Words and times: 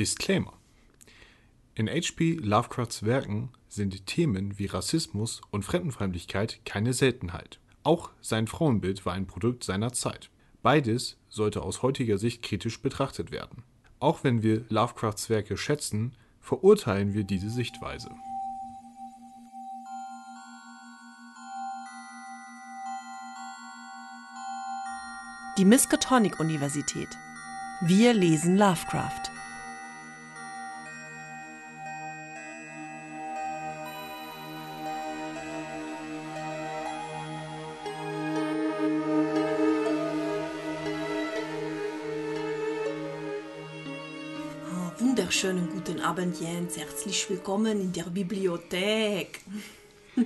Disclaimer. 0.00 0.54
In 1.74 1.86
H.P. 1.86 2.38
Lovecrafts 2.40 3.04
Werken 3.04 3.50
sind 3.68 4.06
Themen 4.06 4.58
wie 4.58 4.64
Rassismus 4.64 5.42
und 5.50 5.62
Fremdenfeindlichkeit 5.62 6.64
keine 6.64 6.94
Seltenheit. 6.94 7.60
Auch 7.82 8.08
sein 8.22 8.46
Frauenbild 8.46 9.04
war 9.04 9.12
ein 9.12 9.26
Produkt 9.26 9.62
seiner 9.62 9.92
Zeit. 9.92 10.30
Beides 10.62 11.18
sollte 11.28 11.60
aus 11.60 11.82
heutiger 11.82 12.16
Sicht 12.16 12.42
kritisch 12.42 12.80
betrachtet 12.80 13.30
werden. 13.30 13.62
Auch 13.98 14.24
wenn 14.24 14.42
wir 14.42 14.64
Lovecrafts 14.70 15.28
Werke 15.28 15.58
schätzen, 15.58 16.12
verurteilen 16.40 17.12
wir 17.12 17.24
diese 17.24 17.50
Sichtweise. 17.50 18.08
Die 25.58 25.66
Miskatonic-Universität. 25.66 27.18
Wir 27.82 28.14
lesen 28.14 28.56
Lovecraft. 28.56 29.39
Guten 45.86 46.00
Abend, 46.00 46.38
Jens. 46.38 46.76
Herzlich 46.76 47.30
willkommen 47.30 47.80
in 47.80 47.92
der 47.92 48.04
Bibliothek. 48.04 49.40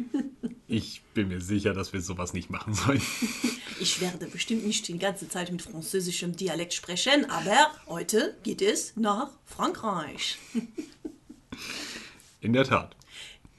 Ich 0.66 1.02
bin 1.12 1.28
mir 1.28 1.40
sicher, 1.40 1.74
dass 1.74 1.92
wir 1.92 2.00
sowas 2.00 2.32
nicht 2.32 2.50
machen 2.50 2.74
sollen. 2.74 3.00
Ich 3.80 4.00
werde 4.00 4.26
bestimmt 4.26 4.66
nicht 4.66 4.88
die 4.88 4.98
ganze 4.98 5.28
Zeit 5.28 5.52
mit 5.52 5.62
französischem 5.62 6.34
Dialekt 6.34 6.74
sprechen, 6.74 7.30
aber 7.30 7.70
heute 7.86 8.36
geht 8.42 8.62
es 8.62 8.96
nach 8.96 9.30
Frankreich. 9.44 10.38
In 12.40 12.52
der 12.52 12.64
Tat. 12.64 12.96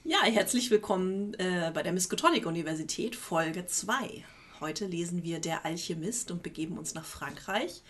Ja, 0.04 0.24
herzlich 0.24 0.72
willkommen 0.72 1.34
äh, 1.36 1.72
bei 1.74 1.84
der 1.84 1.94
Miskatonic-Universität, 1.94 3.16
Folge 3.16 3.68
2. 3.68 4.24
Heute 4.60 4.86
lesen 4.88 5.24
wir 5.24 5.40
Der 5.40 5.64
Alchemist 5.64 6.32
und 6.32 6.44
begeben 6.44 6.78
uns 6.78 6.94
nach 6.94 7.06
Frankreich. 7.06 7.84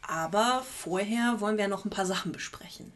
Aber 0.00 0.64
vorher 0.64 1.40
wollen 1.40 1.58
wir 1.58 1.68
noch 1.68 1.84
ein 1.84 1.90
paar 1.90 2.06
Sachen 2.06 2.32
besprechen. 2.32 2.92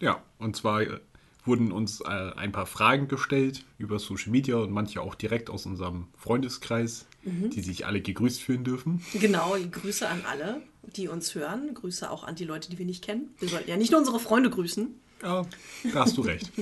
Ja, 0.00 0.22
und 0.38 0.56
zwar 0.56 0.82
äh, 0.82 1.00
wurden 1.44 1.72
uns 1.72 2.00
äh, 2.00 2.04
ein 2.06 2.52
paar 2.52 2.66
Fragen 2.66 3.08
gestellt 3.08 3.64
über 3.78 3.98
Social 3.98 4.30
Media 4.30 4.56
und 4.56 4.70
manche 4.70 5.00
auch 5.00 5.14
direkt 5.14 5.50
aus 5.50 5.66
unserem 5.66 6.08
Freundeskreis, 6.16 7.06
die 7.24 7.62
sich 7.62 7.86
alle 7.86 8.00
gegrüßt 8.02 8.42
fühlen 8.42 8.64
dürfen. 8.64 9.02
Genau, 9.14 9.56
Grüße 9.70 10.06
an 10.08 10.22
alle, 10.28 10.60
die 10.96 11.08
uns 11.08 11.34
hören. 11.34 11.72
Grüße 11.72 12.10
auch 12.10 12.24
an 12.24 12.34
die 12.34 12.44
Leute, 12.44 12.70
die 12.70 12.78
wir 12.78 12.86
nicht 12.86 13.02
kennen. 13.02 13.34
Wir 13.38 13.48
sollten 13.48 13.70
ja 13.70 13.76
nicht 13.76 13.90
nur 13.90 14.00
unsere 14.00 14.20
Freunde 14.20 14.50
grüßen. 14.50 14.94
Ja, 15.24 15.46
da 15.92 16.00
hast 16.00 16.16
du 16.16 16.20
recht. 16.20 16.52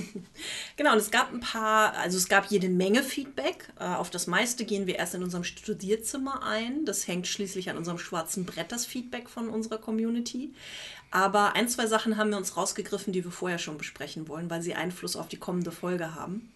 Genau, 0.75 0.93
und 0.93 0.97
es 0.97 1.11
gab 1.11 1.31
ein 1.31 1.39
paar, 1.39 1.93
also 1.93 2.17
es 2.17 2.27
gab 2.27 2.47
jede 2.49 2.67
Menge 2.69 3.03
Feedback. 3.03 3.71
Äh, 3.79 3.83
Auf 3.83 4.09
das 4.09 4.25
meiste 4.25 4.65
gehen 4.65 4.87
wir 4.87 4.95
erst 4.95 5.13
in 5.13 5.23
unserem 5.23 5.43
Studierzimmer 5.43 6.43
ein. 6.43 6.85
Das 6.85 7.07
hängt 7.07 7.27
schließlich 7.27 7.69
an 7.69 7.77
unserem 7.77 7.99
schwarzen 7.99 8.45
Brett, 8.45 8.71
das 8.71 8.85
Feedback 8.85 9.29
von 9.29 9.49
unserer 9.49 9.77
Community. 9.77 10.53
Aber 11.11 11.55
ein, 11.55 11.69
zwei 11.69 11.85
Sachen 11.85 12.17
haben 12.17 12.31
wir 12.31 12.37
uns 12.37 12.57
rausgegriffen, 12.57 13.13
die 13.13 13.23
wir 13.23 13.31
vorher 13.31 13.59
schon 13.59 13.77
besprechen 13.77 14.27
wollen, 14.27 14.49
weil 14.49 14.63
sie 14.63 14.73
Einfluss 14.73 15.15
auf 15.15 15.27
die 15.27 15.37
kommende 15.37 15.71
Folge 15.71 16.15
haben. 16.15 16.51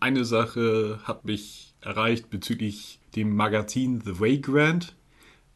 Eine 0.00 0.24
Sache 0.26 1.00
hat 1.04 1.24
mich 1.24 1.72
erreicht 1.80 2.28
bezüglich 2.28 2.98
dem 3.16 3.34
Magazin 3.34 4.02
The 4.04 4.20
Vagrant. 4.20 4.94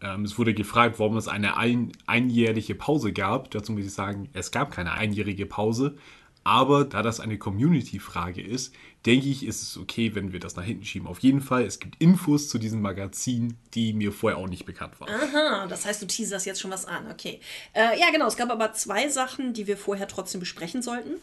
Ähm, 0.00 0.24
es 0.24 0.38
wurde 0.38 0.54
gefragt, 0.54 0.98
warum 0.98 1.16
es 1.16 1.28
eine 1.28 1.56
ein, 1.56 1.92
einjährliche 2.06 2.74
Pause 2.74 3.12
gab. 3.12 3.50
Dazu 3.50 3.72
muss 3.72 3.84
ich 3.84 3.92
sagen, 3.92 4.28
es 4.32 4.50
gab 4.50 4.70
keine 4.70 4.92
einjährige 4.92 5.46
Pause. 5.46 5.96
Aber 6.44 6.84
da 6.86 7.02
das 7.02 7.20
eine 7.20 7.36
Community-Frage 7.36 8.40
ist, 8.40 8.74
denke 9.04 9.28
ich, 9.28 9.44
ist 9.44 9.62
es 9.62 9.76
okay, 9.76 10.14
wenn 10.14 10.32
wir 10.32 10.40
das 10.40 10.56
nach 10.56 10.64
hinten 10.64 10.84
schieben. 10.84 11.06
Auf 11.06 11.18
jeden 11.18 11.42
Fall, 11.42 11.64
es 11.64 11.78
gibt 11.78 12.00
Infos 12.00 12.48
zu 12.48 12.58
diesem 12.58 12.80
Magazin, 12.80 13.58
die 13.74 13.92
mir 13.92 14.12
vorher 14.12 14.38
auch 14.38 14.48
nicht 14.48 14.64
bekannt 14.64 14.98
waren. 14.98 15.10
Aha, 15.10 15.66
das 15.66 15.84
heißt, 15.84 16.00
du 16.00 16.06
teaserst 16.06 16.46
jetzt 16.46 16.60
schon 16.60 16.70
was 16.70 16.86
an. 16.86 17.10
Okay. 17.10 17.40
Äh, 17.74 18.00
ja, 18.00 18.10
genau. 18.10 18.26
Es 18.26 18.36
gab 18.36 18.50
aber 18.50 18.72
zwei 18.72 19.08
Sachen, 19.08 19.52
die 19.52 19.66
wir 19.66 19.76
vorher 19.76 20.08
trotzdem 20.08 20.40
besprechen 20.40 20.80
sollten. 20.80 21.16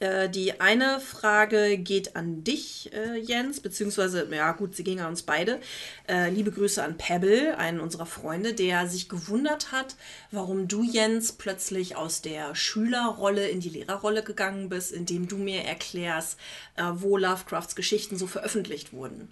Äh, 0.00 0.28
die 0.28 0.60
eine 0.60 1.00
Frage 1.00 1.78
geht 1.78 2.14
an 2.16 2.44
dich, 2.44 2.90
äh, 2.92 3.18
Jens, 3.18 3.60
beziehungsweise, 3.60 4.28
ja 4.32 4.52
gut, 4.52 4.76
sie 4.76 4.84
ging 4.84 5.00
an 5.00 5.08
uns 5.08 5.22
beide. 5.22 5.60
Äh, 6.08 6.30
liebe 6.30 6.52
Grüße 6.52 6.82
an 6.82 6.96
Pebble, 6.96 7.56
einen 7.58 7.80
unserer 7.80 8.06
Freunde, 8.06 8.54
der 8.54 8.86
sich 8.86 9.08
gewundert 9.08 9.72
hat, 9.72 9.96
warum 10.30 10.68
du, 10.68 10.82
Jens, 10.82 11.32
plötzlich 11.32 11.96
aus 11.96 12.22
der 12.22 12.54
Schülerrolle 12.54 13.48
in 13.48 13.60
die 13.60 13.70
Lehrerrolle 13.70 14.22
gegangen 14.22 14.68
bist, 14.68 14.92
indem 14.92 15.26
du 15.26 15.36
mir 15.36 15.64
erklärst, 15.64 16.38
äh, 16.76 16.84
wo 16.94 17.16
Lovecrafts 17.16 17.74
Geschichten 17.74 18.16
so 18.16 18.26
veröffentlicht 18.26 18.92
wurden. 18.92 19.28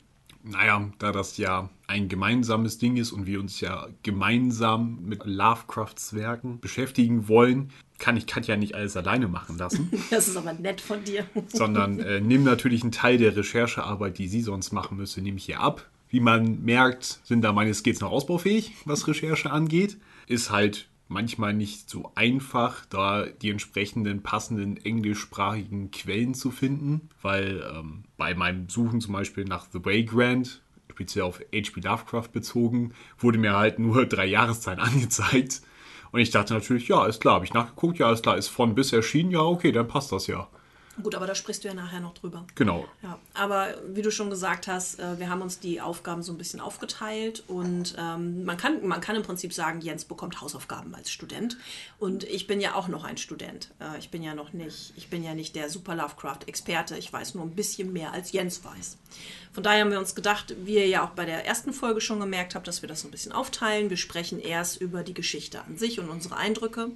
Naja, 0.48 0.93
da 1.00 1.10
das 1.10 1.38
ja 1.38 1.71
ein 1.88 2.09
gemeinsames 2.09 2.78
Ding 2.78 2.97
ist 2.97 3.10
und 3.10 3.27
wir 3.27 3.41
uns 3.41 3.60
ja 3.60 3.88
gemeinsam 4.04 5.00
mit 5.03 5.25
Lovecrafts 5.25 6.15
Werken 6.15 6.60
beschäftigen 6.60 7.27
wollen, 7.27 7.72
kann 7.98 8.16
ich 8.16 8.26
Katja 8.26 8.56
nicht 8.56 8.74
alles 8.74 8.96
alleine 8.96 9.28
machen 9.28 9.58
lassen, 9.58 9.90
Das 10.10 10.28
ist 10.28 10.36
aber 10.36 10.52
nett 10.52 10.80
von 10.80 11.02
dir. 11.04 11.24
sondern 11.48 12.00
äh, 12.00 12.20
nimm 12.20 12.44
natürlich 12.44 12.82
einen 12.82 12.92
Teil 12.92 13.18
der 13.18 13.36
Recherchearbeit, 13.36 14.18
die 14.18 14.28
sie 14.28 14.42
sonst 14.42 14.72
machen 14.72 14.96
müsste, 14.96 15.22
nehme 15.22 15.38
ich 15.38 15.46
hier 15.46 15.60
ab. 15.60 15.86
Wie 16.08 16.20
man 16.20 16.62
merkt, 16.64 17.20
sind 17.24 17.42
da 17.42 17.52
meine 17.52 17.74
Skills 17.74 18.00
noch 18.00 18.12
ausbaufähig, 18.12 18.72
was 18.84 19.08
Recherche 19.08 19.50
angeht. 19.50 19.96
Ist 20.28 20.50
halt 20.50 20.88
manchmal 21.08 21.54
nicht 21.54 21.88
so 21.88 22.10
einfach, 22.14 22.84
da 22.86 23.26
die 23.26 23.50
entsprechenden 23.50 24.22
passenden 24.22 24.76
englischsprachigen 24.76 25.90
Quellen 25.90 26.34
zu 26.34 26.50
finden, 26.50 27.08
weil 27.22 27.64
ähm, 27.74 28.04
bei 28.16 28.34
meinem 28.34 28.68
Suchen 28.68 29.00
zum 29.00 29.12
Beispiel 29.12 29.44
nach 29.44 29.66
The 29.72 29.84
Vagrant, 29.84 30.60
speziell 30.90 31.24
auf 31.24 31.40
H.P. 31.40 31.80
Lovecraft 31.80 32.28
bezogen, 32.32 32.92
wurde 33.18 33.38
mir 33.38 33.56
halt 33.56 33.78
nur 33.78 34.06
drei 34.06 34.26
Jahreszahlen 34.26 34.80
angezeigt. 34.80 35.62
Und 36.12 36.20
ich 36.20 36.30
dachte 36.30 36.54
natürlich, 36.54 36.88
ja, 36.88 37.06
ist 37.06 37.20
klar, 37.20 37.36
habe 37.36 37.44
ich 37.44 37.54
nachgeguckt, 37.54 37.98
ja, 37.98 38.10
ist 38.12 38.22
klar, 38.22 38.36
ist 38.36 38.48
von 38.48 38.74
bis 38.74 38.92
erschienen, 38.92 39.30
ja, 39.30 39.40
okay, 39.40 39.72
dann 39.72 39.88
passt 39.88 40.12
das 40.12 40.26
ja. 40.26 40.48
Gut, 41.02 41.14
aber 41.14 41.26
da 41.26 41.34
sprichst 41.34 41.62
du 41.62 41.68
ja 41.68 41.74
nachher 41.74 42.00
noch 42.00 42.14
drüber. 42.14 42.46
Genau. 42.54 42.86
Ja, 43.02 43.18
aber 43.34 43.74
wie 43.88 44.02
du 44.02 44.10
schon 44.10 44.30
gesagt 44.30 44.66
hast, 44.66 44.98
äh, 44.98 45.18
wir 45.18 45.28
haben 45.28 45.42
uns 45.42 45.58
die 45.58 45.80
Aufgaben 45.80 46.22
so 46.22 46.32
ein 46.32 46.38
bisschen 46.38 46.60
aufgeteilt 46.60 47.44
und 47.48 47.94
ähm, 47.98 48.44
man, 48.44 48.56
kann, 48.56 48.86
man 48.86 49.00
kann 49.00 49.14
im 49.16 49.22
Prinzip 49.22 49.52
sagen, 49.52 49.80
Jens 49.80 50.06
bekommt 50.06 50.40
Hausaufgaben 50.40 50.94
als 50.94 51.10
Student 51.10 51.58
und 51.98 52.24
ich 52.24 52.46
bin 52.46 52.60
ja 52.60 52.74
auch 52.74 52.88
noch 52.88 53.04
ein 53.04 53.18
Student. 53.18 53.70
Äh, 53.78 53.98
ich 53.98 54.10
bin 54.10 54.22
ja 54.22 54.34
noch 54.34 54.52
nicht, 54.52 54.94
ich 54.96 55.08
bin 55.08 55.22
ja 55.22 55.34
nicht 55.34 55.54
der 55.54 55.68
Super 55.68 55.94
Lovecraft-Experte, 55.94 56.96
ich 56.96 57.12
weiß 57.12 57.34
nur 57.34 57.44
ein 57.44 57.54
bisschen 57.54 57.92
mehr 57.92 58.12
als 58.12 58.32
Jens 58.32 58.64
weiß. 58.64 58.96
Von 59.52 59.62
daher 59.62 59.80
haben 59.80 59.90
wir 59.90 59.98
uns 59.98 60.14
gedacht, 60.14 60.54
wie 60.64 60.74
ihr 60.74 60.86
ja 60.86 61.02
auch 61.02 61.10
bei 61.10 61.24
der 61.24 61.46
ersten 61.46 61.72
Folge 61.72 62.02
schon 62.02 62.20
gemerkt 62.20 62.54
habt, 62.54 62.68
dass 62.68 62.82
wir 62.82 62.90
das 62.90 63.00
so 63.00 63.08
ein 63.08 63.10
bisschen 63.10 63.32
aufteilen. 63.32 63.88
Wir 63.88 63.96
sprechen 63.96 64.38
erst 64.38 64.82
über 64.82 65.02
die 65.02 65.14
Geschichte 65.14 65.62
an 65.62 65.78
sich 65.78 65.98
und 65.98 66.10
unsere 66.10 66.36
Eindrücke. 66.36 66.90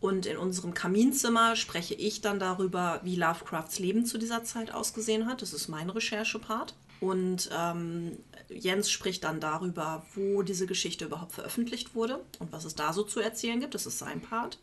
Und 0.00 0.26
in 0.26 0.36
unserem 0.36 0.74
Kaminzimmer 0.74 1.56
spreche 1.56 1.94
ich 1.94 2.20
dann 2.20 2.38
darüber, 2.38 3.00
wie 3.02 3.16
Lovecrafts 3.16 3.80
Leben 3.80 4.06
zu 4.06 4.18
dieser 4.18 4.44
Zeit 4.44 4.72
ausgesehen 4.72 5.26
hat. 5.26 5.42
Das 5.42 5.52
ist 5.52 5.68
mein 5.68 5.90
Recherchepart. 5.90 6.74
Und 7.00 7.50
ähm, 7.56 8.18
Jens 8.48 8.90
spricht 8.90 9.24
dann 9.24 9.40
darüber, 9.40 10.04
wo 10.14 10.42
diese 10.42 10.66
Geschichte 10.66 11.04
überhaupt 11.04 11.32
veröffentlicht 11.32 11.94
wurde 11.94 12.24
und 12.38 12.52
was 12.52 12.64
es 12.64 12.74
da 12.74 12.92
so 12.92 13.02
zu 13.02 13.20
erzählen 13.20 13.60
gibt. 13.60 13.74
Das 13.74 13.86
ist 13.86 13.98
sein 13.98 14.20
Part. 14.20 14.58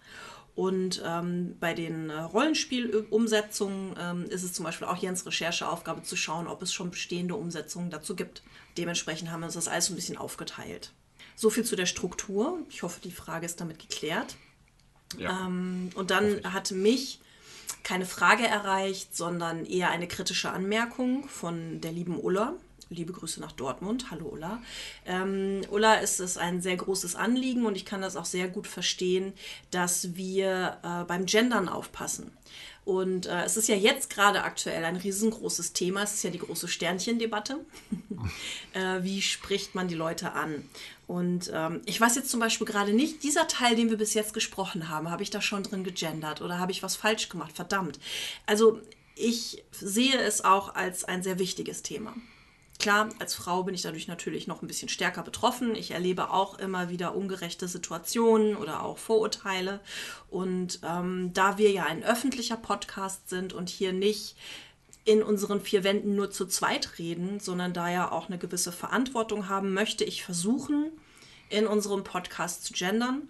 Und 0.56 1.01
ähm, 1.06 1.57
bei 1.59 1.74
den 1.74 2.09
äh, 2.09 2.22
Rollenspielumsetzungen 2.22 3.95
ähm, 4.00 4.25
ist 4.29 4.44
es 4.44 4.53
zum 4.53 4.63
Beispiel 4.63 4.88
auch 4.88 4.95
Jens 4.95 5.25
Rechercheaufgabe 5.25 6.03
zu 6.03 6.16
schauen, 6.16 6.47
ob 6.47 6.62
es 6.62 6.74
schon 6.74 6.91
bestehende 6.91 7.35
Umsetzungen 7.35 7.90
dazu 7.90 8.16
gibt. 8.16 8.41
Dementsprechend 8.78 9.31
haben 9.31 9.41
wir 9.41 9.47
uns 9.47 9.56
das 9.56 9.68
alles 9.68 9.90
ein 9.90 9.95
bisschen 9.95 10.18
aufgeteilt. 10.18 10.94
So 11.35 11.50
viel 11.50 11.66
zu 11.66 11.75
der 11.75 11.85
Struktur. 11.85 12.59
Ich 12.69 12.84
hoffe, 12.84 13.01
die 13.03 13.12
Frage 13.12 13.45
ist 13.45 13.59
damit 13.59 13.79
geklärt. 13.79 14.38
Ja. 15.18 15.46
Ähm, 15.46 15.90
und 15.96 16.12
dann 16.12 16.42
hat 16.52 16.72
mich 16.72 17.19
keine 17.84 18.06
Frage 18.06 18.46
erreicht, 18.46 19.16
sondern 19.16 19.66
eher 19.66 19.90
eine 19.90 20.07
kritische 20.07 20.52
Anmerkung 20.52 21.28
von 21.28 21.81
der 21.81 21.92
lieben 21.92 22.19
Ulla. 22.19 22.54
Liebe 22.90 23.13
Grüße 23.13 23.40
nach 23.42 23.52
Dortmund. 23.52 24.12
Hallo 24.12 24.28
Ulla. 24.28 24.62
Ähm, 25.06 25.62
Ulla 25.72 25.96
ist 25.96 26.19
es 26.19 26.38
ein 26.38 26.62
sehr 26.62 26.75
großes 26.75 27.16
Anliegen 27.16 27.66
und 27.66 27.75
ich 27.75 27.86
kann 27.86 28.02
das 28.02 28.16
auch 28.16 28.25
sehr 28.25 28.48
gut 28.48 28.68
verstehen, 28.68 29.34
dass 29.72 30.16
wir 30.16 30.78
äh, 30.84 31.04
beim 31.06 31.25
Gendern 31.25 31.68
aufpassen. 31.68 32.31
Und 32.86 33.25
äh, 33.25 33.44
es 33.44 33.58
ist 33.58 33.68
ja 33.68 33.75
jetzt 33.75 34.12
gerade 34.12 34.44
aktuell 34.44 34.86
ein 34.86 34.96
riesengroßes 34.96 35.74
Thema. 35.74 36.04
Es 36.04 36.13
ist 36.13 36.24
ja 36.24 36.30
die 36.30 36.38
große 36.38 36.68
Sternchendebatte. 36.68 37.58
äh, 38.74 39.01
wie 39.01 39.24
spricht 39.24 39.74
man 39.74 39.88
die 39.88 39.96
Leute 39.96 40.34
an? 40.34 40.69
Und 41.07 41.52
ähm, 41.54 41.81
ich 41.86 42.00
weiß 42.02 42.16
jetzt 42.16 42.30
zum 42.30 42.40
Beispiel 42.40 42.66
gerade 42.66 42.94
nicht, 42.94 43.24
dieser 43.24 43.48
Teil, 43.48 43.75
den 43.75 43.90
wir 43.90 43.98
bis 43.98 44.13
jetzt 44.13 44.34
gesprochen 44.34 44.90
haben, 44.90 45.12
habe 45.12 45.24
ich 45.24 45.30
da 45.30 45.42
schon 45.42 45.63
drin 45.63 45.84
gegendert 45.84 46.42
oder 46.42 46.60
habe 46.60 46.72
ich 46.72 46.84
was 46.84 46.96
falsch 46.96 47.30
gemacht? 47.30 47.56
Verdammt. 47.56 48.00
Also 48.46 48.80
ich 49.16 49.63
sehe 49.72 50.18
es 50.18 50.44
auch 50.44 50.75
als 50.75 51.04
ein 51.04 51.24
sehr 51.24 51.40
wichtiges 51.40 51.84
Thema. 51.84 52.16
Klar, 52.78 53.10
als 53.19 53.34
Frau 53.34 53.63
bin 53.63 53.74
ich 53.74 53.84
dadurch 53.84 54.07
natürlich 54.07 54.48
noch 54.48 54.62
ein 54.62 54.68
bisschen 54.68 54.90
stärker 54.90 55.24
betroffen. 55.24 55.75
Ich 55.75 55.92
erlebe 55.92 56.31
auch 56.31 56.60
immer 56.60 56.90
wieder 56.90 57.16
ungerechte 57.16 57.69
Situationen 57.69 58.58
oder 58.58 58.84
auch 58.84 58.98
Vorurteile. 58.98 59.80
Und 60.30 60.80
ähm, 60.84 61.31
da 61.34 61.58
wir 61.58 61.72
ja 61.72 61.86
ein 61.86 62.04
öffentlicher 62.04 62.58
Podcast 62.58 63.30
sind 63.30 63.54
und 63.54 63.69
hier 63.69 63.94
nicht 63.94 64.36
in 65.06 65.22
unseren 65.22 65.62
vier 65.62 65.84
Wänden 65.84 66.16
nur 66.16 66.31
zu 66.31 66.48
zweit 66.48 66.98
reden, 66.98 67.40
sondern 67.40 67.74
da 67.74 67.90
ja 67.90 68.12
auch 68.12 68.28
eine 68.28 68.40
gewisse 68.40 68.72
Verantwortung 68.72 69.48
haben, 69.48 69.74
möchte 69.74 70.04
ich 70.04 70.24
versuchen, 70.24 70.92
in 71.50 71.68
unserem 71.68 72.04
Podcast 72.04 72.66
zu 72.66 72.74
gendern. 72.74 73.30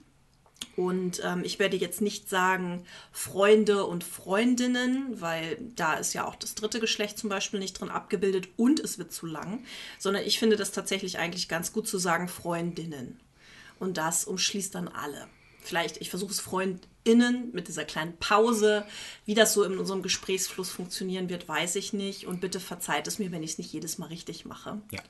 Und 0.77 1.21
ähm, 1.23 1.43
ich 1.43 1.59
werde 1.59 1.75
jetzt 1.75 2.01
nicht 2.01 2.29
sagen 2.29 2.85
Freunde 3.11 3.85
und 3.85 4.05
Freundinnen, 4.05 5.19
weil 5.19 5.57
da 5.75 5.95
ist 5.95 6.13
ja 6.13 6.25
auch 6.25 6.35
das 6.35 6.55
dritte 6.55 6.79
Geschlecht 6.79 7.17
zum 7.17 7.29
Beispiel 7.29 7.59
nicht 7.59 7.79
drin 7.79 7.89
abgebildet 7.89 8.47
und 8.55 8.79
es 8.79 8.97
wird 8.97 9.11
zu 9.11 9.25
lang, 9.25 9.63
sondern 9.99 10.23
ich 10.23 10.39
finde 10.39 10.55
das 10.55 10.71
tatsächlich 10.71 11.17
eigentlich 11.17 11.49
ganz 11.49 11.73
gut 11.73 11.87
zu 11.87 11.97
sagen 11.97 12.29
Freundinnen. 12.29 13.19
Und 13.79 13.97
das 13.97 14.23
umschließt 14.23 14.73
dann 14.75 14.87
alle. 14.87 15.27
Vielleicht, 15.65 15.97
ich 15.97 16.09
versuche 16.09 16.31
es 16.31 16.39
Freundinnen 16.39 17.49
mit 17.53 17.67
dieser 17.67 17.85
kleinen 17.85 18.17
Pause. 18.17 18.85
Wie 19.25 19.33
das 19.33 19.53
so 19.53 19.63
in 19.63 19.77
unserem 19.77 20.01
Gesprächsfluss 20.01 20.69
funktionieren 20.69 21.29
wird, 21.29 21.47
weiß 21.47 21.75
ich 21.75 21.93
nicht. 21.93 22.27
Und 22.27 22.41
bitte 22.41 22.59
verzeiht 22.59 23.07
es 23.07 23.19
mir, 23.19 23.31
wenn 23.31 23.43
ich 23.43 23.51
es 23.51 23.57
nicht 23.57 23.73
jedes 23.73 23.97
Mal 23.97 24.07
richtig 24.07 24.45
mache. 24.45 24.81
Ja. 24.91 25.01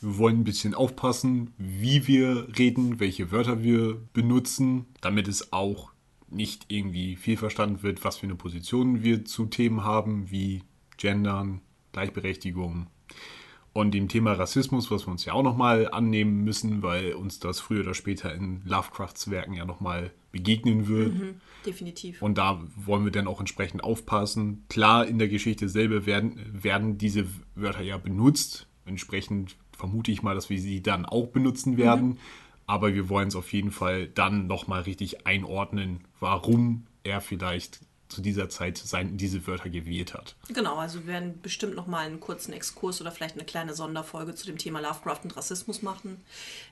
Wir 0.00 0.18
wollen 0.18 0.40
ein 0.40 0.44
bisschen 0.44 0.74
aufpassen, 0.74 1.52
wie 1.58 2.08
wir 2.08 2.48
reden, 2.58 2.98
welche 2.98 3.30
Wörter 3.30 3.62
wir 3.62 4.00
benutzen, 4.12 4.86
damit 5.00 5.28
es 5.28 5.52
auch 5.52 5.92
nicht 6.28 6.64
irgendwie 6.68 7.14
viel 7.16 7.36
verstanden 7.36 7.82
wird, 7.82 8.04
was 8.04 8.18
für 8.18 8.26
eine 8.26 8.34
Position 8.34 9.04
wir 9.04 9.24
zu 9.24 9.46
Themen 9.46 9.84
haben, 9.84 10.30
wie 10.30 10.62
Gendern, 10.96 11.60
Gleichberechtigung 11.92 12.88
und 13.72 13.92
dem 13.92 14.08
Thema 14.08 14.32
Rassismus, 14.32 14.90
was 14.90 15.06
wir 15.06 15.12
uns 15.12 15.24
ja 15.24 15.32
auch 15.32 15.42
nochmal 15.42 15.88
annehmen 15.90 16.44
müssen, 16.44 16.82
weil 16.82 17.14
uns 17.14 17.38
das 17.38 17.60
früher 17.60 17.80
oder 17.80 17.94
später 17.94 18.34
in 18.34 18.60
Lovecrafts 18.64 19.30
Werken 19.30 19.54
ja 19.54 19.64
nochmal 19.64 20.10
begegnen 20.30 20.88
wird. 20.88 21.14
Mhm, 21.14 21.34
definitiv. 21.64 22.20
Und 22.20 22.36
da 22.36 22.62
wollen 22.76 23.04
wir 23.04 23.12
dann 23.12 23.26
auch 23.26 23.40
entsprechend 23.40 23.82
aufpassen. 23.82 24.64
Klar, 24.68 25.06
in 25.06 25.18
der 25.18 25.28
Geschichte 25.28 25.68
selber 25.68 26.04
werden, 26.04 26.38
werden 26.52 26.98
diese 26.98 27.26
Wörter 27.54 27.82
ja 27.82 27.96
benutzt. 27.96 28.66
Entsprechend 28.84 29.56
vermute 29.76 30.10
ich 30.12 30.22
mal, 30.22 30.34
dass 30.34 30.50
wir 30.50 30.60
sie 30.60 30.82
dann 30.82 31.06
auch 31.06 31.28
benutzen 31.28 31.76
werden. 31.76 32.08
Mhm. 32.08 32.18
Aber 32.66 32.94
wir 32.94 33.08
wollen 33.08 33.28
es 33.28 33.36
auf 33.36 33.52
jeden 33.52 33.70
Fall 33.70 34.06
dann 34.06 34.46
nochmal 34.46 34.82
richtig 34.82 35.26
einordnen, 35.26 36.00
warum 36.20 36.86
er 37.04 37.20
vielleicht 37.20 37.80
zu 38.12 38.20
dieser 38.20 38.48
Zeit 38.48 38.78
sein, 38.78 39.16
diese 39.16 39.46
Wörter 39.46 39.70
gewählt 39.70 40.14
hat. 40.14 40.36
Genau, 40.48 40.76
also 40.76 41.00
wir 41.00 41.06
werden 41.08 41.40
bestimmt 41.40 41.74
nochmal 41.74 42.06
einen 42.06 42.20
kurzen 42.20 42.52
Exkurs 42.52 43.00
oder 43.00 43.10
vielleicht 43.10 43.34
eine 43.34 43.44
kleine 43.44 43.74
Sonderfolge 43.74 44.34
zu 44.34 44.46
dem 44.46 44.58
Thema 44.58 44.80
Lovecraft 44.80 45.20
und 45.24 45.36
Rassismus 45.36 45.82
machen. 45.82 46.20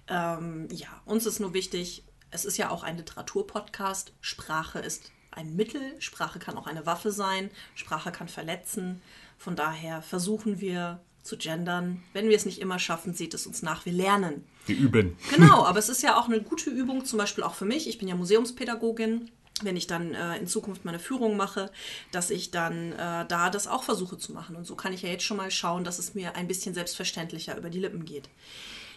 Ähm, 0.08 0.69
ja, 0.70 0.88
uns 1.04 1.26
ist 1.26 1.40
nur 1.40 1.54
wichtig, 1.54 2.04
es 2.31 2.44
ist 2.44 2.56
ja 2.56 2.70
auch 2.70 2.82
ein 2.82 2.96
Literaturpodcast. 2.96 4.12
Sprache 4.20 4.78
ist 4.78 5.10
ein 5.31 5.56
Mittel, 5.56 5.81
Sprache 6.00 6.38
kann 6.38 6.56
auch 6.56 6.66
eine 6.66 6.87
Waffe 6.87 7.12
sein, 7.12 7.50
Sprache 7.75 8.12
kann 8.12 8.28
verletzen. 8.28 9.00
Von 9.38 9.56
daher 9.56 10.02
versuchen 10.02 10.60
wir 10.60 11.00
zu 11.22 11.37
gendern. 11.37 12.02
Wenn 12.12 12.28
wir 12.28 12.37
es 12.37 12.46
nicht 12.46 12.60
immer 12.60 12.78
schaffen, 12.78 13.14
seht 13.14 13.34
es 13.34 13.46
uns 13.46 13.62
nach. 13.62 13.84
Wir 13.84 13.92
lernen. 13.92 14.44
Wir 14.66 14.76
üben. 14.76 15.16
Genau, 15.31 15.64
aber 15.66 15.78
es 15.78 15.88
ist 15.88 16.02
ja 16.02 16.19
auch 16.19 16.28
eine 16.28 16.40
gute 16.40 16.70
Übung, 16.70 17.04
zum 17.04 17.19
Beispiel 17.19 17.44
auch 17.44 17.54
für 17.54 17.64
mich. 17.64 17.88
Ich 17.88 17.98
bin 17.98 18.08
ja 18.08 18.14
Museumspädagogin. 18.14 19.31
Wenn 19.62 19.76
ich 19.76 19.86
dann 19.86 20.14
äh, 20.14 20.36
in 20.38 20.46
Zukunft 20.46 20.84
meine 20.84 20.98
Führung 20.98 21.36
mache, 21.36 21.70
dass 22.12 22.30
ich 22.30 22.50
dann 22.50 22.92
äh, 22.92 23.26
da 23.26 23.50
das 23.50 23.66
auch 23.66 23.82
versuche 23.82 24.18
zu 24.18 24.32
machen. 24.32 24.56
Und 24.56 24.66
so 24.66 24.74
kann 24.74 24.92
ich 24.92 25.02
ja 25.02 25.08
jetzt 25.08 25.24
schon 25.24 25.36
mal 25.36 25.50
schauen, 25.50 25.84
dass 25.84 25.98
es 25.98 26.14
mir 26.14 26.36
ein 26.36 26.48
bisschen 26.48 26.74
selbstverständlicher 26.74 27.56
über 27.56 27.70
die 27.70 27.80
Lippen 27.80 28.04
geht. 28.04 28.28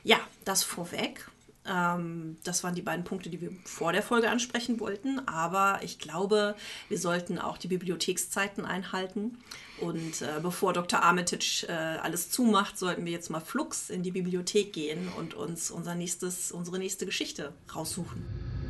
Ja, 0.04 0.19
das 0.45 0.63
vorweg. 0.63 1.30
Ähm, 1.65 2.38
das 2.44 2.63
waren 2.63 2.75
die 2.75 2.81
beiden 2.81 3.06
Punkte, 3.06 3.30
die 3.30 3.42
wir 3.42 3.51
vor 3.63 3.94
der 3.94 4.04
Folge 4.04 4.30
ansprechen 4.30 4.80
wollten. 4.80 5.25
Aber 5.27 5.80
ich 5.81 6.00
glaube, 6.00 6.56
wir 6.89 6.98
sollten 6.98 7.39
auch 7.39 7.57
die 7.57 7.68
Bibliothekszeiten 7.68 8.66
einhalten. 8.66 9.38
Und 9.80 10.21
äh, 10.21 10.39
bevor 10.42 10.74
Dr. 10.74 11.01
Armitage 11.01 11.66
äh, 11.68 11.71
alles 11.71 12.30
zumacht, 12.30 12.77
sollten 12.77 13.06
wir 13.06 13.12
jetzt 13.12 13.30
mal 13.30 13.39
flugs 13.39 13.89
in 13.89 14.04
die 14.04 14.12
Bibliothek 14.12 14.74
gehen 14.74 15.09
und 15.18 15.33
uns 15.33 15.71
unser 15.71 15.95
nächstes, 15.95 16.51
unsere 16.51 16.80
nächste 16.80 17.06
Geschichte 17.06 17.54
raussuchen. 17.74 18.62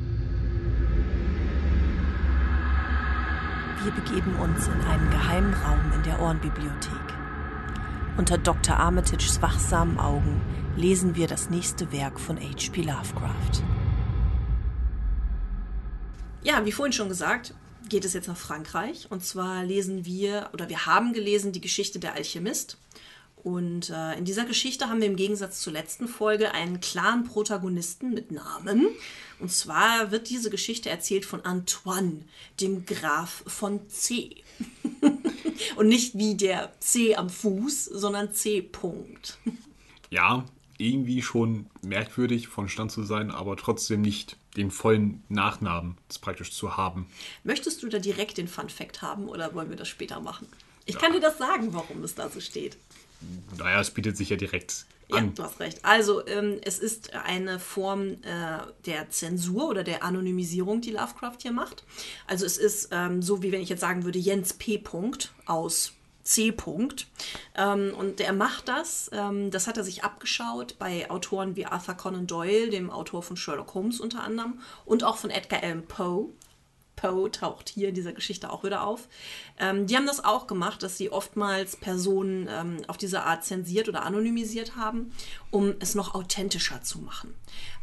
Wir 3.83 3.91
begeben 3.91 4.33
uns 4.39 4.65
in 4.67 4.79
einen 4.85 5.09
geheimen 5.09 5.53
Raum 5.55 5.91
in 5.93 6.03
der 6.03 6.21
Ohrenbibliothek. 6.21 7.13
Unter 8.15 8.37
Dr. 8.37 8.77
Armitages 8.77 9.41
wachsamen 9.41 9.99
Augen 9.99 10.41
lesen 10.77 11.17
wir 11.17 11.27
das 11.27 11.49
nächste 11.49 11.91
Werk 11.91 12.17
von 12.17 12.37
H.P. 12.37 12.81
Lovecraft. 12.81 13.61
Ja, 16.43 16.65
wie 16.65 16.71
vorhin 16.71 16.93
schon 16.93 17.09
gesagt, 17.09 17.53
geht 17.89 18.05
es 18.05 18.13
jetzt 18.13 18.29
nach 18.29 18.37
Frankreich. 18.37 19.07
Und 19.09 19.25
zwar 19.25 19.65
lesen 19.65 20.05
wir, 20.05 20.49
oder 20.53 20.69
wir 20.69 20.85
haben 20.85 21.11
gelesen, 21.11 21.51
die 21.51 21.59
Geschichte 21.59 21.99
der 21.99 22.13
Alchemist. 22.13 22.77
Und 23.43 23.89
äh, 23.89 24.17
in 24.17 24.23
dieser 24.23 24.45
Geschichte 24.45 24.89
haben 24.89 25.01
wir 25.01 25.07
im 25.07 25.17
Gegensatz 25.17 25.59
zur 25.59 25.73
letzten 25.73 26.07
Folge 26.07 26.53
einen 26.53 26.79
klaren 26.79 27.25
Protagonisten 27.25 28.13
mit 28.13 28.31
Namen. 28.31 28.87
Und 29.39 29.51
zwar 29.51 30.11
wird 30.11 30.29
diese 30.29 30.49
Geschichte 30.49 30.89
erzählt 30.89 31.25
von 31.25 31.43
Antoine, 31.43 32.21
dem 32.61 32.85
Graf 32.85 33.43
von 33.45 33.87
C. 33.89 34.37
Und 35.75 35.87
nicht 35.87 36.17
wie 36.17 36.35
der 36.35 36.71
C 36.79 37.15
am 37.15 37.29
Fuß, 37.29 37.85
sondern 37.85 38.33
C. 38.33 38.61
Punkt. 38.61 39.37
Ja, 40.09 40.45
irgendwie 40.77 41.21
schon 41.21 41.67
merkwürdig 41.81 42.47
von 42.47 42.69
Stand 42.69 42.91
zu 42.91 43.03
sein, 43.03 43.31
aber 43.31 43.57
trotzdem 43.57 44.01
nicht 44.01 44.37
den 44.55 44.71
vollen 44.71 45.23
Nachnamen 45.29 45.97
praktisch 46.21 46.51
zu 46.51 46.77
haben. 46.77 47.07
Möchtest 47.43 47.83
du 47.83 47.89
da 47.89 47.99
direkt 47.99 48.37
den 48.37 48.47
Fun 48.47 48.69
Fact 48.69 49.01
haben 49.01 49.27
oder 49.27 49.53
wollen 49.53 49.69
wir 49.69 49.77
das 49.77 49.89
später 49.89 50.19
machen? 50.19 50.47
Ich 50.85 50.95
ja. 50.95 51.01
kann 51.01 51.13
dir 51.13 51.19
das 51.19 51.37
sagen, 51.37 51.73
warum 51.73 52.03
es 52.03 52.15
da 52.15 52.29
so 52.29 52.39
steht. 52.39 52.77
Naja, 53.57 53.79
es 53.79 53.91
bietet 53.91 54.17
sich 54.17 54.29
ja 54.29 54.35
direkt 54.35 54.85
an. 55.11 55.25
Ja, 55.25 55.31
du 55.35 55.43
hast 55.43 55.59
recht. 55.59 55.79
Also, 55.83 56.25
ähm, 56.27 56.59
es 56.63 56.79
ist 56.79 57.13
eine 57.13 57.59
Form 57.59 58.13
äh, 58.23 58.59
der 58.85 59.09
Zensur 59.09 59.69
oder 59.69 59.83
der 59.83 60.03
Anonymisierung, 60.03 60.81
die 60.81 60.91
Lovecraft 60.91 61.37
hier 61.41 61.51
macht. 61.51 61.83
Also, 62.27 62.45
es 62.45 62.57
ist 62.57 62.89
ähm, 62.91 63.21
so, 63.21 63.43
wie 63.43 63.51
wenn 63.51 63.61
ich 63.61 63.69
jetzt 63.69 63.81
sagen 63.81 64.03
würde, 64.03 64.19
Jens 64.19 64.53
P. 64.53 64.81
aus 65.45 65.93
C. 66.23 66.51
-Punkt. 66.51 67.05
Ähm, 67.55 67.93
und 67.97 68.19
der 68.19 68.33
macht 68.33 68.67
das, 68.67 69.09
ähm, 69.13 69.51
das 69.51 69.67
hat 69.67 69.77
er 69.77 69.83
sich 69.83 70.03
abgeschaut 70.03 70.79
bei 70.79 71.09
Autoren 71.09 71.55
wie 71.55 71.65
Arthur 71.65 71.95
Conan 71.95 72.27
Doyle, 72.27 72.69
dem 72.69 72.89
Autor 72.89 73.23
von 73.23 73.35
Sherlock 73.37 73.73
Holmes 73.73 73.99
unter 73.99 74.23
anderem, 74.23 74.59
und 74.85 75.03
auch 75.03 75.17
von 75.17 75.29
Edgar 75.29 75.61
Allan 75.61 75.85
Poe. 75.85 76.29
Poe 76.95 77.29
taucht 77.29 77.69
hier 77.69 77.89
in 77.89 77.95
dieser 77.95 78.13
Geschichte 78.13 78.51
auch 78.51 78.63
wieder 78.63 78.83
auf. 78.83 79.07
Ähm, 79.59 79.87
die 79.87 79.95
haben 79.95 80.05
das 80.05 80.23
auch 80.23 80.47
gemacht, 80.47 80.83
dass 80.83 80.97
sie 80.97 81.11
oftmals 81.11 81.75
Personen 81.75 82.47
ähm, 82.49 82.77
auf 82.87 82.97
diese 82.97 83.23
Art 83.23 83.43
zensiert 83.43 83.89
oder 83.89 84.03
anonymisiert 84.03 84.75
haben, 84.75 85.11
um 85.51 85.73
es 85.79 85.95
noch 85.95 86.15
authentischer 86.15 86.81
zu 86.81 86.99
machen. 86.99 87.33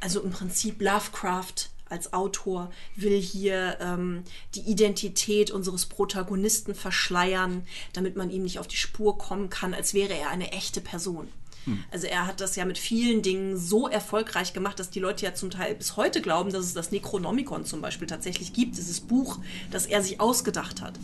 Also 0.01 0.21
im 0.21 0.31
Prinzip 0.31 0.81
Lovecraft 0.81 1.71
als 1.91 2.13
Autor 2.13 2.71
will 2.97 3.21
hier 3.21 3.77
ähm, 3.81 4.23
die 4.55 4.61
Identität 4.61 5.51
unseres 5.51 5.87
Protagonisten 5.87 6.75
verschleiern, 6.75 7.67
damit 7.93 8.17
man 8.17 8.31
ihm 8.31 8.43
nicht 8.43 8.59
auf 8.59 8.69
die 8.69 8.77
Spur 8.77 9.19
kommen 9.19 9.51
kann, 9.51 9.75
als 9.75 9.93
wäre 9.95 10.15
er 10.15 10.31
eine 10.31 10.53
echte 10.53 10.81
Person. 10.81 11.29
Hm. 11.65 11.85
Also 11.91 12.07
er 12.07 12.27
hat 12.27 12.41
das 12.41 12.57
ja 12.57 12.65
mit 12.65 12.79
vielen 12.79 13.23
Dingen 13.23 13.57
so 13.59 13.89
erfolgreich 13.89 14.53
gemacht, 14.53 14.79
dass 14.79 14.91
die 14.91 15.01
Leute 15.01 15.27
ja 15.27 15.35
zum 15.35 15.51
Teil 15.51 15.75
bis 15.75 15.97
heute 15.97 16.23
glauben, 16.23 16.53
dass 16.53 16.65
es 16.65 16.75
das 16.75 16.91
Necronomicon 16.91 17.65
zum 17.65 17.81
Beispiel 17.81 18.07
tatsächlich 18.07 18.53
gibt, 18.53 18.79
dieses 18.79 19.01
Buch, 19.01 19.39
das 19.71 19.87
er 19.87 20.03
sich 20.03 20.21
ausgedacht 20.21 20.81
hat. 20.81 20.95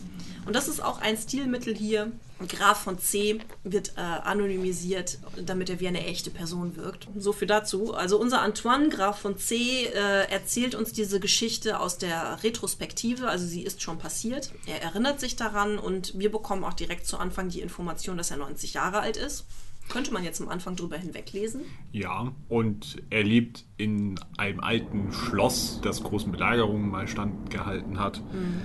Und 0.46 0.54
das 0.54 0.68
ist 0.68 0.82
auch 0.82 1.00
ein 1.00 1.16
Stilmittel 1.16 1.74
hier. 1.74 2.12
Graf 2.48 2.82
von 2.82 2.98
C 2.98 3.40
wird 3.64 3.94
äh, 3.96 4.00
anonymisiert, 4.00 5.18
damit 5.44 5.70
er 5.70 5.80
wie 5.80 5.88
eine 5.88 6.04
echte 6.04 6.30
Person 6.30 6.76
wirkt. 6.76 7.08
So 7.16 7.32
viel 7.32 7.48
dazu. 7.48 7.94
Also 7.94 8.20
unser 8.20 8.42
Antoine 8.42 8.90
Graf 8.90 9.18
von 9.18 9.38
C 9.38 9.86
äh, 9.86 10.30
erzählt 10.30 10.74
uns 10.74 10.92
diese 10.92 11.18
Geschichte 11.18 11.80
aus 11.80 11.98
der 11.98 12.42
Retrospektive, 12.44 13.28
also 13.28 13.46
sie 13.46 13.62
ist 13.62 13.82
schon 13.82 13.98
passiert. 13.98 14.52
Er 14.66 14.82
erinnert 14.82 15.18
sich 15.18 15.36
daran 15.36 15.78
und 15.78 16.18
wir 16.18 16.30
bekommen 16.30 16.62
auch 16.62 16.74
direkt 16.74 17.06
zu 17.06 17.18
Anfang 17.18 17.48
die 17.48 17.60
Information, 17.60 18.16
dass 18.18 18.30
er 18.30 18.36
90 18.36 18.74
Jahre 18.74 19.00
alt 19.00 19.16
ist. 19.16 19.46
Könnte 19.88 20.12
man 20.12 20.24
jetzt 20.24 20.40
am 20.40 20.48
Anfang 20.48 20.74
drüber 20.74 20.96
hinweglesen? 20.96 21.62
Ja, 21.92 22.32
und 22.48 22.96
er 23.08 23.22
lebt 23.22 23.64
in 23.76 24.18
einem 24.36 24.60
alten 24.60 25.12
Schloss, 25.12 25.80
das 25.80 26.02
großen 26.02 26.32
Belagerungen 26.32 26.90
mal 26.90 27.06
standgehalten 27.06 28.00
hat. 28.00 28.20
Mhm. 28.32 28.62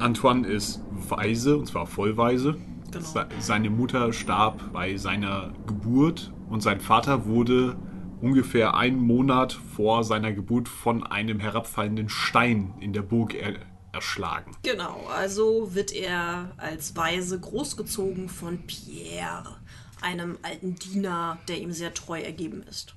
Antoine 0.00 0.46
ist 0.46 0.80
weise, 1.08 1.56
und 1.56 1.66
zwar 1.66 1.86
vollweise. 1.86 2.56
Genau. 2.90 3.06
Seine 3.38 3.70
Mutter 3.70 4.12
starb 4.12 4.72
bei 4.72 4.96
seiner 4.96 5.52
Geburt 5.66 6.32
und 6.48 6.62
sein 6.62 6.80
Vater 6.80 7.26
wurde 7.26 7.76
ungefähr 8.20 8.74
einen 8.74 9.00
Monat 9.00 9.52
vor 9.52 10.04
seiner 10.04 10.32
Geburt 10.32 10.68
von 10.68 11.06
einem 11.06 11.38
herabfallenden 11.40 12.08
Stein 12.08 12.74
in 12.80 12.92
der 12.92 13.02
Burg 13.02 13.34
er 13.34 13.54
erschlagen. 13.92 14.56
Genau, 14.62 15.06
also 15.16 15.74
wird 15.74 15.92
er 15.92 16.52
als 16.56 16.96
Weise 16.96 17.38
großgezogen 17.38 18.28
von 18.28 18.58
Pierre, 18.66 19.56
einem 20.00 20.38
alten 20.42 20.74
Diener, 20.76 21.38
der 21.48 21.58
ihm 21.58 21.72
sehr 21.72 21.94
treu 21.94 22.20
ergeben 22.20 22.62
ist. 22.62 22.94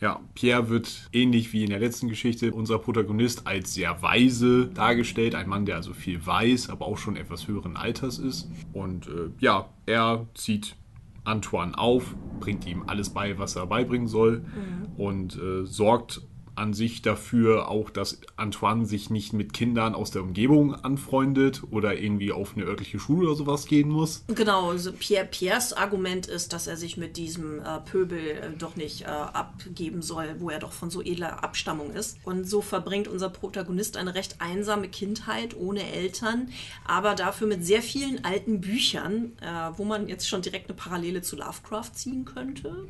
Ja, 0.00 0.20
Pierre 0.34 0.68
wird 0.68 1.08
ähnlich 1.12 1.52
wie 1.52 1.64
in 1.64 1.70
der 1.70 1.78
letzten 1.78 2.08
Geschichte 2.08 2.52
unser 2.52 2.78
Protagonist 2.78 3.46
als 3.46 3.74
sehr 3.74 4.02
weise 4.02 4.66
dargestellt. 4.66 5.34
Ein 5.34 5.48
Mann, 5.48 5.66
der 5.66 5.76
also 5.76 5.94
viel 5.94 6.24
weiß, 6.24 6.68
aber 6.68 6.86
auch 6.86 6.98
schon 6.98 7.16
etwas 7.16 7.48
höheren 7.48 7.76
Alters 7.76 8.18
ist. 8.18 8.50
Und 8.72 9.06
äh, 9.06 9.30
ja, 9.38 9.68
er 9.86 10.26
zieht 10.34 10.76
Antoine 11.24 11.78
auf, 11.78 12.14
bringt 12.40 12.66
ihm 12.66 12.84
alles 12.86 13.10
bei, 13.10 13.38
was 13.38 13.56
er 13.56 13.66
beibringen 13.66 14.08
soll 14.08 14.40
mhm. 14.40 15.00
und 15.00 15.36
äh, 15.36 15.64
sorgt 15.64 16.22
an 16.56 16.74
sich 16.74 17.02
dafür 17.02 17.68
auch, 17.68 17.90
dass 17.90 18.20
Antoine 18.36 18.86
sich 18.86 19.10
nicht 19.10 19.32
mit 19.32 19.52
Kindern 19.52 19.94
aus 19.94 20.10
der 20.10 20.22
Umgebung 20.22 20.74
anfreundet 20.74 21.62
oder 21.70 21.98
irgendwie 21.98 22.32
auf 22.32 22.56
eine 22.56 22.64
örtliche 22.64 22.98
Schule 22.98 23.28
oder 23.28 23.36
sowas 23.36 23.66
gehen 23.66 23.88
muss. 23.88 24.24
Genau, 24.28 24.70
also 24.70 24.92
Pierre, 24.92 25.26
Pierres 25.26 25.72
Argument 25.72 26.26
ist, 26.26 26.52
dass 26.52 26.66
er 26.66 26.76
sich 26.76 26.96
mit 26.96 27.16
diesem 27.16 27.60
äh, 27.60 27.80
Pöbel 27.80 28.18
äh, 28.18 28.50
doch 28.58 28.76
nicht 28.76 29.02
äh, 29.02 29.06
abgeben 29.06 30.02
soll, 30.02 30.36
wo 30.38 30.50
er 30.50 30.58
doch 30.58 30.72
von 30.72 30.90
so 30.90 31.02
edler 31.02 31.42
Abstammung 31.42 31.92
ist. 31.92 32.18
Und 32.24 32.48
so 32.48 32.60
verbringt 32.60 33.08
unser 33.08 33.30
Protagonist 33.30 33.96
eine 33.96 34.14
recht 34.14 34.40
einsame 34.40 34.88
Kindheit 34.88 35.56
ohne 35.56 35.82
Eltern, 35.92 36.48
aber 36.86 37.14
dafür 37.14 37.46
mit 37.46 37.64
sehr 37.64 37.82
vielen 37.82 38.24
alten 38.24 38.60
Büchern, 38.60 39.32
äh, 39.40 39.76
wo 39.76 39.84
man 39.84 40.08
jetzt 40.08 40.28
schon 40.28 40.42
direkt 40.42 40.68
eine 40.68 40.76
Parallele 40.76 41.22
zu 41.22 41.36
Lovecraft 41.36 41.92
ziehen 41.94 42.24
könnte. 42.24 42.86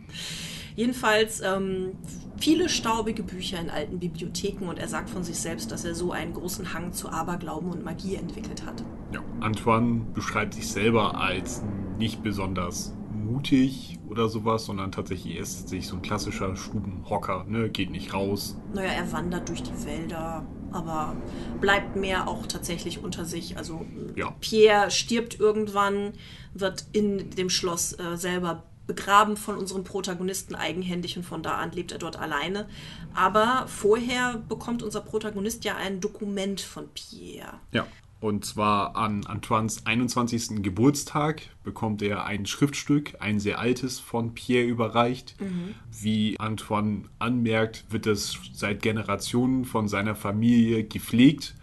Jedenfalls 0.76 1.40
ähm, 1.40 1.92
viele 2.38 2.68
staubige 2.68 3.23
Bücher 3.23 3.53
in 3.61 3.70
alten 3.70 3.99
Bibliotheken 3.99 4.66
und 4.68 4.78
er 4.78 4.88
sagt 4.88 5.11
von 5.11 5.25
sich 5.25 5.38
selbst, 5.38 5.70
dass 5.70 5.84
er 5.84 5.94
so 5.94 6.12
einen 6.12 6.32
großen 6.32 6.73
Hang 6.75 6.92
zu 6.92 7.08
Aberglauben 7.08 7.70
und 7.70 7.84
Magie 7.84 8.16
entwickelt 8.16 8.64
hat. 8.66 8.84
Ja, 9.12 9.20
Antoine 9.40 10.06
beschreibt 10.12 10.54
sich 10.54 10.68
selber 10.68 11.20
als 11.20 11.62
nicht 11.99 12.23
besonders 12.23 12.94
mutig 13.12 13.99
oder 14.08 14.28
sowas, 14.28 14.66
sondern 14.66 14.92
tatsächlich 14.92 15.37
ist 15.37 15.68
sich 15.68 15.87
so 15.87 15.96
ein 15.96 16.02
klassischer 16.02 16.56
Stubenhocker, 16.56 17.44
ne? 17.49 17.70
geht 17.70 17.90
nicht 17.90 18.12
raus. 18.12 18.56
Naja, 18.73 18.90
er 18.90 19.12
wandert 19.12 19.49
durch 19.49 19.62
die 19.62 19.87
Wälder, 19.87 20.46
aber 20.70 21.16
bleibt 21.61 21.96
mehr 21.96 22.28
auch 22.28 22.46
tatsächlich 22.46 23.02
unter 23.02 23.25
sich. 23.25 23.56
Also 23.56 23.84
ja. 24.16 24.32
Pierre 24.40 24.90
stirbt 24.90 25.38
irgendwann, 25.40 26.12
wird 26.52 26.87
in 26.92 27.30
dem 27.30 27.50
Schloss 27.50 27.92
äh, 27.99 28.16
selber 28.16 28.64
begraben 28.87 29.37
von 29.37 29.57
unserem 29.57 29.85
Protagonisten 29.85 30.55
eigenhändig 30.55 31.17
und 31.17 31.25
von 31.25 31.43
da 31.43 31.57
an 31.57 31.73
lebt 31.73 31.93
er 31.93 31.99
dort 31.99 32.19
alleine. 32.19 32.69
Aber 33.14 33.67
vorher 33.67 34.43
bekommt 34.49 34.83
unser 34.83 35.00
Protagonist 35.00 35.64
ja 35.64 35.76
ein 35.76 36.00
Dokument 36.00 36.61
von 36.61 36.88
Pierre. 36.88 37.55
Ja. 37.73 37.87
Und 38.21 38.47
zwar 38.47 38.97
an 38.97 39.26
Antoines 39.26 39.85
21. 39.85 40.62
Geburtstag 40.62 41.43
bekommt 41.62 42.00
er 42.00 42.25
ein 42.25 42.47
Schriftstück, 42.47 43.17
ein 43.21 43.38
sehr 43.38 43.59
altes, 43.59 44.00
von 44.00 44.33
Pierre 44.33 44.67
überreicht. 44.67 45.38
Mhm. 45.38 45.75
Wie 45.91 46.41
Antoine 46.41 47.05
anmerkt, 47.19 47.85
wird 47.91 48.07
es 48.07 48.38
seit 48.55 48.81
Generationen 48.81 49.67
von 49.67 49.88
seiner 49.88 50.14
Familie 50.14 50.85
gepflegt 50.85 51.55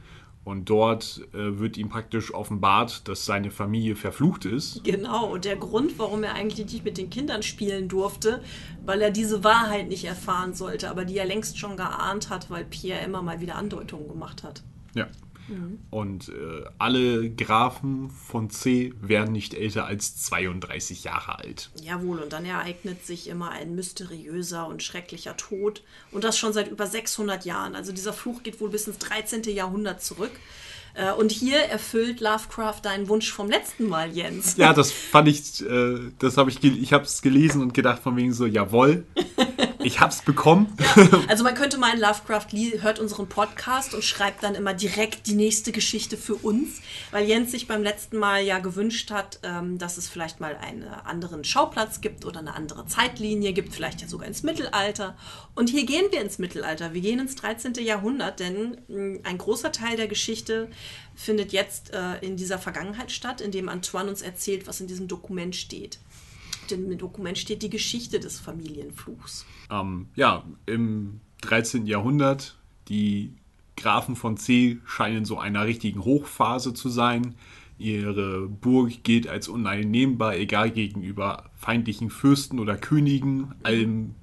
und 0.43 0.69
dort 0.69 1.21
äh, 1.33 1.59
wird 1.59 1.77
ihm 1.77 1.89
praktisch 1.89 2.33
offenbart, 2.33 3.07
dass 3.07 3.25
seine 3.25 3.51
Familie 3.51 3.95
verflucht 3.95 4.45
ist. 4.45 4.83
Genau, 4.83 5.33
und 5.33 5.45
der 5.45 5.55
Grund, 5.55 5.99
warum 5.99 6.23
er 6.23 6.33
eigentlich 6.33 6.71
nicht 6.71 6.83
mit 6.83 6.97
den 6.97 7.09
Kindern 7.09 7.43
spielen 7.43 7.87
durfte, 7.87 8.41
weil 8.85 9.01
er 9.01 9.11
diese 9.11 9.43
Wahrheit 9.43 9.87
nicht 9.87 10.05
erfahren 10.05 10.53
sollte, 10.53 10.89
aber 10.89 11.05
die 11.05 11.17
er 11.17 11.25
längst 11.25 11.59
schon 11.59 11.77
geahnt 11.77 12.29
hat, 12.29 12.49
weil 12.49 12.65
Pierre 12.65 13.05
immer 13.05 13.21
mal 13.21 13.39
wieder 13.39 13.55
Andeutungen 13.55 14.07
gemacht 14.07 14.43
hat. 14.43 14.63
Ja, 14.95 15.07
Mhm. 15.51 15.79
Und 15.89 16.29
äh, 16.29 16.63
alle 16.77 17.29
Graphen 17.29 18.09
von 18.09 18.49
C 18.49 18.93
werden 19.01 19.33
nicht 19.33 19.53
älter 19.53 19.85
als 19.85 20.17
32 20.23 21.03
Jahre 21.03 21.39
alt. 21.39 21.69
Jawohl, 21.81 22.19
und 22.19 22.33
dann 22.33 22.45
ereignet 22.45 23.05
sich 23.05 23.27
immer 23.27 23.51
ein 23.51 23.75
mysteriöser 23.75 24.67
und 24.67 24.81
schrecklicher 24.81 25.37
Tod. 25.37 25.83
Und 26.11 26.23
das 26.23 26.37
schon 26.37 26.53
seit 26.53 26.69
über 26.69 26.87
600 26.87 27.45
Jahren. 27.45 27.75
Also 27.75 27.91
dieser 27.91 28.13
Fluch 28.13 28.43
geht 28.43 28.61
wohl 28.61 28.69
bis 28.69 28.87
ins 28.87 28.97
13. 28.99 29.43
Jahrhundert 29.43 30.01
zurück. 30.01 30.31
Äh, 30.93 31.11
und 31.13 31.31
hier 31.31 31.57
erfüllt 31.57 32.19
Lovecraft 32.19 32.81
deinen 32.83 33.07
Wunsch 33.07 33.31
vom 33.31 33.49
letzten 33.49 33.87
Mal, 33.87 34.11
Jens. 34.11 34.57
Ja, 34.57 34.73
das 34.73 34.91
fand 34.91 35.27
ich, 35.27 35.65
äh, 35.65 36.11
das 36.19 36.37
habe 36.37 36.49
ich, 36.49 36.63
ich 36.63 36.93
habe 36.93 37.05
es 37.05 37.21
gelesen 37.21 37.61
und 37.61 37.73
gedacht 37.73 38.01
von 38.01 38.15
wegen 38.17 38.33
so, 38.33 38.45
jawohl. 38.45 39.05
Ich 39.83 39.99
hab's 39.99 40.21
bekommen. 40.21 40.75
Ja, 40.95 41.07
also 41.27 41.43
man 41.43 41.55
könnte 41.55 41.77
meinen, 41.77 41.99
Lovecraft 41.99 42.47
hört 42.81 42.99
unseren 42.99 43.27
Podcast 43.27 43.93
und 43.93 44.03
schreibt 44.03 44.43
dann 44.43 44.55
immer 44.55 44.73
direkt 44.73 45.27
die 45.27 45.33
nächste 45.33 45.71
Geschichte 45.71 46.17
für 46.17 46.35
uns, 46.35 46.81
weil 47.11 47.25
Jens 47.25 47.51
sich 47.51 47.67
beim 47.67 47.83
letzten 47.83 48.17
Mal 48.17 48.43
ja 48.43 48.59
gewünscht 48.59 49.11
hat, 49.11 49.39
ähm, 49.43 49.77
dass 49.77 49.97
es 49.97 50.07
vielleicht 50.07 50.39
mal 50.39 50.55
einen 50.57 50.83
anderen 50.83 51.43
Schauplatz 51.43 52.01
gibt 52.01 52.25
oder 52.25 52.39
eine 52.39 52.55
andere 52.55 52.85
Zeitlinie 52.85 53.53
gibt, 53.53 53.73
vielleicht 53.73 54.01
ja 54.01 54.07
sogar 54.07 54.27
ins 54.27 54.43
Mittelalter. 54.43 55.15
Und 55.55 55.69
hier 55.69 55.85
gehen 55.85 56.05
wir 56.11 56.21
ins 56.21 56.39
Mittelalter. 56.39 56.93
Wir 56.93 57.01
gehen 57.01 57.19
ins 57.19 57.35
13. 57.35 57.73
Jahrhundert, 57.75 58.39
denn 58.39 58.77
mm, 58.87 59.19
ein 59.23 59.37
großer 59.37 59.71
Teil 59.71 59.97
der 59.97 60.07
Geschichte 60.07 60.69
findet 61.15 61.51
jetzt 61.51 61.93
äh, 61.93 62.17
in 62.21 62.37
dieser 62.37 62.57
Vergangenheit 62.57 63.11
statt, 63.11 63.41
in 63.41 63.51
dem 63.51 63.69
Antoine 63.69 64.09
uns 64.09 64.21
erzählt, 64.21 64.67
was 64.67 64.81
in 64.81 64.87
diesem 64.87 65.07
Dokument 65.07 65.55
steht 65.55 65.99
im 66.71 66.97
Dokument 66.97 67.37
steht 67.37 67.61
die 67.61 67.69
Geschichte 67.69 68.19
des 68.19 68.39
Familienfluchs. 68.39 69.45
Ähm, 69.69 70.07
ja, 70.15 70.43
im 70.65 71.21
13. 71.41 71.85
Jahrhundert, 71.85 72.57
die 72.87 73.33
Grafen 73.75 74.15
von 74.15 74.37
C 74.37 74.77
scheinen 74.85 75.25
so 75.25 75.39
einer 75.39 75.65
richtigen 75.65 76.03
Hochphase 76.03 76.73
zu 76.73 76.89
sein. 76.89 77.35
Ihre 77.77 78.47
Burg 78.47 79.03
gilt 79.03 79.27
als 79.27 79.47
uneinnehmbar, 79.47 80.35
egal 80.35 80.69
gegenüber 80.69 81.49
feindlichen 81.55 82.11
Fürsten 82.11 82.59
oder 82.59 82.77
Königen. 82.77 83.55
Allem 83.63 84.13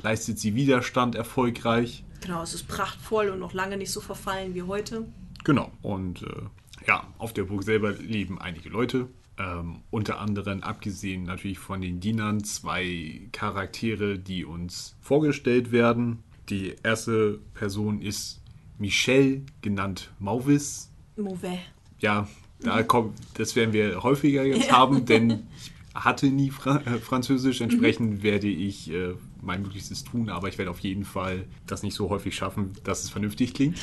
leistet 0.00 0.38
sie 0.38 0.54
Widerstand 0.54 1.16
erfolgreich. 1.16 2.04
Genau, 2.20 2.42
es 2.42 2.54
ist 2.54 2.68
prachtvoll 2.68 3.30
und 3.30 3.40
noch 3.40 3.54
lange 3.54 3.76
nicht 3.76 3.90
so 3.90 4.00
verfallen 4.00 4.54
wie 4.54 4.62
heute. 4.62 5.08
Genau, 5.44 5.72
und 5.82 6.22
äh, 6.22 6.86
ja, 6.86 7.06
auf 7.18 7.32
der 7.32 7.44
Burg 7.44 7.64
selber 7.64 7.92
leben 7.92 8.40
einige 8.40 8.68
Leute. 8.68 9.08
Ähm, 9.38 9.82
unter 9.90 10.18
anderem, 10.18 10.62
abgesehen 10.62 11.24
natürlich 11.24 11.58
von 11.58 11.80
den 11.80 12.00
Dienern, 12.00 12.42
zwei 12.42 13.28
Charaktere, 13.30 14.18
die 14.18 14.44
uns 14.44 14.96
vorgestellt 15.00 15.70
werden. 15.70 16.24
Die 16.48 16.74
erste 16.82 17.38
Person 17.54 18.02
ist 18.02 18.42
Michelle, 18.78 19.42
genannt 19.62 20.10
Mauvis. 20.18 20.90
Mauvais. 21.16 21.58
Ja, 22.00 22.28
da 22.60 22.82
kommt, 22.82 23.18
das 23.34 23.54
werden 23.54 23.72
wir 23.72 24.02
häufiger 24.02 24.44
jetzt 24.44 24.72
haben, 24.72 25.04
denn 25.04 25.30
ich 25.56 25.72
hatte 25.94 26.26
nie 26.26 26.50
Fra 26.50 26.78
äh, 26.78 26.98
Französisch. 26.98 27.60
Entsprechend 27.60 28.10
mhm. 28.18 28.22
werde 28.22 28.48
ich 28.48 28.90
äh, 28.92 29.14
mein 29.40 29.62
Möglichstes 29.62 30.04
tun, 30.04 30.30
aber 30.30 30.48
ich 30.48 30.58
werde 30.58 30.70
auf 30.70 30.80
jeden 30.80 31.04
Fall 31.04 31.44
das 31.66 31.82
nicht 31.82 31.94
so 31.94 32.10
häufig 32.10 32.34
schaffen, 32.34 32.72
dass 32.84 33.04
es 33.04 33.10
vernünftig 33.10 33.54
klingt. 33.54 33.78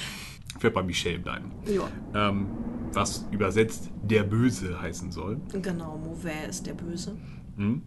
Bei 0.60 0.84
Michelle 0.84 1.20
bleiben. 1.20 1.52
Ja. 1.66 2.30
Ähm, 2.30 2.48
was 2.94 3.28
übersetzt 3.32 3.92
der 4.04 4.24
Böse 4.24 4.82
heißen 4.82 5.12
soll. 5.12 5.40
Genau, 5.62 5.98
Mauvais 5.98 6.48
ist 6.50 6.66
der 6.66 6.74
Böse. 6.74 7.16
Mhm. 7.56 7.84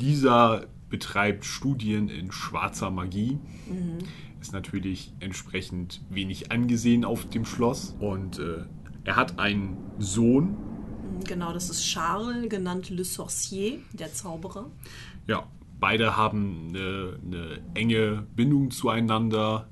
Dieser 0.00 0.66
betreibt 0.88 1.44
Studien 1.44 2.08
in 2.08 2.32
schwarzer 2.32 2.90
Magie. 2.90 3.38
Mhm. 3.68 3.98
Ist 4.40 4.52
natürlich 4.52 5.12
entsprechend 5.20 6.00
wenig 6.08 6.50
angesehen 6.50 7.04
auf 7.04 7.28
dem 7.28 7.44
Schloss. 7.44 7.94
Und 7.98 8.38
äh, 8.38 8.64
er 9.04 9.16
hat 9.16 9.38
einen 9.38 9.76
Sohn. 9.98 10.50
Mhm, 10.50 11.24
genau, 11.24 11.52
das 11.52 11.70
ist 11.70 11.82
Charles, 11.82 12.48
genannt 12.48 12.90
Le 12.90 13.04
Sorcier, 13.04 13.78
der 13.92 14.12
Zauberer. 14.12 14.70
Ja, 15.26 15.46
beide 15.78 16.16
haben 16.16 16.68
eine, 16.68 17.18
eine 17.24 17.60
enge 17.74 18.26
Bindung 18.34 18.70
zueinander. 18.70 19.68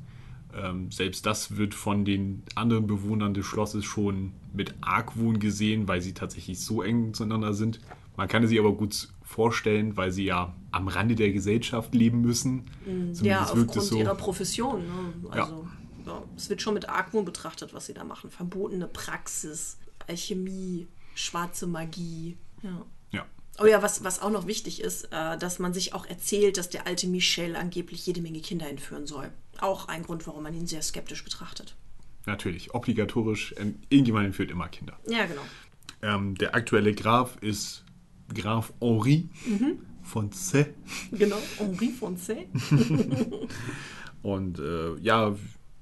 Ähm, 0.56 0.90
selbst 0.90 1.26
das 1.26 1.56
wird 1.56 1.74
von 1.74 2.04
den 2.04 2.42
anderen 2.54 2.86
Bewohnern 2.86 3.34
des 3.34 3.44
Schlosses 3.44 3.84
schon 3.84 4.32
mit 4.52 4.74
Argwohn 4.80 5.38
gesehen, 5.38 5.86
weil 5.86 6.00
sie 6.00 6.14
tatsächlich 6.14 6.60
so 6.60 6.82
eng 6.82 7.12
zueinander 7.14 7.52
sind. 7.52 7.80
Man 8.16 8.28
kann 8.28 8.42
es 8.42 8.48
sich 8.48 8.58
aber 8.58 8.72
gut 8.72 9.08
vorstellen, 9.22 9.96
weil 9.96 10.10
sie 10.10 10.24
ja 10.24 10.54
am 10.70 10.88
Rande 10.88 11.14
der 11.14 11.32
Gesellschaft 11.32 11.94
leben 11.94 12.22
müssen. 12.22 12.64
Mhm. 12.86 13.14
Zumindest 13.14 13.24
ja, 13.24 13.42
aufgrund 13.42 13.72
so. 13.72 13.96
ihrer 13.98 14.14
Profession. 14.14 14.80
Ne? 14.86 15.30
Also, 15.30 15.66
ja. 16.06 16.12
ja. 16.12 16.22
es 16.36 16.48
wird 16.48 16.62
schon 16.62 16.74
mit 16.74 16.88
Argwohn 16.88 17.24
betrachtet, 17.24 17.74
was 17.74 17.86
sie 17.86 17.94
da 17.94 18.04
machen. 18.04 18.30
Verbotene 18.30 18.86
Praxis, 18.86 19.76
Alchemie, 20.06 20.86
schwarze 21.14 21.66
Magie. 21.66 22.38
Ja. 22.62 22.86
ja. 23.12 23.26
Oh 23.60 23.66
ja, 23.66 23.82
was, 23.82 24.04
was 24.04 24.22
auch 24.22 24.30
noch 24.30 24.46
wichtig 24.46 24.80
ist, 24.80 25.08
äh, 25.12 25.36
dass 25.36 25.58
man 25.58 25.74
sich 25.74 25.92
auch 25.92 26.06
erzählt, 26.06 26.56
dass 26.56 26.70
der 26.70 26.86
alte 26.86 27.08
Michel 27.08 27.56
angeblich 27.56 28.06
jede 28.06 28.22
Menge 28.22 28.40
Kinder 28.40 28.68
entführen 28.70 29.06
soll. 29.06 29.30
Auch 29.60 29.88
ein 29.88 30.02
Grund, 30.02 30.26
warum 30.26 30.42
man 30.42 30.54
ihn 30.54 30.66
sehr 30.66 30.82
skeptisch 30.82 31.24
betrachtet. 31.24 31.76
Natürlich, 32.26 32.74
obligatorisch. 32.74 33.54
Ähm, 33.58 33.76
irgendjemand 33.88 34.26
entführt 34.26 34.50
immer 34.50 34.68
Kinder. 34.68 34.98
Ja, 35.08 35.26
genau. 35.26 35.42
Ähm, 36.02 36.34
der 36.36 36.54
aktuelle 36.54 36.94
Graf 36.94 37.36
ist 37.40 37.84
Graf 38.34 38.72
Henri 38.80 39.28
mhm. 39.46 39.78
von 40.02 40.32
C. 40.32 40.74
Genau, 41.12 41.38
Henri 41.58 41.90
von 41.90 42.16
C. 42.16 42.48
Und 44.22 44.58
äh, 44.58 44.96
ja, 45.00 45.36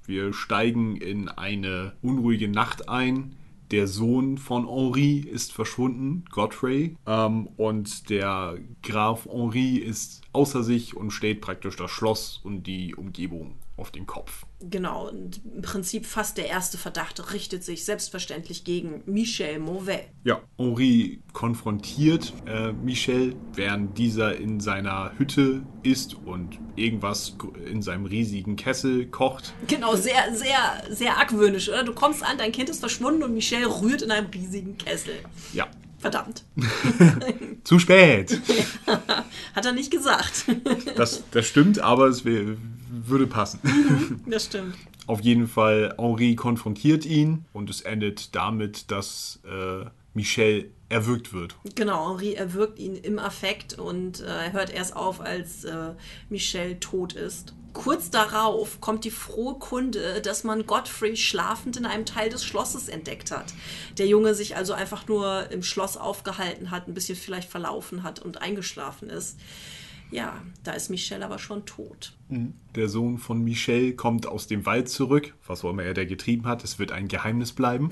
wir 0.04 0.34
steigen 0.34 0.96
in 0.96 1.28
eine 1.28 1.94
unruhige 2.02 2.48
Nacht 2.48 2.88
ein 2.88 3.36
der 3.70 3.88
Sohn 3.88 4.38
von 4.38 4.68
Henri 4.68 5.18
ist 5.18 5.52
verschwunden, 5.52 6.24
Godfrey. 6.30 6.96
Ähm, 7.06 7.48
und 7.56 8.10
der 8.10 8.58
Graf 8.82 9.26
Henri 9.26 9.76
ist 9.78 10.22
außer 10.32 10.62
sich 10.62 10.96
und 10.96 11.10
steht 11.10 11.40
praktisch 11.40 11.76
das 11.76 11.90
Schloss 11.90 12.40
und 12.44 12.66
die 12.68 12.94
Umgebung 12.94 13.56
auf 13.76 13.90
den 13.90 14.06
Kopf. 14.06 14.46
Genau, 14.60 15.08
und 15.08 15.40
im 15.44 15.62
Prinzip 15.62 16.06
fast 16.06 16.38
der 16.38 16.46
erste 16.46 16.78
Verdacht 16.78 17.32
richtet 17.32 17.64
sich 17.64 17.84
selbstverständlich 17.84 18.64
gegen 18.64 19.02
Michel 19.06 19.58
Mauvais. 19.58 20.04
Ja, 20.22 20.40
Henri 20.56 21.20
konfrontiert 21.32 22.32
äh, 22.46 22.72
Michel, 22.72 23.34
während 23.54 23.98
dieser 23.98 24.36
in 24.36 24.60
seiner 24.60 25.12
Hütte 25.18 25.62
ist 25.82 26.14
und 26.14 26.58
irgendwas 26.76 27.36
in 27.66 27.82
seinem 27.82 28.06
riesigen 28.06 28.56
Kessel 28.56 29.06
kocht. 29.06 29.52
Genau, 29.66 29.96
sehr, 29.96 30.34
sehr, 30.34 30.84
sehr 30.90 31.18
argwöhnisch, 31.18 31.68
oder? 31.68 31.84
Du 31.84 31.92
kommst 31.92 32.22
an, 32.22 32.38
dein 32.38 32.52
Kind 32.52 32.70
ist 32.70 32.80
verschwunden 32.80 33.22
und 33.22 33.34
Michel 33.34 33.64
rührt 33.64 34.02
in 34.02 34.10
einem 34.10 34.26
riesigen 34.26 34.78
Kessel. 34.78 35.14
Ja. 35.52 35.66
Verdammt. 36.04 36.44
Zu 37.64 37.78
spät. 37.78 38.38
Hat 39.54 39.64
er 39.64 39.72
nicht 39.72 39.90
gesagt. 39.90 40.44
das, 40.96 41.24
das 41.30 41.46
stimmt, 41.46 41.78
aber 41.78 42.08
es 42.08 42.26
würde 42.26 43.26
passen. 43.26 43.58
Das 44.26 44.44
stimmt. 44.44 44.76
Auf 45.06 45.22
jeden 45.22 45.48
Fall, 45.48 45.94
Henri 45.96 46.34
konfrontiert 46.34 47.06
ihn 47.06 47.46
und 47.54 47.70
es 47.70 47.80
endet 47.80 48.34
damit, 48.34 48.90
dass 48.90 49.40
äh, 49.46 49.86
Michel 50.12 50.72
erwürgt 50.90 51.32
wird. 51.32 51.56
Genau, 51.74 52.10
Henri 52.10 52.34
erwürgt 52.34 52.78
ihn 52.78 52.96
im 52.96 53.18
Affekt 53.18 53.78
und 53.78 54.20
äh, 54.20 54.26
er 54.26 54.52
hört 54.52 54.74
erst 54.74 54.94
auf, 54.94 55.22
als 55.22 55.64
äh, 55.64 55.94
Michel 56.28 56.78
tot 56.80 57.14
ist. 57.14 57.54
Kurz 57.74 58.08
darauf 58.08 58.80
kommt 58.80 59.04
die 59.04 59.10
frohe 59.10 59.56
Kunde, 59.58 60.22
dass 60.22 60.44
man 60.44 60.64
Godfrey 60.64 61.16
schlafend 61.16 61.76
in 61.76 61.84
einem 61.84 62.06
Teil 62.06 62.30
des 62.30 62.44
Schlosses 62.44 62.88
entdeckt 62.88 63.32
hat. 63.32 63.52
Der 63.98 64.06
Junge 64.06 64.34
sich 64.34 64.56
also 64.56 64.72
einfach 64.72 65.08
nur 65.08 65.50
im 65.50 65.62
Schloss 65.62 65.96
aufgehalten 65.96 66.70
hat, 66.70 66.88
ein 66.88 66.94
bisschen 66.94 67.16
vielleicht 67.16 67.50
verlaufen 67.50 68.04
hat 68.04 68.20
und 68.20 68.40
eingeschlafen 68.40 69.10
ist. 69.10 69.38
Ja, 70.12 70.40
da 70.62 70.72
ist 70.72 70.88
Michel 70.88 71.24
aber 71.24 71.40
schon 71.40 71.66
tot. 71.66 72.12
Der 72.28 72.88
Sohn 72.88 73.18
von 73.18 73.42
Michel 73.42 73.94
kommt 73.94 74.26
aus 74.26 74.46
dem 74.46 74.64
Wald 74.66 74.88
zurück, 74.88 75.34
was 75.46 75.64
auch 75.64 75.70
immer 75.70 75.82
er 75.82 75.94
da 75.94 76.04
getrieben 76.04 76.46
hat. 76.46 76.62
Es 76.62 76.78
wird 76.78 76.92
ein 76.92 77.08
Geheimnis 77.08 77.52
bleiben. 77.52 77.90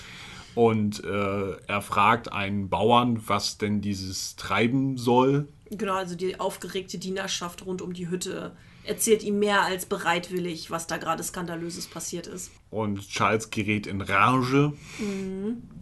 Und 0.54 1.04
äh, 1.04 1.56
er 1.66 1.82
fragt 1.82 2.32
einen 2.32 2.70
Bauern, 2.70 3.22
was 3.28 3.58
denn 3.58 3.82
dieses 3.82 4.36
treiben 4.36 4.96
soll. 4.96 5.46
Genau, 5.70 5.94
also 5.94 6.16
die 6.16 6.40
aufgeregte 6.40 6.98
Dienerschaft 6.98 7.66
rund 7.66 7.82
um 7.82 7.92
die 7.92 8.08
Hütte 8.08 8.56
erzählt 8.84 9.22
ihm 9.22 9.38
mehr 9.38 9.62
als 9.62 9.86
bereitwillig, 9.86 10.70
was 10.70 10.86
da 10.86 10.96
gerade 10.96 11.22
skandalöses 11.22 11.86
passiert 11.86 12.26
ist. 12.26 12.50
Und 12.70 13.08
Charles 13.08 13.50
gerät 13.50 13.86
in 13.86 14.00
Rage. 14.00 14.72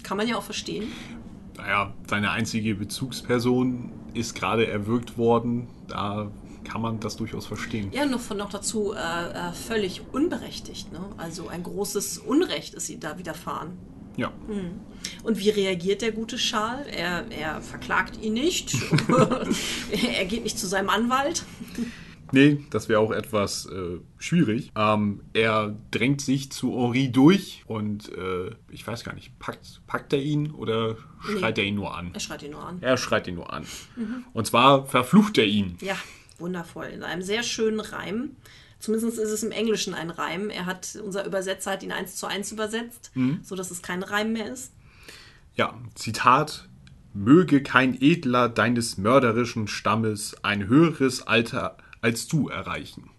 Kann 0.03 0.17
man 0.17 0.29
ja 0.29 0.37
auch 0.37 0.43
verstehen. 0.43 0.93
Naja, 1.57 1.93
seine 2.09 2.31
einzige 2.31 2.75
Bezugsperson 2.75 3.91
ist 4.15 4.35
gerade 4.35 4.67
erwürgt 4.67 5.19
worden. 5.19 5.69
Da 5.89 6.31
kann 6.65 6.81
man 6.81 7.01
das 7.01 7.17
durchaus 7.17 7.47
verstehen. 7.47 7.91
Ja, 7.93 8.07
noch, 8.07 8.31
noch 8.35 8.51
dazu 8.51 8.93
äh, 8.93 8.97
äh, 8.99 9.53
völlig 9.53 10.03
unberechtigt. 10.13 10.93
Ne? 10.93 11.01
Also 11.17 11.49
ein 11.49 11.63
großes 11.63 12.19
Unrecht 12.19 12.75
ist 12.75 12.89
ihm 12.91 13.01
da 13.01 13.19
widerfahren. 13.19 13.79
Ja. 14.17 14.33
Und 15.23 15.39
wie 15.39 15.51
reagiert 15.51 16.03
der 16.03 16.11
gute 16.11 16.37
Charles? 16.37 16.89
Er, 16.89 17.25
er 17.31 17.63
verklagt 17.63 18.21
ihn 18.21 18.33
nicht. 18.35 18.75
er 20.13 20.25
geht 20.25 20.43
nicht 20.43 20.59
zu 20.59 20.67
seinem 20.67 20.91
Anwalt. 20.91 21.45
Nee, 22.33 22.65
das 22.71 22.89
wäre 22.89 23.01
auch 23.01 23.11
etwas 23.13 23.67
äh, 23.67 23.99
schwierig. 24.19 24.71
Ähm, 24.77 25.21
er 25.33 25.75
drängt 25.91 26.21
sich 26.21 26.51
zu 26.53 26.73
Henri 26.73 27.11
durch 27.11 27.63
und 27.67 28.13
äh, 28.17 28.51
ich 28.71 28.87
weiß 28.87 29.05
gar 29.05 29.15
nicht, 29.15 29.39
packt, 29.39 29.81
packt 29.87 30.13
er 30.13 30.21
ihn 30.21 30.51
oder 30.51 30.97
schreit 31.21 31.57
Nee. 31.57 31.63
er 31.63 31.69
ihn 31.69 31.75
nur 31.77 31.97
an? 31.97 32.11
Er 32.13 32.21
schreit 32.21 32.43
ihn 32.43 32.51
nur 32.53 32.65
an. 32.65 32.79
Er 32.83 32.97
schreit 32.97 33.27
ihn 33.29 33.35
nur 33.37 33.53
an. 33.53 33.65
Und 34.33 34.47
zwar 34.47 34.87
verflucht 34.87 35.39
er 35.39 35.47
ihn. 35.47 35.77
Ja, 35.81 35.97
wundervoll. 36.39 36.87
In 36.87 37.03
einem 37.03 37.23
sehr 37.23 37.43
schönen 37.43 37.81
Reim. 37.81 38.37
Zumindest 38.79 39.19
ist 39.19 39.31
es 39.31 39.43
im 39.43 39.51
Englischen 39.51 39.93
ein 39.95 40.11
Reim. 40.11 40.51
Er 40.51 40.67
hat, 40.67 40.97
unser 41.05 41.27
Übersetzer 41.27 41.73
hat 41.73 41.83
ihn 41.83 41.91
eins 41.93 42.15
zu 42.17 42.27
eins 42.27 42.53
übersetzt, 42.53 43.11
sodass 43.43 43.71
es 43.73 43.83
kein 43.83 44.03
Reim 44.05 44.33
mehr 44.33 44.53
ist. 44.53 44.73
Ja, 45.57 45.75
Zitat. 45.95 46.69
Möge 47.15 47.63
kein 47.65 48.01
Edler 48.01 48.49
deines 48.49 48.99
mörderischen 48.99 49.67
Stammes 49.67 50.37
ein 50.45 50.69
höheres 50.69 51.27
Alter 51.27 51.77
als 52.01 52.29
du 52.29 52.49
erreichen. 52.49 53.11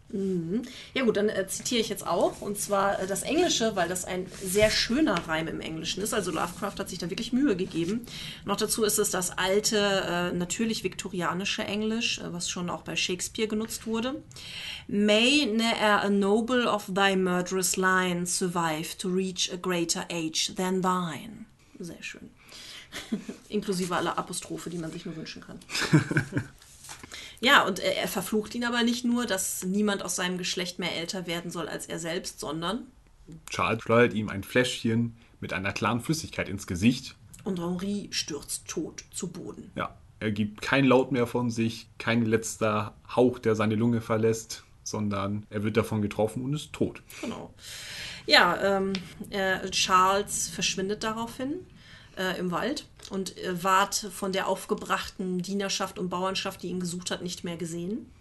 Ja 0.95 1.03
gut, 1.03 1.17
dann 1.17 1.29
äh, 1.29 1.45
zitiere 1.47 1.81
ich 1.81 1.89
jetzt 1.89 2.05
auch. 2.07 2.41
Und 2.41 2.57
zwar 2.59 2.99
äh, 2.99 3.05
das 3.05 3.21
Englische, 3.21 3.75
weil 3.75 3.87
das 3.87 4.05
ein 4.05 4.25
sehr 4.43 4.71
schöner 4.71 5.27
Reim 5.27 5.47
im 5.47 5.61
Englischen 5.61 6.01
ist. 6.01 6.15
Also 6.15 6.31
Lovecraft 6.31 6.79
hat 6.79 6.89
sich 6.89 6.97
da 6.97 7.11
wirklich 7.11 7.31
Mühe 7.31 7.55
gegeben. 7.55 8.07
Noch 8.43 8.55
dazu 8.55 8.83
ist 8.83 8.97
es 8.97 9.11
das 9.11 9.37
alte, 9.37 9.77
äh, 9.77 10.31
natürlich 10.35 10.83
viktorianische 10.83 11.63
Englisch, 11.63 12.17
äh, 12.19 12.33
was 12.33 12.49
schon 12.49 12.71
auch 12.71 12.81
bei 12.81 12.95
Shakespeare 12.95 13.47
genutzt 13.47 13.85
wurde. 13.85 14.23
May 14.87 15.45
ne'er 15.45 16.01
a 16.01 16.09
noble 16.09 16.67
of 16.67 16.87
thy 16.87 17.15
murderous 17.15 17.77
line 17.77 18.25
survive 18.25 18.97
to 18.97 19.09
reach 19.09 19.51
a 19.53 19.57
greater 19.57 20.07
age 20.11 20.53
than 20.55 20.81
thine. 20.81 21.45
Sehr 21.77 22.01
schön. 22.01 22.31
Inklusive 23.49 23.95
aller 23.95 24.17
Apostrophe, 24.17 24.71
die 24.71 24.79
man 24.79 24.91
sich 24.91 25.05
nur 25.05 25.15
wünschen 25.15 25.43
kann. 25.43 25.59
Ja, 27.41 27.65
und 27.65 27.79
er, 27.79 27.97
er 27.97 28.07
verflucht 28.07 28.53
ihn 28.55 28.65
aber 28.65 28.83
nicht 28.83 29.05
nur, 29.05 29.25
dass 29.25 29.63
niemand 29.63 30.03
aus 30.03 30.15
seinem 30.15 30.37
Geschlecht 30.37 30.79
mehr 30.79 30.95
älter 30.95 31.27
werden 31.27 31.51
soll 31.51 31.67
als 31.69 31.85
er 31.85 31.99
selbst, 31.99 32.39
sondern 32.39 32.87
Charles 33.49 33.81
schleudert 33.83 34.13
ihm 34.13 34.29
ein 34.29 34.43
Fläschchen 34.43 35.15
mit 35.39 35.53
einer 35.53 35.71
klaren 35.71 36.01
Flüssigkeit 36.01 36.49
ins 36.49 36.67
Gesicht. 36.67 37.15
und 37.43 37.59
Henri 37.59 38.09
stürzt 38.11 38.67
tot 38.67 39.03
zu 39.11 39.27
Boden. 39.27 39.71
Ja, 39.75 39.95
er 40.19 40.31
gibt 40.31 40.61
kein 40.61 40.83
Laut 40.85 41.11
mehr 41.11 41.27
von 41.27 41.49
sich, 41.49 41.87
kein 41.97 42.25
letzter 42.25 42.95
Hauch, 43.15 43.39
der 43.39 43.55
seine 43.55 43.75
Lunge 43.75 44.01
verlässt, 44.01 44.63
sondern 44.83 45.45
er 45.49 45.63
wird 45.63 45.77
davon 45.77 46.01
getroffen 46.01 46.43
und 46.43 46.53
ist 46.53 46.73
tot. 46.73 47.01
Genau. 47.21 47.53
Ja, 48.25 48.77
ähm, 48.77 48.93
äh, 49.29 49.69
Charles 49.69 50.49
verschwindet 50.49 51.03
daraufhin 51.03 51.65
äh, 52.17 52.37
im 52.37 52.51
Wald 52.51 52.85
und 53.09 53.37
äh, 53.37 53.63
ward 53.63 53.95
von 53.95 54.31
der 54.31 54.47
aufgebrachten 54.47 55.41
Dienerschaft 55.41 55.99
und 55.99 56.09
Bauernschaft, 56.09 56.63
die 56.63 56.67
ihn 56.67 56.79
gesucht 56.79 57.11
hat, 57.11 57.21
nicht 57.21 57.43
mehr 57.43 57.57
gesehen. 57.57 58.11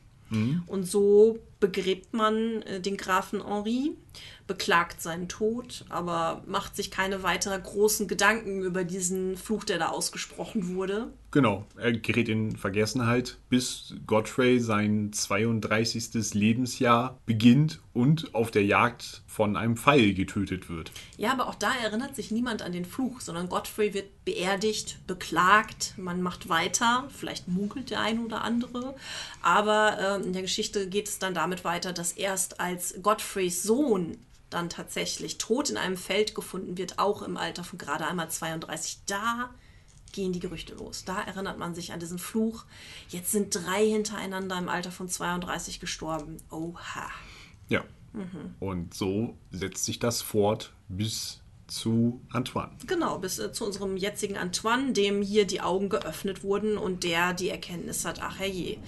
Und 0.67 0.85
so 0.85 1.39
begräbt 1.61 2.15
man 2.15 2.63
äh, 2.63 2.81
den 2.81 2.97
Grafen 2.97 3.45
Henri, 3.45 3.97
beklagt 4.47 5.01
seinen 5.01 5.29
Tod, 5.29 5.85
aber 5.91 6.43
macht 6.47 6.75
sich 6.75 6.91
keine 6.91 7.23
weiteren 7.23 7.63
großen 7.63 8.09
Gedanken 8.09 8.63
über 8.63 8.83
diesen 8.83 9.37
Fluch, 9.37 9.65
der 9.65 9.79
da 9.79 9.89
ausgesprochen 9.91 10.75
wurde. 10.75 11.13
Genau, 11.31 11.67
er 11.77 11.93
gerät 11.93 12.31
in 12.31 12.57
Vergessenheit, 12.57 13.37
bis 13.51 13.95
Godfrey 14.07 14.59
sein 14.61 15.13
32. 15.13 16.33
Lebensjahr 16.33 17.19
beginnt 17.27 17.81
und 17.93 18.35
auf 18.35 18.51
der 18.51 18.65
Jagd 18.65 19.23
von 19.27 19.55
einem 19.57 19.77
Pfeil 19.77 20.15
getötet 20.15 20.71
wird. 20.71 20.91
Ja, 21.19 21.33
aber 21.33 21.49
auch 21.49 21.55
da 21.55 21.71
erinnert 21.85 22.17
sich 22.17 22.31
niemand 22.31 22.63
an 22.63 22.73
den 22.73 22.87
Fluch, 22.87 23.21
sondern 23.21 23.51
Godfrey 23.51 23.93
wird 23.93 24.25
beerdigt, 24.25 25.07
beklagt, 25.07 25.95
man 25.99 26.23
macht 26.23 26.49
weiter, 26.49 27.09
vielleicht 27.15 27.47
munkelt 27.47 27.91
der 27.91 28.01
eine 28.01 28.21
oder 28.23 28.43
andere, 28.43 28.95
aber 29.43 29.99
äh, 30.01 30.25
in 30.25 30.33
der 30.33 30.43
Geschichte 30.43 30.89
geht 30.89 31.09
es 31.09 31.19
dann 31.19 31.35
damit 31.49 31.65
weiter, 31.65 31.93
dass 31.93 32.13
erst 32.13 32.61
als 32.61 32.95
Godfreys 33.03 33.63
Sohn 33.63 34.19
dann 34.51 34.69
tatsächlich 34.69 35.39
tot 35.39 35.71
in 35.71 35.77
einem 35.77 35.97
Feld 35.97 36.35
gefunden 36.35 36.79
wird, 36.79 36.99
auch 36.99 37.23
im 37.23 37.37
Alter 37.37 37.65
von 37.65 37.79
gerade 37.79 38.07
einmal 38.07 38.31
32, 38.31 39.01
da 39.07 39.51
gehen 40.13 40.33
die 40.33 40.41
Gerüchte 40.41 40.75
los. 40.75 41.05
Da 41.05 41.21
erinnert 41.21 41.59
man 41.59 41.75
sich 41.75 41.93
an 41.93 42.01
diesen 42.01 42.19
Fluch. 42.19 42.65
Jetzt 43.09 43.31
sind 43.31 43.55
drei 43.55 43.87
hintereinander 43.87 44.57
im 44.59 44.69
Alter 44.69 44.91
von 44.91 45.09
32 45.09 45.81
gestorben. 45.81 46.39
Oha. 46.51 47.11
Ja. 47.69 47.85
Und 48.59 48.95
so 48.95 49.37
setzt 49.51 49.85
sich 49.85 49.99
das 49.99 50.23
fort 50.23 50.73
bis 50.89 51.41
zu 51.69 52.21
Antoine. 52.33 52.71
Genau, 52.87 53.19
bis 53.19 53.39
äh, 53.39 53.53
zu 53.53 53.65
unserem 53.65 53.97
jetzigen 53.97 54.37
Antoine, 54.37 54.93
dem 54.93 55.23
hier 55.23 55.47
die 55.47 55.61
Augen 55.61 55.89
geöffnet 55.89 56.43
wurden 56.43 56.77
und 56.77 57.05
der 57.05 57.35
die 57.35 57.51
Erkenntnis 57.51 58.05
hat, 58.05 58.21
ach 58.23 58.39
herrje, 58.41 58.79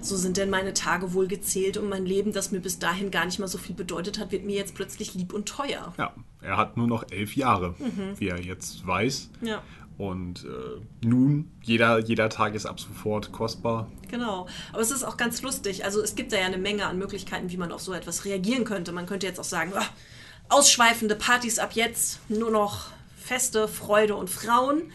so 0.00 0.16
sind 0.16 0.36
denn 0.36 0.50
meine 0.50 0.74
Tage 0.74 1.14
wohl 1.14 1.26
gezählt 1.26 1.76
und 1.78 1.88
mein 1.88 2.06
Leben, 2.06 2.32
das 2.32 2.52
mir 2.52 2.60
bis 2.60 2.78
dahin 2.78 3.10
gar 3.10 3.24
nicht 3.24 3.38
mal 3.38 3.48
so 3.48 3.58
viel 3.58 3.74
bedeutet 3.74 4.18
hat, 4.18 4.30
wird 4.30 4.44
mir 4.44 4.56
jetzt 4.56 4.74
plötzlich 4.74 5.14
lieb 5.14 5.32
und 5.32 5.48
teuer. 5.48 5.94
Ja, 5.98 6.14
er 6.42 6.56
hat 6.56 6.76
nur 6.76 6.86
noch 6.86 7.04
elf 7.10 7.34
Jahre, 7.34 7.74
wie 8.18 8.28
er 8.28 8.40
jetzt 8.40 8.86
weiß. 8.86 9.30
Ja. 9.40 9.62
Und 9.96 10.44
äh, 10.44 11.06
nun, 11.06 11.50
jeder, 11.62 11.98
jeder 11.98 12.28
Tag 12.28 12.54
ist 12.54 12.66
ab 12.66 12.78
sofort 12.78 13.32
kostbar. 13.32 13.90
Genau. 14.08 14.46
Aber 14.72 14.80
es 14.80 14.92
ist 14.92 15.02
auch 15.02 15.16
ganz 15.16 15.42
lustig. 15.42 15.84
Also 15.84 16.00
es 16.00 16.14
gibt 16.14 16.32
da 16.32 16.36
ja 16.36 16.46
eine 16.46 16.56
Menge 16.58 16.86
an 16.86 16.98
Möglichkeiten, 16.98 17.50
wie 17.50 17.56
man 17.56 17.72
auf 17.72 17.80
so 17.80 17.92
etwas 17.92 18.24
reagieren 18.24 18.64
könnte. 18.64 18.92
Man 18.92 19.06
könnte 19.06 19.26
jetzt 19.26 19.40
auch 19.40 19.44
sagen, 19.44 19.72
"Ah, 19.74 19.84
ausschweifende 20.48 21.14
Partys 21.14 21.58
ab 21.58 21.72
jetzt, 21.74 22.20
nur 22.28 22.50
noch 22.50 22.86
Feste, 23.16 23.68
Freude 23.68 24.16
und 24.16 24.30
Frauen. 24.30 24.90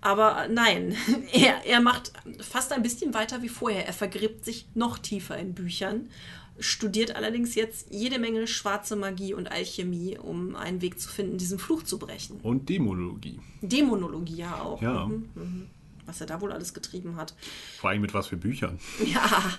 Aber 0.00 0.48
nein, 0.48 0.96
er, 1.32 1.64
er 1.64 1.80
macht 1.80 2.12
fast 2.40 2.72
ein 2.72 2.82
bisschen 2.82 3.14
weiter 3.14 3.42
wie 3.42 3.48
vorher. 3.48 3.86
Er 3.86 3.92
vergräbt 3.92 4.44
sich 4.44 4.66
noch 4.74 4.98
tiefer 4.98 5.36
in 5.38 5.54
Büchern. 5.54 6.10
studiert 6.58 7.16
allerdings 7.16 7.54
jetzt 7.54 7.88
jede 7.90 8.18
Menge 8.18 8.46
schwarze 8.46 8.94
Magie 8.96 9.34
und 9.34 9.50
Alchemie, 9.50 10.18
um 10.18 10.54
einen 10.54 10.82
Weg 10.82 11.00
zu 11.00 11.08
finden, 11.08 11.38
diesen 11.38 11.58
Fluch 11.58 11.82
zu 11.84 11.98
brechen. 11.98 12.40
Und 12.42 12.68
Dämonologie. 12.68 13.40
Dämonologie 13.62 14.36
ja 14.36 14.60
auch. 14.60 14.82
Ja. 14.82 15.06
Mhm, 15.06 15.28
mhm. 15.34 15.66
Was 16.06 16.20
er 16.20 16.26
da 16.26 16.40
wohl 16.40 16.52
alles 16.52 16.74
getrieben 16.74 17.16
hat. 17.16 17.34
Vor 17.78 17.90
allem 17.90 18.00
mit 18.00 18.14
was 18.14 18.28
für 18.28 18.36
Büchern. 18.36 18.78
Ja, 19.04 19.58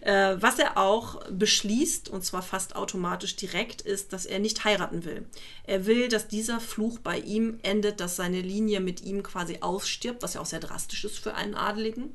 äh, 0.00 0.36
was 0.40 0.58
er 0.58 0.76
auch 0.76 1.24
beschließt, 1.30 2.08
und 2.08 2.24
zwar 2.24 2.42
fast 2.42 2.74
automatisch 2.74 3.36
direkt, 3.36 3.80
ist, 3.82 4.12
dass 4.12 4.26
er 4.26 4.38
nicht 4.38 4.64
heiraten 4.64 5.04
will. 5.04 5.26
Er 5.64 5.86
will, 5.86 6.08
dass 6.08 6.26
dieser 6.26 6.58
Fluch 6.60 6.98
bei 6.98 7.18
ihm 7.18 7.58
endet, 7.62 8.00
dass 8.00 8.16
seine 8.16 8.40
Linie 8.40 8.80
mit 8.80 9.02
ihm 9.02 9.22
quasi 9.22 9.58
ausstirbt, 9.60 10.22
was 10.22 10.34
ja 10.34 10.40
auch 10.40 10.46
sehr 10.46 10.60
drastisch 10.60 11.04
ist 11.04 11.18
für 11.18 11.34
einen 11.34 11.54
Adeligen. 11.54 12.12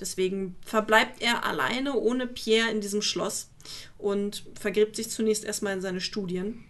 Deswegen 0.00 0.56
verbleibt 0.64 1.22
er 1.22 1.44
alleine 1.44 1.94
ohne 1.94 2.26
Pierre 2.26 2.70
in 2.70 2.80
diesem 2.80 3.02
Schloss 3.02 3.50
und 3.98 4.44
vergräbt 4.58 4.96
sich 4.96 5.10
zunächst 5.10 5.44
erstmal 5.44 5.74
in 5.74 5.80
seine 5.80 6.00
Studien. 6.00 6.64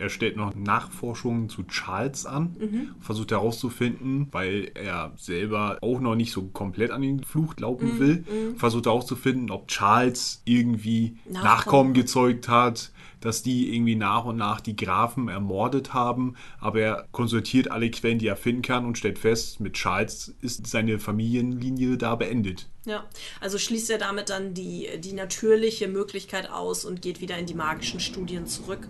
Er 0.00 0.08
stellt 0.08 0.36
noch 0.36 0.54
Nachforschungen 0.54 1.48
zu 1.50 1.62
Charles 1.64 2.24
an, 2.24 2.56
versucht 3.00 3.30
herauszufinden, 3.32 4.28
weil 4.32 4.70
er 4.74 5.12
selber 5.16 5.78
auch 5.82 6.00
noch 6.00 6.14
nicht 6.14 6.32
so 6.32 6.42
komplett 6.44 6.90
an 6.90 7.02
den 7.02 7.22
Fluch 7.22 7.54
glauben 7.54 7.98
will, 7.98 8.24
versucht 8.56 8.86
herauszufinden, 8.86 9.50
ob 9.50 9.68
Charles 9.68 10.42
irgendwie 10.46 11.18
Nachkommen. 11.24 11.44
Nachkommen 11.44 11.94
gezeugt 11.94 12.48
hat, 12.48 12.92
dass 13.20 13.42
die 13.42 13.74
irgendwie 13.74 13.96
nach 13.96 14.24
und 14.24 14.36
nach 14.36 14.60
die 14.60 14.76
Grafen 14.76 15.28
ermordet 15.28 15.94
haben. 15.94 16.36
Aber 16.58 16.80
er 16.80 17.08
konsultiert 17.12 17.70
alle 17.70 17.90
Quellen, 17.90 18.18
die 18.18 18.26
er 18.26 18.36
finden 18.36 18.62
kann 18.62 18.86
und 18.86 18.98
stellt 18.98 19.18
fest, 19.18 19.60
mit 19.60 19.74
Charles 19.74 20.34
ist 20.40 20.66
seine 20.66 20.98
Familienlinie 20.98 21.96
da 21.96 22.14
beendet. 22.14 22.68
Ja, 22.86 23.04
also 23.40 23.58
schließt 23.58 23.90
er 23.90 23.98
damit 23.98 24.30
dann 24.30 24.54
die, 24.54 24.88
die 24.98 25.12
natürliche 25.12 25.86
Möglichkeit 25.86 26.50
aus 26.50 26.86
und 26.86 27.02
geht 27.02 27.20
wieder 27.20 27.36
in 27.36 27.44
die 27.44 27.54
magischen 27.54 28.00
Studien 28.00 28.46
zurück. 28.46 28.88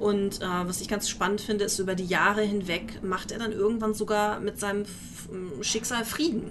Und 0.00 0.40
äh, 0.40 0.46
was 0.64 0.80
ich 0.80 0.88
ganz 0.88 1.08
spannend 1.08 1.40
finde, 1.40 1.64
ist, 1.64 1.78
über 1.78 1.94
die 1.94 2.06
Jahre 2.06 2.42
hinweg 2.42 3.02
macht 3.02 3.30
er 3.30 3.38
dann 3.38 3.52
irgendwann 3.52 3.94
sogar 3.94 4.40
mit 4.40 4.58
seinem 4.58 4.86
Schicksal 5.60 6.04
Frieden. 6.04 6.50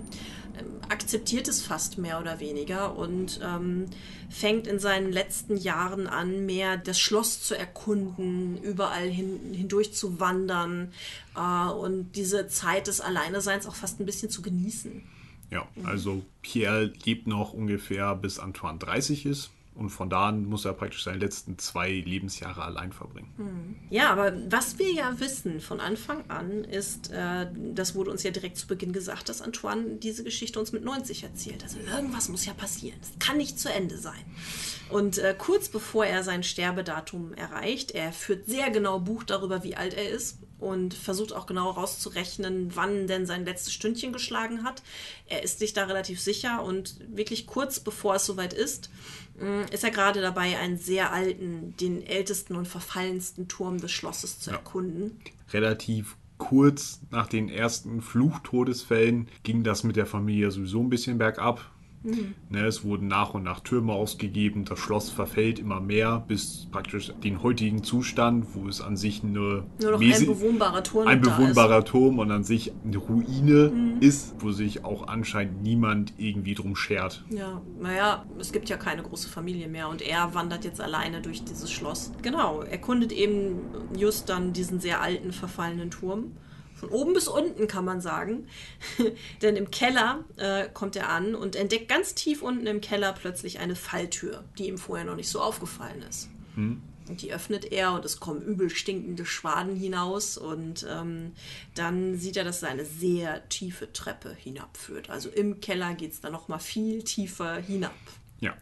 Ähm, 0.57 0.65
akzeptiert 0.89 1.47
es 1.47 1.61
fast 1.61 1.97
mehr 1.97 2.19
oder 2.19 2.39
weniger 2.39 2.95
und 2.95 3.39
ähm, 3.43 3.85
fängt 4.29 4.67
in 4.67 4.79
seinen 4.79 5.11
letzten 5.11 5.57
Jahren 5.57 6.07
an, 6.07 6.45
mehr 6.45 6.77
das 6.77 6.99
Schloss 6.99 7.41
zu 7.41 7.57
erkunden, 7.57 8.57
überall 8.61 9.09
hin, 9.09 9.39
hindurch 9.53 9.93
zu 9.93 10.19
wandern 10.19 10.91
äh, 11.35 11.69
und 11.69 12.13
diese 12.13 12.47
Zeit 12.47 12.87
des 12.87 13.01
Alleineseins 13.01 13.67
auch 13.67 13.75
fast 13.75 13.99
ein 13.99 14.05
bisschen 14.05 14.29
zu 14.29 14.41
genießen. 14.41 15.03
Ja, 15.49 15.67
also 15.83 16.23
Pierre 16.41 16.91
lebt 17.05 17.27
noch 17.27 17.53
ungefähr 17.53 18.15
bis 18.15 18.39
Antoine 18.39 18.79
30 18.79 19.25
ist. 19.25 19.49
Und 19.77 19.89
von 19.89 20.09
da 20.09 20.29
an 20.29 20.45
muss 20.45 20.65
er 20.65 20.73
praktisch 20.73 21.03
seine 21.03 21.19
letzten 21.19 21.59
zwei 21.59 21.91
Lebensjahre 21.91 22.63
allein 22.63 22.91
verbringen. 22.91 23.75
Ja, 23.91 24.09
aber 24.09 24.33
was 24.49 24.79
wir 24.79 24.91
ja 24.91 25.19
wissen 25.19 25.61
von 25.61 25.79
Anfang 25.79 26.29
an 26.29 26.63
ist, 26.63 27.11
äh, 27.11 27.45
das 27.73 27.93
wurde 27.93 28.09
uns 28.09 28.23
ja 28.23 28.31
direkt 28.31 28.57
zu 28.57 28.65
Beginn 28.65 28.91
gesagt, 28.91 29.29
dass 29.29 29.41
Antoine 29.41 29.97
diese 30.01 30.23
Geschichte 30.23 30.59
uns 30.59 30.71
mit 30.71 30.83
90 30.83 31.23
erzählt. 31.23 31.63
Also 31.63 31.77
irgendwas 31.79 32.27
muss 32.27 32.45
ja 32.45 32.53
passieren. 32.53 32.97
Es 33.01 33.11
kann 33.19 33.37
nicht 33.37 33.59
zu 33.59 33.71
Ende 33.71 33.97
sein. 33.97 34.19
Und 34.89 35.19
äh, 35.19 35.35
kurz 35.37 35.69
bevor 35.69 36.05
er 36.05 36.23
sein 36.23 36.43
Sterbedatum 36.43 37.33
erreicht, 37.33 37.91
er 37.91 38.11
führt 38.11 38.47
sehr 38.47 38.71
genau 38.71 38.99
Buch 38.99 39.23
darüber, 39.23 39.63
wie 39.63 39.75
alt 39.75 39.93
er 39.93 40.09
ist 40.09 40.39
und 40.59 40.93
versucht 40.93 41.33
auch 41.33 41.45
genau 41.45 41.69
rauszurechnen, 41.69 42.75
wann 42.75 43.07
denn 43.07 43.25
sein 43.25 43.45
letztes 43.45 43.73
Stündchen 43.73 44.11
geschlagen 44.11 44.63
hat. 44.63 44.81
Er 45.27 45.43
ist 45.43 45.59
sich 45.59 45.73
da 45.73 45.85
relativ 45.85 46.19
sicher 46.19 46.63
und 46.63 46.95
wirklich 47.15 47.45
kurz 47.45 47.79
bevor 47.79 48.15
es 48.15 48.25
soweit 48.25 48.53
ist, 48.53 48.89
ist 49.71 49.83
er 49.83 49.91
gerade 49.91 50.21
dabei, 50.21 50.57
einen 50.57 50.77
sehr 50.77 51.13
alten, 51.13 51.75
den 51.79 52.05
ältesten 52.05 52.55
und 52.55 52.67
verfallensten 52.67 53.47
Turm 53.47 53.79
des 53.79 53.91
Schlosses 53.91 54.39
zu 54.39 54.51
erkunden. 54.51 55.19
Relativ 55.51 56.17
kurz 56.37 57.01
nach 57.11 57.27
den 57.27 57.49
ersten 57.49 58.01
Fluchtodesfällen 58.01 59.27
ging 59.43 59.63
das 59.63 59.83
mit 59.83 59.95
der 59.95 60.05
Familie 60.05 60.51
sowieso 60.51 60.81
ein 60.81 60.89
bisschen 60.89 61.17
bergab. 61.17 61.69
Ne, 62.03 62.65
es 62.65 62.83
wurden 62.83 63.07
nach 63.07 63.33
und 63.33 63.43
nach 63.43 63.59
Türme 63.59 63.93
ausgegeben, 63.93 64.65
das 64.65 64.79
Schloss 64.79 65.09
verfällt 65.09 65.59
immer 65.59 65.81
mehr 65.81 66.23
bis 66.27 66.67
praktisch 66.71 67.11
den 67.23 67.43
heutigen 67.43 67.83
Zustand, 67.83 68.45
wo 68.53 68.67
es 68.67 68.81
an 68.81 68.95
sich 68.95 69.23
eine 69.23 69.65
Nur 69.81 69.91
noch 69.91 70.01
ein 70.01 70.25
bewohnbarer 70.25 70.83
Turm 70.83 71.07
ein 71.07 71.21
bewohnbarer 71.21 71.83
Turm 71.83 72.19
und 72.19 72.31
an 72.31 72.43
sich 72.43 72.71
eine 72.85 72.97
Ruine 72.97 73.97
ist, 73.99 74.35
wo 74.39 74.51
sich 74.51 74.85
auch 74.85 75.07
anscheinend 75.07 75.63
niemand 75.63 76.13
irgendwie 76.17 76.53
drum 76.53 76.75
schert. 76.75 77.25
Ja, 77.29 77.61
naja, 77.81 78.25
es 78.39 78.51
gibt 78.51 78.69
ja 78.69 78.77
keine 78.77 79.03
große 79.03 79.27
Familie 79.27 79.67
mehr 79.67 79.89
und 79.89 80.01
er 80.01 80.33
wandert 80.33 80.63
jetzt 80.63 80.79
alleine 80.79 81.21
durch 81.21 81.43
dieses 81.43 81.71
Schloss. 81.71 82.11
Genau, 82.21 82.61
erkundet 82.61 83.11
eben 83.11 83.59
just 83.97 84.29
dann 84.29 84.53
diesen 84.53 84.79
sehr 84.79 85.01
alten, 85.01 85.31
verfallenen 85.31 85.91
Turm. 85.91 86.31
Von 86.79 86.89
oben 86.89 87.13
bis 87.13 87.27
unten 87.27 87.67
kann 87.67 87.85
man 87.85 88.01
sagen. 88.01 88.47
Denn 89.41 89.55
im 89.55 89.71
Keller 89.71 90.23
äh, 90.37 90.67
kommt 90.71 90.95
er 90.95 91.09
an 91.09 91.35
und 91.35 91.55
entdeckt 91.55 91.89
ganz 91.89 92.13
tief 92.13 92.41
unten 92.41 92.67
im 92.67 92.81
Keller 92.81 93.13
plötzlich 93.13 93.59
eine 93.59 93.75
Falltür, 93.75 94.43
die 94.57 94.67
ihm 94.67 94.77
vorher 94.77 95.05
noch 95.05 95.15
nicht 95.15 95.29
so 95.29 95.41
aufgefallen 95.41 96.03
ist. 96.07 96.29
Und 97.09 97.21
die 97.21 97.33
öffnet 97.33 97.71
er 97.71 97.93
und 97.93 98.05
es 98.05 98.19
kommen 98.19 98.41
übel 98.41 98.69
stinkende 98.69 99.25
Schwaden 99.25 99.75
hinaus. 99.75 100.37
Und 100.37 100.85
ähm, 100.89 101.33
dann 101.75 102.17
sieht 102.17 102.37
er, 102.37 102.43
dass 102.43 102.57
es 102.57 102.63
eine 102.63 102.85
sehr 102.85 103.47
tiefe 103.49 103.91
Treppe 103.93 104.33
hinabführt. 104.33 105.09
Also 105.09 105.29
im 105.29 105.59
Keller 105.61 105.95
geht 105.95 106.11
es 106.11 106.21
dann 106.21 106.33
nochmal 106.33 106.59
viel 106.59 107.03
tiefer 107.03 107.57
hinab. 107.57 107.95
Ja. 108.39 108.53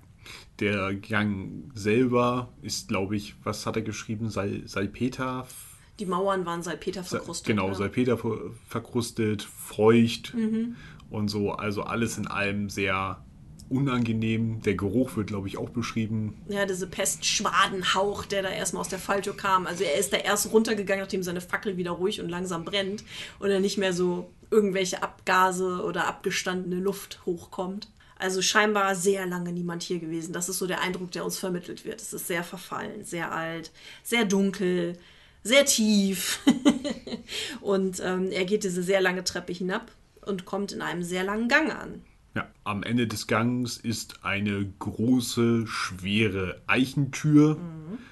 Der 0.60 0.94
Gang 0.96 1.72
selber 1.76 2.54
ist, 2.62 2.88
glaube 2.88 3.16
ich, 3.16 3.36
was 3.44 3.66
hat 3.66 3.76
er 3.76 3.82
geschrieben? 3.82 4.30
Sal 4.30 4.62
Salpeter? 4.68 5.48
Die 6.00 6.06
Mauern 6.06 6.46
waren 6.46 6.62
Salpeter 6.62 7.04
verkrustet. 7.04 7.48
Genau, 7.48 7.70
ja. 7.70 7.76
Salpeter 7.76 8.18
ver 8.18 8.38
verkrustet, 8.68 9.44
feucht 9.44 10.34
Mhm. 10.34 10.76
und 11.10 11.30
so. 11.30 11.52
Also 11.52 11.84
alles 11.84 12.18
in 12.18 12.28
allem 12.28 12.70
sehr 12.70 13.24
unangenehm. 13.70 14.62
Der 14.62 14.76
Geruch 14.76 15.16
wird, 15.16 15.28
glaube 15.28 15.48
ich, 15.48 15.58
auch 15.58 15.70
beschrieben. 15.70 16.36
Ja, 16.48 16.66
diese 16.66 16.86
Pestschwadenhauch, 16.88 18.26
der 18.26 18.44
da 18.44 18.50
erstmal 18.50 18.82
aus 18.82 18.90
der 18.90 19.00
Falltür 19.00 19.36
kam. 19.36 19.66
Also 19.68 19.84
er 19.84 19.96
ist 20.00 20.14
da 20.14 20.18
erst 20.18 20.52
runtergegangen, 20.52 21.04
nachdem 21.04 21.24
seine 21.24 21.42
Fackel 21.42 21.78
wieder 21.78 21.92
ruhig 21.92 22.22
und 22.22 22.30
langsam 22.30 22.66
brennt 22.66 23.04
und 23.40 23.50
er 23.50 23.60
nicht 23.60 23.78
mehr 23.78 23.94
so 23.94 24.30
irgendwelche 24.52 25.02
Abgase 25.02 25.84
oder 25.84 26.08
abgestandene 26.08 26.76
Luft 26.80 27.22
hochkommt. 27.26 27.90
Also 28.18 28.42
scheinbar 28.42 28.96
sehr 28.96 29.26
lange 29.26 29.52
niemand 29.52 29.84
hier 29.84 30.00
gewesen. 30.00 30.32
Das 30.32 30.48
ist 30.48 30.60
so 30.60 30.68
der 30.68 30.82
Eindruck, 30.82 31.12
der 31.12 31.26
uns 31.26 31.38
vermittelt 31.38 31.84
wird. 31.86 32.02
Es 32.02 32.14
ist 32.14 32.28
sehr 32.28 32.44
verfallen, 32.44 33.04
sehr 33.04 33.32
alt, 33.34 33.72
sehr 34.04 34.24
dunkel, 34.26 34.98
sehr 35.46 35.64
tief. 35.66 36.40
und 37.62 38.02
ähm, 38.04 38.32
er 38.32 38.46
geht 38.46 38.64
diese 38.64 38.84
sehr 38.84 39.00
lange 39.00 39.24
Treppe 39.24 39.54
hinab 39.54 39.92
und 40.26 40.44
kommt 40.46 40.72
in 40.72 40.82
einem 40.82 41.04
sehr 41.04 41.24
langen 41.24 41.48
Gang 41.48 41.72
an. 41.74 42.02
Ja, 42.34 42.50
am 42.66 42.84
Ende 42.84 43.08
des 43.08 43.28
Gangs 43.28 43.78
ist 43.78 44.26
eine 44.26 44.66
große, 44.80 45.68
schwere 45.68 46.62
Eichentür. 46.68 47.58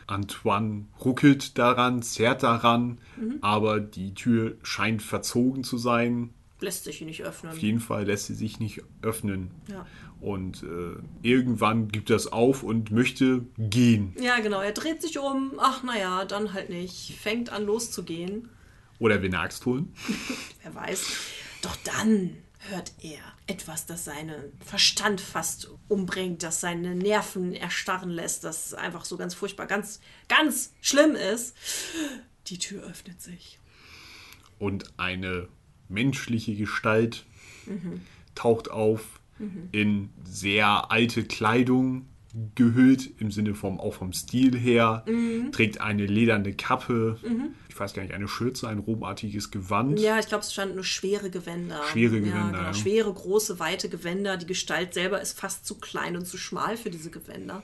Antoine 0.08 0.86
ruckelt 1.04 1.58
daran, 1.58 2.02
zerrt 2.04 2.43
daran, 2.43 3.00
aber 3.41 3.82
die 3.82 4.13
Tür 4.13 4.56
scheint 4.63 5.02
verzogen 5.02 5.65
zu 5.65 5.78
sein. 5.78 6.30
Lässt 6.63 6.86
sich 6.86 7.02
nicht 7.02 7.23
öffnen. 7.23 7.52
Auf 7.52 7.58
jeden 7.58 7.82
Fall 7.82 8.06
lässt 8.06 8.28
sie 8.28 8.36
sich 8.36 8.60
nicht 8.60 8.82
öffnen. 9.02 9.52
Ja. 9.67 9.86
Und 10.21 10.63
äh, 10.63 10.95
irgendwann 11.21 11.89
gibt 11.89 12.10
er 12.10 12.15
es 12.15 12.32
auf 12.32 12.63
und 12.63 12.89
möchte 12.89 13.45
gehen. 13.58 14.15
Ja, 14.17 14.39
genau. 14.39 14.62
Er 14.62 14.71
dreht 14.71 15.02
sich 15.02 15.19
um. 15.19 15.54
Ach, 15.58 15.84
naja, 15.84 16.23
dann 16.23 16.54
halt 16.54 16.69
nicht. 16.69 17.17
Fängt 17.19 17.49
an 17.49 17.65
loszugehen. 17.65 18.47
Oder 18.99 19.21
will 19.21 19.28
eine 19.28 19.39
Axt 19.39 19.65
holen. 19.65 19.93
Wer 20.63 20.73
weiß. 20.73 21.06
Doch 21.62 21.76
dann 21.84 22.38
hört 22.69 22.93
er 23.02 23.19
etwas, 23.47 23.86
das 23.86 24.06
seinen 24.06 24.54
Verstand 24.63 25.19
fast 25.19 25.69
umbringt, 25.89 26.43
das 26.43 26.62
seine 26.62 26.95
Nerven 26.95 27.54
erstarren 27.54 28.10
lässt, 28.10 28.45
das 28.45 28.73
einfach 28.73 29.04
so 29.04 29.17
ganz 29.17 29.34
furchtbar, 29.34 29.67
ganz, 29.67 29.99
ganz 30.30 30.71
schlimm 30.80 31.17
ist. 31.17 31.58
Die 32.47 32.60
Tür 32.60 32.84
öffnet 32.84 33.21
sich. 33.21 33.60
Und 34.60 34.97
eine 34.97 35.49
menschliche 35.93 36.56
Gestalt 36.56 37.25
taucht 38.36 38.69
auf 38.71 39.19
in 39.71 40.10
sehr 40.23 40.91
alte 40.91 41.23
Kleidung 41.23 42.06
gehüllt, 42.56 43.12
im 43.19 43.32
Sinne 43.32 43.53
vom, 43.53 43.79
auch 43.79 43.93
vom 43.93 44.12
Stil 44.12 44.58
her, 44.58 45.06
trägt 45.51 45.82
eine 45.82 46.06
lederne 46.06 46.53
Kappe, 46.53 47.19
ich 47.69 47.79
weiß 47.79 47.93
gar 47.93 48.01
nicht, 48.03 48.13
eine 48.13 48.27
Schürze, 48.27 48.67
ein 48.67 48.79
romartiges 48.79 49.51
Gewand. 49.51 49.99
Ja, 49.99 50.19
ich 50.19 50.27
glaube, 50.27 50.43
es 50.43 50.53
stand 50.53 50.75
nur 50.75 50.84
schwere 50.84 51.29
Gewänder. 51.29 51.82
Schwere 51.91 52.15
ja, 52.15 52.21
Gewänder, 52.21 52.51
Genau. 52.51 52.63
ja. 52.63 52.73
Schwere, 52.73 53.13
große, 53.13 53.60
weite 53.60 53.89
Gewänder. 53.89 54.38
Die 54.38 54.45
Gestalt 54.47 54.93
selber 54.93 55.21
ist 55.21 55.39
fast 55.39 55.65
zu 55.65 55.75
klein 55.75 56.15
und 56.17 56.25
zu 56.25 56.38
schmal 56.38 56.77
für 56.77 56.89
diese 56.89 57.12
Gewänder. 57.12 57.63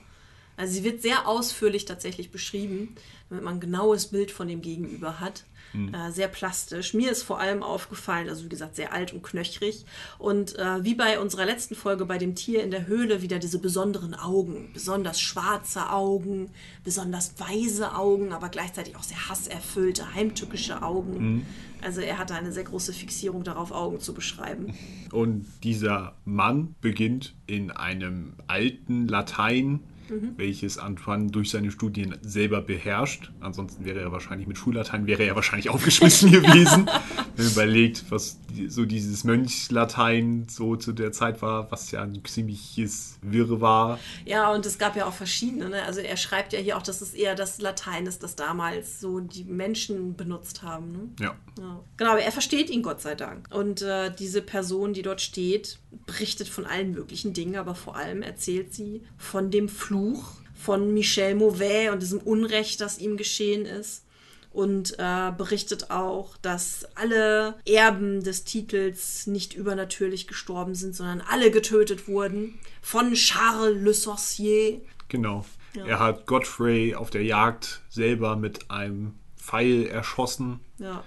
Also 0.57 0.73
sie 0.73 0.83
wird 0.83 1.01
sehr 1.01 1.27
ausführlich 1.27 1.85
tatsächlich 1.85 2.31
beschrieben, 2.31 2.95
damit 3.29 3.43
man 3.45 3.55
ein 3.55 3.59
genaues 3.59 4.07
Bild 4.07 4.29
von 4.31 4.47
dem 4.47 4.61
Gegenüber 4.61 5.19
hat. 5.19 5.45
Äh, 5.73 6.11
sehr 6.11 6.27
plastisch. 6.27 6.93
Mir 6.93 7.11
ist 7.11 7.23
vor 7.23 7.39
allem 7.39 7.61
aufgefallen, 7.61 8.27
also 8.27 8.43
wie 8.43 8.49
gesagt, 8.49 8.75
sehr 8.75 8.93
alt 8.93 9.13
und 9.13 9.23
knöchrig. 9.23 9.85
Und 10.17 10.57
äh, 10.57 10.83
wie 10.83 10.95
bei 10.95 11.19
unserer 11.19 11.45
letzten 11.45 11.75
Folge 11.75 12.05
bei 12.05 12.17
dem 12.17 12.35
Tier 12.35 12.63
in 12.63 12.71
der 12.71 12.87
Höhle 12.87 13.21
wieder 13.21 13.39
diese 13.39 13.59
besonderen 13.59 14.15
Augen. 14.15 14.69
Besonders 14.73 15.21
schwarze 15.21 15.91
Augen, 15.91 16.49
besonders 16.83 17.33
weise 17.39 17.95
Augen, 17.95 18.33
aber 18.33 18.49
gleichzeitig 18.49 18.95
auch 18.95 19.03
sehr 19.03 19.29
hasserfüllte, 19.29 20.13
heimtückische 20.15 20.81
Augen. 20.81 21.45
Also 21.81 22.01
er 22.01 22.17
hatte 22.17 22.35
eine 22.35 22.51
sehr 22.51 22.63
große 22.63 22.91
Fixierung 22.91 23.43
darauf, 23.43 23.71
Augen 23.71 23.99
zu 23.99 24.13
beschreiben. 24.13 24.73
Und 25.11 25.45
dieser 25.63 26.15
Mann 26.25 26.75
beginnt 26.81 27.35
in 27.47 27.71
einem 27.71 28.33
alten 28.47 29.07
Latein, 29.07 29.81
Mhm. 30.09 30.33
welches 30.37 30.77
Antoine 30.77 31.29
durch 31.29 31.49
seine 31.49 31.71
Studien 31.71 32.17
selber 32.21 32.61
beherrscht. 32.61 33.31
Ansonsten 33.39 33.85
wäre 33.85 33.99
er 33.99 34.11
wahrscheinlich 34.11 34.47
mit 34.47 34.57
Schullatein, 34.57 35.07
wäre 35.07 35.23
er 35.23 35.35
wahrscheinlich 35.35 35.69
aufgeschmissen 35.69 36.31
gewesen. 36.31 36.89
Wenn 37.35 37.45
man 37.45 37.53
überlegt, 37.53 38.05
was 38.09 38.39
so 38.67 38.85
dieses 38.85 39.23
Mönchslatein 39.23 40.47
so 40.49 40.75
zu 40.75 40.91
der 40.91 41.11
Zeit 41.11 41.41
war, 41.41 41.71
was 41.71 41.91
ja 41.91 42.01
ein 42.01 42.21
ziemliches 42.25 43.19
Wirr 43.21 43.61
war. 43.61 43.99
Ja, 44.25 44.51
und 44.51 44.65
es 44.65 44.77
gab 44.77 44.95
ja 44.95 45.05
auch 45.05 45.13
verschiedene. 45.13 45.69
Ne? 45.69 45.83
Also 45.83 46.01
er 46.01 46.17
schreibt 46.17 46.53
ja 46.53 46.59
hier 46.59 46.77
auch, 46.77 46.81
dass 46.81 47.01
es 47.01 47.13
eher 47.13 47.35
das 47.35 47.61
Latein 47.61 48.05
ist, 48.05 48.23
das 48.23 48.35
damals 48.35 48.99
so 48.99 49.19
die 49.19 49.43
Menschen 49.43 50.15
benutzt 50.15 50.63
haben. 50.63 50.91
Ne? 50.91 50.99
Ja. 51.19 51.35
Ja. 51.59 51.79
Genau, 51.97 52.11
aber 52.11 52.21
er 52.21 52.31
versteht 52.31 52.69
ihn 52.69 52.81
Gott 52.81 53.01
sei 53.01 53.15
Dank. 53.15 53.47
Und 53.53 53.81
äh, 53.81 54.11
diese 54.17 54.41
Person, 54.41 54.93
die 54.93 55.01
dort 55.01 55.21
steht, 55.21 55.79
berichtet 56.05 56.47
von 56.49 56.65
allen 56.65 56.91
möglichen 56.91 57.33
Dingen, 57.33 57.55
aber 57.55 57.75
vor 57.75 57.95
allem 57.95 58.21
erzählt 58.21 58.73
sie 58.73 59.01
von 59.17 59.51
dem 59.51 59.69
Fluch 59.69 60.35
von 60.53 60.93
Michel 60.93 61.35
Mauvais 61.35 61.89
und 61.91 62.01
diesem 62.01 62.19
Unrecht, 62.19 62.81
das 62.81 62.99
ihm 62.99 63.17
geschehen 63.17 63.65
ist. 63.65 64.05
Und 64.51 64.95
äh, 64.97 65.31
berichtet 65.37 65.91
auch, 65.91 66.35
dass 66.37 66.87
alle 66.95 67.55
Erben 67.65 68.23
des 68.23 68.45
Titels 68.45 69.27
nicht 69.27 69.53
übernatürlich 69.53 70.27
gestorben 70.27 70.73
sind, 70.73 70.95
sondern 70.95 71.21
alle 71.21 71.51
getötet 71.51 72.07
wurden. 72.07 72.57
Von 72.81 73.13
Charles 73.13 73.79
Le 73.81 73.93
Sorcier. 73.93 74.81
Genau. 75.07 75.45
Er 75.75 75.99
hat 75.99 76.25
Godfrey 76.25 76.95
auf 76.95 77.11
der 77.11 77.23
Jagd 77.23 77.81
selber 77.89 78.35
mit 78.35 78.71
einem 78.71 79.13
Pfeil 79.37 79.85
erschossen. 79.85 80.59
Ja. 80.79 81.03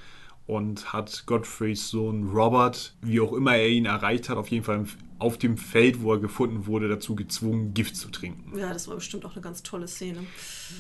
Und 0.52 0.92
hat 0.92 1.24
Godfreys 1.26 1.88
Sohn 1.88 2.30
Robert, 2.30 2.94
wie 3.02 3.20
auch 3.20 3.32
immer 3.32 3.56
er 3.56 3.68
ihn 3.68 3.86
erreicht 3.86 4.28
hat, 4.28 4.36
auf 4.36 4.48
jeden 4.48 4.64
Fall 4.64 4.84
auf 5.18 5.38
dem 5.38 5.56
Feld, 5.56 6.02
wo 6.02 6.14
er 6.14 6.18
gefunden 6.18 6.66
wurde, 6.66 6.88
dazu 6.88 7.14
gezwungen, 7.14 7.74
Gift 7.74 7.96
zu 7.96 8.08
trinken. 8.10 8.58
ja, 8.58 8.72
das 8.72 8.88
war 8.88 8.96
bestimmt 8.96 9.24
auch 9.24 9.32
eine 9.32 9.40
ganz 9.40 9.62
tolle 9.62 9.86
Szene. 9.86 10.18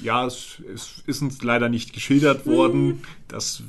Ja, 0.02 0.26
es, 0.26 0.60
es 0.72 1.02
ist 1.06 1.22
uns 1.22 1.42
leider 1.42 1.68
nicht 1.68 1.92
geschildert 1.92 2.44
worden. 2.44 3.04
Das 3.28 3.62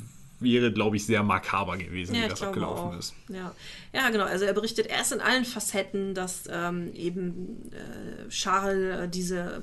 wäre, 0.43 0.71
glaube 0.71 0.95
ich, 0.97 1.05
sehr 1.05 1.23
makaber 1.23 1.77
gewesen, 1.77 2.13
wie 2.13 2.17
Ja, 2.19 2.23
ich 2.23 2.29
das 2.31 2.41
abgelaufen 2.41 2.95
auch. 2.95 2.99
ist. 2.99 3.13
Ja. 3.29 3.53
ja, 3.93 4.09
genau. 4.09 4.25
Also 4.25 4.45
er 4.45 4.53
berichtet 4.53 4.87
erst 4.87 5.11
in 5.13 5.21
allen 5.21 5.45
Facetten, 5.45 6.13
dass 6.13 6.43
ähm, 6.49 6.93
eben 6.93 7.71
äh, 7.71 8.29
Charles 8.29 8.99
äh, 9.05 9.07
diese 9.09 9.61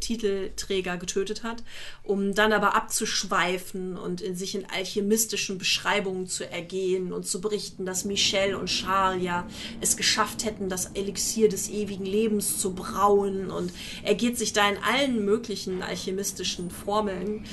Titelträger 0.00 0.98
getötet 0.98 1.42
hat, 1.42 1.62
um 2.02 2.34
dann 2.34 2.52
aber 2.52 2.74
abzuschweifen 2.74 3.96
und 3.96 4.20
in 4.20 4.36
sich 4.36 4.54
in 4.54 4.66
alchemistischen 4.66 5.58
Beschreibungen 5.58 6.26
zu 6.26 6.48
ergehen 6.48 7.12
und 7.12 7.26
zu 7.26 7.40
berichten, 7.40 7.86
dass 7.86 8.04
Michel 8.04 8.54
und 8.54 8.66
Charles 8.66 9.22
ja 9.22 9.46
es 9.80 9.96
geschafft 9.96 10.44
hätten, 10.44 10.68
das 10.68 10.86
Elixier 10.94 11.48
des 11.48 11.70
ewigen 11.70 12.04
Lebens 12.04 12.58
zu 12.58 12.74
brauen. 12.74 13.50
Und 13.50 13.72
er 14.02 14.14
geht 14.14 14.36
sich 14.38 14.52
da 14.52 14.68
in 14.68 14.76
allen 14.78 15.24
möglichen 15.24 15.82
alchemistischen 15.82 16.70
Formeln 16.70 17.44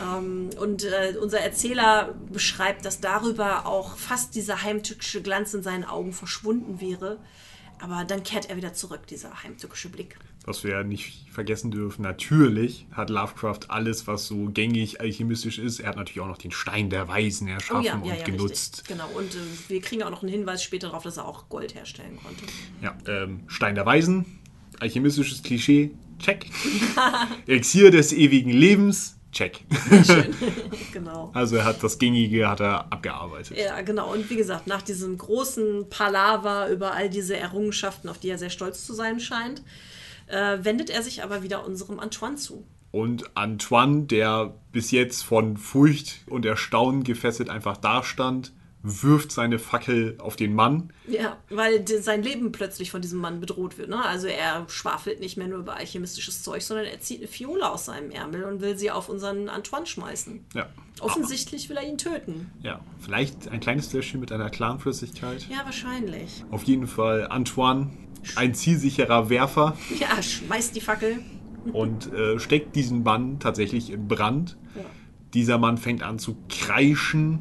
und 0.00 0.84
äh, 0.84 1.14
unser 1.20 1.40
Erzähler 1.40 2.14
beschreibt, 2.32 2.84
dass 2.84 3.00
darüber 3.00 3.66
auch 3.66 3.96
fast 3.96 4.34
dieser 4.34 4.62
heimtückische 4.62 5.22
Glanz 5.22 5.54
in 5.54 5.62
seinen 5.62 5.84
Augen 5.84 6.12
verschwunden 6.12 6.80
wäre. 6.80 7.18
Aber 7.80 8.04
dann 8.04 8.22
kehrt 8.22 8.50
er 8.50 8.56
wieder 8.56 8.74
zurück, 8.74 9.06
dieser 9.06 9.42
heimtückische 9.42 9.88
Blick. 9.88 10.16
Was 10.44 10.64
wir 10.64 10.82
nicht 10.82 11.30
vergessen 11.30 11.70
dürfen, 11.70 12.02
natürlich 12.02 12.86
hat 12.92 13.10
Lovecraft 13.10 13.68
alles, 13.68 14.06
was 14.06 14.26
so 14.26 14.46
gängig 14.46 15.00
alchemistisch 15.00 15.58
ist. 15.58 15.80
Er 15.80 15.90
hat 15.90 15.96
natürlich 15.96 16.20
auch 16.20 16.28
noch 16.28 16.38
den 16.38 16.52
Stein 16.52 16.90
der 16.90 17.06
Weisen 17.06 17.48
erschaffen 17.48 18.02
und 18.02 18.24
genutzt. 18.24 18.78
Richtig. 18.78 18.96
Genau. 18.96 19.08
Und 19.14 19.34
äh, 19.34 19.68
wir 19.68 19.80
kriegen 19.80 20.02
auch 20.02 20.10
noch 20.10 20.22
einen 20.22 20.32
Hinweis 20.32 20.62
später 20.62 20.88
darauf, 20.88 21.02
dass 21.02 21.18
er 21.18 21.26
auch 21.26 21.48
Gold 21.48 21.74
herstellen 21.74 22.18
konnte. 22.22 22.44
Ja, 22.82 22.96
ähm, 23.06 23.40
Stein 23.46 23.74
der 23.74 23.84
Weisen, 23.84 24.24
alchemistisches 24.80 25.42
Klischee, 25.42 25.90
check. 26.18 26.46
Elixier 27.46 27.90
des 27.90 28.12
ewigen 28.12 28.50
Lebens, 28.50 29.17
check. 29.32 29.64
Schön. 30.04 30.34
genau. 30.92 31.30
Also 31.34 31.56
er 31.56 31.64
hat 31.64 31.82
das 31.82 31.98
Gängige 31.98 32.48
hat 32.48 32.60
er 32.60 32.92
abgearbeitet. 32.92 33.56
Ja, 33.56 33.80
genau. 33.82 34.12
Und 34.12 34.28
wie 34.30 34.36
gesagt, 34.36 34.66
nach 34.66 34.82
diesem 34.82 35.18
großen 35.18 35.88
Palaver 35.90 36.68
über 36.68 36.92
all 36.92 37.10
diese 37.10 37.36
Errungenschaften, 37.36 38.08
auf 38.08 38.18
die 38.18 38.30
er 38.30 38.38
sehr 38.38 38.50
stolz 38.50 38.84
zu 38.86 38.94
sein 38.94 39.20
scheint, 39.20 39.62
äh, 40.26 40.58
wendet 40.62 40.90
er 40.90 41.02
sich 41.02 41.22
aber 41.22 41.42
wieder 41.42 41.64
unserem 41.66 42.00
Antoine 42.00 42.36
zu. 42.36 42.66
Und 42.90 43.36
Antoine, 43.36 44.04
der 44.04 44.54
bis 44.72 44.90
jetzt 44.90 45.22
von 45.22 45.56
Furcht 45.56 46.20
und 46.26 46.46
Erstaunen 46.46 47.04
gefesselt 47.04 47.50
einfach 47.50 47.76
dastand, 47.76 48.52
wirft 48.82 49.32
seine 49.32 49.58
Fackel 49.58 50.16
auf 50.18 50.36
den 50.36 50.54
Mann. 50.54 50.92
Ja, 51.08 51.36
weil 51.50 51.84
sein 52.00 52.22
Leben 52.22 52.52
plötzlich 52.52 52.90
von 52.90 53.02
diesem 53.02 53.18
Mann 53.18 53.40
bedroht 53.40 53.76
wird. 53.76 53.88
Ne? 53.88 54.02
Also 54.04 54.28
er 54.28 54.64
schwafelt 54.68 55.20
nicht 55.20 55.36
mehr 55.36 55.48
nur 55.48 55.58
über 55.58 55.76
alchemistisches 55.76 56.42
Zeug, 56.42 56.62
sondern 56.62 56.86
er 56.86 57.00
zieht 57.00 57.18
eine 57.18 57.26
Fiole 57.28 57.68
aus 57.70 57.86
seinem 57.86 58.10
Ärmel 58.10 58.44
und 58.44 58.60
will 58.60 58.78
sie 58.78 58.90
auf 58.90 59.08
unseren 59.08 59.48
Antoine 59.48 59.86
schmeißen. 59.86 60.44
Ja. 60.54 60.66
Offensichtlich 61.00 61.68
will 61.68 61.76
er 61.76 61.86
ihn 61.88 61.98
töten. 61.98 62.50
Ja, 62.62 62.80
vielleicht 63.00 63.48
ein 63.48 63.60
kleines 63.60 63.88
Fläschchen 63.88 64.20
mit 64.20 64.30
einer 64.32 64.48
klaren 64.50 64.78
Flüssigkeit. 64.78 65.46
Ja, 65.50 65.64
wahrscheinlich. 65.64 66.44
Auf 66.50 66.62
jeden 66.64 66.86
Fall 66.86 67.26
Antoine, 67.28 67.90
ein 68.36 68.54
zielsicherer 68.54 69.28
Werfer 69.30 69.76
Ja, 69.98 70.22
schmeißt 70.22 70.74
die 70.76 70.80
Fackel. 70.80 71.18
und 71.72 72.12
äh, 72.12 72.38
steckt 72.38 72.74
diesen 72.76 73.02
Mann 73.02 73.38
tatsächlich 73.40 73.90
in 73.90 74.06
Brand. 74.08 74.56
Ja. 74.76 74.82
Dieser 75.34 75.58
Mann 75.58 75.78
fängt 75.78 76.02
an 76.02 76.18
zu 76.18 76.36
kreischen. 76.48 77.40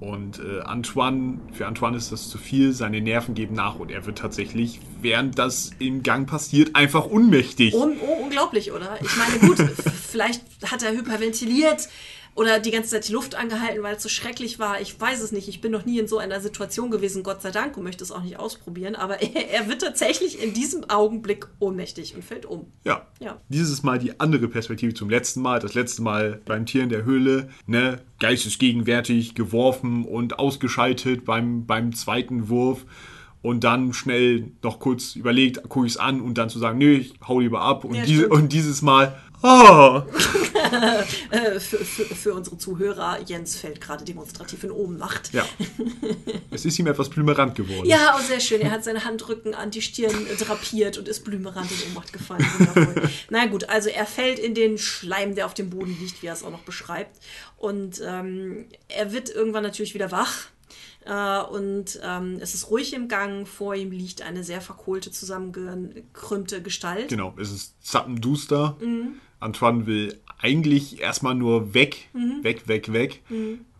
Und 0.00 0.38
äh, 0.38 0.60
Antoine, 0.62 1.38
für 1.52 1.66
Antoine 1.66 1.98
ist 1.98 2.10
das 2.10 2.30
zu 2.30 2.38
viel, 2.38 2.72
seine 2.72 3.02
Nerven 3.02 3.34
geben 3.34 3.54
nach 3.54 3.78
und 3.78 3.90
er 3.90 4.06
wird 4.06 4.16
tatsächlich, 4.16 4.80
während 5.02 5.38
das 5.38 5.72
im 5.78 6.02
Gang 6.02 6.26
passiert, 6.26 6.74
einfach 6.74 7.04
ohnmächtig. 7.04 7.74
Un 7.74 7.98
oh, 8.00 8.22
unglaublich, 8.22 8.72
oder? 8.72 8.98
Ich 9.02 9.14
meine, 9.18 9.38
gut, 9.40 9.58
vielleicht 10.10 10.42
hat 10.64 10.82
er 10.82 10.92
hyperventiliert 10.92 11.88
oder 12.34 12.58
die 12.60 12.70
ganze 12.70 12.90
Zeit 12.90 13.08
die 13.08 13.12
Luft 13.12 13.34
angehalten, 13.34 13.82
weil 13.82 13.96
es 13.96 14.02
so 14.02 14.08
schrecklich 14.08 14.58
war. 14.58 14.80
Ich 14.80 14.98
weiß 14.98 15.20
es 15.20 15.32
nicht. 15.32 15.48
Ich 15.48 15.60
bin 15.60 15.72
noch 15.72 15.84
nie 15.84 15.98
in 15.98 16.06
so 16.06 16.18
einer 16.18 16.40
Situation 16.40 16.90
gewesen, 16.90 17.22
Gott 17.22 17.42
sei 17.42 17.50
Dank, 17.50 17.76
und 17.76 17.84
möchte 17.84 18.04
es 18.04 18.12
auch 18.12 18.22
nicht 18.22 18.38
ausprobieren. 18.38 18.94
Aber 18.94 19.20
er, 19.20 19.50
er 19.50 19.68
wird 19.68 19.82
tatsächlich 19.82 20.42
in 20.42 20.54
diesem 20.54 20.88
Augenblick 20.88 21.46
ohnmächtig 21.58 22.14
und 22.14 22.24
fällt 22.24 22.46
um. 22.46 22.66
Ja. 22.84 23.06
Ja. 23.20 23.40
Dieses 23.48 23.82
Mal 23.82 23.98
die 23.98 24.18
andere 24.20 24.48
Perspektive 24.48 24.94
zum 24.94 25.10
letzten 25.10 25.42
Mal. 25.42 25.60
Das 25.60 25.74
letzte 25.74 26.02
Mal 26.02 26.40
beim 26.44 26.66
Tier 26.66 26.82
in 26.82 26.88
der 26.88 27.04
Höhle, 27.04 27.50
ne, 27.66 28.00
geistesgegenwärtig 28.20 29.34
geworfen 29.34 30.04
und 30.04 30.38
ausgeschaltet 30.38 31.24
beim, 31.24 31.66
beim 31.66 31.94
zweiten 31.94 32.48
Wurf. 32.48 32.86
Und 33.42 33.64
dann 33.64 33.94
schnell 33.94 34.52
noch 34.62 34.80
kurz 34.80 35.16
überlegt, 35.16 35.66
gucke 35.70 35.86
ich 35.86 35.94
es 35.94 35.98
an 35.98 36.20
und 36.20 36.36
dann 36.36 36.50
zu 36.50 36.58
sagen, 36.58 36.78
nö, 36.78 36.92
ich 36.92 37.14
hau 37.26 37.40
lieber 37.40 37.62
ab. 37.62 37.84
Und, 37.84 37.94
Ja, 37.94 38.04
diese, 38.04 38.28
und 38.28 38.52
dieses 38.52 38.82
Mal, 38.82 39.16
ah, 39.42 40.04
Äh, 41.30 41.60
für, 41.60 41.78
für, 41.78 42.04
für 42.04 42.34
unsere 42.34 42.58
Zuhörer, 42.58 43.20
Jens 43.26 43.56
fällt 43.56 43.80
gerade 43.80 44.04
demonstrativ 44.04 44.64
in 44.64 44.70
Ohnmacht. 44.70 45.32
ja. 45.32 45.44
es 46.50 46.64
ist 46.64 46.78
ihm 46.78 46.86
etwas 46.86 47.08
blümerant 47.08 47.54
geworden. 47.54 47.86
Ja, 47.86 48.16
oh, 48.16 48.22
sehr 48.22 48.40
schön. 48.40 48.60
Er 48.60 48.70
hat 48.70 48.84
seine 48.84 49.04
Handrücken 49.04 49.54
an 49.54 49.70
die 49.70 49.82
Stirn 49.82 50.26
äh, 50.26 50.36
drapiert 50.36 50.98
und 50.98 51.08
ist 51.08 51.24
blümerant 51.24 51.70
in 51.70 51.88
Ohnmacht 51.88 52.12
gefallen. 52.12 52.44
Na 53.30 53.46
gut, 53.46 53.68
also 53.68 53.88
er 53.88 54.06
fällt 54.06 54.38
in 54.38 54.54
den 54.54 54.78
Schleim, 54.78 55.34
der 55.34 55.46
auf 55.46 55.54
dem 55.54 55.70
Boden 55.70 55.96
liegt, 56.00 56.22
wie 56.22 56.26
er 56.26 56.34
es 56.34 56.42
auch 56.42 56.50
noch 56.50 56.62
beschreibt. 56.62 57.18
Und 57.56 58.00
ähm, 58.04 58.66
er 58.88 59.12
wird 59.12 59.30
irgendwann 59.30 59.62
natürlich 59.62 59.94
wieder 59.94 60.10
wach. 60.10 60.48
Äh, 61.04 61.42
und 61.42 62.00
ähm, 62.02 62.38
es 62.40 62.54
ist 62.54 62.70
ruhig 62.70 62.92
im 62.92 63.08
Gang. 63.08 63.46
Vor 63.46 63.74
ihm 63.74 63.90
liegt 63.90 64.22
eine 64.22 64.44
sehr 64.44 64.60
verkohlte, 64.60 65.10
zusammengekrümmte 65.10 66.62
Gestalt. 66.62 67.08
Genau, 67.08 67.34
es 67.38 67.50
ist 67.50 67.74
zappenduster. 67.84 68.76
Mhm. 68.80 69.20
Antoine 69.40 69.86
will 69.86 70.18
eigentlich 70.38 71.00
erstmal 71.00 71.34
nur 71.34 71.74
weg, 71.74 72.08
Mhm. 72.12 72.42
weg, 72.44 72.68
weg, 72.68 72.92
weg. 72.92 73.22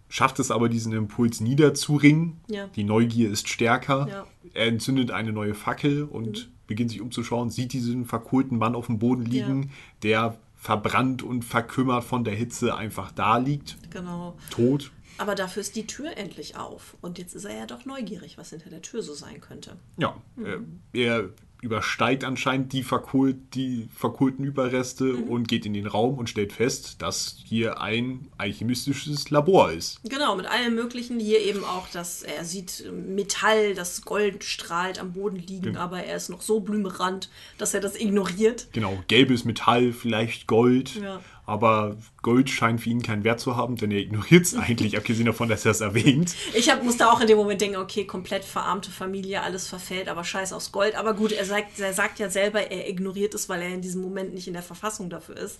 Schafft 0.08 0.40
es 0.40 0.50
aber, 0.50 0.68
diesen 0.68 0.92
Impuls 0.92 1.40
niederzuringen. 1.40 2.40
Ja. 2.48 2.66
Die 2.74 2.84
Neugier 2.84 3.30
ist 3.30 3.48
stärker. 3.48 4.08
Ja. 4.08 4.26
Er 4.54 4.66
entzündet 4.66 5.10
eine 5.12 5.32
neue 5.32 5.54
Fackel 5.54 6.02
und 6.04 6.50
beginnt 6.66 6.90
sich 6.90 7.00
umzuschauen, 7.00 7.50
sieht 7.50 7.72
diesen 7.72 8.04
verkohlten 8.06 8.58
Mann 8.58 8.74
auf 8.74 8.86
dem 8.86 8.98
Boden 8.98 9.24
liegen, 9.24 9.70
der 10.02 10.36
verbrannt 10.56 11.22
und 11.22 11.44
verkümmert 11.44 12.04
von 12.04 12.24
der 12.24 12.34
Hitze 12.34 12.74
einfach 12.76 13.12
da 13.12 13.38
liegt, 13.38 13.76
Genau. 13.90 14.36
tot. 14.50 14.90
Aber 15.18 15.34
dafür 15.34 15.60
ist 15.60 15.76
die 15.76 15.86
Tür 15.86 16.16
endlich 16.16 16.56
auf. 16.56 16.96
Und 17.02 17.18
jetzt 17.18 17.34
ist 17.34 17.44
er 17.44 17.56
ja 17.56 17.66
doch 17.66 17.84
neugierig, 17.84 18.36
was 18.38 18.50
hinter 18.50 18.70
der 18.70 18.82
Tür 18.82 19.02
so 19.02 19.14
sein 19.14 19.40
könnte. 19.40 19.76
Ja, 19.98 20.16
Mhm. 20.36 20.80
äh, 20.94 21.02
er 21.02 21.28
übersteigt 21.62 22.24
anscheinend 22.24 22.72
die, 22.72 22.82
verkohlt, 22.82 23.36
die 23.54 23.88
verkohlten 23.94 24.44
Überreste 24.44 25.04
Mhm. 25.04 25.22
und 25.24 25.48
geht 25.48 25.66
in 25.66 25.74
den 25.74 25.86
Raum 25.86 26.16
und 26.18 26.28
stellt 26.30 26.52
fest, 26.52 26.96
dass 27.02 27.36
hier 27.44 27.80
ein 27.80 28.28
alchemistisches 28.38 29.30
Labor 29.30 29.70
ist. 29.72 30.00
Genau, 30.04 30.36
mit 30.36 30.46
allem 30.46 30.74
Möglichen. 30.74 31.20
Hier 31.20 31.40
eben 31.40 31.64
auch, 31.64 31.88
dass 31.88 32.22
er 32.22 32.44
sieht 32.44 32.84
Metall, 32.92 33.74
das 33.74 34.02
Gold 34.02 34.44
strahlt 34.44 34.98
am 34.98 35.12
Boden 35.12 35.36
liegen, 35.36 35.76
aber 35.76 36.02
er 36.02 36.16
ist 36.16 36.28
noch 36.30 36.42
so 36.42 36.60
blümerant, 36.60 37.28
dass 37.58 37.74
er 37.74 37.80
das 37.80 37.98
ignoriert. 38.00 38.68
Genau, 38.72 38.98
gelbes 39.08 39.44
Metall, 39.44 39.92
vielleicht 39.92 40.46
Gold, 40.46 40.94
Ja. 40.96 41.20
Aber 41.50 41.96
Gold 42.22 42.48
scheint 42.48 42.80
für 42.80 42.90
ihn 42.90 43.02
keinen 43.02 43.24
Wert 43.24 43.40
zu 43.40 43.56
haben, 43.56 43.74
denn 43.74 43.90
er 43.90 43.98
ignoriert 43.98 44.46
es 44.46 44.54
eigentlich, 44.54 44.96
abgesehen 44.96 45.26
davon, 45.26 45.48
dass 45.48 45.64
er 45.64 45.72
es 45.72 45.80
erwähnt. 45.80 46.34
Ich 46.54 46.70
hab, 46.70 46.84
musste 46.84 47.10
auch 47.10 47.20
in 47.20 47.26
dem 47.26 47.36
Moment 47.36 47.60
denken, 47.60 47.76
okay, 47.76 48.06
komplett 48.06 48.44
verarmte 48.44 48.90
Familie, 48.90 49.42
alles 49.42 49.66
verfällt, 49.66 50.08
aber 50.08 50.22
scheiß 50.22 50.52
aufs 50.52 50.70
Gold. 50.70 50.94
Aber 50.94 51.14
gut, 51.14 51.32
er 51.32 51.44
sagt, 51.44 51.80
er 51.80 51.92
sagt 51.92 52.20
ja 52.20 52.30
selber, 52.30 52.70
er 52.70 52.88
ignoriert 52.88 53.34
es, 53.34 53.48
weil 53.48 53.62
er 53.62 53.68
in 53.68 53.82
diesem 53.82 54.00
Moment 54.00 54.32
nicht 54.32 54.46
in 54.46 54.52
der 54.52 54.62
Verfassung 54.62 55.10
dafür 55.10 55.36
ist. 55.36 55.58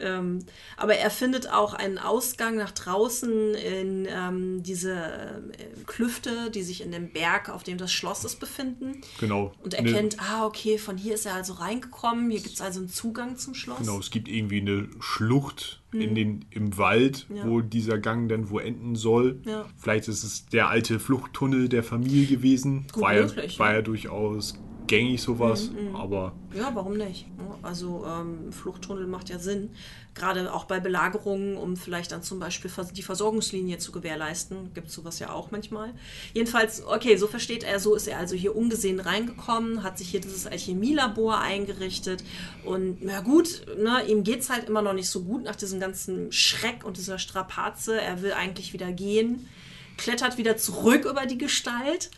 Ähm, 0.00 0.40
aber 0.76 0.96
er 0.96 1.10
findet 1.10 1.50
auch 1.50 1.74
einen 1.74 1.98
Ausgang 1.98 2.56
nach 2.56 2.70
draußen 2.70 3.54
in 3.54 4.08
ähm, 4.10 4.62
diese 4.62 4.94
äh, 4.94 5.84
Klüfte, 5.86 6.50
die 6.50 6.62
sich 6.62 6.82
in 6.82 6.92
dem 6.92 7.12
Berg, 7.12 7.50
auf 7.50 7.62
dem 7.62 7.78
das 7.78 7.92
Schloss 7.92 8.24
ist, 8.24 8.40
befinden. 8.40 9.02
Genau. 9.20 9.52
Und 9.62 9.74
Eine- 9.74 9.90
erkennt, 9.90 10.16
ah, 10.20 10.46
okay, 10.46 10.78
von 10.78 10.96
hier 10.96 11.14
ist 11.14 11.26
er 11.26 11.34
also 11.34 11.54
reingekommen. 11.54 12.30
Hier 12.30 12.40
gibt 12.40 12.54
es 12.54 12.60
also 12.60 12.80
einen 12.80 12.88
Zugang 12.88 13.36
zum 13.36 13.54
Schloss. 13.54 13.78
Genau, 13.78 13.98
es 13.98 14.10
gibt 14.10 14.28
irgendwie 14.28 14.60
eine 14.60 14.88
Schlucht 15.26 15.82
in 15.92 16.14
den, 16.14 16.44
im 16.50 16.76
Wald, 16.78 17.26
Mhm. 17.28 17.36
Ja. 17.36 17.46
wo 17.46 17.60
dieser 17.60 17.98
Gang 17.98 18.28
dann 18.28 18.50
wo 18.50 18.58
enden 18.58 18.96
soll. 18.96 19.40
Ja. 19.46 19.66
Vielleicht 19.76 20.08
ist 20.08 20.24
es 20.24 20.46
der 20.46 20.68
alte 20.68 20.98
Fluchttunnel 20.98 21.68
der 21.68 21.82
Familie 21.82 22.26
gewesen. 22.26 22.86
Gut 22.92 23.02
war, 23.02 23.12
möglich, 23.14 23.58
war 23.58 23.66
ja. 23.68 23.72
Mhm, 23.72 23.76
ja 23.78 23.82
durchaus 23.82 24.58
gängig 24.86 25.22
sowas, 25.22 25.70
aber 25.94 26.32
Ja, 26.54 26.70
warum 26.74 26.96
nicht? 26.96 27.26
Also 27.62 28.04
ähm, 28.06 28.52
Fluchttunnel 28.52 29.06
macht 29.06 29.30
ja 29.30 29.38
Sinn, 29.38 29.70
gerade 30.14 30.52
auch 30.52 30.64
bei 30.64 30.80
Belagerungen, 30.80 31.56
um 31.56 31.76
vielleicht 31.76 32.12
dann 32.12 32.22
zum 32.22 32.38
Beispiel 32.38 32.70
die 32.94 33.02
Versorgungslinie 33.02 33.78
zu 33.78 33.92
gewährleisten. 33.92 34.74
Gibt 34.74 34.90
sowas 34.90 35.18
ja 35.18 35.30
auch 35.30 35.50
manchmal. 35.50 35.94
Jedenfalls, 36.34 36.84
okay, 36.84 37.16
so 37.16 37.26
versteht 37.26 37.64
er, 37.64 37.80
so 37.80 37.94
ist 37.94 38.06
er 38.06 38.18
also 38.18 38.36
hier 38.36 38.54
ungesehen 38.54 39.00
reingekommen, 39.00 39.82
hat 39.82 39.98
sich 39.98 40.08
hier 40.08 40.20
dieses 40.20 40.46
Alchemielabor 40.46 41.38
eingerichtet 41.38 42.24
und 42.64 43.02
na 43.02 43.20
gut, 43.20 43.64
ne, 43.78 44.04
ihm 44.06 44.24
geht's 44.24 44.50
halt 44.50 44.68
immer 44.68 44.82
noch 44.82 44.94
nicht 44.94 45.08
so 45.08 45.22
gut 45.22 45.44
nach 45.44 45.56
diesem 45.56 45.80
ganzen 45.80 46.32
Schreck 46.32 46.84
und 46.84 46.96
dieser 46.96 47.18
Strapaze. 47.18 48.00
Er 48.00 48.22
will 48.22 48.32
eigentlich 48.32 48.72
wieder 48.72 48.92
gehen, 48.92 49.48
klettert 49.96 50.36
wieder 50.38 50.56
zurück 50.56 51.04
über 51.04 51.26
die 51.26 51.38
Gestalt 51.38 52.10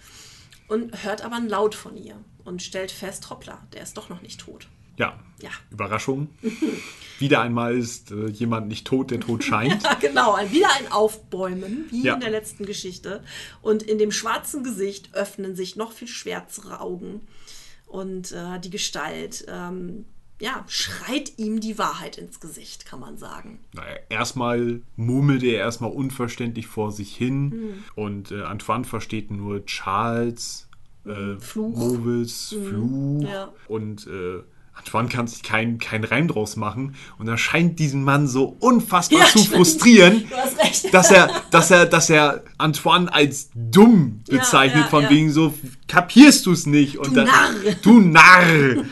und 0.68 1.04
hört 1.04 1.24
aber 1.24 1.36
einen 1.36 1.48
Laut 1.48 1.74
von 1.74 1.96
ihr 1.96 2.16
und 2.44 2.62
stellt 2.62 2.90
fest, 2.90 3.30
hoppla, 3.30 3.66
der 3.72 3.82
ist 3.82 3.96
doch 3.96 4.08
noch 4.08 4.22
nicht 4.22 4.40
tot. 4.40 4.68
ja, 4.96 5.18
Ja. 5.40 5.50
Überraschung. 5.70 6.28
Wieder 7.18 7.40
einmal 7.42 7.76
ist 7.76 8.10
äh, 8.10 8.26
jemand 8.28 8.66
nicht 8.68 8.86
tot, 8.86 9.10
der 9.10 9.20
tot 9.20 9.44
scheint. 9.44 9.82
Ja, 9.84 9.94
genau, 9.94 10.36
wieder 10.50 10.68
ein 10.78 10.90
Aufbäumen, 10.90 11.86
wie 11.90 12.02
Ja. 12.02 12.14
in 12.14 12.20
der 12.20 12.30
letzten 12.30 12.66
Geschichte. 12.66 13.22
Und 13.62 13.82
in 13.84 13.98
dem 13.98 14.10
schwarzen 14.10 14.64
Gesicht 14.64 15.14
öffnen 15.14 15.54
sich 15.56 15.76
noch 15.76 15.92
viel 15.92 16.08
schwärzere 16.08 16.80
Augen. 16.80 17.20
Und 17.86 18.32
äh, 18.32 18.58
die 18.60 18.70
Gestalt, 18.70 19.44
ähm, 19.48 20.04
ja, 20.40 20.64
schreit 20.66 21.38
ihm 21.38 21.60
die 21.60 21.78
Wahrheit 21.78 22.18
ins 22.18 22.40
Gesicht, 22.40 22.84
kann 22.86 22.98
man 22.98 23.16
sagen. 23.18 23.60
Naja, 23.72 23.96
erstmal 24.08 24.82
murmelte 24.96 25.46
er 25.46 25.60
erstmal 25.60 25.92
unverständlich 25.92 26.66
vor 26.66 26.90
sich 26.90 27.14
hin 27.16 27.52
Hm. 27.52 27.84
und 27.94 28.30
äh, 28.32 28.42
Antoine 28.42 28.84
versteht 28.84 29.30
nur 29.30 29.64
Charles, 29.66 30.68
äh, 31.06 31.38
Fluch. 31.40 31.76
Mauvis, 31.76 32.48
Fluch 32.68 32.70
Hm. 32.90 33.20
ja. 33.22 33.52
und 33.68 34.06
äh, 34.06 34.42
Antoine 34.76 35.08
kann 35.08 35.28
sich 35.28 35.44
keinen 35.44 35.78
kein 35.78 36.02
Reim 36.02 36.26
draus 36.26 36.56
machen 36.56 36.96
und 37.18 37.28
er 37.28 37.38
scheint 37.38 37.78
diesen 37.78 38.02
Mann 38.02 38.26
so 38.26 38.56
unfassbar 38.58 39.20
Ja, 39.20 39.26
zu 39.26 39.38
stimmt. 39.38 39.54
frustrieren, 39.54 40.24
dass 40.90 41.12
er, 41.12 41.30
dass 41.52 41.70
er, 41.70 41.86
dass 41.86 42.10
er 42.10 42.42
Antoine 42.58 43.12
als 43.14 43.50
dumm 43.54 44.22
bezeichnet, 44.28 44.82
ja, 44.84 44.88
von 44.88 45.04
ja. 45.04 45.10
wegen 45.10 45.30
so, 45.30 45.54
kapierst 45.86 46.46
du 46.46 46.52
es 46.52 46.66
nicht? 46.66 46.98
Und 46.98 47.10
Du 47.10 47.14
dann, 47.14 47.26
Narr. 47.26 47.50
Du 47.82 48.00
Narr! 48.00 48.84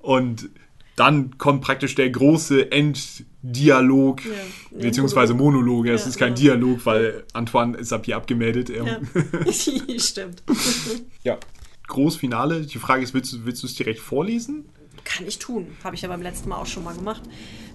Und 0.00 0.48
dann 0.96 1.36
kommt 1.36 1.60
praktisch 1.62 1.94
der 1.96 2.08
große 2.08 2.72
Enddialog, 3.44 4.24
Ja, 4.24 4.30
beziehungsweise 4.80 5.34
Monolog. 5.34 5.86
Es 5.86 6.02
Ja, 6.02 6.08
ist 6.08 6.16
kein 6.18 6.30
ja. 6.30 6.34
Dialog, 6.54 6.84
weil 6.86 7.24
Antoine 7.34 7.76
ist 7.76 7.92
ab 7.92 8.06
hier 8.06 8.16
abgemeldet. 8.16 8.70
Ja. 8.70 9.00
Stimmt. 9.98 10.42
ja. 11.22 11.38
Großfinale. 11.86 12.62
Die 12.62 12.78
Frage 12.78 13.02
ist, 13.02 13.12
willst 13.12 13.32
du, 13.34 13.44
willst 13.44 13.62
du 13.62 13.66
es 13.66 13.74
direkt 13.74 14.00
vorlesen? 14.00 14.64
Kann 15.04 15.26
ich 15.26 15.38
tun. 15.38 15.76
Habe 15.84 15.96
ich 15.96 16.02
ja 16.02 16.08
beim 16.08 16.22
letzten 16.22 16.48
Mal 16.48 16.56
auch 16.56 16.66
schon 16.66 16.84
mal 16.84 16.94
gemacht. 16.94 17.22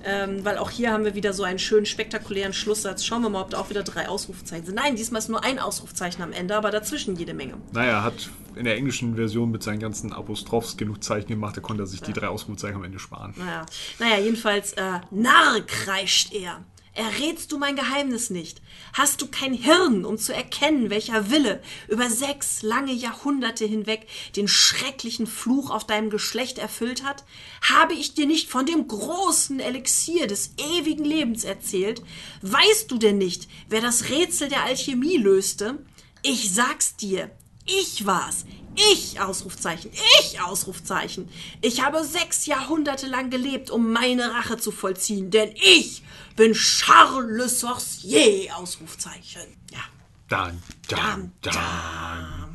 Ähm, 0.04 0.44
weil 0.46 0.58
auch 0.58 0.70
hier 0.70 0.92
haben 0.92 1.04
wir 1.04 1.13
wieder 1.13 1.34
so 1.34 1.44
einen 1.44 1.60
schönen 1.60 1.86
spektakulären 1.86 2.54
Schlusssatz. 2.54 3.06
Schauen 3.06 3.22
wir 3.22 3.30
mal, 3.30 3.42
ob 3.42 3.50
da 3.52 3.60
auch 3.60 3.70
wieder 3.70 3.84
drei 3.84 4.08
Ausrufezeichen 4.08 4.65
sind. 4.65 4.76
Nein, 4.76 4.96
diesmal 4.96 5.20
ist 5.20 5.30
nur 5.30 5.44
ein 5.44 5.60
Ausrufzeichen 5.60 6.24
am 6.24 6.32
Ende, 6.32 6.56
aber 6.56 6.72
dazwischen 6.72 7.15
jede 7.15 7.34
Menge. 7.34 7.56
Naja, 7.74 7.92
er 7.92 8.04
hat 8.04 8.30
in 8.56 8.65
der 8.65 8.76
englischen 8.76 9.15
Version 9.15 9.52
mit 9.52 9.63
seinen 9.63 9.80
ganzen 9.80 10.13
Apostrophs 10.13 10.78
genug 10.78 11.04
Zeichen 11.04 11.28
gemacht, 11.28 11.56
da 11.56 11.62
konnte 11.62 11.84
er 11.84 11.88
sich 11.88 12.02
die 12.02 12.13
drei 12.13 12.28
Ausrufezeichen 12.28 12.76
am 12.76 12.84
Ende 12.84 13.00
sparen. 13.00 13.34
Naja, 13.38 13.65
naja 14.00 14.18
jedenfalls, 14.20 14.74
äh, 14.74 15.00
Narr, 15.12 15.62
kreischt 15.65 16.34
er. 16.34 16.63
Errätst 17.00 17.54
du 17.54 17.58
mein 17.58 17.78
Geheimnis 17.78 18.30
nicht? 18.30 18.62
Hast 18.92 19.22
du 19.22 19.28
kein 19.28 19.54
Hirn, 19.54 20.04
um 20.04 20.18
zu 20.18 20.36
erkennen, 20.36 20.90
welcher 20.90 21.32
Wille 21.32 21.62
über 21.88 22.10
sechs 22.10 22.62
lange 22.62 22.92
Jahrhunderte 22.92 23.66
hinweg 23.66 24.06
den 24.36 24.50
schrecklichen 24.50 25.26
Fluch 25.26 25.70
auf 25.70 25.88
deinem 25.88 26.10
Geschlecht 26.10 26.58
erfüllt 26.58 27.06
hat? 27.06 27.24
Habe 27.62 27.94
ich 27.94 28.16
dir 28.16 28.26
nicht 28.26 28.50
von 28.50 28.66
dem 28.66 28.86
großen 28.86 29.62
Elixier 29.62 30.28
des 30.28 30.52
ewigen 30.58 31.06
Lebens 31.06 31.46
erzählt? 31.46 32.02
Weißt 32.42 32.92
du 32.92 32.98
denn 32.98 33.18
nicht, 33.18 33.48
wer 33.70 33.80
das 33.80 34.10
Rätsel 34.10 34.50
der 34.50 34.66
Alchemie 34.66 35.16
löste? 35.16 35.80
Ich 36.22 36.54
sag's 36.54 36.98
dir, 36.98 37.32
ich 37.66 38.06
war's. 38.06 38.44
Ich, 38.76 39.22
Ausrufzeichen. 39.22 39.90
Ich, 40.20 40.42
Ausrufzeichen. 40.42 41.30
Ich 41.62 41.82
habe 41.82 42.04
sechs 42.04 42.46
Jahrhunderte 42.46 43.08
lang 43.08 43.30
gelebt, 43.30 43.72
um 43.72 43.94
meine 43.94 44.34
Rache 44.34 44.58
zu 44.58 44.72
vollziehen, 44.72 45.32
denn 45.32 45.54
ich 45.56 46.04
bin 46.39 46.54
Charles 46.54 47.30
Le 47.38 47.49
Sorcier, 47.49 48.56
Ausrufzeichen. 48.56 49.41
Ja. 49.71 49.82
Dann, 50.30 50.63
dann, 50.88 51.34
dann. 51.41 52.49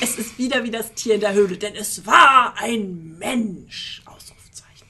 Es 0.00 0.18
ist 0.18 0.36
wieder 0.38 0.64
wie 0.64 0.70
das 0.72 0.92
Tier 0.94 1.14
in 1.14 1.20
der 1.20 1.32
Höhle, 1.34 1.56
denn 1.56 1.76
es 1.76 2.04
war 2.04 2.54
ein 2.58 3.16
Mensch, 3.16 4.02
Ausrufzeichen. 4.06 4.88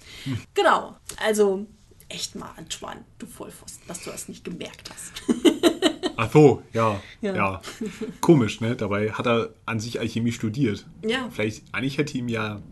Genau. 0.55 0.97
Also, 1.23 1.67
echt 2.09 2.35
mal, 2.37 2.51
Antoine, 2.57 3.05
du 3.19 3.27
Vollpfosten, 3.27 3.87
dass 3.87 4.03
du 4.03 4.11
das 4.11 4.29
nicht 4.29 4.45
gemerkt 4.45 4.89
hast. 4.91 5.13
Ach 6.17 6.33
so, 6.33 6.63
ja, 6.73 7.03
Ja. 7.21 7.37
ja. 7.37 7.63
Komisch, 8.23 8.63
ne? 8.63 8.77
Dabei 8.77 9.13
hat 9.13 9.27
er 9.27 9.51
an 9.67 9.79
sich 9.79 10.01
Alchemie 10.01 10.33
studiert. 10.33 10.87
Ja. 11.05 11.29
Vielleicht, 11.31 11.65
eigentlich 11.73 11.99
hätte 11.99 12.17
ihm 12.17 12.29
ja, 12.29 12.63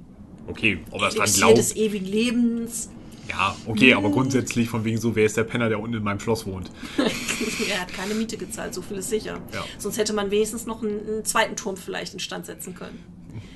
okay, 0.46 0.82
ob 0.90 1.02
er 1.02 1.08
es 1.08 1.14
dran 1.16 1.24
Elixier 1.26 1.54
des 1.54 1.74
glaubt. 1.74 1.86
ewigen 1.86 2.06
Lebens. 2.06 2.88
Ja, 3.28 3.56
okay, 3.66 3.94
aber 3.94 4.10
grundsätzlich 4.10 4.68
von 4.68 4.84
wegen 4.84 4.98
so, 4.98 5.16
wer 5.16 5.26
ist 5.26 5.36
der 5.36 5.44
Penner, 5.44 5.68
der 5.68 5.80
unten 5.80 5.96
in 5.96 6.02
meinem 6.02 6.20
Schloss 6.20 6.46
wohnt? 6.46 6.70
er 6.96 7.80
hat 7.80 7.92
keine 7.92 8.14
Miete 8.14 8.36
gezahlt, 8.36 8.74
so 8.74 8.82
viel 8.82 8.98
ist 8.98 9.10
sicher. 9.10 9.40
Ja. 9.52 9.64
Sonst 9.78 9.98
hätte 9.98 10.12
man 10.12 10.30
wenigstens 10.30 10.66
noch 10.66 10.82
einen, 10.82 11.06
einen 11.06 11.24
zweiten 11.24 11.56
Turm 11.56 11.76
vielleicht 11.76 12.14
instand 12.14 12.46
setzen 12.46 12.74
können. 12.74 12.98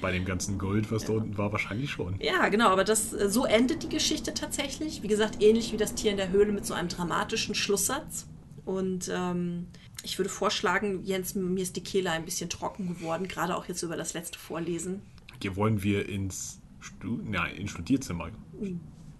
Bei 0.01 0.13
dem 0.13 0.25
ganzen 0.25 0.59
Gold, 0.59 0.91
was 0.91 1.05
da 1.05 1.15
unten 1.15 1.37
war, 1.39 1.53
wahrscheinlich 1.53 1.91
schon. 1.91 2.17
Ja, 2.21 2.49
genau, 2.49 2.69
aber 2.69 2.85
das, 2.85 3.13
äh, 3.13 3.29
so 3.29 3.45
endet 3.45 3.83
die 3.83 3.89
Geschichte 3.89 4.35
tatsächlich. 4.35 5.03
Wie 5.03 5.09
gesagt, 5.09 5.43
ähnlich 5.43 5.73
wie 5.73 5.77
das 5.77 5.95
Tier 5.95 6.11
in 6.11 6.17
der 6.17 6.31
Höhle 6.31 6.53
mit 6.53 6.67
so 6.67 6.75
einem 6.75 6.89
dramatischen 6.89 7.55
Schlusssatz. 7.55 8.27
Und 8.65 9.11
ähm, 9.13 9.67
ich 10.03 10.19
würde 10.19 10.31
vorschlagen, 10.31 11.03
Jens, 11.05 11.35
mir 11.35 11.63
ist 11.63 11.77
die 11.77 11.83
Kehle 11.83 12.11
ein 12.11 12.25
bisschen 12.25 12.51
trocken 12.51 12.89
geworden, 12.89 13.29
gerade 13.29 13.57
auch 13.57 13.67
jetzt 13.67 13.83
über 13.83 13.97
das 13.97 14.15
letzte 14.15 14.39
Vorlesen. 14.39 15.03
Hier 15.43 15.57
wollen 15.57 15.83
wir 15.83 16.09
ins, 16.09 16.61
Stu 16.81 17.19
Nein, 17.25 17.57
ins 17.57 17.71
Studierzimmer. 17.71 18.31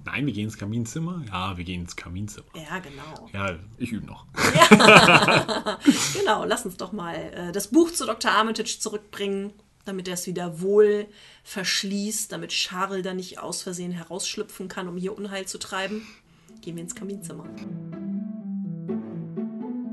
Nein, 0.05 0.27
wir 0.27 0.33
gehen 0.33 0.45
ins 0.45 0.57
Kaminzimmer? 0.57 1.23
Ja, 1.29 1.57
wir 1.57 1.65
gehen 1.65 1.83
ins 1.83 1.95
Kaminzimmer. 1.95 2.47
Ja, 2.55 2.79
genau. 2.79 3.29
Ja, 3.33 3.59
ich 3.79 3.93
übe 3.93 4.07
noch. 4.07 4.27
Genau, 6.19 6.45
lass 6.45 6.65
uns 6.65 6.77
doch 6.77 6.93
mal 6.93 7.15
äh, 7.15 7.53
das 7.53 7.69
Buch 7.69 7.91
zu 7.91 8.07
Dr. 8.07 8.31
Armitage 8.31 8.79
zurückbringen, 8.79 9.53
damit 9.85 10.09
er 10.09 10.15
es 10.15 10.27
wieder 10.27 10.61
wohl 10.61 11.07
verschließt, 11.45 12.31
damit 12.33 12.51
Charles 12.51 13.03
da 13.03 13.15
nicht 13.15 13.39
aus 13.39 13.63
Versehen 13.63 13.93
herausschlüpfen 13.93 14.69
kann, 14.69 14.89
um 14.89 14.97
hier 14.97 15.17
Unheil 15.17 15.47
zu 15.47 15.59
treiben. 15.59 16.07
Gehen 16.61 16.77
wir 16.77 16.83
ins 16.83 16.95
Kaminzimmer. 16.95 17.45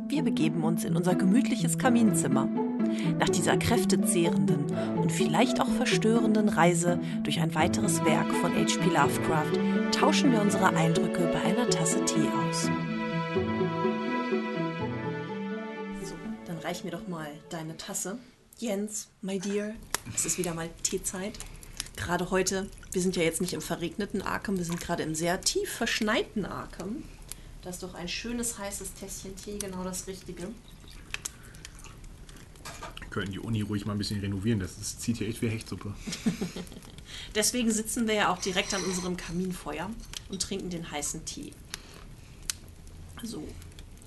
Wir 0.10 0.24
begeben 0.24 0.64
uns 0.64 0.84
in 0.84 0.96
unser 0.96 1.16
gemütliches 1.16 1.78
Kaminzimmer. 1.78 2.50
Nach 3.20 3.30
dieser 3.30 3.58
kräftezehrenden 3.58 4.66
und 4.98 5.12
vielleicht 5.12 5.60
auch 5.62 5.70
verstörenden 5.70 6.50
Reise 6.50 7.00
durch 7.24 7.40
ein 7.40 7.54
weiteres 7.56 8.04
Werk 8.06 8.32
von 8.36 8.54
H.P. 8.54 8.86
Lovecraft 8.86 9.92
tauschen 9.92 10.32
wir 10.32 10.42
unsere 10.42 10.68
Eindrücke 10.76 11.30
bei 11.34 11.42
einer 11.42 11.70
Tasse 11.70 12.04
Tee 12.06 12.28
aus. 12.50 12.70
So, 16.04 16.16
dann 16.46 16.58
reich 16.60 16.84
mir 16.84 16.92
doch 16.92 17.08
mal 17.08 17.30
deine 17.50 17.78
Tasse. 17.78 18.18
Jens, 18.58 19.10
my 19.22 19.40
dear, 19.40 19.74
es 20.16 20.26
ist 20.26 20.38
wieder 20.38 20.54
mal 20.54 20.70
Teezeit. 20.84 21.38
Gerade 21.96 22.30
heute, 22.32 22.70
wir 22.92 23.02
sind 23.02 23.16
ja 23.16 23.24
jetzt 23.24 23.42
nicht 23.42 23.54
im 23.54 23.62
verregneten 23.62 24.22
Arkham, 24.22 24.58
wir 24.58 24.66
sind 24.66 24.80
gerade 24.80 25.04
im 25.04 25.16
sehr 25.16 25.42
tief 25.42 25.70
verschneiten 25.70 26.46
Arkham. 26.46 27.04
Das 27.64 27.76
ist 27.76 27.84
doch 27.84 27.96
ein 27.96 28.08
schönes 28.08 28.58
heißes 28.58 28.94
Tässchen 28.94 29.36
Tee, 29.36 29.58
genau 29.58 29.84
das 29.84 30.08
Richtige. 30.08 30.48
Können 33.10 33.32
die 33.32 33.40
Uni 33.40 33.62
ruhig 33.62 33.86
mal 33.86 33.94
ein 33.94 33.98
bisschen 33.98 34.20
renovieren, 34.20 34.60
das 34.60 34.78
ist, 34.78 35.02
zieht 35.02 35.18
hier 35.18 35.28
echt 35.28 35.42
wie 35.42 35.48
Hechtsuppe. 35.48 35.94
Deswegen 37.36 37.72
sitzen 37.72 38.08
wir 38.08 38.16
ja 38.16 38.34
auch 38.34 38.40
direkt 38.40 38.74
an 38.74 38.84
unserem 38.84 39.16
Kaminfeuer 39.18 39.90
und 40.30 40.42
trinken 40.42 40.70
den 40.70 40.92
heißen 40.92 41.26
Tee. 41.26 41.54
So, 43.24 43.48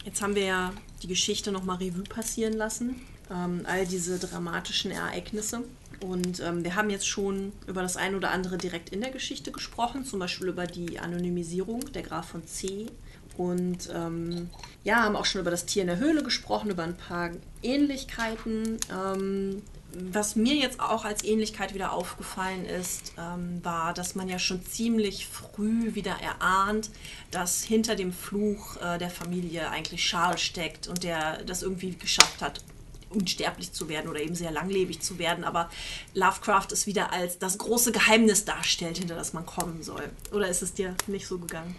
jetzt 0.05 0.23
haben 0.23 0.35
wir 0.35 0.45
ja 0.45 0.73
die 1.03 1.09
Geschichte 1.09 1.51
nochmal 1.51 1.77
Revue 1.77 2.05
passieren 2.05 2.53
lassen. 2.53 3.01
Ähm, 3.31 3.63
all 3.65 3.87
diese 3.87 4.19
dramatischen 4.19 4.91
Ereignisse. 4.91 5.63
Und 6.01 6.41
ähm, 6.41 6.65
wir 6.65 6.75
haben 6.75 6.91
jetzt 6.91 7.07
schon 7.07 7.53
über 7.67 7.83
das 7.83 7.97
ein 7.97 8.15
oder 8.15 8.31
andere 8.31 8.59
direkt 8.59 8.91
in 8.91 9.01
der 9.01 9.11
Geschichte 9.11 9.53
gesprochen, 9.53 10.05
zum 10.05 10.19
Beispiel 10.19 10.49
über 10.49 10.67
die 10.67 10.99
Anonymisierung 10.99 11.93
der 11.93 12.03
Graf 12.03 12.29
von 12.29 12.47
C. 12.47 12.87
Und 13.41 13.89
ähm, 13.95 14.51
ja, 14.85 14.97
haben 14.97 15.17
auch 15.17 15.25
schon 15.25 15.41
über 15.41 15.51
das 15.51 15.65
Tier 15.65 15.81
in 15.81 15.89
der 15.89 15.97
Höhle 15.97 16.23
gesprochen, 16.23 16.69
über 16.69 16.83
ein 16.83 16.99
paar 16.99 17.31
Ähnlichkeiten. 17.63 18.77
Ähm, 18.93 19.63
was 19.95 20.37
mir 20.37 20.57
jetzt 20.57 20.79
auch 20.79 21.07
als 21.07 21.25
Ähnlichkeit 21.25 21.73
wieder 21.73 21.95
aufgefallen 21.95 22.67
ist, 22.67 23.15
ähm, 23.19 23.65
war, 23.65 23.95
dass 23.95 24.15
man 24.15 24.29
ja 24.29 24.39
schon 24.39 24.63
ziemlich 24.67 25.27
früh 25.27 25.95
wieder 25.95 26.17
erahnt, 26.21 26.91
dass 27.31 27.65
hinter 27.65 27.97
dem 27.97 28.13
Fluch 28.13 28.77
äh, 28.77 28.99
der 28.99 29.09
Familie 29.09 29.71
eigentlich 29.71 30.03
Charles 30.03 30.43
steckt 30.43 30.87
und 30.87 31.03
der 31.03 31.43
das 31.45 31.63
irgendwie 31.63 31.93
geschafft 31.97 32.43
hat, 32.43 32.61
unsterblich 33.09 33.73
zu 33.73 33.89
werden 33.89 34.11
oder 34.11 34.21
eben 34.21 34.35
sehr 34.35 34.51
langlebig 34.51 35.01
zu 35.01 35.19
werden, 35.19 35.45
aber 35.45 35.71
Lovecraft 36.15 36.69
es 36.73 36.87
wieder 36.87 37.13
als 37.13 37.39
das 37.39 37.57
große 37.57 37.91
Geheimnis 37.91 38.45
darstellt, 38.45 38.99
hinter 38.99 39.17
das 39.17 39.33
man 39.33 39.47
kommen 39.47 39.83
soll. 39.83 40.11
Oder 40.31 40.47
ist 40.49 40.63
es 40.63 40.75
dir 40.75 40.95
nicht 41.07 41.27
so 41.27 41.39
gegangen? 41.39 41.75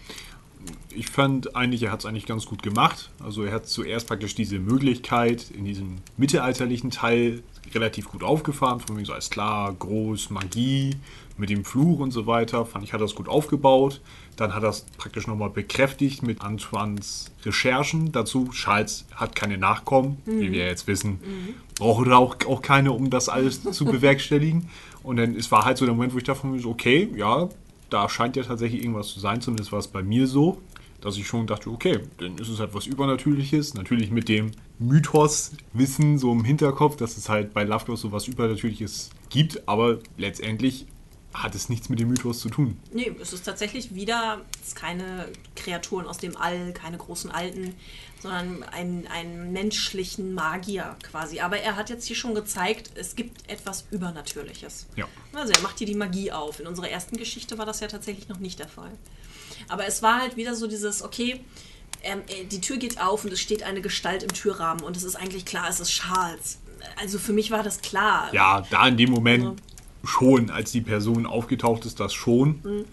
Ich 0.94 1.08
fand 1.08 1.56
eigentlich, 1.56 1.82
er 1.82 1.92
hat 1.92 2.00
es 2.00 2.06
eigentlich 2.06 2.26
ganz 2.26 2.46
gut 2.46 2.62
gemacht. 2.62 3.10
Also 3.18 3.44
er 3.44 3.52
hat 3.52 3.66
zuerst 3.66 4.06
praktisch 4.06 4.34
diese 4.34 4.58
Möglichkeit 4.58 5.50
in 5.50 5.64
diesem 5.64 5.98
mittelalterlichen 6.16 6.90
Teil 6.90 7.42
relativ 7.74 8.10
gut 8.10 8.22
aufgefahren, 8.22 8.80
von 8.80 8.96
mir 8.96 9.04
so 9.04 9.12
als 9.12 9.30
klar, 9.30 9.72
groß, 9.72 10.30
Magie, 10.30 10.96
mit 11.38 11.50
dem 11.50 11.64
Fluch 11.64 11.98
und 11.98 12.10
so 12.10 12.26
weiter. 12.26 12.66
Fand 12.66 12.84
ich, 12.84 12.92
hat 12.92 13.00
das 13.00 13.14
gut 13.14 13.28
aufgebaut. 13.28 14.00
Dann 14.36 14.54
hat 14.54 14.62
er 14.62 14.70
es 14.70 14.86
praktisch 14.96 15.26
nochmal 15.26 15.50
bekräftigt 15.50 16.22
mit 16.22 16.40
Antoines 16.40 17.30
Recherchen 17.44 18.12
dazu. 18.12 18.48
Charles 18.52 19.06
hat 19.14 19.36
keine 19.36 19.58
Nachkommen, 19.58 20.18
mhm. 20.24 20.40
wie 20.40 20.52
wir 20.52 20.66
jetzt 20.66 20.86
wissen. 20.86 21.12
Mhm. 21.12 21.54
Braucht 21.78 22.06
er 22.06 22.18
auch, 22.18 22.36
auch 22.46 22.62
keine, 22.62 22.92
um 22.92 23.10
das 23.10 23.28
alles 23.28 23.62
zu 23.62 23.84
bewerkstelligen. 23.86 24.68
Und 25.02 25.16
dann 25.16 25.34
es 25.34 25.50
war 25.50 25.64
halt 25.64 25.78
so 25.78 25.84
der 25.84 25.94
Moment, 25.94 26.14
wo 26.14 26.18
ich 26.18 26.24
dachte, 26.24 26.46
okay, 26.64 27.08
ja, 27.16 27.48
da 27.92 28.08
scheint 28.08 28.36
ja 28.36 28.42
tatsächlich 28.42 28.82
irgendwas 28.82 29.08
zu 29.08 29.20
sein. 29.20 29.40
Zumindest 29.40 29.72
war 29.72 29.78
es 29.78 29.88
bei 29.88 30.02
mir 30.02 30.26
so, 30.26 30.60
dass 31.00 31.16
ich 31.16 31.26
schon 31.26 31.46
dachte, 31.46 31.70
okay, 31.70 32.00
dann 32.18 32.38
ist 32.38 32.48
es 32.48 32.60
halt 32.60 32.74
was 32.74 32.86
Übernatürliches. 32.86 33.74
Natürlich 33.74 34.10
mit 34.10 34.28
dem 34.28 34.52
Mythos-Wissen 34.78 36.18
so 36.18 36.32
im 36.32 36.44
Hinterkopf, 36.44 36.96
dass 36.96 37.16
es 37.16 37.28
halt 37.28 37.52
bei 37.52 37.64
Lovecraft 37.64 37.96
so 37.96 38.12
was 38.12 38.28
Übernatürliches 38.28 39.10
gibt. 39.28 39.68
Aber 39.68 39.98
letztendlich 40.16 40.86
hat 41.34 41.54
es 41.54 41.68
nichts 41.68 41.88
mit 41.88 41.98
dem 41.98 42.08
Mythos 42.08 42.40
zu 42.40 42.50
tun. 42.50 42.76
Nee, 42.92 43.12
es 43.20 43.32
ist 43.32 43.44
tatsächlich 43.44 43.94
wieder 43.94 44.42
es 44.62 44.74
keine 44.74 45.28
Kreaturen 45.56 46.06
aus 46.06 46.18
dem 46.18 46.36
All, 46.36 46.72
keine 46.72 46.98
großen 46.98 47.30
Alten, 47.30 47.74
sondern 48.22 48.62
einen, 48.62 49.06
einen 49.08 49.52
menschlichen 49.52 50.32
Magier 50.32 50.96
quasi. 51.02 51.40
Aber 51.40 51.58
er 51.58 51.76
hat 51.76 51.90
jetzt 51.90 52.06
hier 52.06 52.14
schon 52.14 52.34
gezeigt, 52.34 52.92
es 52.94 53.16
gibt 53.16 53.50
etwas 53.50 53.84
Übernatürliches. 53.90 54.86
Ja. 54.94 55.06
Also 55.32 55.52
er 55.52 55.60
macht 55.60 55.78
hier 55.78 55.88
die 55.88 55.96
Magie 55.96 56.30
auf. 56.30 56.60
In 56.60 56.68
unserer 56.68 56.88
ersten 56.88 57.16
Geschichte 57.16 57.58
war 57.58 57.66
das 57.66 57.80
ja 57.80 57.88
tatsächlich 57.88 58.28
noch 58.28 58.38
nicht 58.38 58.60
der 58.60 58.68
Fall. 58.68 58.92
Aber 59.68 59.86
es 59.86 60.02
war 60.02 60.20
halt 60.20 60.36
wieder 60.36 60.54
so 60.54 60.68
dieses, 60.68 61.02
okay, 61.02 61.40
ähm, 62.04 62.20
äh, 62.28 62.44
die 62.44 62.60
Tür 62.60 62.76
geht 62.76 63.00
auf 63.00 63.24
und 63.24 63.32
es 63.32 63.40
steht 63.40 63.64
eine 63.64 63.80
Gestalt 63.80 64.22
im 64.22 64.32
Türrahmen 64.32 64.84
und 64.84 64.96
es 64.96 65.02
ist 65.02 65.16
eigentlich 65.16 65.44
klar, 65.44 65.68
es 65.68 65.80
ist 65.80 65.90
Charles. 65.90 66.58
Also 67.00 67.18
für 67.18 67.32
mich 67.32 67.50
war 67.50 67.64
das 67.64 67.80
klar. 67.80 68.32
Ja, 68.32 68.64
da 68.70 68.86
in 68.86 68.96
dem 68.96 69.10
Moment 69.10 69.44
also, 69.44 69.56
schon, 70.04 70.50
als 70.50 70.70
die 70.70 70.80
Person 70.80 71.26
aufgetaucht 71.26 71.86
ist, 71.86 71.98
das 71.98 72.14
schon. 72.14 72.60
Mhm. 72.62 72.84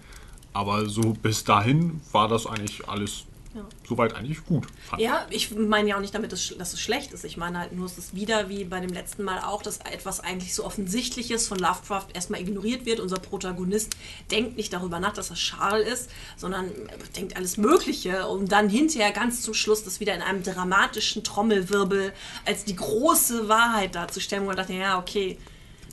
Aber 0.54 0.90
so 0.90 1.14
bis 1.14 1.44
dahin 1.44 2.02
war 2.12 2.28
das 2.28 2.48
eigentlich 2.48 2.90
alles 2.90 3.26
ja. 3.60 3.70
soweit 3.88 4.16
eigentlich 4.16 4.46
gut. 4.46 4.68
Ja, 4.98 5.26
ich 5.30 5.52
meine 5.52 5.90
ja 5.90 5.98
auch 5.98 6.02
nicht 6.02 6.16
damit, 6.16 6.32
dass, 6.32 6.56
dass, 6.58 6.74
es 6.74 6.80
schlecht 6.80 7.12
ist. 7.14 7.26
Ich 7.26 7.38
meine 7.38 7.60
halt 7.60 7.74
nur, 7.74 7.86
es 7.86 7.98
ist 7.98 8.16
wieder 8.16 8.50
wie 8.50 8.64
bei 8.64 8.80
dem 8.80 8.92
letzten 8.92 9.24
Mal 9.24 9.40
auch, 9.40 9.62
dass 9.62 9.80
etwas 9.80 10.20
eigentlich 10.20 10.56
so 10.56 10.66
Offensichtliches 10.66 11.48
von 11.48 11.60
Lovecraft 11.60 12.08
erstmal 12.14 12.42
ignoriert 12.42 12.86
wird. 12.86 13.00
Unser 13.00 13.18
Protagonist 13.18 13.96
denkt 14.32 14.58
nicht 14.58 14.72
darüber 14.72 15.00
nach, 15.00 15.14
dass 15.14 15.30
das 15.30 15.40
Charles 15.40 15.88
ist, 15.88 16.12
sondern 16.38 16.72
denkt 17.16 17.36
alles 17.36 17.58
Mögliche, 17.58 18.28
um 18.28 18.48
dann 18.48 18.70
hinterher 18.70 19.12
ganz 19.12 19.42
zum 19.42 19.54
Schluss 19.54 19.84
das 19.84 20.00
wieder 20.00 20.16
in 20.16 20.22
einem 20.22 20.44
dramatischen 20.44 21.24
Trommelwirbel 21.24 22.14
als 22.46 22.64
die 22.64 22.76
große 22.76 23.50
Wahrheit 23.50 23.96
darzustellen, 23.96 24.44
wo 24.44 24.48
man 24.48 24.58
dachte, 24.58 24.74
ja, 24.74 24.98
okay, 24.98 25.38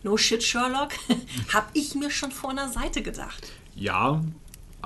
no 0.02 0.16
shit, 0.16 0.42
Sherlock, 0.42 0.92
habe 1.52 1.66
ich 1.72 1.94
mir 1.94 2.10
schon 2.10 2.30
vor 2.30 2.50
einer 2.50 2.70
Seite 2.70 3.02
gedacht. 3.02 3.52
Ja, 3.74 4.22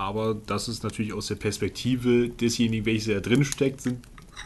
aber 0.00 0.34
das 0.34 0.68
ist 0.68 0.82
natürlich 0.82 1.12
aus 1.12 1.26
der 1.26 1.34
Perspektive 1.34 2.30
desjenigen, 2.30 2.86
welches 2.86 3.08
er 3.08 3.20
drin 3.20 3.44
steckt, 3.44 3.82
sind 3.82 3.98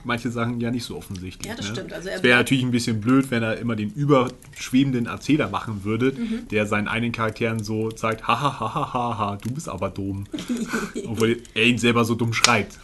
manche 0.02 0.28
Sachen 0.30 0.60
ja 0.60 0.72
nicht 0.72 0.84
so 0.84 0.96
offensichtlich. 0.96 1.46
Ja, 1.46 1.54
das 1.54 1.68
ne? 1.68 1.72
stimmt. 1.72 1.92
Also 1.92 2.08
es 2.08 2.24
wäre 2.24 2.38
natürlich 2.38 2.64
ein 2.64 2.72
bisschen 2.72 3.00
blöd, 3.00 3.30
wenn 3.30 3.44
er 3.44 3.58
immer 3.58 3.76
den 3.76 3.90
überschwebenden 3.90 5.06
Erzähler 5.06 5.48
machen 5.48 5.84
würde, 5.84 6.10
mhm. 6.10 6.48
der 6.48 6.66
seinen 6.66 6.88
eigenen 6.88 7.12
Charakteren 7.12 7.62
so 7.62 7.90
sagt, 7.90 8.26
haha, 8.26 8.58
haha, 8.58 8.92
haha, 8.92 9.36
du 9.36 9.50
bist 9.52 9.68
aber 9.68 9.90
dumm. 9.90 10.26
Obwohl 11.06 11.40
er 11.54 11.64
ihn 11.64 11.78
selber 11.78 12.04
so 12.04 12.16
dumm 12.16 12.32
schreibt. 12.32 12.76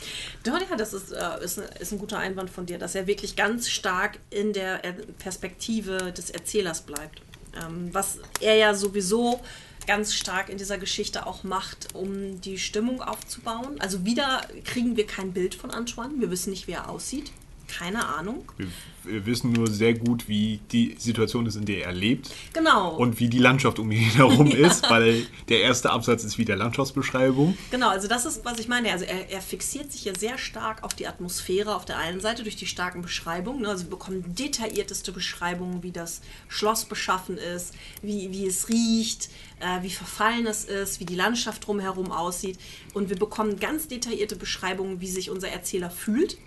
Doch, 0.45 0.53
ja, 0.53 0.77
das 0.77 0.95
ist, 0.95 1.11
äh, 1.11 1.45
ist, 1.45 1.59
ist, 1.59 1.93
ein 1.93 1.99
guter 1.99 2.19
Einwand 2.19 2.51
von 2.51 2.67
dir, 2.67 2.79
dass 2.79 2.95
er 2.95 3.09
wirklich 3.09 3.35
ganz 3.35 3.69
stark 3.69 4.21
in 4.31 4.53
der 4.53 4.81
Perspektive 5.19 6.13
des 6.13 6.31
Erzählers 6.31 6.83
bleibt. 6.83 7.21
Ähm, 7.61 7.89
was 7.91 8.19
er 8.41 8.55
ja 8.55 8.75
sowieso 8.75 9.41
ganz 9.91 10.15
stark 10.15 10.51
in 10.51 10.57
dieser 10.57 10.79
Geschichte 10.79 11.27
auch 11.27 11.43
macht, 11.43 11.97
um 11.97 12.41
die 12.41 12.59
Stimmung 12.59 13.03
aufzubauen. 13.03 13.81
Also 13.81 14.05
wieder 14.05 14.47
kriegen 14.65 14.97
wir 14.97 15.05
kein 15.05 15.33
Bild 15.33 15.57
von 15.57 15.73
Antoine. 15.73 16.15
Wir 16.21 16.31
wissen 16.31 16.51
nicht, 16.51 16.69
wie 16.69 16.73
er 16.73 16.89
aussieht. 16.89 17.33
Keine 17.67 18.07
Ahnung. 18.07 18.53
Wir, 18.57 18.71
wir, 19.05 19.27
wissen 19.27 19.53
nur 19.53 19.67
sehr 19.67 19.95
gut, 19.95 20.29
wie 20.29 20.61
die 20.73 20.97
Situation 20.99 21.47
ist, 21.47 21.57
in 21.57 21.65
der 21.65 21.87
er 21.87 21.93
lebt. 21.93 22.31
Genau. 22.53 22.97
Und 22.97 23.21
wie 23.21 23.29
die 23.29 23.39
Landschaft 23.39 23.79
um 23.79 23.91
ihn 23.91 23.99
herum 24.15 24.47
ja. 24.47 24.67
ist, 24.67 24.89
weil 24.91 25.27
der 25.49 25.63
erste 25.63 25.91
Absatz 25.91 26.25
ist 26.25 26.39
wie 26.39 26.45
der 26.45 26.57
Landschaftsbeschreibung. 26.57 27.57
Genau, 27.71 27.89
also 27.89 28.09
das 28.09 28.27
ist, 28.27 28.45
was 28.45 28.59
ich 28.59 28.69
meine. 28.69 28.91
Also 28.93 29.05
er, 29.05 29.31
er 29.31 29.41
fixiert 29.41 29.93
sich 29.93 30.05
ja 30.05 30.15
sehr 30.15 30.39
stark 30.39 30.83
auf 30.83 30.95
die 30.95 31.07
Atmosphäre 31.07 31.75
auf 31.75 31.85
der 31.85 31.99
einen 31.99 32.21
Seite 32.21 32.43
durch 32.43 32.57
die 32.57 32.67
starken 32.67 33.03
Beschreibungen. 33.03 33.63
Ne? 33.63 33.69
Also 33.69 33.85
wir 33.85 33.91
bekommen 33.91 34.25
detaillierteste 34.35 35.13
Beschreibungen, 35.13 35.83
wie 35.83 35.93
das 35.93 36.21
Schloss 36.49 36.85
beschaffen 36.85 37.39
ist, 37.39 37.75
wie, 38.03 38.31
wie 38.33 38.47
es 38.47 38.69
riecht, 38.69 39.31
äh, 39.61 39.83
wie 39.83 39.91
verfallen 39.91 40.47
es 40.47 40.65
ist, 40.65 41.01
wie 41.01 41.05
die 41.05 41.15
Landschaft 41.15 41.67
drumherum 41.67 42.13
aussieht. 42.13 42.59
Und 42.95 43.09
wir 43.09 43.17
bekommen 43.17 43.59
ganz 43.59 43.89
detaillierte 43.89 44.37
Beschreibungen, 44.37 45.01
wie 45.01 45.09
sich 45.09 45.31
unser 45.31 45.49
Erzähler 45.49 45.91
fühlt 45.91 46.39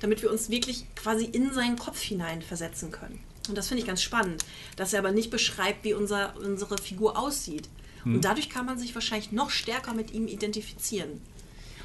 damit 0.00 0.22
wir 0.22 0.30
uns 0.30 0.50
wirklich 0.50 0.84
quasi 0.96 1.24
in 1.24 1.52
seinen 1.52 1.76
Kopf 1.76 2.00
hineinversetzen 2.00 2.90
können. 2.90 3.20
Und 3.48 3.56
das 3.56 3.68
finde 3.68 3.82
ich 3.82 3.86
ganz 3.86 4.02
spannend, 4.02 4.44
dass 4.76 4.92
er 4.92 5.00
aber 5.00 5.12
nicht 5.12 5.30
beschreibt, 5.30 5.84
wie 5.84 5.94
unser, 5.94 6.34
unsere 6.36 6.78
Figur 6.78 7.18
aussieht. 7.18 7.68
Hm. 8.02 8.16
Und 8.16 8.24
dadurch 8.24 8.48
kann 8.48 8.66
man 8.66 8.78
sich 8.78 8.94
wahrscheinlich 8.94 9.32
noch 9.32 9.50
stärker 9.50 9.94
mit 9.94 10.12
ihm 10.12 10.26
identifizieren. 10.26 11.20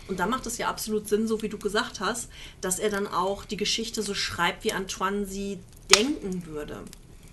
Und 0.07 0.19
da 0.19 0.27
macht 0.27 0.45
es 0.45 0.57
ja 0.57 0.69
absolut 0.69 1.07
Sinn, 1.07 1.27
so 1.27 1.41
wie 1.41 1.49
du 1.49 1.57
gesagt 1.57 1.99
hast, 1.99 2.29
dass 2.61 2.77
er 2.77 2.89
dann 2.89 3.07
auch 3.07 3.43
die 3.43 3.57
Geschichte 3.57 4.03
so 4.03 4.13
schreibt, 4.13 4.63
wie 4.63 4.71
Antoine 4.71 5.25
sie 5.25 5.57
denken 5.93 6.45
würde. 6.45 6.83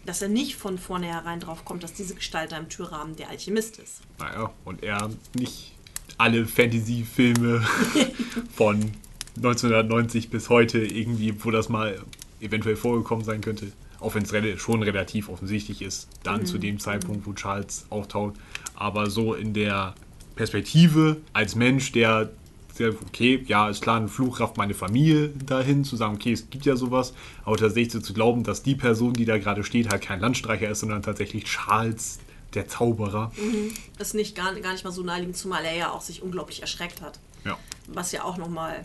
Dass 0.06 0.22
er 0.22 0.28
nicht 0.28 0.56
von 0.56 0.78
vornherein 0.78 1.40
drauf 1.40 1.64
kommt, 1.64 1.82
dass 1.82 1.92
diese 1.92 2.14
Gestalt 2.14 2.52
da 2.52 2.56
im 2.56 2.68
Türrahmen 2.68 3.14
der 3.16 3.28
Alchemist 3.28 3.78
ist. 3.78 4.00
Naja, 4.18 4.52
und 4.64 4.82
er 4.82 5.10
nicht 5.34 5.72
alle 6.18 6.46
Fantasy-Filme 6.46 7.64
von 8.56 8.92
1990 9.36 10.30
bis 10.30 10.48
heute 10.48 10.78
irgendwie, 10.78 11.34
wo 11.44 11.50
das 11.50 11.68
mal 11.68 12.00
eventuell 12.40 12.76
vorgekommen 12.76 13.24
sein 13.24 13.40
könnte. 13.40 13.72
Auch 14.00 14.14
wenn 14.14 14.24
es 14.24 14.60
schon 14.60 14.82
relativ 14.82 15.28
offensichtlich 15.28 15.80
ist, 15.80 16.08
dann 16.24 16.40
mhm. 16.40 16.46
zu 16.46 16.58
dem 16.58 16.78
Zeitpunkt, 16.80 17.26
wo 17.26 17.32
Charles 17.32 17.86
auftaucht. 17.88 18.34
Aber 18.74 19.08
so 19.08 19.34
in 19.34 19.54
der 19.54 19.94
Perspektive 20.34 21.18
als 21.32 21.54
Mensch, 21.54 21.92
der 21.92 22.30
okay, 23.06 23.44
ja, 23.46 23.68
ist 23.68 23.82
klar, 23.82 24.00
ein 24.00 24.08
Fluch 24.08 24.40
rafft 24.40 24.56
meine 24.56 24.74
Familie 24.74 25.28
dahin, 25.28 25.84
zu 25.84 25.96
sagen, 25.96 26.14
okay, 26.14 26.32
es 26.32 26.50
gibt 26.50 26.64
ja 26.64 26.74
sowas, 26.74 27.12
aber 27.44 27.56
tatsächlich 27.56 28.02
zu 28.02 28.12
glauben, 28.12 28.44
dass 28.44 28.62
die 28.62 28.74
Person, 28.74 29.12
die 29.12 29.24
da 29.24 29.38
gerade 29.38 29.62
steht, 29.62 29.90
halt 29.90 30.02
kein 30.02 30.20
Landstreicher 30.20 30.68
ist, 30.68 30.80
sondern 30.80 31.02
tatsächlich 31.02 31.44
Charles, 31.44 32.18
der 32.54 32.68
Zauberer. 32.68 33.32
Mhm. 33.36 33.72
Ist 33.98 34.14
nicht 34.14 34.34
gar, 34.34 34.54
gar 34.60 34.72
nicht 34.72 34.84
mal 34.84 34.90
so 34.90 35.02
naheliegend, 35.02 35.36
zumal 35.36 35.64
er 35.64 35.76
ja 35.76 35.90
auch 35.90 36.00
sich 36.00 36.22
unglaublich 36.22 36.60
erschreckt 36.60 37.02
hat. 37.02 37.18
Ja. 37.44 37.58
Was 37.88 38.12
ja 38.12 38.24
auch 38.24 38.36
nochmal 38.36 38.84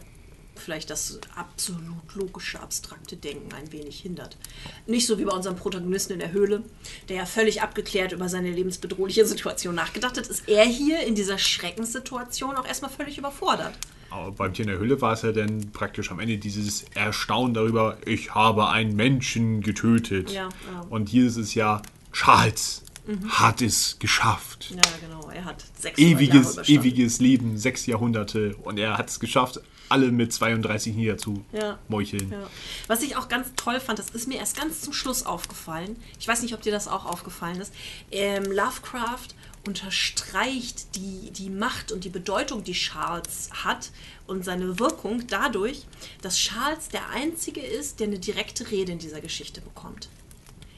vielleicht 0.58 0.90
das 0.90 1.20
absolut 1.36 2.16
logische, 2.16 2.60
abstrakte 2.60 3.16
Denken 3.16 3.54
ein 3.54 3.72
wenig 3.72 4.00
hindert. 4.00 4.38
Nicht 4.86 5.08
so 5.08 5.18
wie 5.20 5.26
bei 5.26 5.32
unserem 5.32 5.56
Protagonisten 5.56 6.14
in 6.14 6.20
der 6.20 6.32
Höhle, 6.32 6.64
der 7.10 7.18
ja 7.18 7.26
völlig 7.26 7.62
abgeklärt 7.62 8.12
über 8.12 8.30
seine 8.30 8.52
lebensbedrohliche 8.52 9.26
Situation 9.26 9.76
nachgedacht 9.76 10.18
hat, 10.18 10.28
ist 10.28 10.48
er 10.48 10.66
hier 10.66 11.02
in 11.06 11.16
dieser 11.16 11.38
Schreckenssituation 11.38 12.56
auch 12.56 12.68
erstmal 12.68 12.92
völlig 12.92 13.18
überfordert. 13.18 13.74
Aber 14.10 14.32
beim 14.32 14.54
Tier 14.54 14.64
in 14.64 14.72
der 14.72 14.80
Höhle 14.80 15.02
war 15.02 15.14
es 15.14 15.22
ja 15.22 15.32
dann 15.32 15.72
praktisch 15.72 16.12
am 16.12 16.20
Ende 16.20 16.38
dieses 16.38 16.86
Erstaunen 16.94 17.54
darüber, 17.54 17.98
ich 18.06 18.34
habe 18.34 18.70
einen 18.70 18.96
Menschen 18.96 19.62
getötet. 19.62 20.32
Ja, 20.32 20.50
ja. 20.72 20.82
Und 20.90 21.10
hier 21.10 21.28
ist 21.28 21.38
es 21.38 21.56
ja, 21.56 21.82
Charles 22.14 22.84
hat 23.30 23.62
es 23.62 23.98
geschafft. 24.00 24.72
Ja, 24.72 24.82
genau. 25.02 25.30
Er 25.30 25.46
hat 25.46 25.64
sechs 25.80 25.98
Ewiges, 25.98 26.58
ewiges 26.68 27.20
Leben, 27.20 27.58
sechs 27.58 27.86
Jahrhunderte. 27.86 28.56
Und 28.64 28.78
er 28.78 28.98
hat 28.98 29.10
es 29.10 29.20
geschafft, 29.20 29.62
alle 29.90 30.12
mit 30.12 30.34
32 30.34 30.94
Ja. 30.94 31.00
niederzumeucheln. 31.00 32.32
Ja. 32.32 32.50
Was 32.88 33.02
ich 33.04 33.16
auch 33.16 33.28
ganz 33.30 33.50
toll 33.56 33.80
fand, 33.80 34.00
das 34.00 34.10
ist 34.10 34.28
mir 34.28 34.38
erst 34.38 34.58
ganz 34.58 34.82
zum 34.82 34.94
Schluss 34.94 35.26
aufgefallen. 35.26 35.96
Ich 36.20 36.28
weiß 36.28 36.42
nicht, 36.42 36.54
ob 36.54 36.62
dir 36.62 36.72
das 36.72 36.88
auch 36.88 37.06
aufgefallen 37.06 37.60
ist. 37.62 37.74
Ähm, 38.12 38.44
Lovecraft 38.52 39.30
unterstreicht 39.66 40.96
die, 40.96 41.32
die 41.32 41.50
Macht 41.50 41.92
und 41.92 42.04
die 42.04 42.10
Bedeutung, 42.10 42.64
die 42.64 42.74
Charles 42.74 43.50
hat 43.66 43.92
und 44.26 44.46
seine 44.46 44.80
Wirkung 44.80 45.28
dadurch, 45.28 45.86
dass 46.22 46.38
Charles 46.38 46.90
der 46.90 47.10
Einzige 47.10 47.62
ist, 47.62 48.00
der 48.00 48.08
eine 48.08 48.20
direkte 48.20 48.70
Rede 48.72 48.92
in 48.94 49.00
dieser 49.00 49.22
Geschichte 49.22 49.62
bekommt. 49.62 50.10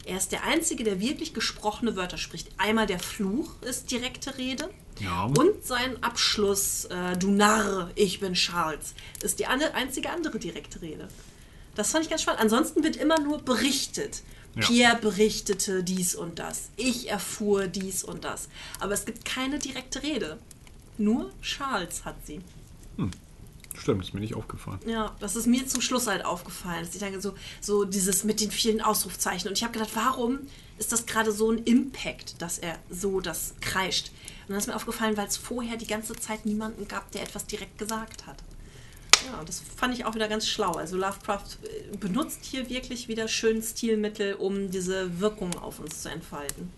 Er 0.05 0.18
ist 0.18 0.32
der 0.32 0.43
Einzige, 0.43 0.84
der 0.84 0.99
wirklich 0.99 1.34
gesprochene 1.36 1.95
Wörter 1.95 2.18
spricht. 2.18 2.47
Einmal 2.57 2.88
der 2.88 2.99
Fluch 2.99 3.51
ist 3.62 3.91
direkte 3.91 4.38
Rede. 4.39 4.70
Ja. 5.00 5.26
Und 5.26 5.64
sein 5.64 6.02
Abschluss, 6.04 6.86
äh, 6.86 7.18
du 7.18 7.32
Narr, 7.32 7.89
ich 7.95 8.20
bin 8.20 8.34
Charles, 8.34 8.93
ist 9.22 9.39
die 9.39 9.45
einzige 9.45 10.10
andere 10.10 10.39
direkte 10.39 10.82
Rede. 10.82 11.08
Das 11.76 11.91
fand 11.91 12.04
ich 12.04 12.10
ganz 12.10 12.24
spannend. 12.24 12.41
Ansonsten 12.41 12.84
wird 12.84 12.97
immer 12.97 13.20
nur 13.20 13.39
berichtet. 13.39 14.24
Ja. 14.56 14.66
Pierre 14.66 14.97
berichtete 15.00 15.84
dies 15.84 16.16
und 16.16 16.39
das. 16.39 16.70
Ich 16.76 17.10
erfuhr 17.10 17.68
dies 17.68 18.04
und 18.04 18.24
das. 18.24 18.50
Aber 18.80 18.93
es 18.93 19.06
gibt 19.06 19.24
keine 19.24 19.60
direkte 19.60 20.04
Rede. 20.04 20.39
Nur 20.97 21.32
Charles 21.41 22.04
hat 22.04 22.16
sie. 22.26 22.41
Stimmt, 23.78 24.04
ist 24.04 24.14
mir 24.14 24.20
nicht 24.20 24.36
aufgefallen. 24.36 24.80
Ja, 24.86 25.16
das 25.22 25.38
ist 25.38 25.47
mir 25.47 25.66
zum 25.66 25.82
Schluss 25.82 26.08
halt 26.08 26.26
aufgefallen. 26.26 26.86
Ich 26.91 27.00
denke, 27.00 27.22
so, 27.22 27.34
so 27.62 27.86
dieses 27.86 28.26
mit 28.26 28.41
den 28.41 28.52
vielen 28.52 28.82
Ausrufzeichen. 28.82 29.47
Und 29.47 29.58
ich 29.58 29.64
habe 29.64 29.72
gedacht, 29.72 29.91
warum 29.93 30.39
ist 30.78 30.91
das 30.91 31.06
gerade 31.06 31.32
so 31.32 31.50
ein 31.52 31.60
Impact, 31.64 32.41
dass 32.41 32.58
er 32.58 32.78
so 32.89 33.22
das 33.22 33.54
kreischt? 33.62 34.12
Und 34.50 34.54
dann 34.54 34.58
ist 34.58 34.68
mir 34.68 34.76
aufgefallen, 34.76 35.16
weil 35.16 35.28
es 35.28 35.38
vorher 35.38 35.78
die 35.78 35.86
ganze 35.86 36.14
Zeit 36.14 36.43
niemanden 36.43 36.88
gab, 36.88 37.12
der 37.12 37.22
etwas 37.22 37.45
direkt 37.45 37.78
gesagt 37.78 38.26
hat. 38.26 38.38
Ja, 39.28 39.43
das 39.45 39.62
fand 39.78 39.93
ich 39.93 40.06
auch 40.06 40.16
wieder 40.16 40.28
ganz 40.28 40.47
schlau. 40.47 40.72
Also 40.72 40.97
Lovecraft 40.97 41.60
äh, 41.62 41.95
benutzt 41.97 42.39
hier 42.43 42.68
wirklich 42.68 43.08
wieder 43.08 43.28
schön 43.28 43.62
Stilmittel, 43.62 44.34
um 44.34 44.72
diese 44.72 45.20
Wirkung 45.20 45.54
auf 45.60 45.80
uns 45.80 46.02
zu 46.02 46.10
entfalten. 46.10 46.72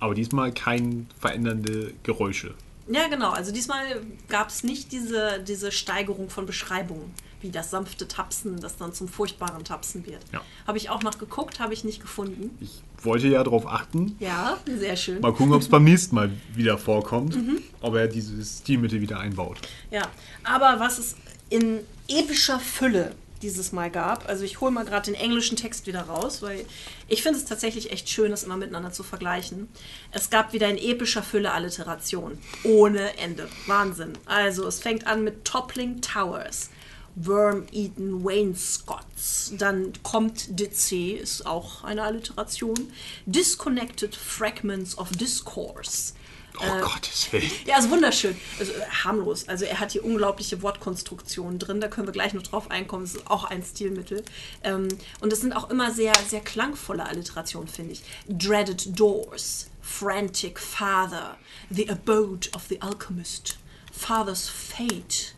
Aber 0.00 0.14
diesmal 0.14 0.52
kein 0.52 1.06
verändernde 1.20 1.94
Geräusche. 2.02 2.54
Ja, 2.88 3.06
genau. 3.06 3.30
Also 3.30 3.52
diesmal 3.52 4.02
gab 4.28 4.48
es 4.48 4.64
nicht 4.64 4.90
diese, 4.90 5.42
diese 5.46 5.70
Steigerung 5.70 6.28
von 6.28 6.46
Beschreibungen, 6.46 7.14
wie 7.42 7.50
das 7.50 7.70
sanfte 7.70 8.08
Tapsen, 8.08 8.60
das 8.60 8.76
dann 8.76 8.92
zum 8.92 9.08
furchtbaren 9.08 9.64
Tapsen 9.64 10.06
wird. 10.06 10.22
Ja. 10.32 10.40
Habe 10.66 10.78
ich 10.78 10.90
auch 10.90 11.02
noch 11.02 11.18
geguckt, 11.18 11.60
habe 11.60 11.74
ich 11.74 11.84
nicht 11.84 12.00
gefunden. 12.00 12.56
Ich 12.60 12.82
wollte 13.04 13.28
ja 13.28 13.42
darauf 13.42 13.66
achten. 13.66 14.16
Ja, 14.20 14.58
sehr 14.66 14.96
schön. 14.96 15.20
Mal 15.20 15.32
gucken, 15.32 15.52
ob 15.52 15.62
es 15.62 15.68
beim 15.68 15.84
nächsten 15.84 16.14
Mal 16.14 16.30
wieder 16.54 16.78
vorkommt. 16.78 17.36
Mhm. 17.36 17.62
Ob 17.80 17.94
er 17.94 18.08
dieses 18.08 18.58
Stilmittel 18.60 19.00
wieder 19.00 19.18
einbaut. 19.18 19.58
Ja, 19.90 20.08
aber 20.44 20.80
was 20.80 20.98
es 20.98 21.16
in 21.50 21.80
epischer 22.08 22.60
Fülle 22.60 23.14
dieses 23.42 23.72
Mal 23.72 23.90
gab, 23.90 24.28
also 24.28 24.44
ich 24.44 24.60
hole 24.60 24.70
mal 24.70 24.84
gerade 24.84 25.10
den 25.10 25.14
englischen 25.14 25.56
Text 25.56 25.86
wieder 25.86 26.02
raus, 26.02 26.42
weil 26.42 26.64
ich 27.08 27.22
finde 27.22 27.38
es 27.38 27.44
tatsächlich 27.44 27.90
echt 27.90 28.08
schön, 28.08 28.30
das 28.30 28.44
immer 28.44 28.56
miteinander 28.56 28.92
zu 28.92 29.02
vergleichen. 29.02 29.68
Es 30.12 30.30
gab 30.30 30.52
wieder 30.52 30.68
in 30.68 30.78
epischer 30.78 31.22
Fülle 31.22 31.52
Alliteration. 31.52 32.38
Ohne 32.62 33.18
Ende. 33.18 33.48
Wahnsinn. 33.66 34.12
Also 34.26 34.66
es 34.66 34.78
fängt 34.78 35.06
an 35.06 35.24
mit 35.24 35.44
Toppling 35.44 36.00
Towers. 36.00 36.70
Worm-Eaten 37.16 38.24
Wainscots. 38.24 39.52
Dann 39.58 39.92
kommt 40.02 40.58
DC, 40.58 41.20
ist 41.20 41.46
auch 41.46 41.84
eine 41.84 42.02
Alliteration. 42.02 42.92
Disconnected 43.26 44.14
Fragments 44.14 44.96
of 44.96 45.10
Discourse. 45.10 46.14
Oh 46.58 46.80
Gottes 46.80 47.32
Willen. 47.32 47.50
Ja, 47.66 47.78
ist 47.78 47.90
wunderschön. 47.90 48.36
Also 48.58 48.72
äh, 48.72 48.84
harmlos. 49.04 49.48
Also 49.48 49.64
er 49.64 49.80
hat 49.80 49.92
hier 49.92 50.04
unglaubliche 50.04 50.62
Wortkonstruktionen 50.62 51.58
drin. 51.58 51.80
Da 51.80 51.88
können 51.88 52.06
wir 52.06 52.12
gleich 52.12 52.34
noch 52.34 52.42
drauf 52.42 52.70
einkommen. 52.70 53.04
Das 53.04 53.14
ist 53.14 53.30
auch 53.30 53.44
ein 53.44 53.62
Stilmittel. 53.62 54.22
Ähm, 54.62 54.88
und 55.20 55.32
es 55.32 55.40
sind 55.40 55.54
auch 55.54 55.70
immer 55.70 55.92
sehr, 55.92 56.12
sehr 56.28 56.40
klangvolle 56.40 57.06
Alliterationen, 57.06 57.68
finde 57.68 57.92
ich. 57.92 58.02
Dreaded 58.28 58.98
Doors, 58.98 59.68
Frantic 59.80 60.60
Father, 60.60 61.38
The 61.70 61.88
Abode 61.88 62.50
of 62.54 62.64
the 62.68 62.80
Alchemist, 62.82 63.56
Father's 63.90 64.48
Fate. 64.48 65.34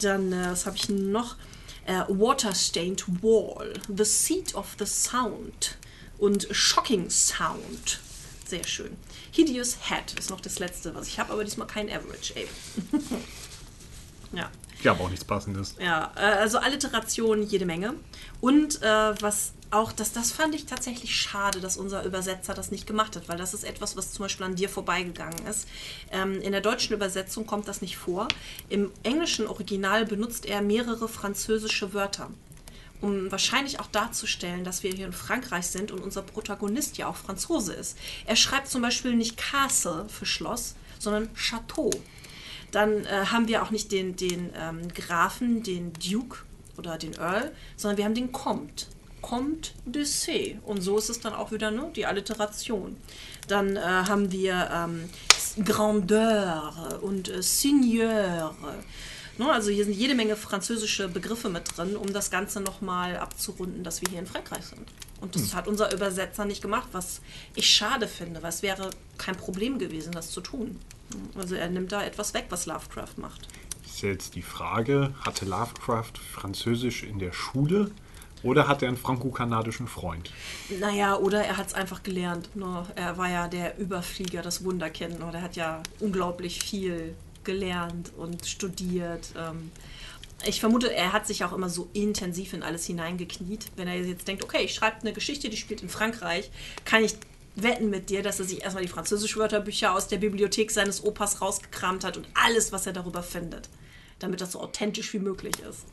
Dann, 0.00 0.32
äh, 0.32 0.50
was 0.50 0.66
habe 0.66 0.76
ich 0.76 0.88
noch? 0.88 1.36
Äh, 1.86 2.02
Water-Stained 2.08 3.22
Wall, 3.22 3.74
The 3.94 4.04
Seat 4.04 4.54
of 4.54 4.76
the 4.78 4.86
Sound 4.86 5.76
und 6.18 6.46
Shocking 6.50 7.10
Sound. 7.10 8.00
Sehr 8.46 8.64
schön. 8.64 8.96
Hideous 9.30 9.76
Head 9.88 10.18
ist 10.18 10.30
noch 10.30 10.40
das 10.40 10.58
letzte, 10.58 10.94
was 10.94 11.08
ich 11.08 11.18
habe, 11.18 11.32
aber 11.32 11.44
diesmal 11.44 11.66
kein 11.66 11.88
Average 11.88 12.34
Ape. 12.34 13.02
ja. 14.32 14.50
Ja, 14.82 14.92
aber 14.92 15.04
auch 15.04 15.10
nichts 15.10 15.24
Passendes. 15.24 15.76
Ja, 15.78 16.12
äh, 16.16 16.20
also 16.20 16.58
Alliteration 16.58 17.42
jede 17.42 17.66
Menge. 17.66 17.94
Und 18.40 18.82
äh, 18.82 19.22
was 19.22 19.52
auch, 19.70 19.92
das, 19.92 20.12
das 20.12 20.32
fand 20.32 20.54
ich 20.54 20.66
tatsächlich 20.66 21.14
schade, 21.14 21.60
dass 21.60 21.76
unser 21.76 22.04
Übersetzer 22.04 22.54
das 22.54 22.70
nicht 22.70 22.86
gemacht 22.86 23.14
hat, 23.14 23.28
weil 23.28 23.38
das 23.38 23.54
ist 23.54 23.64
etwas, 23.64 23.96
was 23.96 24.12
zum 24.12 24.24
Beispiel 24.24 24.46
an 24.46 24.56
dir 24.56 24.68
vorbeigegangen 24.68 25.46
ist. 25.46 25.68
Ähm, 26.10 26.40
in 26.40 26.52
der 26.52 26.60
deutschen 26.60 26.94
Übersetzung 26.94 27.46
kommt 27.46 27.68
das 27.68 27.80
nicht 27.80 27.96
vor. 27.96 28.26
Im 28.68 28.90
englischen 29.04 29.46
Original 29.46 30.06
benutzt 30.06 30.44
er 30.46 30.60
mehrere 30.60 31.08
französische 31.08 31.94
Wörter. 31.94 32.30
Um 33.00 33.30
wahrscheinlich 33.30 33.80
auch 33.80 33.86
darzustellen, 33.86 34.64
dass 34.64 34.82
wir 34.82 34.92
hier 34.92 35.06
in 35.06 35.12
Frankreich 35.12 35.66
sind 35.68 35.90
und 35.90 36.00
unser 36.00 36.22
Protagonist 36.22 36.98
ja 36.98 37.06
auch 37.06 37.16
Franzose 37.16 37.72
ist. 37.72 37.96
Er 38.26 38.36
schreibt 38.36 38.68
zum 38.68 38.82
Beispiel 38.82 39.14
nicht 39.14 39.36
Castle 39.36 40.06
für 40.08 40.26
Schloss, 40.26 40.74
sondern 40.98 41.32
Chateau. 41.34 41.90
Dann 42.72 43.04
äh, 43.04 43.26
haben 43.26 43.48
wir 43.48 43.62
auch 43.62 43.70
nicht 43.70 43.90
den, 43.92 44.16
den 44.16 44.50
ähm, 44.54 44.88
Grafen, 44.92 45.62
den 45.62 45.92
Duke 45.94 46.38
oder 46.76 46.98
den 46.98 47.14
Earl, 47.14 47.52
sondern 47.76 47.98
wir 47.98 48.04
haben 48.04 48.14
den 48.14 48.32
Comte. 48.32 48.86
Comte 49.20 49.70
de 49.84 50.04
C. 50.04 50.58
Und 50.64 50.82
so 50.82 50.98
ist 50.98 51.10
es 51.10 51.20
dann 51.20 51.34
auch 51.34 51.52
wieder 51.52 51.70
ne, 51.70 51.90
die 51.94 52.06
Alliteration. 52.06 52.96
Dann 53.48 53.76
äh, 53.76 53.80
haben 53.80 54.32
wir 54.32 54.70
ähm, 54.72 55.10
Grandeur 55.64 57.00
und 57.02 57.28
äh, 57.28 57.42
Seigneur. 57.42 58.54
Ne, 59.38 59.52
also 59.52 59.70
hier 59.70 59.84
sind 59.84 59.94
jede 59.94 60.14
Menge 60.14 60.36
französische 60.36 61.08
Begriffe 61.08 61.48
mit 61.48 61.76
drin, 61.76 61.96
um 61.96 62.12
das 62.12 62.30
Ganze 62.30 62.60
nochmal 62.60 63.16
abzurunden, 63.16 63.84
dass 63.84 64.00
wir 64.02 64.08
hier 64.10 64.20
in 64.20 64.26
Frankreich 64.26 64.64
sind. 64.64 64.86
Und 65.20 65.34
das 65.34 65.54
hat 65.54 65.68
unser 65.68 65.92
Übersetzer 65.92 66.44
nicht 66.46 66.62
gemacht, 66.62 66.88
was 66.92 67.20
ich 67.54 67.68
schade 67.68 68.08
finde, 68.08 68.42
weil 68.42 68.48
es 68.48 68.62
wäre 68.62 68.90
kein 69.18 69.36
Problem 69.36 69.78
gewesen, 69.78 70.12
das 70.12 70.30
zu 70.30 70.40
tun. 70.40 70.78
Also 71.36 71.56
er 71.56 71.68
nimmt 71.68 71.92
da 71.92 72.02
etwas 72.02 72.32
weg, 72.32 72.46
was 72.48 72.66
Lovecraft 72.66 73.18
macht. 73.18 73.48
Ist 73.84 74.00
jetzt 74.02 74.34
die 74.34 74.42
Frage, 74.42 75.12
hatte 75.20 75.44
Lovecraft 75.44 76.12
Französisch 76.32 77.02
in 77.02 77.18
der 77.18 77.32
Schule 77.32 77.90
oder 78.42 78.68
hat 78.68 78.82
er 78.82 78.88
einen 78.88 78.96
franco-kanadischen 78.96 79.86
Freund? 79.88 80.32
Naja, 80.80 81.16
oder 81.16 81.44
er 81.44 81.56
hat 81.56 81.68
es 81.68 81.74
einfach 81.74 82.02
gelernt. 82.02 82.54
Ne? 82.56 82.86
Er 82.94 83.18
war 83.18 83.28
ja 83.28 83.48
der 83.48 83.78
Überflieger, 83.78 84.42
das 84.42 84.64
Wunderkind. 84.64 85.20
Und 85.20 85.34
er 85.34 85.42
hat 85.42 85.56
ja 85.56 85.82
unglaublich 86.00 86.62
viel 86.62 87.14
gelernt 87.44 88.12
und 88.16 88.46
studiert. 88.46 89.32
Ähm, 89.36 89.70
ich 90.46 90.60
vermute, 90.60 90.92
er 90.92 91.12
hat 91.12 91.26
sich 91.26 91.44
auch 91.44 91.52
immer 91.52 91.68
so 91.68 91.88
intensiv 91.92 92.54
in 92.54 92.62
alles 92.62 92.86
hineingekniet. 92.86 93.66
Wenn 93.76 93.88
er 93.88 94.00
jetzt 94.00 94.26
denkt, 94.26 94.42
okay, 94.42 94.62
ich 94.64 94.74
schreibe 94.74 95.00
eine 95.00 95.12
Geschichte, 95.12 95.50
die 95.50 95.56
spielt 95.56 95.82
in 95.82 95.88
Frankreich, 95.88 96.50
kann 96.84 97.04
ich 97.04 97.14
wetten 97.56 97.90
mit 97.90 98.08
dir, 98.08 98.22
dass 98.22 98.38
er 98.38 98.46
sich 98.46 98.62
erstmal 98.62 98.84
die 98.84 98.88
französischen 98.90 99.38
Wörterbücher 99.38 99.94
aus 99.94 100.08
der 100.08 100.18
Bibliothek 100.18 100.70
seines 100.70 101.04
Opas 101.04 101.42
rausgekramt 101.42 102.04
hat 102.04 102.16
und 102.16 102.26
alles, 102.34 102.72
was 102.72 102.86
er 102.86 102.92
darüber 102.94 103.22
findet, 103.22 103.68
damit 104.18 104.40
das 104.40 104.52
so 104.52 104.60
authentisch 104.60 105.12
wie 105.12 105.18
möglich 105.18 105.54
ist. 105.68 105.84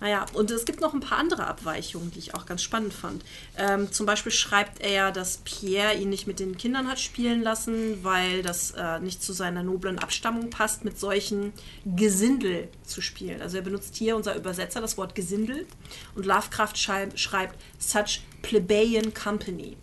Naja, 0.00 0.26
und 0.32 0.50
es 0.52 0.64
gibt 0.64 0.80
noch 0.80 0.94
ein 0.94 1.00
paar 1.00 1.18
andere 1.18 1.46
Abweichungen, 1.46 2.10
die 2.12 2.20
ich 2.20 2.34
auch 2.34 2.46
ganz 2.46 2.62
spannend 2.62 2.92
fand. 2.92 3.24
Ähm, 3.56 3.90
zum 3.90 4.06
Beispiel 4.06 4.30
schreibt 4.30 4.80
er 4.80 4.90
ja, 4.90 5.10
dass 5.10 5.38
Pierre 5.38 5.94
ihn 5.94 6.08
nicht 6.08 6.26
mit 6.28 6.38
den 6.38 6.56
Kindern 6.56 6.86
hat 6.88 7.00
spielen 7.00 7.42
lassen, 7.42 8.04
weil 8.04 8.42
das 8.42 8.70
äh, 8.72 9.00
nicht 9.00 9.22
zu 9.22 9.32
seiner 9.32 9.62
noblen 9.64 9.98
Abstammung 9.98 10.50
passt, 10.50 10.84
mit 10.84 11.00
solchen 11.00 11.52
Gesindel 11.84 12.68
zu 12.84 13.00
spielen. 13.00 13.42
Also 13.42 13.56
er 13.56 13.62
benutzt 13.64 13.96
hier, 13.96 14.14
unser 14.14 14.36
Übersetzer, 14.36 14.80
das 14.80 14.96
Wort 14.96 15.14
Gesindel 15.16 15.66
und 16.14 16.26
Lovecraft 16.26 16.76
schreib, 16.76 17.18
schreibt 17.18 17.58
such 17.80 18.20
plebeian 18.42 19.12
company. 19.14 19.76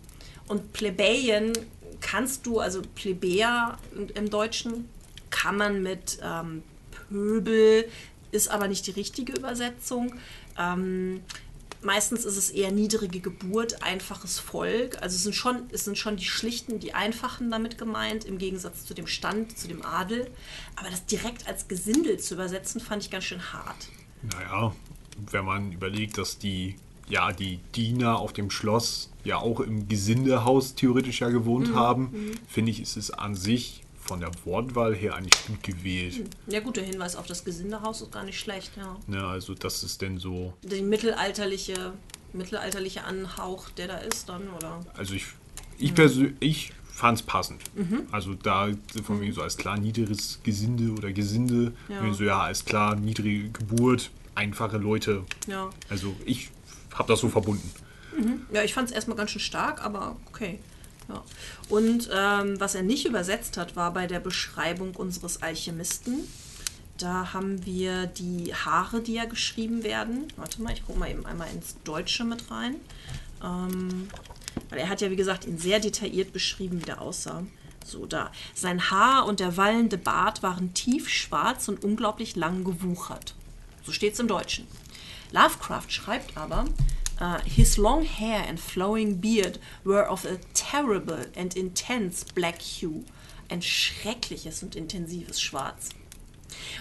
Und 0.48 0.72
Plebeien 0.72 1.52
kannst 2.00 2.46
du, 2.46 2.60
also 2.60 2.80
Plebejer 2.94 3.78
im- 3.94 4.08
im 4.14 4.30
Deutschen, 4.30 4.88
kann 5.28 5.56
man 5.56 5.82
mit 5.82 6.18
ähm, 6.22 6.62
Pöbel 7.10 7.88
ist 8.30 8.48
aber 8.48 8.68
nicht 8.68 8.86
die 8.86 8.92
richtige 8.92 9.32
Übersetzung. 9.32 10.14
Ähm, 10.58 11.20
meistens 11.82 12.24
ist 12.24 12.36
es 12.36 12.50
eher 12.50 12.72
niedrige 12.72 13.20
Geburt, 13.20 13.82
einfaches 13.82 14.38
Volk. 14.38 15.00
Also 15.02 15.16
es 15.16 15.22
sind, 15.22 15.34
schon, 15.34 15.62
es 15.72 15.84
sind 15.84 15.96
schon 15.96 16.16
die 16.16 16.24
Schlichten, 16.24 16.78
die 16.78 16.94
Einfachen 16.94 17.50
damit 17.50 17.78
gemeint, 17.78 18.24
im 18.24 18.38
Gegensatz 18.38 18.84
zu 18.84 18.94
dem 18.94 19.06
Stand, 19.06 19.56
zu 19.56 19.68
dem 19.68 19.84
Adel. 19.84 20.30
Aber 20.76 20.90
das 20.90 21.06
direkt 21.06 21.46
als 21.46 21.68
Gesindel 21.68 22.18
zu 22.18 22.34
übersetzen, 22.34 22.80
fand 22.80 23.02
ich 23.02 23.10
ganz 23.10 23.24
schön 23.24 23.52
hart. 23.52 23.88
Naja, 24.22 24.74
wenn 25.30 25.44
man 25.44 25.72
überlegt, 25.72 26.18
dass 26.18 26.38
die, 26.38 26.76
ja, 27.08 27.32
die 27.32 27.58
Diener 27.74 28.18
auf 28.18 28.32
dem 28.32 28.50
Schloss 28.50 29.10
ja 29.24 29.38
auch 29.38 29.60
im 29.60 29.88
Gesindehaus 29.88 30.74
theoretisch 30.74 31.20
ja 31.20 31.28
gewohnt 31.28 31.74
haben, 31.74 32.32
finde 32.48 32.70
ich, 32.70 32.80
ist 32.80 32.96
es 32.96 33.10
an 33.10 33.34
sich 33.34 33.82
von 34.06 34.20
der 34.20 34.30
Wortwahl 34.44 34.94
her 34.94 35.14
eigentlich 35.14 35.46
gut 35.46 35.62
gewählt. 35.62 36.28
Ja 36.46 36.60
gut, 36.60 36.76
der 36.76 36.84
Hinweis 36.84 37.16
auf 37.16 37.26
das 37.26 37.44
Gesindehaus 37.44 38.00
ist 38.00 38.12
gar 38.12 38.24
nicht 38.24 38.38
schlecht, 38.38 38.72
ja. 38.76 38.96
Ja, 39.08 39.28
also 39.28 39.54
das 39.54 39.82
ist 39.82 40.00
denn 40.02 40.18
so, 40.18 40.54
Die 40.62 40.82
mittelalterliche, 40.82 41.92
mittelalterliche 42.32 43.04
Anhauch, 43.04 43.68
der 43.70 43.88
da 43.88 43.96
ist 43.98 44.28
dann, 44.28 44.48
oder? 44.50 44.84
also 44.96 45.14
ich, 45.14 45.26
ich 45.78 45.94
persönlich, 45.94 46.34
ich 46.40 46.72
fand 46.88 47.18
es 47.18 47.26
passend. 47.26 47.60
Also 48.10 48.34
da 48.34 48.68
von 49.04 49.20
wegen 49.20 49.32
so 49.32 49.42
als 49.42 49.56
klar 49.58 49.78
niederes 49.78 50.40
Gesinde 50.42 50.92
oder 50.92 51.12
Gesinde, 51.12 51.72
Ja. 51.88 52.12
so 52.12 52.24
ja 52.24 52.40
als 52.40 52.64
klar 52.64 52.94
niedrige 52.96 53.50
Geburt, 53.50 54.10
einfache 54.34 54.78
Leute. 54.78 55.24
Ja. 55.46 55.68
Also 55.90 56.14
ich 56.24 56.50
habe 56.94 57.08
das 57.12 57.20
so 57.20 57.28
verbunden. 57.28 57.70
Ja, 58.50 58.62
ich 58.62 58.72
fand 58.72 58.88
es 58.88 58.94
erstmal 58.94 59.16
ganz 59.18 59.30
schön 59.32 59.42
stark, 59.42 59.84
aber 59.84 60.16
okay. 60.28 60.58
Ja. 61.08 61.22
Und 61.68 62.08
ähm, 62.12 62.58
was 62.60 62.74
er 62.74 62.82
nicht 62.82 63.06
übersetzt 63.06 63.56
hat, 63.56 63.76
war 63.76 63.92
bei 63.92 64.06
der 64.06 64.20
Beschreibung 64.20 64.94
unseres 64.96 65.42
Alchemisten. 65.42 66.26
Da 66.98 67.32
haben 67.32 67.64
wir 67.66 68.06
die 68.06 68.54
Haare, 68.54 69.00
die 69.00 69.14
ja 69.14 69.26
geschrieben 69.26 69.82
werden. 69.82 70.28
Warte 70.36 70.62
mal, 70.62 70.72
ich 70.72 70.84
gucke 70.84 70.98
mal 70.98 71.10
eben 71.10 71.26
einmal 71.26 71.48
ins 71.52 71.76
Deutsche 71.84 72.24
mit 72.24 72.50
rein. 72.50 72.76
Ähm, 73.44 74.08
weil 74.70 74.78
er 74.78 74.88
hat 74.88 75.00
ja, 75.00 75.10
wie 75.10 75.16
gesagt, 75.16 75.44
ihn 75.44 75.58
sehr 75.58 75.78
detailliert 75.78 76.32
beschrieben, 76.32 76.80
wie 76.80 76.86
der 76.86 77.00
aussah. 77.00 77.44
So, 77.84 78.06
da. 78.06 78.32
Sein 78.54 78.90
Haar 78.90 79.26
und 79.26 79.40
der 79.40 79.56
wallende 79.56 79.98
Bart 79.98 80.42
waren 80.42 80.74
tiefschwarz 80.74 81.68
und 81.68 81.84
unglaublich 81.84 82.34
lang 82.34 82.64
gewuchert. 82.64 83.34
So 83.84 83.92
steht 83.92 84.14
es 84.14 84.18
im 84.18 84.26
Deutschen. 84.26 84.66
Lovecraft 85.32 85.90
schreibt 85.90 86.36
aber, 86.36 86.64
uh, 87.20 87.38
his 87.44 87.76
long 87.78 88.04
hair 88.04 88.44
and 88.48 88.58
flowing 88.58 89.20
beard 89.20 89.58
were 89.84 90.08
of 90.08 90.24
a 90.24 90.38
terrible 90.54 91.26
and 91.36 91.56
intense 91.56 92.24
black 92.34 92.60
hue. 92.60 93.04
Ein 93.48 93.62
schreckliches 93.62 94.62
und 94.62 94.74
intensives 94.74 95.40
Schwarz. 95.40 95.90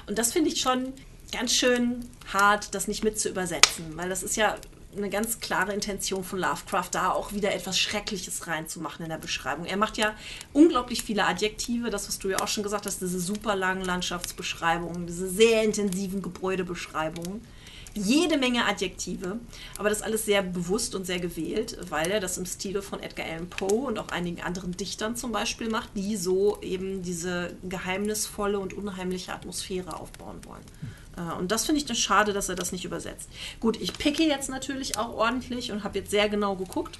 Und 0.07 0.17
das 0.17 0.33
finde 0.33 0.49
ich 0.49 0.61
schon 0.61 0.93
ganz 1.31 1.53
schön 1.53 2.09
hart, 2.33 2.73
das 2.73 2.87
nicht 2.87 3.03
mit 3.03 3.19
zu 3.19 3.29
übersetzen, 3.29 3.95
weil 3.97 4.09
das 4.09 4.23
ist 4.23 4.35
ja 4.35 4.55
eine 4.97 5.09
ganz 5.09 5.39
klare 5.39 5.73
Intention 5.73 6.23
von 6.23 6.39
Lovecraft, 6.39 6.89
da 6.91 7.11
auch 7.11 7.33
wieder 7.33 7.53
etwas 7.53 7.77
Schreckliches 7.77 8.47
reinzumachen 8.47 9.03
in 9.03 9.09
der 9.09 9.17
Beschreibung. 9.17 9.65
Er 9.65 9.77
macht 9.77 9.97
ja 9.97 10.15
unglaublich 10.53 11.03
viele 11.03 11.25
Adjektive, 11.25 11.89
das, 11.89 12.07
was 12.07 12.19
du 12.19 12.29
ja 12.29 12.39
auch 12.39 12.47
schon 12.47 12.63
gesagt 12.63 12.85
hast, 12.85 13.01
diese 13.01 13.19
super 13.19 13.55
langen 13.55 13.83
Landschaftsbeschreibungen, 13.83 15.05
diese 15.05 15.29
sehr 15.29 15.63
intensiven 15.63 16.21
Gebäudebeschreibungen. 16.21 17.41
Jede 17.95 18.37
Menge 18.37 18.65
Adjektive, 18.65 19.39
aber 19.77 19.89
das 19.89 20.01
alles 20.01 20.25
sehr 20.25 20.43
bewusst 20.43 20.95
und 20.95 21.05
sehr 21.05 21.19
gewählt, 21.19 21.77
weil 21.89 22.11
er 22.11 22.19
das 22.19 22.37
im 22.37 22.45
Stile 22.45 22.81
von 22.81 23.01
Edgar 23.01 23.25
Allan 23.25 23.49
Poe 23.49 23.87
und 23.87 23.97
auch 23.99 24.09
einigen 24.09 24.41
anderen 24.41 24.75
Dichtern 24.75 25.15
zum 25.15 25.31
Beispiel 25.31 25.69
macht, 25.69 25.89
die 25.95 26.17
so 26.17 26.59
eben 26.61 27.03
diese 27.03 27.55
geheimnisvolle 27.63 28.59
und 28.59 28.73
unheimliche 28.73 29.33
Atmosphäre 29.33 29.97
aufbauen 29.97 30.39
wollen. 30.45 30.63
Äh, 31.17 31.37
Und 31.39 31.51
das 31.51 31.65
finde 31.65 31.79
ich 31.79 31.85
dann 31.85 31.95
schade, 31.95 32.33
dass 32.33 32.49
er 32.49 32.55
das 32.55 32.71
nicht 32.71 32.83
übersetzt. 32.83 33.29
Gut, 33.61 33.79
ich 33.81 33.93
picke 33.93 34.23
jetzt 34.23 34.49
natürlich 34.49 34.97
auch 34.97 35.13
ordentlich 35.13 35.71
und 35.71 35.83
habe 35.83 35.99
jetzt 35.99 36.11
sehr 36.11 36.27
genau 36.27 36.55
geguckt. 36.55 36.99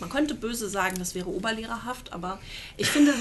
Man 0.00 0.08
könnte 0.08 0.34
böse 0.34 0.68
sagen, 0.68 0.96
das 0.98 1.14
wäre 1.14 1.28
oberlehrerhaft, 1.28 2.12
aber 2.12 2.38
ich 2.76 2.88
finde, 2.88 3.12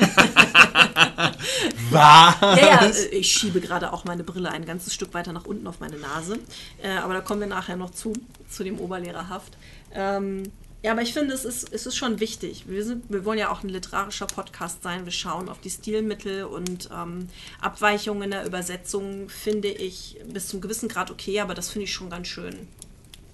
Was? 1.92 2.36
ja, 2.42 2.58
ja, 2.58 2.86
äh, 2.86 3.08
ich 3.10 3.32
schiebe 3.32 3.62
gerade 3.62 3.94
auch 3.94 4.04
meine 4.06 4.24
Brille 4.24 4.52
ein 4.52 4.66
ganzes 4.66 4.94
Stück 4.94 5.14
weiter 5.14 5.34
nach 5.34 5.46
unten 5.46 5.68
auf 5.68 5.80
meine 5.80 5.98
Nase. 5.98 6.40
Äh, 6.82 6.98
aber 6.98 7.14
da 7.14 7.22
kommen 7.22 7.42
wir 7.42 7.48
nachher 7.48 7.76
noch 7.76 7.92
zu, 7.92 8.14
zu 8.50 8.64
dem 8.64 8.80
Oberlehrerhaft. 8.80 9.54
Ähm, 9.94 10.52
ja, 10.84 10.94
aber 10.94 11.04
ich 11.04 11.14
finde, 11.14 11.36
es 11.36 11.46
ist, 11.46 11.72
es 11.72 11.86
ist 11.86 11.96
schon 11.96 12.20
wichtig. 12.20 12.64
Wir, 12.68 12.84
sind, 12.84 13.06
wir 13.10 13.24
wollen 13.24 13.38
ja 13.38 13.52
auch 13.52 13.62
ein 13.62 13.70
literarischer 13.70 14.26
Podcast 14.26 14.82
sein. 14.82 15.06
Wir 15.06 15.12
schauen 15.12 15.48
auf 15.48 15.62
die 15.62 15.70
Stilmittel 15.70 16.46
und 16.46 16.90
ähm, 16.92 17.28
Abweichungen 17.60 18.24
in 18.24 18.32
der 18.32 18.46
Übersetzung 18.46 19.30
finde 19.30 19.68
ich 19.68 20.18
bis 20.26 20.48
zum 20.48 20.60
gewissen 20.60 20.90
Grad 20.90 21.12
okay, 21.12 21.40
aber 21.40 21.54
das 21.54 21.70
finde 21.70 21.84
ich 21.84 21.94
schon 21.94 22.10
ganz 22.10 22.28
schön. 22.28 22.68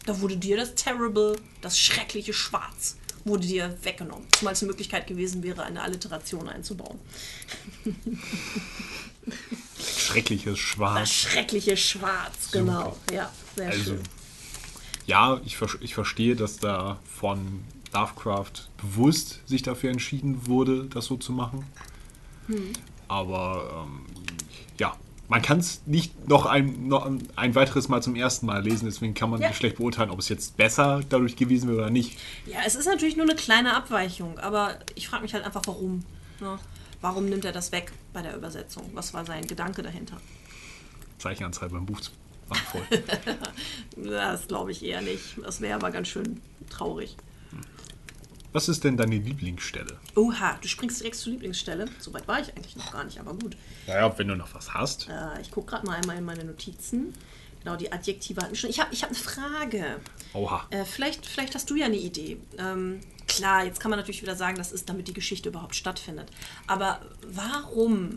Da 0.05 0.19
wurde 0.19 0.35
dir 0.35 0.57
das 0.57 0.75
Terrible, 0.75 1.37
das 1.61 1.79
schreckliche 1.79 2.33
Schwarz, 2.33 2.97
wurde 3.27 3.47
dir 3.47 3.77
weggenommen. 3.83 4.25
Zumal 4.37 4.53
es 4.53 4.61
eine 4.61 4.69
Möglichkeit 4.71 5.07
gewesen 5.07 5.43
wäre, 5.43 5.63
eine 5.63 5.81
Alliteration 5.81 6.47
einzubauen. 6.49 6.99
Schreckliches 9.79 10.53
Das 10.53 10.59
Schwarz. 10.59 11.09
schreckliche 11.09 11.77
Schwarz, 11.77 12.51
genau. 12.51 12.95
Ja, 13.11 13.31
sehr 13.55 13.67
Also, 13.69 13.83
schön. 13.83 13.99
ja, 15.05 15.41
ich, 15.45 15.57
ich 15.81 15.93
verstehe, 15.93 16.35
dass 16.35 16.57
da 16.57 16.99
von 17.05 17.63
Lovecraft 17.93 18.69
bewusst 18.77 19.41
sich 19.45 19.61
dafür 19.63 19.91
entschieden 19.91 20.47
wurde, 20.47 20.85
das 20.85 21.05
so 21.05 21.17
zu 21.17 21.31
machen. 21.31 21.65
Hm. 22.47 22.73
Aber 23.07 23.85
ähm, 23.87 24.05
ja, 24.77 24.95
man 25.29 25.41
kann 25.41 25.59
es 25.59 25.81
nicht 25.85 26.27
noch 26.27 26.45
ein, 26.45 26.87
noch 26.87 27.09
ein 27.35 27.55
weiteres 27.55 27.89
Mal 27.89 28.01
zum 28.01 28.15
ersten 28.15 28.45
Mal 28.45 28.63
lesen, 28.63 28.85
deswegen 28.85 29.13
kann 29.13 29.29
man 29.29 29.41
Ja. 29.41 29.53
schlecht 29.53 29.77
beurteilen, 29.77 30.09
ob 30.09 30.19
es 30.19 30.29
jetzt 30.29 30.55
besser 30.57 31.01
dadurch 31.09 31.35
gewesen 31.35 31.67
wäre 31.69 31.79
oder 31.79 31.89
nicht. 31.89 32.17
Ja, 32.45 32.59
es 32.65 32.75
ist 32.75 32.85
natürlich 32.85 33.17
nur 33.17 33.25
eine 33.25 33.35
kleine 33.35 33.75
Abweichung, 33.75 34.39
aber 34.39 34.77
ich 34.95 35.07
frage 35.07 35.23
mich 35.23 35.33
halt 35.33 35.43
einfach, 35.45 35.61
warum. 35.65 36.03
Ne? 36.39 36.57
Warum 37.01 37.25
nimmt 37.25 37.45
er 37.45 37.51
das 37.51 37.71
weg 37.71 37.91
bei 38.13 38.21
der 38.21 38.35
Übersetzung? 38.35 38.89
Was 38.93 39.13
war 39.13 39.25
sein 39.25 39.45
Gedanke 39.47 39.83
dahinter? 39.83 40.17
Zeichenanzahl 41.19 41.69
beim 41.69 41.85
Buch 41.85 41.99
war 42.47 42.57
voll. 42.57 42.81
Das 43.97 44.47
glaube 44.47 44.71
ich 44.71 44.83
eher 44.83 45.01
nicht. 45.01 45.37
Das 45.43 45.61
wäre 45.61 45.75
aber 45.75 45.91
ganz 45.91 46.07
schön 46.07 46.41
traurig. 46.69 47.15
Was 48.57 48.67
ist 48.69 48.83
denn 48.83 48.97
deine 48.97 49.19
Lieblingsstelle? 49.19 49.99
Oha, 50.15 50.57
du 50.59 50.67
springst 50.67 50.99
direkt 51.01 51.15
zur 51.15 51.33
Lieblingsstelle. 51.33 51.85
Soweit 51.99 52.27
war 52.27 52.39
ich 52.39 52.49
eigentlich 52.57 52.75
noch 52.75 52.91
gar 52.91 53.03
nicht, 53.03 53.19
aber 53.19 53.35
gut. 53.35 53.55
Naja, 53.85 54.17
wenn 54.17 54.29
du 54.29 54.35
noch 54.35 54.51
was 54.55 54.73
hast. 54.73 55.07
Äh, 55.07 55.39
ich 55.41 55.51
gucke 55.51 55.69
gerade 55.69 55.85
mal 55.85 55.95
einmal 55.97 56.17
in 56.17 56.25
meine 56.25 56.43
Notizen. 56.43 57.13
Genau, 57.59 57.75
die 57.75 57.91
Adjektive 57.91 58.41
hatten 58.41 58.53
wir 58.53 58.57
schon. 58.57 58.71
Ich 58.71 58.79
habe 58.79 58.91
ich 58.91 59.03
hab 59.03 59.11
eine 59.11 59.19
Frage. 59.19 59.99
Oha. 60.33 60.65
Äh, 60.71 60.85
vielleicht, 60.85 61.27
vielleicht 61.27 61.53
hast 61.53 61.69
du 61.69 61.75
ja 61.75 61.85
eine 61.85 61.97
Idee. 61.97 62.37
Ähm, 62.57 63.01
klar, 63.27 63.63
jetzt 63.63 63.79
kann 63.79 63.91
man 63.91 63.99
natürlich 63.99 64.23
wieder 64.23 64.35
sagen, 64.35 64.57
das 64.57 64.71
ist, 64.71 64.89
damit 64.89 65.07
die 65.07 65.13
Geschichte 65.13 65.49
überhaupt 65.49 65.75
stattfindet. 65.75 66.31
Aber 66.65 66.99
warum 67.27 68.15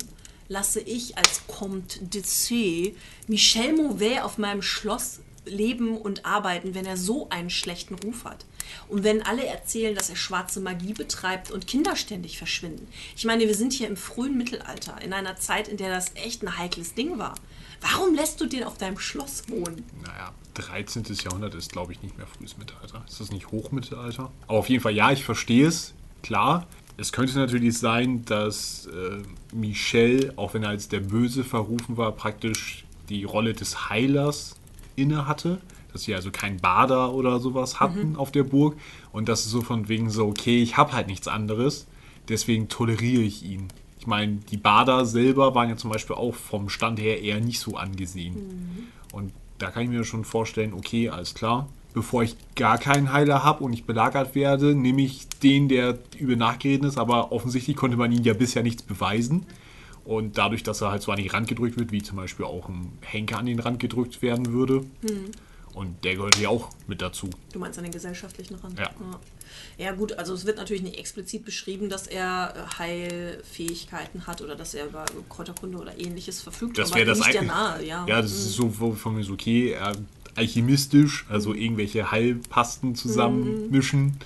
lasse 0.48 0.80
ich 0.80 1.18
als 1.18 1.46
Comte 1.48 2.02
de 2.02 2.22
C 2.22 2.96
Michel 3.26 3.76
Mauvais 3.76 4.22
auf 4.22 4.38
meinem 4.38 4.62
Schloss 4.62 5.20
leben 5.44 5.98
und 5.98 6.24
arbeiten, 6.24 6.74
wenn 6.74 6.86
er 6.86 6.96
so 6.96 7.28
einen 7.28 7.50
schlechten 7.50 7.96
Ruf 7.96 8.24
hat? 8.24 8.46
Und 8.88 9.04
wenn 9.04 9.22
alle 9.22 9.46
erzählen, 9.46 9.94
dass 9.94 10.10
er 10.10 10.16
schwarze 10.16 10.60
Magie 10.60 10.92
betreibt 10.92 11.50
und 11.50 11.66
Kinder 11.66 11.96
ständig 11.96 12.38
verschwinden. 12.38 12.88
Ich 13.16 13.24
meine, 13.24 13.46
wir 13.46 13.54
sind 13.54 13.72
hier 13.72 13.88
im 13.88 13.96
frühen 13.96 14.36
Mittelalter, 14.36 15.00
in 15.02 15.12
einer 15.12 15.36
Zeit, 15.36 15.68
in 15.68 15.76
der 15.76 15.90
das 15.90 16.14
echt 16.14 16.42
ein 16.42 16.58
heikles 16.58 16.94
Ding 16.94 17.18
war. 17.18 17.34
Warum 17.80 18.14
lässt 18.14 18.40
du 18.40 18.46
den 18.46 18.64
auf 18.64 18.76
deinem 18.76 18.98
Schloss 18.98 19.48
wohnen? 19.48 19.84
Naja, 20.02 20.32
13. 20.54 21.04
Jahrhundert 21.24 21.54
ist, 21.54 21.72
glaube 21.72 21.92
ich, 21.92 22.02
nicht 22.02 22.18
mehr 22.18 22.26
frühes 22.26 22.58
Mittelalter. 22.58 23.04
Ist 23.08 23.20
das 23.20 23.30
nicht 23.30 23.50
Hochmittelalter? 23.50 24.30
Aber 24.46 24.58
auf 24.58 24.68
jeden 24.68 24.82
Fall, 24.82 24.92
ja, 24.92 25.10
ich 25.10 25.24
verstehe 25.24 25.66
es. 25.66 25.94
Klar. 26.22 26.66
Es 26.96 27.12
könnte 27.12 27.38
natürlich 27.38 27.78
sein, 27.78 28.26
dass 28.26 28.86
äh, 28.86 29.22
Michel, 29.54 30.34
auch 30.36 30.52
wenn 30.52 30.64
er 30.64 30.68
als 30.68 30.88
der 30.88 31.00
Böse 31.00 31.44
verrufen 31.44 31.96
war, 31.96 32.12
praktisch 32.12 32.84
die 33.08 33.24
Rolle 33.24 33.54
des 33.54 33.88
Heilers 33.88 34.56
inne 34.96 35.26
hatte. 35.26 35.60
Dass 35.92 36.02
sie 36.02 36.14
also 36.14 36.30
keinen 36.30 36.58
Bader 36.58 37.12
oder 37.12 37.40
sowas 37.40 37.80
hatten 37.80 38.16
auf 38.16 38.30
der 38.30 38.44
Burg. 38.44 38.76
Und 39.12 39.28
das 39.28 39.44
ist 39.44 39.50
so 39.50 39.60
von 39.62 39.88
wegen 39.88 40.10
so, 40.10 40.26
okay, 40.28 40.62
ich 40.62 40.76
habe 40.76 40.92
halt 40.92 41.06
nichts 41.06 41.28
anderes. 41.28 41.86
Deswegen 42.28 42.68
toleriere 42.68 43.22
ich 43.22 43.44
ihn. 43.44 43.68
Ich 43.98 44.06
meine, 44.06 44.38
die 44.50 44.56
Bader 44.56 45.04
selber 45.04 45.54
waren 45.54 45.68
ja 45.68 45.76
zum 45.76 45.90
Beispiel 45.90 46.16
auch 46.16 46.34
vom 46.34 46.68
Stand 46.68 46.98
her 47.00 47.20
eher 47.20 47.40
nicht 47.40 47.60
so 47.60 47.76
angesehen. 47.76 48.88
Und 49.12 49.32
da 49.58 49.70
kann 49.70 49.82
ich 49.82 49.90
mir 49.90 50.04
schon 50.04 50.24
vorstellen, 50.24 50.72
okay, 50.72 51.10
alles 51.10 51.34
klar. 51.34 51.68
Bevor 51.92 52.22
ich 52.22 52.36
gar 52.54 52.78
keinen 52.78 53.12
Heiler 53.12 53.42
habe 53.42 53.64
und 53.64 53.72
ich 53.72 53.84
belagert 53.84 54.34
werde, 54.36 54.76
nehme 54.76 55.02
ich 55.02 55.28
den, 55.42 55.68
der 55.68 55.98
übel 56.16 56.36
nachgeredet 56.36 56.86
ist. 56.86 56.98
Aber 56.98 57.32
offensichtlich 57.32 57.76
konnte 57.76 57.96
man 57.96 58.12
ihn 58.12 58.22
ja 58.22 58.32
bisher 58.32 58.62
nichts 58.62 58.82
beweisen. 58.82 59.44
Und 60.04 60.38
dadurch, 60.38 60.62
dass 60.62 60.80
er 60.80 60.92
halt 60.92 61.02
so 61.02 61.12
an 61.12 61.18
den 61.18 61.28
Rand 61.28 61.48
gedrückt 61.48 61.78
wird, 61.78 61.92
wie 61.92 62.00
zum 62.00 62.16
Beispiel 62.16 62.46
auch 62.46 62.68
ein 62.68 62.92
Henker 63.02 63.38
an 63.38 63.46
den 63.46 63.58
Rand 63.58 63.80
gedrückt 63.80 64.22
werden 64.22 64.52
würde. 64.52 64.84
Und 65.74 66.04
der 66.04 66.16
gehört 66.16 66.36
ja 66.38 66.48
auch 66.48 66.68
mit 66.88 67.00
dazu. 67.00 67.30
Du 67.52 67.58
meinst 67.60 67.78
an 67.78 67.84
den 67.84 67.92
gesellschaftlichen 67.92 68.56
Rand? 68.56 68.78
Ja. 68.78 68.86
ja. 68.86 69.20
Ja, 69.78 69.92
gut, 69.92 70.12
also 70.14 70.34
es 70.34 70.44
wird 70.44 70.58
natürlich 70.58 70.82
nicht 70.82 70.98
explizit 70.98 71.44
beschrieben, 71.44 71.88
dass 71.88 72.06
er 72.06 72.54
äh, 72.56 72.78
Heilfähigkeiten 72.78 74.26
hat 74.26 74.42
oder 74.42 74.54
dass 74.56 74.74
er 74.74 74.86
über 74.86 75.04
Kräuterkunde 75.28 75.78
oder 75.78 75.98
ähnliches 75.98 76.40
verfügt. 76.42 76.76
Das 76.78 76.90
aber 76.90 76.98
wäre 77.00 77.08
das 77.10 77.18
liegt 77.20 77.34
ja 77.34 77.42
nahe, 77.42 77.84
ja. 77.84 78.04
Ja, 78.06 78.20
das 78.22 78.32
ist 78.32 78.52
so 78.54 78.78
wo- 78.80 78.92
von 78.92 79.14
mir 79.16 79.24
so, 79.24 79.32
okay, 79.34 79.72
äh, 79.72 79.92
alchemistisch, 80.36 81.24
also 81.28 81.54
irgendwelche 81.54 82.10
Heilpasten 82.10 82.94
zusammenmischen 82.94 84.16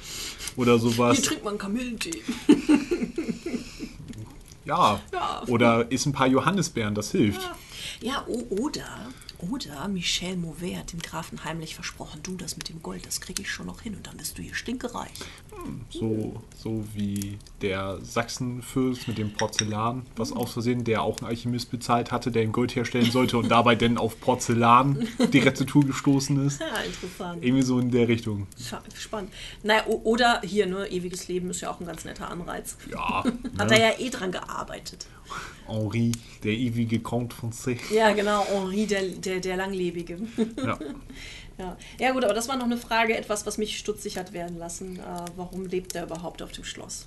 oder 0.56 0.78
sowas. 0.78 1.16
Hier 1.18 1.24
trinkt 1.26 1.44
man 1.44 1.56
Kamillentee. 1.58 2.22
Ja. 4.64 5.00
Ja. 5.12 5.42
Oder 5.46 5.90
isst 5.92 6.06
ein 6.06 6.12
paar 6.12 6.26
Johannisbeeren, 6.26 6.94
das 6.94 7.10
hilft. 7.10 7.50
Ja, 8.00 8.24
o- 8.26 8.46
oder, 8.62 8.86
oder 9.50 9.88
Michel 9.88 10.36
Mauvais 10.36 10.76
hat 10.76 10.92
dem 10.92 11.00
Grafen 11.00 11.44
heimlich 11.44 11.74
versprochen, 11.74 12.20
du, 12.22 12.36
das 12.36 12.56
mit 12.56 12.68
dem 12.68 12.82
Gold, 12.82 13.06
das 13.06 13.20
kriege 13.20 13.42
ich 13.42 13.50
schon 13.50 13.66
noch 13.66 13.80
hin 13.80 13.94
und 13.94 14.06
dann 14.06 14.16
bist 14.16 14.38
du 14.38 14.42
hier 14.42 14.54
stinkereich. 14.54 15.12
So, 15.90 16.42
so 16.56 16.84
wie 16.94 17.38
der 17.62 17.98
Sachsenfürst 18.02 19.08
mit 19.08 19.18
dem 19.18 19.32
Porzellan, 19.32 20.04
was 20.16 20.32
aus 20.32 20.52
Versehen, 20.52 20.84
der 20.84 21.02
auch 21.02 21.18
einen 21.18 21.28
Alchemist 21.28 21.70
bezahlt 21.70 22.12
hatte, 22.12 22.30
der 22.30 22.42
ihm 22.42 22.52
Gold 22.52 22.74
herstellen 22.74 23.10
sollte 23.10 23.38
und 23.38 23.48
dabei 23.48 23.74
dann 23.74 23.96
auf 23.96 24.20
Porzellan 24.20 25.08
die 25.32 25.38
Rezeptur 25.38 25.84
gestoßen 25.84 26.46
ist. 26.46 26.60
Ja, 26.74 26.80
interessant. 26.80 27.44
Irgendwie 27.44 27.62
so 27.62 27.78
in 27.78 27.90
der 27.90 28.08
Richtung. 28.08 28.46
Spannend. 28.96 29.30
Naja, 29.62 29.84
oder 29.86 30.40
hier, 30.42 30.66
ne, 30.66 30.90
ewiges 30.90 31.28
Leben 31.28 31.50
ist 31.50 31.60
ja 31.60 31.70
auch 31.70 31.78
ein 31.78 31.86
ganz 31.86 32.04
netter 32.04 32.28
Anreiz. 32.30 32.76
Ja. 32.90 33.22
Hat 33.58 33.70
ne? 33.70 33.78
er 33.78 33.90
ja 33.90 33.98
eh 33.98 34.08
dran 34.08 34.32
gearbeitet. 34.32 35.06
Henri, 35.66 36.12
der 36.42 36.52
ewige 36.52 37.00
Comte 37.00 37.34
Français. 37.34 37.78
Ja, 37.92 38.12
genau, 38.12 38.44
Henri, 38.46 38.86
der, 38.86 39.02
der, 39.08 39.40
der 39.40 39.56
Langlebige. 39.56 40.18
Ja. 40.56 40.78
ja. 41.58 41.76
ja, 41.98 42.12
gut, 42.12 42.24
aber 42.24 42.34
das 42.34 42.48
war 42.48 42.56
noch 42.56 42.64
eine 42.64 42.76
Frage, 42.76 43.16
etwas, 43.16 43.46
was 43.46 43.58
mich 43.58 43.78
stutzig 43.78 44.18
hat 44.18 44.32
werden 44.32 44.58
lassen. 44.58 44.98
Äh, 44.98 45.02
warum 45.36 45.66
lebt 45.66 45.94
er 45.94 46.04
überhaupt 46.04 46.42
auf 46.42 46.52
dem 46.52 46.64
Schloss? 46.64 47.06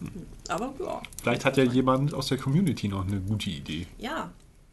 Hm. 0.00 0.26
Aber 0.48 0.74
ja, 0.80 1.02
Vielleicht 1.22 1.44
hat 1.44 1.56
ja 1.56 1.64
jemand 1.64 2.14
aus 2.14 2.28
der 2.28 2.38
Community 2.38 2.88
noch 2.88 3.06
eine 3.06 3.20
gute 3.20 3.50
Idee. 3.50 3.86
ja, 3.98 4.30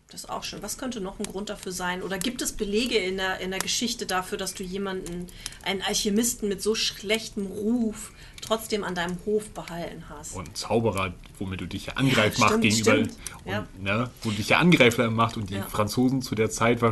das 0.10 0.24
ist 0.26 0.30
auch 0.30 0.44
schön. 0.44 0.62
Was 0.62 0.78
könnte 0.78 1.02
noch 1.02 1.20
ein 1.20 1.26
Grund 1.26 1.50
dafür 1.50 1.72
sein? 1.72 2.04
Oder 2.04 2.20
gibt 2.20 2.42
es 2.42 2.54
Belege 2.54 2.98
in 2.98 3.18
der, 3.18 3.40
in 3.40 3.50
der 3.50 3.60
Geschichte 3.60 4.06
dafür, 4.06 4.38
dass 4.38 4.54
du 4.54 4.64
jemanden, 4.64 5.28
einen 5.64 5.82
Alchemisten 5.82 6.48
mit 6.48 6.62
so 6.62 6.76
schlechtem 6.76 7.48
Ruf, 7.48 8.12
trotzdem 8.48 8.84
an 8.84 8.96
deinem 8.96 9.18
Hof 9.26 9.50
behalten 9.50 10.04
hast? 10.10 10.36
Und 10.36 10.56
Zauberer, 10.58 11.14
womit 11.40 11.62
du 11.62 11.66
dich 11.66 11.88
ja 11.88 11.94
angreifbar 11.94 12.50
Ja, 12.50 12.54
macht 12.54 12.62
gegenüber. 12.62 12.92
stimmt. 12.94 13.12
Und, 13.46 13.52
Ja. 13.52 13.68
ne, 13.80 14.10
wo 14.24 14.32
dich 14.32 14.50
ja 14.50 14.60
angreifbar 14.60 15.10
macht 15.10 15.38
und 15.38 15.50
die 15.50 15.56
Ja. 15.56 15.64
Franzosen 15.64 16.22
zu 16.22 16.36
der 16.36 16.50
Zeit 16.50 16.82
äh, 16.82 16.92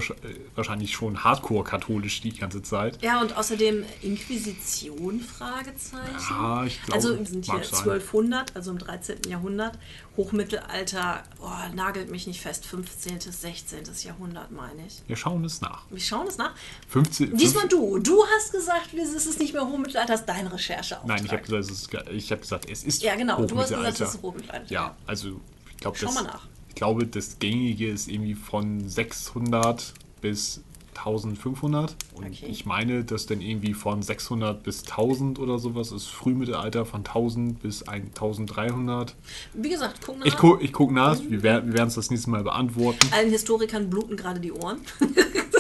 wahrscheinlich 0.55 0.93
schon 0.93 1.23
hardcore-katholisch 1.23 2.21
die 2.21 2.33
ganze 2.33 2.61
Zeit. 2.63 3.01
Ja, 3.01 3.21
und 3.21 3.35
außerdem 3.37 3.83
Inquisition, 4.01 5.19
Fragezeichen. 5.21 6.03
Ja, 6.29 6.63
ich 6.65 6.81
glaube, 6.83 6.93
Also 6.95 7.17
wir 7.17 7.25
sind 7.25 7.45
hier 7.45 7.53
mag 7.55 7.65
sein. 7.65 7.79
1200, 7.79 8.55
also 8.55 8.71
im 8.71 8.77
13. 8.77 9.17
Jahrhundert. 9.29 9.77
Hochmittelalter, 10.15 11.23
oh, 11.41 11.49
nagelt 11.75 12.11
mich 12.11 12.27
nicht 12.27 12.41
fest, 12.41 12.65
15., 12.65 13.19
16. 13.19 13.79
Jahrhundert 14.03 14.51
meine 14.51 14.85
ich. 14.85 15.01
Wir 15.07 15.15
schauen 15.15 15.43
es 15.45 15.61
nach. 15.61 15.83
Wir 15.89 15.99
schauen 15.99 16.27
es 16.27 16.37
nach. 16.37 16.53
15, 16.89 17.35
Diesmal 17.37 17.67
du. 17.67 17.97
Du 17.99 18.23
hast 18.35 18.51
gesagt, 18.51 18.89
es 18.93 19.25
ist 19.25 19.39
nicht 19.39 19.53
mehr 19.53 19.65
Hochmittelalter, 19.67 20.13
hast 20.13 20.25
deine 20.25 20.51
Recherche 20.53 20.97
Nein, 21.05 21.25
ich 21.25 21.31
habe 21.31 21.42
gesagt, 21.43 21.63
es 21.65 21.71
ist, 21.71 21.93
ich 22.11 22.31
hab 22.31 22.41
gesagt, 22.41 22.69
es 22.69 22.83
ist 22.83 23.03
Ja, 23.03 23.15
genau. 23.15 23.43
Du 23.45 23.57
hast 23.57 23.69
gesagt, 23.69 23.71
Hochmittelalter. 23.71 24.05
es 24.05 24.15
ist 24.15 24.21
Hochmittelalter. 24.21 24.71
Ja, 24.73 24.95
also 25.05 25.39
ich 25.71 25.77
glaube, 25.77 25.97
Schau 25.97 26.05
das, 26.07 26.15
mal 26.15 26.23
nach. 26.23 26.47
ich 26.69 26.75
glaube, 26.75 27.05
das 27.07 27.39
Gängige 27.39 27.89
ist 27.89 28.07
irgendwie 28.09 28.35
von 28.35 28.87
600 28.87 29.93
bis 30.21 30.61
1500. 30.95 31.95
Und 32.13 32.25
Okay. 32.27 32.45
ich 32.47 32.65
meine, 32.67 33.03
dass 33.03 33.25
dann 33.25 33.41
irgendwie 33.41 33.73
von 33.73 34.03
600 34.03 34.61
bis 34.61 34.83
1000 34.83 35.39
oder 35.39 35.57
sowas 35.57 35.91
ist 35.91 36.05
Frühmittelalter 36.07 36.85
von 36.85 36.99
1000 37.03 37.59
bis 37.61 37.81
1300. 37.83 39.15
Wie 39.53 39.69
gesagt, 39.69 40.01
guck 40.05 40.19
nach. 40.19 40.25
Ich 40.25 40.37
gucke 40.37 40.63
ich 40.63 40.71
guck 40.71 40.91
nach, 40.91 41.19
wir 41.27 41.41
werden 41.41 41.69
wir 41.71 41.73
werden 41.79 41.87
es 41.87 41.95
das 41.95 42.11
nächste 42.11 42.29
Mal 42.29 42.43
beantworten. 42.43 42.99
Allen 43.11 43.31
Historikern 43.31 43.89
bluten 43.89 44.15
gerade 44.17 44.39
die 44.39 44.51
Ohren. 44.51 44.81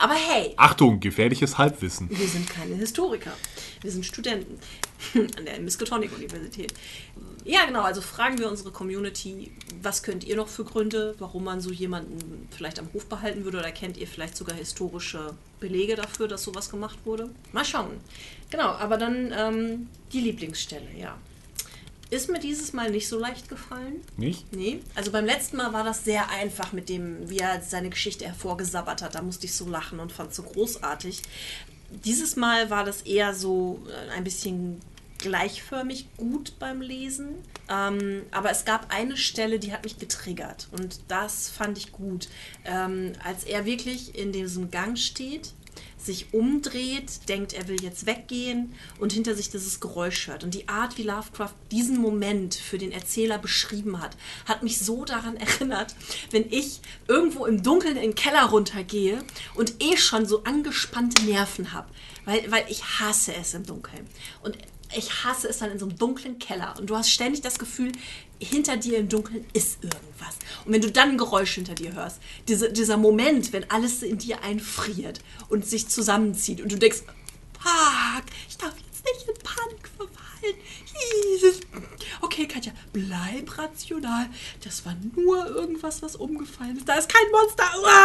Aber 0.00 0.14
hey, 0.14 0.54
Achtung, 0.56 0.98
gefährliches 0.98 1.58
Halbwissen. 1.58 2.08
Wir 2.08 2.26
sind 2.26 2.48
keine 2.48 2.74
Historiker. 2.74 3.32
Wir 3.82 3.90
sind 3.90 4.06
Studenten 4.06 4.58
an 5.36 5.44
der 5.44 5.60
Miskatonic-Universität. 5.60 6.72
Ja, 7.44 7.66
genau. 7.66 7.82
Also 7.82 8.00
fragen 8.00 8.38
wir 8.38 8.48
unsere 8.48 8.70
Community, 8.70 9.52
was 9.82 10.02
könnt 10.02 10.24
ihr 10.24 10.36
noch 10.36 10.48
für 10.48 10.64
Gründe, 10.64 11.14
warum 11.18 11.44
man 11.44 11.60
so 11.60 11.70
jemanden 11.70 12.48
vielleicht 12.50 12.78
am 12.78 12.90
Hof 12.94 13.04
behalten 13.10 13.44
würde? 13.44 13.58
Oder 13.58 13.72
kennt 13.72 13.98
ihr 13.98 14.06
vielleicht 14.06 14.38
sogar 14.38 14.56
historische 14.56 15.34
Belege 15.60 15.96
dafür, 15.96 16.28
dass 16.28 16.44
sowas 16.44 16.70
gemacht 16.70 16.98
wurde? 17.04 17.28
Mal 17.52 17.66
schauen. 17.66 18.00
Genau, 18.48 18.68
aber 18.68 18.96
dann 18.96 19.34
ähm, 19.36 19.88
die 20.14 20.20
Lieblingsstelle, 20.22 20.88
ja. 20.98 21.18
Ist 22.10 22.28
mir 22.28 22.40
dieses 22.40 22.72
Mal 22.72 22.90
nicht 22.90 23.08
so 23.08 23.18
leicht 23.18 23.48
gefallen. 23.48 24.02
Nicht? 24.16 24.52
Nee, 24.52 24.80
also 24.96 25.12
beim 25.12 25.24
letzten 25.24 25.56
Mal 25.56 25.72
war 25.72 25.84
das 25.84 26.04
sehr 26.04 26.28
einfach 26.30 26.72
mit 26.72 26.88
dem, 26.88 27.30
wie 27.30 27.38
er 27.38 27.62
seine 27.62 27.88
Geschichte 27.88 28.26
hervorgesabbert 28.26 29.02
hat. 29.02 29.14
Da 29.14 29.22
musste 29.22 29.46
ich 29.46 29.54
so 29.54 29.68
lachen 29.68 30.00
und 30.00 30.10
fand 30.10 30.30
es 30.30 30.36
so 30.36 30.42
großartig. 30.42 31.22
Dieses 32.04 32.34
Mal 32.34 32.68
war 32.68 32.84
das 32.84 33.02
eher 33.02 33.32
so 33.32 33.80
äh, 33.88 34.10
ein 34.10 34.24
bisschen 34.24 34.80
gleichförmig 35.18 36.08
gut 36.16 36.58
beim 36.58 36.80
Lesen. 36.80 37.36
Ähm, 37.68 38.22
aber 38.32 38.50
es 38.50 38.64
gab 38.64 38.92
eine 38.92 39.16
Stelle, 39.16 39.58
die 39.58 39.72
hat 39.72 39.84
mich 39.84 39.98
getriggert. 39.98 40.68
Und 40.72 41.00
das 41.08 41.48
fand 41.48 41.78
ich 41.78 41.92
gut. 41.92 42.28
Ähm, 42.64 43.12
als 43.22 43.44
er 43.44 43.64
wirklich 43.64 44.16
in 44.18 44.32
diesem 44.32 44.70
Gang 44.70 44.98
steht 44.98 45.52
sich 46.06 46.32
umdreht, 46.32 47.28
denkt, 47.28 47.52
er 47.52 47.68
will 47.68 47.80
jetzt 47.82 48.06
weggehen 48.06 48.74
und 48.98 49.12
hinter 49.12 49.34
sich 49.34 49.50
dieses 49.50 49.80
Geräusch 49.80 50.28
hört. 50.28 50.44
Und 50.44 50.54
die 50.54 50.68
Art, 50.68 50.98
wie 50.98 51.02
Lovecraft 51.02 51.54
diesen 51.70 51.98
Moment 51.98 52.54
für 52.54 52.78
den 52.78 52.92
Erzähler 52.92 53.38
beschrieben 53.38 54.00
hat, 54.00 54.16
hat 54.46 54.62
mich 54.62 54.78
so 54.78 55.04
daran 55.04 55.36
erinnert, 55.38 55.94
wenn 56.30 56.50
ich 56.50 56.80
irgendwo 57.08 57.46
im 57.46 57.62
Dunkeln 57.62 57.96
in 57.96 58.02
den 58.02 58.14
Keller 58.14 58.44
runtergehe 58.44 59.22
und 59.54 59.82
eh 59.82 59.96
schon 59.96 60.26
so 60.26 60.44
angespannte 60.44 61.22
Nerven 61.24 61.72
habe. 61.72 61.88
Weil, 62.24 62.50
weil 62.50 62.64
ich 62.68 62.84
hasse 63.00 63.34
es 63.34 63.54
im 63.54 63.64
Dunkeln. 63.64 64.06
Und 64.42 64.56
ich 64.96 65.24
hasse 65.24 65.48
es 65.48 65.58
dann 65.58 65.70
in 65.70 65.78
so 65.78 65.86
einem 65.86 65.96
dunklen 65.96 66.38
Keller. 66.38 66.74
Und 66.78 66.90
du 66.90 66.96
hast 66.96 67.10
ständig 67.10 67.42
das 67.42 67.58
Gefühl, 67.58 67.92
hinter 68.40 68.76
dir 68.76 68.98
im 68.98 69.08
Dunkeln 69.08 69.44
ist 69.52 69.82
irgendwas. 69.82 70.36
Und 70.64 70.72
wenn 70.72 70.80
du 70.80 70.90
dann 70.90 71.10
ein 71.10 71.18
Geräusch 71.18 71.54
hinter 71.54 71.74
dir 71.74 71.94
hörst, 71.94 72.20
diese, 72.48 72.72
dieser 72.72 72.96
Moment, 72.96 73.52
wenn 73.52 73.70
alles 73.70 74.02
in 74.02 74.18
dir 74.18 74.42
einfriert 74.42 75.20
und 75.48 75.66
sich 75.66 75.88
zusammenzieht 75.88 76.60
und 76.60 76.72
du 76.72 76.78
denkst, 76.78 77.02
fuck, 77.58 78.24
ich 78.48 78.56
darf 78.56 78.74
jetzt 78.76 79.04
nicht 79.04 79.28
in 79.28 79.34
Panik 79.42 79.88
verfallen. 79.96 80.56
Jesus. 81.30 81.60
Okay, 82.22 82.46
Katja, 82.46 82.72
bleib 82.92 83.58
rational. 83.58 84.26
Das 84.64 84.84
war 84.84 84.96
nur 85.16 85.46
irgendwas, 85.46 86.02
was 86.02 86.16
umgefallen 86.16 86.76
ist. 86.76 86.88
Da 86.88 86.94
ist 86.94 87.12
kein 87.12 87.30
Monster. 87.30 87.64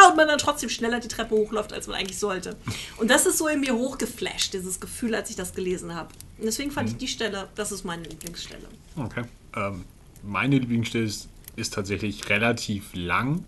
Und 0.09 0.17
man 0.17 0.27
dann 0.27 0.38
trotzdem 0.38 0.69
schneller 0.69 0.99
die 0.99 1.07
Treppe 1.07 1.36
hochläuft, 1.36 1.73
als 1.73 1.88
man 1.88 1.97
eigentlich 1.97 2.19
sollte. 2.19 2.57
Und 2.97 3.09
das 3.09 3.25
ist 3.25 3.38
so 3.38 3.47
in 3.47 3.61
mir 3.61 3.75
hochgeflasht, 3.75 4.53
dieses 4.53 4.79
Gefühl, 4.79 5.15
als 5.15 5.29
ich 5.29 5.36
das 5.36 5.53
gelesen 5.53 5.95
habe. 5.95 6.09
Und 6.38 6.45
deswegen 6.45 6.71
fand 6.71 6.89
ich 6.89 6.97
die 6.97 7.07
Stelle, 7.07 7.49
das 7.55 7.71
ist 7.71 7.86
meine 7.86 8.03
Lieblingsstelle. 8.03 8.67
Okay. 8.97 9.23
Ähm, 9.55 9.86
meine 10.26 10.57
Lieblingsstelle 10.57 11.05
ist, 11.05 11.30
ist 11.55 11.73
tatsächlich 11.73 12.30
relativ 12.30 12.91
lang, 12.93 13.43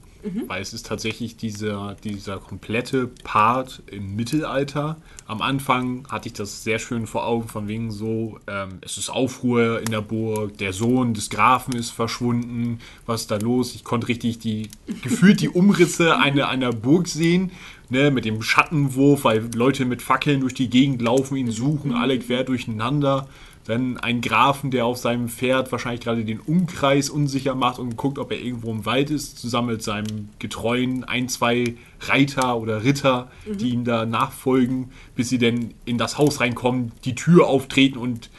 weil 0.47 0.61
es 0.61 0.73
ist 0.73 0.85
tatsächlich 0.85 1.37
dieser, 1.37 1.95
dieser 2.03 2.37
komplette 2.37 3.07
Part 3.07 3.81
im 3.87 4.15
Mittelalter. 4.15 4.97
Am 5.25 5.41
Anfang 5.41 6.07
hatte 6.09 6.27
ich 6.27 6.33
das 6.33 6.63
sehr 6.63 6.79
schön 6.79 7.07
vor 7.07 7.25
Augen, 7.25 7.47
von 7.47 7.67
wegen 7.67 7.91
so, 7.91 8.39
ähm, 8.47 8.79
es 8.81 8.97
ist 8.97 9.09
Aufruhr 9.09 9.79
in 9.79 9.91
der 9.91 10.01
Burg, 10.01 10.57
der 10.57 10.73
Sohn 10.73 11.13
des 11.13 11.29
Grafen 11.29 11.75
ist 11.75 11.91
verschwunden, 11.91 12.79
was 13.05 13.21
ist 13.21 13.31
da 13.31 13.37
los? 13.37 13.75
Ich 13.75 13.83
konnte 13.83 14.07
richtig 14.07 14.39
die, 14.39 14.69
gefühlt 15.01 15.39
die 15.39 15.49
Umrisse 15.49 16.17
einer, 16.17 16.49
einer 16.49 16.71
Burg 16.71 17.07
sehen, 17.07 17.51
ne, 17.89 18.11
mit 18.11 18.25
dem 18.25 18.41
Schattenwurf, 18.41 19.23
weil 19.23 19.49
Leute 19.53 19.85
mit 19.85 20.01
Fackeln 20.01 20.41
durch 20.41 20.53
die 20.53 20.69
Gegend 20.69 21.01
laufen, 21.01 21.37
ihn 21.37 21.51
suchen, 21.51 21.93
alle 21.93 22.19
quer 22.19 22.43
durcheinander. 22.43 23.27
Dann 23.67 23.97
ein 23.97 24.21
Grafen, 24.21 24.71
der 24.71 24.85
auf 24.85 24.97
seinem 24.97 25.27
Pferd 25.27 25.73
wahrscheinlich 25.73 25.99
gerade 25.99 26.23
den 26.23 26.39
Umkreis 26.39 27.09
unsicher 27.09 27.53
macht 27.53 27.79
und 27.79 27.97
guckt, 27.97 28.17
ob 28.17 28.31
er 28.31 28.39
irgendwo 28.39 28.71
im 28.71 28.85
Wald 28.85 29.11
ist, 29.11 29.39
zusammen 29.39 29.67
mit 29.67 29.83
seinem 29.83 30.29
getreuen 30.39 31.03
ein, 31.03 31.27
zwei 31.27 31.75
Reiter 31.99 32.57
oder 32.57 32.85
Ritter, 32.85 33.29
die 33.45 33.71
ihm 33.71 33.83
da 33.83 34.05
nachfolgen, 34.05 34.91
bis 35.17 35.27
sie 35.27 35.37
dann 35.37 35.73
in 35.83 35.97
das 35.97 36.17
Haus 36.17 36.39
reinkommen, 36.39 36.93
die 37.03 37.13
Tür 37.13 37.47
auftreten 37.47 37.97
und 37.97 38.29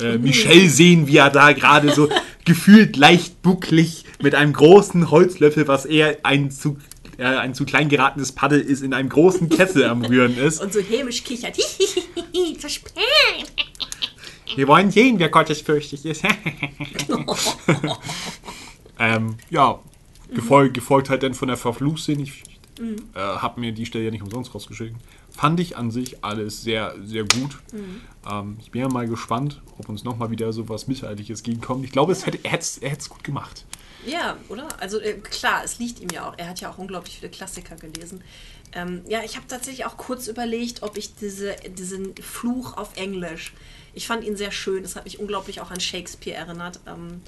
äh, 0.00 0.16
Michel 0.16 0.68
sehen, 0.68 1.08
wie 1.08 1.16
er 1.16 1.30
da 1.30 1.50
gerade 1.50 1.92
so 1.92 2.08
gefühlt 2.44 2.96
leicht 2.96 3.42
bucklig 3.42 4.04
mit 4.22 4.36
einem 4.36 4.52
großen 4.52 5.10
Holzlöffel, 5.10 5.66
was 5.66 5.86
eher 5.86 6.18
ein 6.22 6.52
zu, 6.52 6.78
äh, 7.16 7.24
ein 7.24 7.52
zu 7.52 7.64
klein 7.64 7.88
geratenes 7.88 8.30
Paddel 8.30 8.60
ist, 8.60 8.84
in 8.84 8.94
einem 8.94 9.08
großen 9.08 9.48
Kessel 9.48 9.86
am 9.86 10.04
Rühren 10.04 10.38
ist. 10.38 10.62
Und 10.62 10.72
so 10.72 10.78
hämisch 10.78 11.24
kichert. 11.24 11.56
Spät. 12.68 13.67
Wir 14.56 14.68
wollen 14.68 14.90
sehen, 14.90 15.18
wer 15.18 15.28
gottesfürchtig 15.28 16.04
ist. 16.04 16.24
ähm, 18.98 19.36
ja, 19.50 19.78
gefolgt, 20.32 20.74
gefolgt 20.74 21.10
halt 21.10 21.22
dann 21.22 21.34
von 21.34 21.48
der 21.48 21.56
Verfluchsin. 21.56 22.20
Ich 22.20 22.44
Mhm. 22.78 22.96
Äh, 23.14 23.18
hab 23.18 23.58
mir 23.58 23.72
die 23.72 23.86
Stelle 23.86 24.04
ja 24.04 24.10
nicht 24.10 24.22
umsonst 24.22 24.54
rausgeschickt. 24.54 24.96
Fand 25.30 25.60
ich 25.60 25.76
an 25.76 25.90
sich 25.90 26.24
alles 26.24 26.62
sehr, 26.62 26.94
sehr 27.04 27.22
gut. 27.22 27.58
Mhm. 27.72 28.00
Ähm, 28.30 28.56
ich 28.60 28.70
bin 28.70 28.80
ja 28.80 28.88
mal 28.88 29.06
gespannt, 29.06 29.60
ob 29.78 29.88
uns 29.88 30.04
nochmal 30.04 30.30
wieder 30.30 30.52
so 30.52 30.68
was 30.68 30.88
Mittelalterliches 30.88 31.42
gegenkommt. 31.42 31.84
Ich 31.84 31.92
glaube, 31.92 32.12
es 32.12 32.26
hätte, 32.26 32.38
er 32.42 32.52
hätte 32.52 32.82
es 32.82 33.08
gut 33.08 33.24
gemacht. 33.24 33.64
Ja, 34.06 34.36
oder? 34.48 34.68
Also 34.80 35.00
äh, 35.00 35.14
klar, 35.14 35.62
es 35.64 35.78
liegt 35.78 36.00
ihm 36.00 36.08
ja 36.12 36.28
auch. 36.28 36.34
Er 36.36 36.48
hat 36.48 36.60
ja 36.60 36.70
auch 36.70 36.78
unglaublich 36.78 37.18
viele 37.18 37.30
Klassiker 37.30 37.76
gelesen. 37.76 38.22
Ähm, 38.72 39.02
ja, 39.08 39.20
ich 39.24 39.36
habe 39.36 39.46
tatsächlich 39.46 39.86
auch 39.86 39.96
kurz 39.96 40.28
überlegt, 40.28 40.82
ob 40.82 40.96
ich 40.96 41.14
diese, 41.14 41.56
diesen 41.76 42.14
Fluch 42.16 42.76
auf 42.76 42.96
Englisch, 42.96 43.54
ich 43.98 44.06
fand 44.06 44.22
ihn 44.22 44.36
sehr 44.36 44.52
schön. 44.52 44.84
Das 44.84 44.94
hat 44.94 45.04
mich 45.04 45.18
unglaublich 45.18 45.60
auch 45.60 45.72
an 45.72 45.80
Shakespeare 45.80 46.36
erinnert. 46.36 46.78
Ähm, 46.86 47.20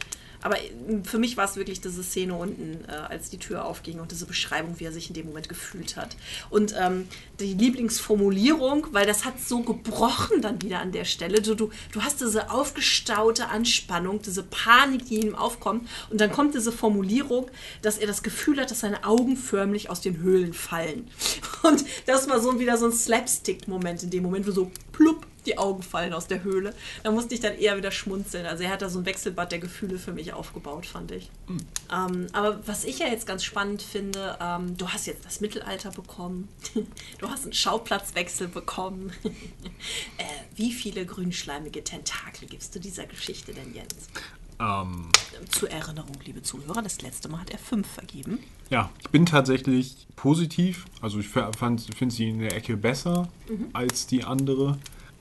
aber 0.42 0.56
für 1.02 1.18
mich 1.18 1.36
war 1.36 1.44
es 1.44 1.56
wirklich 1.56 1.80
diese 1.80 2.02
Szene 2.02 2.34
unten, 2.34 2.84
äh, 2.88 2.92
als 2.92 3.28
die 3.28 3.38
Tür 3.38 3.64
aufging 3.64 4.00
und 4.00 4.10
diese 4.10 4.24
Beschreibung, 4.24 4.78
wie 4.78 4.84
er 4.84 4.92
sich 4.92 5.08
in 5.08 5.14
dem 5.14 5.26
Moment 5.26 5.48
gefühlt 5.48 5.96
hat. 5.96 6.16
Und 6.48 6.74
ähm, 6.80 7.08
die 7.40 7.54
Lieblingsformulierung, 7.54 8.86
weil 8.92 9.04
das 9.04 9.24
hat 9.24 9.40
so 9.40 9.62
gebrochen 9.62 10.40
dann 10.40 10.62
wieder 10.62 10.78
an 10.78 10.92
der 10.92 11.04
Stelle. 11.04 11.42
Du, 11.42 11.54
du, 11.54 11.70
du 11.92 12.02
hast 12.02 12.20
diese 12.20 12.50
aufgestaute 12.50 13.48
Anspannung, 13.48 14.22
diese 14.22 14.44
Panik, 14.44 15.06
die 15.06 15.16
in 15.16 15.28
ihm 15.28 15.34
aufkommt. 15.34 15.88
Und 16.08 16.20
dann 16.20 16.32
kommt 16.32 16.54
diese 16.54 16.72
Formulierung, 16.72 17.50
dass 17.82 17.98
er 17.98 18.06
das 18.06 18.22
Gefühl 18.22 18.60
hat, 18.60 18.70
dass 18.70 18.80
seine 18.80 19.04
Augen 19.04 19.36
förmlich 19.36 19.90
aus 19.90 20.00
den 20.00 20.18
Höhlen 20.18 20.54
fallen. 20.54 21.10
Und 21.62 21.84
das 22.06 22.28
war 22.28 22.40
so 22.40 22.58
wieder 22.58 22.78
so 22.78 22.86
ein 22.86 22.92
Slapstick-Moment 22.92 24.04
in 24.04 24.10
dem 24.10 24.22
Moment, 24.22 24.46
wo 24.46 24.52
so 24.52 24.70
plupp 24.92 25.26
die 25.46 25.58
Augen 25.58 25.82
fallen 25.82 26.12
aus 26.12 26.26
der 26.26 26.42
Höhle. 26.42 26.74
Da 27.02 27.10
musste 27.10 27.34
ich 27.34 27.40
dann 27.40 27.56
eher 27.56 27.76
wieder 27.76 27.90
schmunzeln. 27.90 28.46
Also 28.46 28.64
er 28.64 28.70
hat 28.70 28.82
da 28.82 28.88
so 28.88 28.98
ein 28.98 29.06
Wechselbad 29.06 29.52
der 29.52 29.58
Gefühle 29.58 29.98
für 29.98 30.12
mich 30.12 30.32
aufgebaut, 30.32 30.86
fand 30.86 31.10
ich. 31.12 31.30
Mhm. 31.48 31.58
Ähm, 31.92 32.26
aber 32.32 32.66
was 32.66 32.84
ich 32.84 32.98
ja 32.98 33.06
jetzt 33.06 33.26
ganz 33.26 33.44
spannend 33.44 33.82
finde, 33.82 34.36
ähm, 34.40 34.76
du 34.76 34.88
hast 34.88 35.06
jetzt 35.06 35.24
das 35.24 35.40
Mittelalter 35.40 35.90
bekommen, 35.90 36.48
du 37.18 37.28
hast 37.28 37.44
einen 37.44 37.52
Schauplatzwechsel 37.52 38.48
bekommen. 38.48 39.12
äh, 39.24 40.24
wie 40.56 40.72
viele 40.72 41.06
grünschleimige 41.06 41.82
Tentakel 41.84 42.48
gibst 42.48 42.74
du 42.74 42.80
dieser 42.80 43.06
Geschichte 43.06 43.52
denn 43.52 43.74
jetzt? 43.74 44.10
Ähm, 44.60 45.08
Zur 45.48 45.70
Erinnerung, 45.70 46.16
liebe 46.24 46.42
Zuhörer, 46.42 46.82
das 46.82 47.00
letzte 47.00 47.28
Mal 47.28 47.40
hat 47.40 47.50
er 47.50 47.58
fünf 47.58 47.86
vergeben. 47.86 48.40
Ja, 48.68 48.90
ich 49.00 49.08
bin 49.08 49.24
tatsächlich 49.24 50.06
positiv. 50.16 50.84
Also 51.00 51.18
ich 51.18 51.28
finde 51.28 51.82
sie 52.10 52.28
in 52.28 52.40
der 52.40 52.54
Ecke 52.54 52.76
besser 52.76 53.28
mhm. 53.48 53.70
als 53.72 54.06
die 54.06 54.22
andere. 54.22 54.78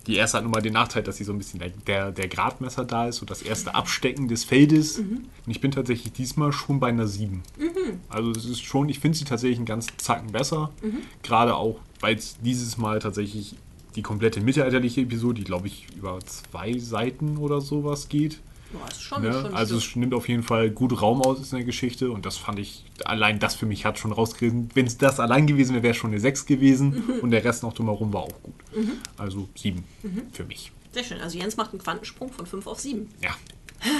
Die 0.09 0.15
erste 0.15 0.37
hat 0.37 0.43
nun 0.43 0.51
mal 0.51 0.61
den 0.61 0.73
Nachteil, 0.73 1.03
dass 1.03 1.17
sie 1.17 1.23
so 1.23 1.31
ein 1.31 1.37
bisschen 1.37 1.59
der, 1.59 1.69
der, 1.69 2.11
der 2.11 2.27
Gradmesser 2.27 2.83
da 2.83 3.07
ist, 3.07 3.17
so 3.17 3.27
das 3.27 3.43
erste 3.43 3.75
Abstecken 3.75 4.27
des 4.27 4.43
Feldes. 4.43 4.97
Mhm. 4.97 5.25
Und 5.45 5.51
ich 5.51 5.61
bin 5.61 5.69
tatsächlich 5.69 6.11
diesmal 6.11 6.51
schon 6.51 6.79
bei 6.79 6.87
einer 6.87 7.05
7. 7.05 7.43
Mhm. 7.59 7.99
Also 8.09 8.31
es 8.31 8.45
ist 8.45 8.63
schon, 8.63 8.89
ich 8.89 8.99
finde 8.99 9.19
sie 9.19 9.25
tatsächlich 9.25 9.59
einen 9.59 9.67
ganzen 9.67 9.91
Zacken 9.97 10.31
besser. 10.31 10.71
Mhm. 10.81 11.03
Gerade 11.21 11.55
auch, 11.55 11.79
weil 11.99 12.15
es 12.15 12.37
dieses 12.41 12.79
Mal 12.79 12.97
tatsächlich 12.97 13.55
die 13.95 14.01
komplette 14.01 14.41
mittelalterliche 14.41 15.01
Episode, 15.01 15.35
die 15.35 15.43
glaube 15.43 15.67
ich 15.67 15.85
über 15.95 16.19
zwei 16.21 16.79
Seiten 16.79 17.37
oder 17.37 17.61
sowas 17.61 18.09
geht, 18.09 18.39
ja, 18.73 18.99
schon, 18.99 19.23
ne? 19.23 19.33
schon 19.33 19.53
also 19.53 19.77
es 19.77 19.95
nimmt 19.95 20.13
auf 20.13 20.27
jeden 20.27 20.43
Fall 20.43 20.69
gut 20.69 21.01
Raum 21.01 21.21
aus 21.21 21.39
in 21.51 21.57
der 21.57 21.65
Geschichte 21.65 22.11
und 22.11 22.25
das 22.25 22.37
fand 22.37 22.59
ich, 22.59 22.85
allein 23.05 23.39
das 23.39 23.55
für 23.55 23.65
mich 23.65 23.85
hat 23.85 23.97
schon 23.97 24.11
rausgerissen. 24.11 24.69
Wenn 24.73 24.85
es 24.85 24.97
das 24.97 25.19
allein 25.19 25.47
gewesen 25.47 25.73
wäre, 25.73 25.83
wäre 25.83 25.91
es 25.91 25.97
schon 25.97 26.11
eine 26.11 26.19
6 26.19 26.45
gewesen 26.45 27.03
mhm. 27.07 27.19
und 27.21 27.31
der 27.31 27.43
Rest 27.43 27.63
noch 27.63 27.73
drumherum 27.73 28.13
war 28.13 28.21
auch 28.21 28.43
gut. 28.43 28.55
Mhm. 28.75 28.93
Also 29.17 29.49
7 29.55 29.83
mhm. 30.03 30.21
für 30.31 30.43
mich. 30.45 30.71
Sehr 30.91 31.03
schön. 31.03 31.21
Also 31.21 31.37
Jens 31.37 31.57
macht 31.57 31.71
einen 31.71 31.81
Quantensprung 31.81 32.31
von 32.31 32.45
5 32.45 32.67
auf 32.67 32.79
7. 32.79 33.07
Ja. 33.21 33.35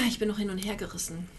Ich 0.08 0.20
bin 0.20 0.28
noch 0.28 0.38
hin 0.38 0.50
und 0.50 0.58
her 0.58 0.76
gerissen. 0.76 1.30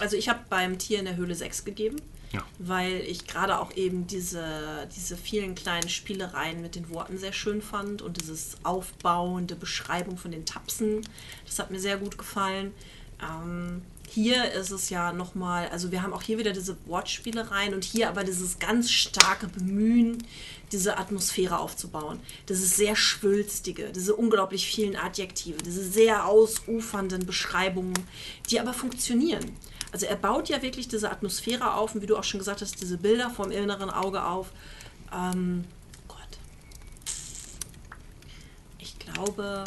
Also 0.00 0.16
ich 0.16 0.28
habe 0.28 0.40
beim 0.48 0.78
Tier 0.78 0.98
in 0.98 1.04
der 1.04 1.16
Höhle 1.16 1.34
6 1.34 1.64
gegeben. 1.64 1.96
Ja. 2.32 2.44
Weil 2.58 3.00
ich 3.00 3.26
gerade 3.26 3.58
auch 3.58 3.74
eben 3.74 4.06
diese, 4.06 4.86
diese 4.94 5.16
vielen 5.16 5.54
kleinen 5.54 5.88
Spielereien 5.88 6.60
mit 6.60 6.74
den 6.74 6.90
Worten 6.90 7.16
sehr 7.16 7.32
schön 7.32 7.62
fand 7.62 8.02
und 8.02 8.20
dieses 8.20 8.58
aufbauende 8.64 9.56
Beschreibung 9.56 10.18
von 10.18 10.30
den 10.30 10.44
Tapsen, 10.44 11.00
das 11.46 11.58
hat 11.58 11.70
mir 11.70 11.80
sehr 11.80 11.96
gut 11.96 12.18
gefallen. 12.18 12.74
Ähm, 13.22 13.82
hier 14.10 14.52
ist 14.52 14.70
es 14.70 14.90
ja 14.90 15.12
nochmal, 15.12 15.68
also 15.68 15.92
wir 15.92 16.02
haben 16.02 16.12
auch 16.12 16.22
hier 16.22 16.38
wieder 16.38 16.52
diese 16.52 16.76
Wortspielereien 16.86 17.74
und 17.74 17.84
hier 17.84 18.08
aber 18.08 18.24
dieses 18.24 18.58
ganz 18.58 18.90
starke 18.90 19.48
Bemühen, 19.48 20.18
diese 20.72 20.96
Atmosphäre 20.98 21.58
aufzubauen. 21.58 22.18
Dieses 22.48 22.76
sehr 22.76 22.96
schwülstige, 22.96 23.90
diese 23.92 24.14
unglaublich 24.14 24.66
vielen 24.66 24.96
Adjektive, 24.96 25.58
diese 25.62 25.84
sehr 25.84 26.26
ausufernden 26.26 27.26
Beschreibungen, 27.26 27.94
die 28.50 28.60
aber 28.60 28.72
funktionieren. 28.72 29.44
Also 29.92 30.06
er 30.06 30.16
baut 30.16 30.48
ja 30.48 30.60
wirklich 30.62 30.88
diese 30.88 31.10
Atmosphäre 31.10 31.74
auf 31.74 31.94
und 31.94 32.02
wie 32.02 32.06
du 32.06 32.16
auch 32.16 32.24
schon 32.24 32.38
gesagt 32.38 32.60
hast, 32.60 32.80
diese 32.80 32.98
Bilder 32.98 33.30
vom 33.30 33.50
inneren 33.50 33.90
Auge 33.90 34.24
auf. 34.24 34.52
Ähm, 35.12 35.64
Gott. 36.06 36.18
Ich 38.78 38.98
glaube, 38.98 39.64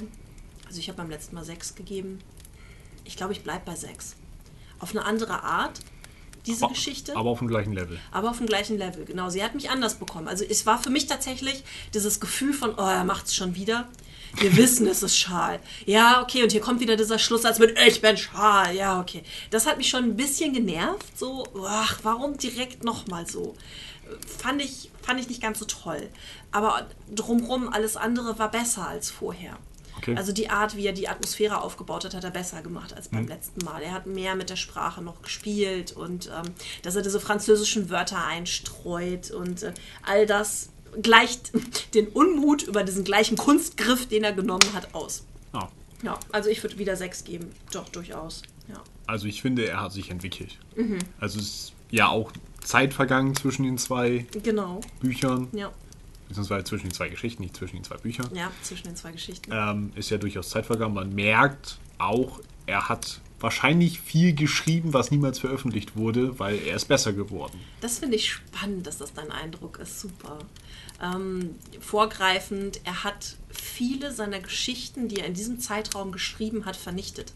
also 0.67 0.79
ich 0.79 0.87
habe 0.87 0.97
beim 0.97 1.09
letzten 1.09 1.35
Mal 1.35 1.43
sechs 1.43 1.75
gegeben. 1.75 2.19
Ich 3.03 3.17
glaube, 3.17 3.33
ich 3.33 3.43
bleibe 3.43 3.63
bei 3.65 3.75
sechs. 3.75 4.15
Auf 4.79 4.91
eine 4.91 5.05
andere 5.05 5.43
Art, 5.43 5.79
diese 6.45 6.65
aber, 6.65 6.73
Geschichte. 6.73 7.15
Aber 7.15 7.29
auf 7.29 7.39
dem 7.39 7.47
gleichen 7.47 7.73
Level. 7.73 7.99
Aber 8.11 8.29
auf 8.29 8.37
dem 8.37 8.47
gleichen 8.47 8.77
Level, 8.77 9.05
genau. 9.05 9.29
Sie 9.29 9.43
hat 9.43 9.55
mich 9.55 9.69
anders 9.69 9.95
bekommen. 9.95 10.27
Also 10.27 10.43
es 10.43 10.65
war 10.65 10.81
für 10.81 10.89
mich 10.89 11.07
tatsächlich 11.07 11.63
dieses 11.93 12.19
Gefühl 12.19 12.53
von, 12.53 12.75
oh, 12.75 12.81
er 12.81 13.03
macht 13.03 13.25
es 13.27 13.35
schon 13.35 13.55
wieder. 13.55 13.87
Wir 14.37 14.55
wissen, 14.55 14.87
es 14.87 15.03
ist 15.03 15.17
Schal. 15.17 15.59
Ja, 15.85 16.21
okay, 16.21 16.43
und 16.43 16.51
hier 16.51 16.61
kommt 16.61 16.79
wieder 16.79 16.95
dieser 16.95 17.19
Schlusssatz 17.19 17.59
mit 17.59 17.77
Ich 17.87 18.01
bin 18.01 18.17
Schal. 18.17 18.75
Ja, 18.75 18.99
okay. 18.99 19.23
Das 19.49 19.65
hat 19.65 19.77
mich 19.77 19.89
schon 19.89 20.03
ein 20.03 20.15
bisschen 20.15 20.53
genervt. 20.53 21.17
So, 21.17 21.45
ach, 21.65 21.99
warum 22.03 22.37
direkt 22.37 22.83
nochmal 22.83 23.27
so? 23.27 23.55
Fand 24.37 24.61
ich, 24.61 24.89
fand 25.01 25.19
ich 25.19 25.27
nicht 25.27 25.41
ganz 25.41 25.59
so 25.59 25.65
toll. 25.65 26.09
Aber 26.51 26.87
drumrum, 27.13 27.69
alles 27.71 27.97
andere 27.97 28.39
war 28.39 28.51
besser 28.51 28.87
als 28.87 29.11
vorher. 29.11 29.57
Okay. 29.97 30.15
Also 30.15 30.31
die 30.31 30.49
Art, 30.49 30.75
wie 30.75 30.85
er 30.85 30.93
die 30.93 31.07
Atmosphäre 31.07 31.61
aufgebaut 31.61 32.05
hat, 32.05 32.15
hat 32.15 32.23
er 32.23 32.31
besser 32.31 32.61
gemacht 32.61 32.93
als 32.93 33.09
beim 33.09 33.23
mhm. 33.23 33.27
letzten 33.27 33.63
Mal. 33.63 33.83
Er 33.83 33.93
hat 33.93 34.07
mehr 34.07 34.35
mit 34.35 34.49
der 34.49 34.55
Sprache 34.55 35.01
noch 35.01 35.21
gespielt 35.21 35.91
und 35.91 36.27
ähm, 36.27 36.53
dass 36.81 36.95
er 36.95 37.03
diese 37.03 37.19
französischen 37.19 37.89
Wörter 37.89 38.25
einstreut 38.25 39.29
und 39.29 39.61
äh, 39.63 39.73
all 40.03 40.25
das 40.25 40.70
gleicht 41.01 41.51
den 41.93 42.07
Unmut 42.07 42.63
über 42.63 42.83
diesen 42.83 43.03
gleichen 43.03 43.37
Kunstgriff, 43.37 44.07
den 44.07 44.23
er 44.23 44.33
genommen 44.33 44.73
hat, 44.73 44.93
aus. 44.93 45.25
Oh. 45.53 45.59
Ja, 46.03 46.19
also 46.31 46.49
ich 46.49 46.63
würde 46.63 46.77
wieder 46.77 46.95
sechs 46.95 47.23
geben. 47.23 47.51
Doch, 47.71 47.89
durchaus. 47.89 48.41
Ja. 48.67 48.81
Also 49.05 49.27
ich 49.27 49.41
finde, 49.41 49.67
er 49.67 49.81
hat 49.81 49.93
sich 49.93 50.09
entwickelt. 50.09 50.57
Mhm. 50.75 50.99
Also 51.19 51.39
es 51.39 51.45
ist 51.45 51.73
ja 51.91 52.07
auch 52.07 52.31
Zeit 52.63 52.93
vergangen 52.93 53.35
zwischen 53.35 53.63
den 53.63 53.77
zwei 53.77 54.25
genau. 54.43 54.81
Büchern. 54.99 55.47
Ja. 55.51 55.71
Beziehungsweise 56.27 56.63
zwischen 56.63 56.87
den 56.87 56.93
zwei 56.93 57.09
Geschichten, 57.09 57.43
nicht 57.43 57.57
zwischen 57.57 57.77
den 57.77 57.83
zwei 57.83 57.97
Büchern. 57.97 58.29
Ja, 58.33 58.51
zwischen 58.61 58.85
den 58.85 58.95
zwei 58.95 59.11
Geschichten. 59.11 59.51
Ähm, 59.53 59.91
ist 59.95 60.09
ja 60.09 60.17
durchaus 60.17 60.49
Zeit 60.49 60.65
vergangen. 60.65 60.93
Man 60.93 61.13
merkt 61.13 61.77
auch, 61.97 62.39
er 62.67 62.87
hat 62.87 63.19
wahrscheinlich 63.41 63.99
viel 63.99 64.33
geschrieben, 64.33 64.93
was 64.93 65.11
niemals 65.11 65.39
veröffentlicht 65.39 65.97
wurde, 65.97 66.39
weil 66.39 66.59
er 66.59 66.75
ist 66.75 66.87
besser 66.87 67.11
geworden. 67.11 67.59
Das 67.81 67.99
finde 67.99 68.15
ich 68.15 68.31
spannend, 68.31 68.87
dass 68.87 68.99
das 68.99 69.13
dein 69.13 69.31
Eindruck 69.31 69.79
ist. 69.79 69.99
Super. 69.99 70.37
Ähm, 71.01 71.55
vorgreifend, 71.79 72.81
er 72.83 73.03
hat 73.03 73.37
viele 73.49 74.11
seiner 74.11 74.39
Geschichten, 74.39 75.07
die 75.07 75.17
er 75.17 75.25
in 75.25 75.33
diesem 75.33 75.59
Zeitraum 75.59 76.11
geschrieben 76.11 76.65
hat, 76.65 76.75
vernichtet. 76.75 77.33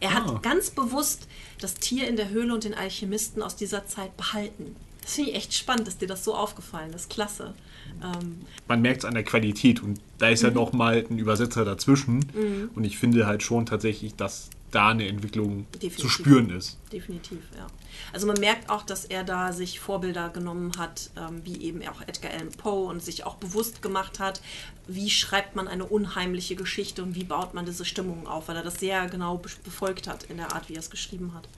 Er 0.00 0.10
ah. 0.10 0.14
hat 0.14 0.42
ganz 0.42 0.70
bewusst 0.70 1.28
das 1.60 1.74
Tier 1.74 2.08
in 2.08 2.16
der 2.16 2.30
Höhle 2.30 2.52
und 2.52 2.64
den 2.64 2.74
Alchemisten 2.74 3.42
aus 3.42 3.56
dieser 3.56 3.86
Zeit 3.86 4.16
behalten. 4.16 4.76
Das 5.02 5.14
finde 5.14 5.30
ich 5.30 5.36
echt 5.36 5.54
spannend, 5.54 5.86
dass 5.86 5.98
dir 5.98 6.08
das 6.08 6.24
so 6.24 6.34
aufgefallen 6.34 6.92
ist. 6.92 7.08
Klasse. 7.08 7.54
Ähm, 8.02 8.38
Man 8.66 8.82
merkt 8.82 8.98
es 8.98 9.04
an 9.04 9.14
der 9.14 9.22
Qualität 9.22 9.80
und 9.80 10.00
da 10.18 10.28
ist 10.28 10.42
mhm. 10.42 10.48
ja 10.48 10.54
noch 10.54 10.72
mal 10.72 11.06
ein 11.08 11.18
Übersetzer 11.18 11.64
dazwischen. 11.64 12.26
Mhm. 12.34 12.70
Und 12.74 12.82
ich 12.82 12.98
finde 12.98 13.26
halt 13.26 13.44
schon 13.44 13.66
tatsächlich, 13.66 14.16
dass 14.16 14.50
da 14.76 14.88
eine 14.88 15.08
Entwicklung 15.08 15.66
Definitiv. 15.72 15.96
zu 15.96 16.08
spüren 16.10 16.50
ist. 16.50 16.78
Definitiv, 16.92 17.38
ja. 17.56 17.66
Also 18.12 18.26
man 18.26 18.38
merkt 18.38 18.68
auch, 18.68 18.82
dass 18.82 19.06
er 19.06 19.24
da 19.24 19.54
sich 19.54 19.80
Vorbilder 19.80 20.28
genommen 20.28 20.72
hat, 20.76 21.10
ähm, 21.16 21.40
wie 21.44 21.62
eben 21.62 21.80
auch 21.88 22.02
Edgar 22.02 22.30
Allan 22.32 22.50
Poe 22.50 22.86
und 22.86 23.02
sich 23.02 23.24
auch 23.24 23.36
bewusst 23.36 23.80
gemacht 23.80 24.18
hat, 24.18 24.42
wie 24.86 25.08
schreibt 25.08 25.56
man 25.56 25.66
eine 25.66 25.86
unheimliche 25.86 26.56
Geschichte 26.56 27.02
und 27.02 27.14
wie 27.14 27.24
baut 27.24 27.54
man 27.54 27.64
diese 27.64 27.86
Stimmung 27.86 28.26
auf, 28.26 28.48
weil 28.48 28.56
er 28.56 28.62
das 28.62 28.78
sehr 28.78 29.08
genau 29.08 29.40
befolgt 29.64 30.08
hat 30.08 30.24
in 30.24 30.36
der 30.36 30.52
Art, 30.52 30.68
wie 30.68 30.74
er 30.74 30.80
es 30.80 30.90
geschrieben 30.90 31.32
hat. 31.34 31.48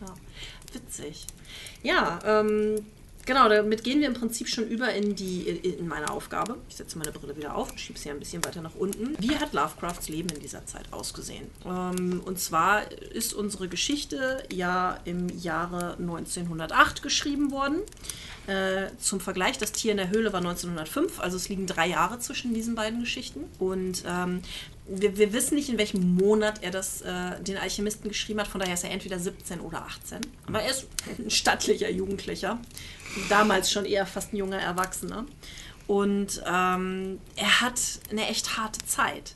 Ja. 0.00 0.14
Witzig. 0.72 1.26
Ja, 1.82 2.20
ähm, 2.24 2.76
Genau, 3.30 3.48
damit 3.48 3.84
gehen 3.84 4.00
wir 4.00 4.08
im 4.08 4.14
Prinzip 4.14 4.48
schon 4.48 4.66
über 4.66 4.92
in, 4.92 5.14
die, 5.14 5.42
in 5.42 5.86
meine 5.86 6.10
Aufgabe. 6.10 6.56
Ich 6.68 6.74
setze 6.74 6.98
meine 6.98 7.12
Brille 7.12 7.36
wieder 7.36 7.54
auf 7.54 7.70
und 7.70 7.78
schiebe 7.78 7.96
sie 7.96 8.10
ein 8.10 8.18
bisschen 8.18 8.44
weiter 8.44 8.60
nach 8.60 8.74
unten. 8.74 9.14
Wie 9.20 9.36
hat 9.36 9.52
Lovecrafts 9.52 10.08
Leben 10.08 10.30
in 10.30 10.40
dieser 10.40 10.66
Zeit 10.66 10.92
ausgesehen? 10.92 11.46
Ähm, 11.64 12.22
und 12.24 12.40
zwar 12.40 12.90
ist 12.90 13.32
unsere 13.32 13.68
Geschichte 13.68 14.42
ja 14.52 14.98
im 15.04 15.28
Jahre 15.38 15.96
1908 15.98 17.02
geschrieben 17.02 17.52
worden. 17.52 17.82
Äh, 18.48 18.90
zum 18.98 19.20
Vergleich, 19.20 19.58
das 19.58 19.70
Tier 19.70 19.92
in 19.92 19.98
der 19.98 20.10
Höhle 20.10 20.32
war 20.32 20.40
1905, 20.40 21.20
also 21.20 21.36
es 21.36 21.48
liegen 21.48 21.68
drei 21.68 21.86
Jahre 21.86 22.18
zwischen 22.18 22.52
diesen 22.52 22.74
beiden 22.74 22.98
Geschichten. 22.98 23.44
Und 23.60 24.02
ähm, 24.08 24.42
wir, 24.90 25.16
wir, 25.16 25.32
wissen 25.32 25.54
nicht, 25.54 25.68
in 25.68 25.78
welchem 25.78 26.16
Monat 26.16 26.62
er 26.62 26.70
das, 26.70 27.02
äh, 27.02 27.40
den 27.40 27.56
Alchemisten 27.56 28.08
geschrieben 28.08 28.40
hat, 28.40 28.48
von 28.48 28.60
daher 28.60 28.74
ist 28.74 28.84
er 28.84 28.90
entweder 28.90 29.18
17 29.18 29.60
oder 29.60 29.82
18. 29.86 30.20
Aber 30.46 30.60
er 30.60 30.70
ist 30.70 30.86
ein 31.18 31.30
stattlicher 31.30 31.90
Jugendlicher. 31.90 32.58
Damals 33.28 33.70
schon 33.70 33.84
eher 33.84 34.06
fast 34.06 34.32
ein 34.32 34.36
junger 34.36 34.58
Erwachsener. 34.58 35.26
Und 35.86 36.42
ähm, 36.46 37.18
er 37.36 37.60
hat 37.60 37.80
eine 38.10 38.28
echt 38.28 38.56
harte 38.56 38.84
Zeit. 38.84 39.34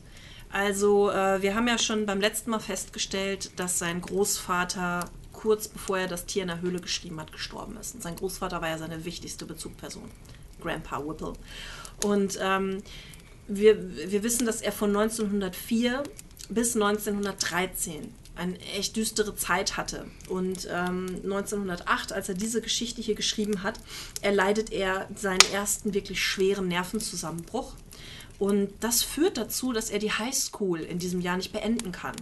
Also, 0.51 1.11
äh, 1.11 1.43
wir 1.43 1.57
haben 1.57 1.67
ja 1.67 1.79
schon 1.79 2.07
beim 2.07 2.21
letzten 2.21 2.51
Mal 2.51 2.61
festgestellt, 2.61 3.51
dass 3.57 3.79
sein 3.79 4.01
Großvater 4.01 5.11
kurz 5.33 5.69
bevor 5.69 5.99
er 5.99 6.09
das 6.09 6.27
Tier 6.27 6.43
in 6.43 6.49
der 6.49 6.61
Höhle 6.61 6.81
geschrieben 6.81 7.21
hat, 7.21 7.33
gestorben 7.33 7.77
ist. 7.77 7.95
Und 7.95 8.03
sein 8.03 8.17
Großvater 8.17 8.63
war 8.63 8.69
ja 8.69 8.79
seine 8.79 9.05
wichtigste 9.05 9.45
Bezugsperson, 9.45 10.11
Grandpa 10.61 11.05
Whipple. 11.07 11.35
Und 12.05 12.39
ähm, 12.41 12.83
wir, 13.49 14.11
wir 14.11 14.23
wissen, 14.23 14.47
dass 14.47 14.61
er 14.61 14.73
von 14.73 14.91
1904 14.97 16.03
bis 16.49 16.75
1913 16.75 18.13
eine 18.37 18.59
echt 18.77 18.97
düstere 18.97 19.37
Zeit 19.37 19.77
hatte. 19.77 20.07
Und 20.29 20.69
ähm, 20.71 21.21
1908, 21.23 22.13
als 22.13 22.29
er 22.29 22.35
diese 22.35 22.61
Geschichte 22.61 23.01
hier 23.01 23.15
geschrieben 23.15 23.63
hat, 23.63 23.79
erleidet 24.23 24.73
er 24.73 25.09
seinen 25.15 25.45
ersten 25.53 25.95
wirklich 25.95 26.23
schweren 26.23 26.69
Nervenzusammenbruch. 26.69 27.75
Und 28.39 28.71
das 28.81 29.03
führt 29.03 29.37
dazu, 29.37 29.73
dass 29.73 29.91
er 29.91 30.01
die 30.01 30.11
Highschool 30.11 30.81
in 30.81 30.99
diesem 30.99 31.21
Jahr 31.21 31.37
nicht 31.37 31.53
beenden 31.53 31.93
kann. 31.93 32.17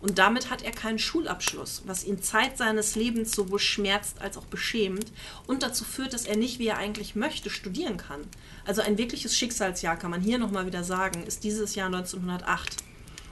Und 0.00 0.18
damit 0.18 0.50
hat 0.50 0.62
er 0.62 0.72
keinen 0.72 0.98
Schulabschluss, 0.98 1.82
was 1.86 2.04
ihn 2.04 2.22
Zeit 2.22 2.58
seines 2.58 2.96
Lebens 2.96 3.32
sowohl 3.32 3.58
schmerzt 3.58 4.20
als 4.20 4.36
auch 4.36 4.44
beschämt 4.44 5.10
und 5.46 5.62
dazu 5.62 5.84
führt, 5.84 6.12
dass 6.12 6.26
er 6.26 6.36
nicht, 6.36 6.58
wie 6.58 6.68
er 6.68 6.78
eigentlich 6.78 7.16
möchte, 7.16 7.50
studieren 7.50 7.96
kann. 7.96 8.20
Also 8.64 8.82
ein 8.82 8.98
wirkliches 8.98 9.36
Schicksalsjahr, 9.36 9.96
kann 9.96 10.10
man 10.10 10.20
hier 10.20 10.38
nochmal 10.38 10.66
wieder 10.66 10.84
sagen, 10.84 11.22
ist 11.24 11.44
dieses 11.44 11.74
Jahr 11.74 11.86
1908, 11.86 12.76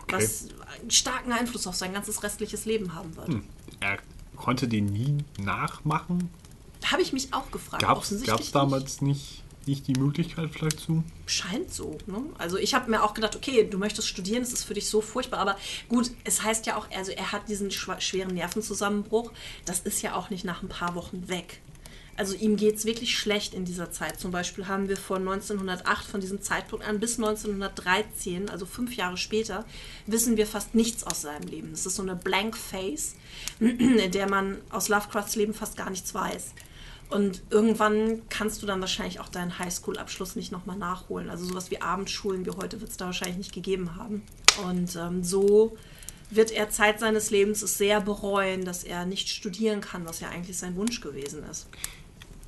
okay. 0.03 0.17
was 0.17 0.49
einen 0.81 0.91
starken 0.91 1.33
Einfluss 1.33 1.67
auf 1.67 1.75
sein 1.75 1.93
ganzes 1.93 2.23
restliches 2.23 2.65
Leben 2.65 2.95
haben 2.95 3.15
wird. 3.17 3.29
Hm. 3.29 3.45
Er 3.81 3.99
konnte 4.37 4.67
den 4.67 4.87
nie 4.87 5.19
nachmachen? 5.39 6.31
Habe 6.85 7.03
ich 7.03 7.13
mich 7.13 7.33
auch 7.33 7.51
gefragt. 7.51 7.83
Gab 7.83 8.03
es 8.03 8.53
damals 8.53 9.01
nicht 9.01 9.44
nicht 9.44 9.44
die 9.67 9.95
Möglichkeit 9.95 10.51
vielleicht 10.53 10.81
zu? 10.81 11.03
Scheint 11.27 11.73
so. 11.73 11.99
Ne? 12.07 12.23
Also 12.39 12.57
ich 12.57 12.75
habe 12.75 12.91
mir 12.91 13.03
auch 13.03 13.15
gedacht, 13.15 13.37
okay, 13.37 13.67
du 13.69 13.79
möchtest 13.79 14.09
studieren, 14.09 14.43
das 14.43 14.53
ist 14.53 14.65
für 14.65 14.75
dich 14.75 14.89
so 14.89 15.01
furchtbar. 15.01 15.41
Aber 15.41 15.57
gut, 15.89 16.11
es 16.25 16.43
heißt 16.43 16.67
ja 16.67 16.77
auch, 16.77 16.89
also 16.91 17.13
er 17.13 17.33
hat 17.33 17.49
diesen 17.49 17.71
schweren 17.71 18.35
Nervenzusammenbruch. 18.35 19.33
Das 19.65 19.81
ist 19.81 20.03
ja 20.03 20.15
auch 20.15 20.31
nicht 20.31 20.45
nach 20.45 20.63
ein 20.63 20.69
paar 20.69 20.95
Wochen 20.95 21.29
weg. 21.29 21.61
Also 22.17 22.35
ihm 22.37 22.57
geht 22.57 22.77
es 22.77 22.85
wirklich 22.85 23.19
schlecht 23.19 23.55
in 23.55 23.65
dieser 23.65 23.91
Zeit. 23.91 24.21
Zum 24.21 24.31
Beispiel 24.31 24.69
haben 24.69 24.89
wir 24.89 24.97
von 24.97 25.27
1908, 25.27 26.07
von 26.07 26.21
diesem 26.21 26.41
Zeitpunkt 26.43 26.87
an 26.87 27.01
bis 27.01 27.17
1913, 27.19 28.49
also 28.51 28.67
fünf 28.67 28.95
Jahre 28.95 29.17
später, 29.17 29.65
wissen 30.07 30.37
wir 30.37 30.47
fast 30.47 30.75
nichts 30.75 31.03
aus 31.05 31.23
seinem 31.23 31.49
Leben. 31.49 31.73
Es 31.73 31.87
ist 31.87 31.97
so 31.97 32.03
eine 32.03 32.15
Blank 32.15 32.57
Face, 32.57 33.17
in 33.59 33.99
der 34.13 34.29
man 34.29 34.59
aus 34.71 34.89
Lovecrafts 34.89 35.35
Leben 35.35 35.55
fast 35.55 35.77
gar 35.77 35.91
nichts 35.91 36.15
weiß. 36.15 36.55
Und 37.15 37.43
irgendwann 37.51 38.23
kannst 38.29 38.61
du 38.61 38.67
dann 38.67 38.81
wahrscheinlich 38.81 39.21
auch 39.21 39.29
deinen 39.29 39.57
Highschool-Abschluss 39.61 40.35
nicht 40.35 40.51
nochmal 40.51 40.77
nachholen. 40.77 41.31
Also 41.31 41.45
sowas 41.45 41.71
wie 41.71 41.81
Abendschulen 41.81 42.45
wie 42.45 42.51
heute 42.51 42.81
wird 42.81 42.91
es 42.91 42.97
da 42.97 43.07
wahrscheinlich 43.07 43.39
nicht 43.39 43.53
gegeben 43.53 43.95
haben. 43.95 44.23
Und 44.67 44.97
ähm, 44.97 45.23
so 45.23 45.77
wird 46.31 46.51
er 46.51 46.71
Zeit 46.71 46.99
seines 46.99 47.31
Lebens 47.31 47.61
sehr 47.61 48.01
bereuen, 48.01 48.65
dass 48.65 48.83
er 48.83 49.07
nicht 49.07 49.29
studieren 49.29 49.81
kann, 49.81 50.09
was 50.09 50.19
ja 50.19 50.29
eigentlich 50.29 50.59
sein 50.59 50.75
Wunsch 50.75 51.01
gewesen 51.01 51.45
ist 51.49 51.69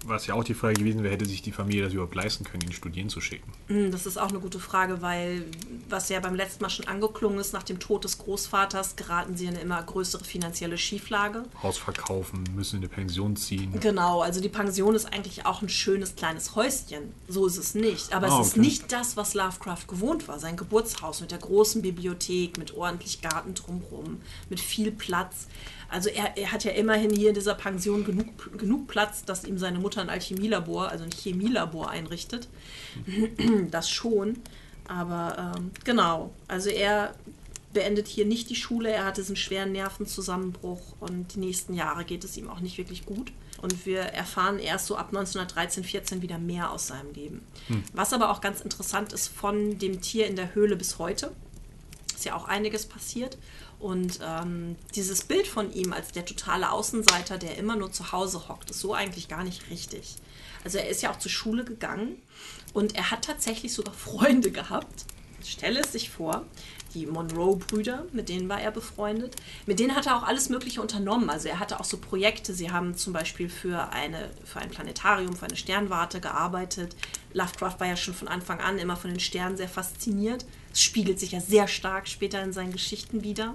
was 0.09 0.27
ja 0.27 0.35
auch 0.35 0.45
die 0.45 0.55
Frage 0.55 0.75
gewesen 0.75 1.03
wäre, 1.03 1.13
hätte 1.13 1.27
sich 1.27 1.43
die 1.43 1.53
Familie 1.53 1.85
das 1.85 1.93
überhaupt 1.93 2.15
leisten 2.15 2.45
können, 2.45 2.63
ihn 2.63 2.73
studieren 2.73 3.09
zu 3.09 3.21
schicken? 3.21 3.51
Hm, 3.69 3.91
das 3.91 4.07
ist 4.07 4.17
auch 4.17 4.29
eine 4.29 4.41
gute 4.41 4.59
Frage, 4.59 5.03
weil 5.03 5.45
was 5.89 6.09
ja 6.09 6.21
beim 6.21 6.35
letzten 6.35 6.63
Mal 6.63 6.71
schon 6.71 6.87
angeklungen 6.87 7.39
ist, 7.39 7.53
nach 7.53 7.63
dem 7.63 7.79
Tod 7.79 8.05
des 8.05 8.19
Großvaters 8.19 8.97
geraten 8.97 9.37
sie 9.37 9.47
in 9.47 9.51
eine 9.51 9.61
immer 9.61 9.83
größere 9.83 10.25
finanzielle 10.25 10.79
Schieflage. 10.79 11.45
Haus 11.63 11.79
verkaufen, 11.79 12.45
müssen 12.55 12.77
in 12.77 12.83
eine 12.83 12.89
Pension 12.89 13.37
ziehen. 13.37 13.79
Genau, 13.81 14.21
also 14.21 14.41
die 14.41 14.49
Pension 14.49 14.95
ist 14.95 15.07
eigentlich 15.07 15.47
auch 15.47 15.63
ein 15.63 15.69
schönes 15.69 16.17
kleines 16.17 16.55
Häuschen. 16.55 17.15
So 17.29 17.47
ist 17.47 17.57
es 17.57 17.75
nicht. 17.75 18.13
Aber 18.13 18.29
ah, 18.29 18.41
es 18.41 18.49
ist 18.49 18.57
nicht 18.57 18.93
das, 18.93 19.17
was 19.17 19.35
Lovecraft 19.35 19.87
gewohnt 19.89 20.29
war. 20.29 20.39
Sein 20.39 20.57
Geburtshaus 20.57 21.21
mit 21.21 21.31
der 21.31 21.39
großen 21.39 21.83
Bibliothek, 21.83 22.59
mit 22.59 22.75
ordentlich 22.75 23.21
Garten 23.23 23.55
drumherum, 23.55 24.21
mit 24.49 24.61
viel 24.61 24.93
Platz. 24.93 25.49
Also 25.89 26.09
er, 26.09 26.37
er, 26.37 26.53
hat 26.53 26.65
ja 26.65 26.73
immerhin 26.73 27.11
hier 27.11 27.29
in 27.29 27.35
dieser 27.35 27.55
Pension 27.55 28.05
genug, 28.05 28.59
genug 28.59 28.89
Platz, 28.89 29.25
dass 29.25 29.45
ihm 29.45 29.59
seine 29.59 29.79
Mutter 29.79 30.01
ein 30.01 30.11
Alchemielabor, 30.11 30.89
also 30.89 31.05
ein 31.05 31.11
Chemielabor 31.11 31.91
einrichtet. 31.91 32.49
Das 33.71 33.91
schon. 33.91 34.39
Aber 34.89 35.55
ähm, 35.57 35.71
genau, 35.85 36.33
also 36.49 36.71
er 36.71 37.15
beendet 37.73 38.09
hier 38.09 38.25
nicht 38.25 38.49
die 38.49 38.57
Schule, 38.57 38.91
er 38.91 39.05
hat 39.05 39.19
diesen 39.19 39.37
schweren 39.37 39.73
Nervenzusammenbruch 39.73 40.95
und 41.01 41.35
die 41.35 41.41
nächsten 41.41 41.75
Jahre 41.75 42.05
geht 42.05 42.25
es 42.25 42.37
ihm 42.37 42.49
auch 42.49 42.61
nicht 42.61 42.79
wirklich 42.79 43.05
gut. 43.05 43.33
Und 43.61 43.85
wir 43.85 44.01
erfahren 44.01 44.59
erst 44.59 44.87
so 44.87 44.97
ab 44.97 45.09
1913, 45.09 45.85
14 45.85 46.23
wieder 46.23 46.39
mehr 46.39 46.71
aus 46.71 46.87
seinem 46.87 47.13
Leben. 47.13 47.43
Hm. 47.69 47.83
Was 47.93 48.13
aber 48.13 48.31
auch 48.31 48.41
ganz 48.41 48.61
interessant 48.61 49.13
ist 49.13 49.29
von 49.29 49.79
dem 49.79 50.01
Tier 50.01 50.27
in 50.27 50.37
der 50.37 50.55
Höhle 50.55 50.77
bis 50.77 50.99
heute, 50.99 51.33
ist 52.15 52.25
ja 52.25 52.35
auch 52.35 52.47
einiges 52.47 52.87
passiert. 52.87 53.37
Und 53.79 54.21
ähm, 54.23 54.77
dieses 54.95 55.25
Bild 55.25 55.47
von 55.47 55.73
ihm 55.73 55.93
als 55.93 56.13
der 56.13 56.25
totale 56.25 56.71
Außenseiter, 56.71 57.39
der 57.39 57.59
immer 57.59 57.77
nur 57.77 57.93
zu 57.93 58.13
Hause 58.13 58.49
hockt, 58.49 58.71
ist 58.71 58.81
so 58.81 58.95
eigentlich 58.95 59.29
gar 59.29 59.45
nicht 59.45 59.71
richtig. 59.71 60.17
Also 60.65 60.79
er 60.79 60.89
ist 60.89 61.03
ja 61.03 61.13
auch 61.13 61.19
zur 61.19 61.31
Schule 61.31 61.65
gegangen 61.65 62.21
und 62.73 62.97
er 62.97 63.11
hat 63.11 63.25
tatsächlich 63.25 63.73
sogar 63.73 63.95
Freunde 63.95 64.51
gehabt. 64.51 65.05
Stelle 65.45 65.81
es 65.81 65.93
sich 65.93 66.11
vor, 66.11 66.45
die 66.95 67.07
Monroe-Brüder, 67.07 68.07
mit 68.13 68.29
denen 68.29 68.49
war 68.49 68.61
er 68.61 68.71
befreundet. 68.71 69.37
Mit 69.67 69.79
denen 69.79 69.95
hat 69.95 70.07
er 70.07 70.17
auch 70.17 70.23
alles 70.23 70.49
Mögliche 70.49 70.81
unternommen. 70.81 71.31
Also 71.31 71.49
er 71.49 71.61
hatte 71.61 71.79
auch 71.79 71.85
so 71.85 71.99
Projekte. 71.99 72.55
Sie 72.55 72.73
haben 72.73 72.97
zum 72.97 73.13
Beispiel 73.13 73.49
für, 73.49 73.91
eine, 73.91 74.31
für 74.45 74.61
ein 74.61 74.71
Planetarium, 74.71 75.37
für 75.37 75.47
eine 75.47 75.57
Sternwarte 75.57 76.21
gearbeitet. 76.21 76.97
Lovecraft 77.37 77.79
war 77.79 77.87
ja 77.87 77.97
schon 77.97 78.15
von 78.15 78.29
Anfang 78.29 78.61
an 78.61 78.79
immer 78.79 78.97
von 78.97 79.11
den 79.11 79.21
Sternen 79.21 79.59
sehr 79.59 79.69
fasziniert. 79.69 80.47
Es 80.73 80.81
spiegelt 80.81 81.21
sich 81.21 81.33
ja 81.33 81.41
sehr 81.41 81.69
stark 81.69 82.09
später 82.09 82.43
in 82.43 82.55
seinen 82.55 82.73
Geschichten 82.73 83.23
wieder. 83.23 83.55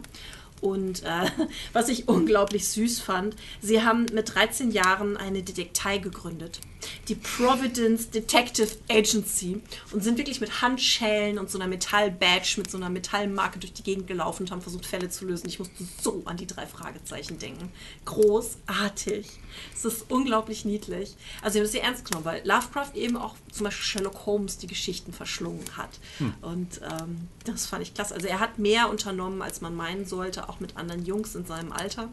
Und 0.61 1.03
äh, 1.03 1.31
was 1.73 1.89
ich 1.89 2.07
unglaublich 2.07 2.67
süß 2.69 3.01
fand, 3.01 3.35
sie 3.61 3.83
haben 3.83 4.05
mit 4.13 4.33
13 4.33 4.71
Jahren 4.71 5.17
eine 5.17 5.43
Detektei 5.43 5.97
gegründet 5.97 6.61
die 7.07 7.15
Providence 7.15 8.09
Detective 8.09 8.69
Agency 8.89 9.61
und 9.91 10.03
sind 10.03 10.17
wirklich 10.17 10.41
mit 10.41 10.61
Handschellen 10.61 11.37
und 11.37 11.49
so 11.49 11.57
einer 11.57 11.67
Metallbadge, 11.67 12.55
mit 12.57 12.71
so 12.71 12.77
einer 12.77 12.89
Metallmarke 12.89 13.59
durch 13.59 13.73
die 13.73 13.83
Gegend 13.83 14.07
gelaufen 14.07 14.43
und 14.43 14.51
haben 14.51 14.61
versucht, 14.61 14.85
Fälle 14.85 15.09
zu 15.09 15.25
lösen. 15.25 15.47
Ich 15.47 15.59
musste 15.59 15.83
so 16.01 16.21
an 16.25 16.37
die 16.37 16.47
drei 16.47 16.65
Fragezeichen 16.65 17.39
denken. 17.39 17.71
Großartig. 18.05 19.27
Es 19.73 19.85
ist 19.85 20.05
unglaublich 20.09 20.65
niedlich. 20.65 21.15
Also, 21.41 21.53
sie 21.53 21.59
haben 21.59 21.65
es 21.65 21.71
sehr 21.71 21.83
ernst 21.83 22.05
genommen, 22.05 22.25
weil 22.25 22.45
Lovecraft 22.45 22.95
eben 22.95 23.17
auch 23.17 23.35
zum 23.51 23.65
Beispiel 23.65 23.83
Sherlock 23.83 24.25
Holmes 24.25 24.57
die 24.57 24.67
Geschichten 24.67 25.13
verschlungen 25.13 25.65
hat. 25.75 25.99
Hm. 26.19 26.33
Und 26.41 26.81
ähm, 26.81 27.27
das 27.45 27.65
fand 27.65 27.83
ich 27.83 27.93
klasse. 27.93 28.15
Also, 28.15 28.27
er 28.27 28.39
hat 28.39 28.59
mehr 28.59 28.89
unternommen, 28.89 29.41
als 29.41 29.61
man 29.61 29.75
meinen 29.75 30.05
sollte, 30.05 30.47
auch 30.51 30.59
mit 30.59 30.77
anderen 30.77 31.05
Jungs 31.05 31.35
in 31.35 31.45
seinem 31.45 31.71
Alter. 31.71 32.09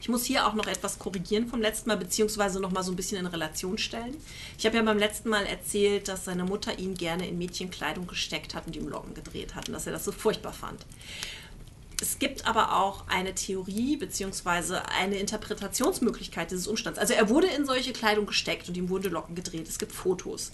Ich 0.00 0.08
muss 0.08 0.24
hier 0.24 0.46
auch 0.46 0.54
noch 0.54 0.66
etwas 0.66 0.98
korrigieren 0.98 1.48
vom 1.48 1.60
letzten 1.60 1.88
Mal, 1.88 1.96
beziehungsweise 1.96 2.60
noch 2.60 2.70
mal 2.70 2.82
so 2.82 2.92
ein 2.92 2.96
bisschen 2.96 3.18
in 3.18 3.26
Relation 3.26 3.78
stellen. 3.78 4.16
Ich 4.58 4.66
habe 4.66 4.76
ja 4.76 4.82
beim 4.82 4.98
letzten 4.98 5.28
Mal 5.28 5.46
erzählt, 5.46 6.08
dass 6.08 6.24
seine 6.24 6.44
Mutter 6.44 6.78
ihn 6.78 6.94
gerne 6.94 7.26
in 7.26 7.38
Mädchenkleidung 7.38 8.06
gesteckt 8.06 8.54
hat 8.54 8.66
und 8.66 8.76
ihm 8.76 8.88
Locken 8.88 9.14
gedreht 9.14 9.54
hat 9.54 9.68
und 9.68 9.74
dass 9.74 9.86
er 9.86 9.92
das 9.92 10.04
so 10.04 10.12
furchtbar 10.12 10.52
fand. 10.52 10.84
Es 12.00 12.18
gibt 12.18 12.46
aber 12.46 12.76
auch 12.76 13.06
eine 13.06 13.32
Theorie 13.32 13.96
beziehungsweise 13.96 14.88
eine 14.88 15.18
Interpretationsmöglichkeit 15.18 16.50
dieses 16.50 16.66
Umstands. 16.66 16.98
Also 16.98 17.14
er 17.14 17.28
wurde 17.28 17.46
in 17.46 17.64
solche 17.64 17.92
Kleidung 17.92 18.26
gesteckt 18.26 18.68
und 18.68 18.76
ihm 18.76 18.88
wurden 18.88 19.12
Locken 19.12 19.36
gedreht. 19.36 19.68
Es 19.68 19.78
gibt 19.78 19.92
Fotos. 19.92 20.50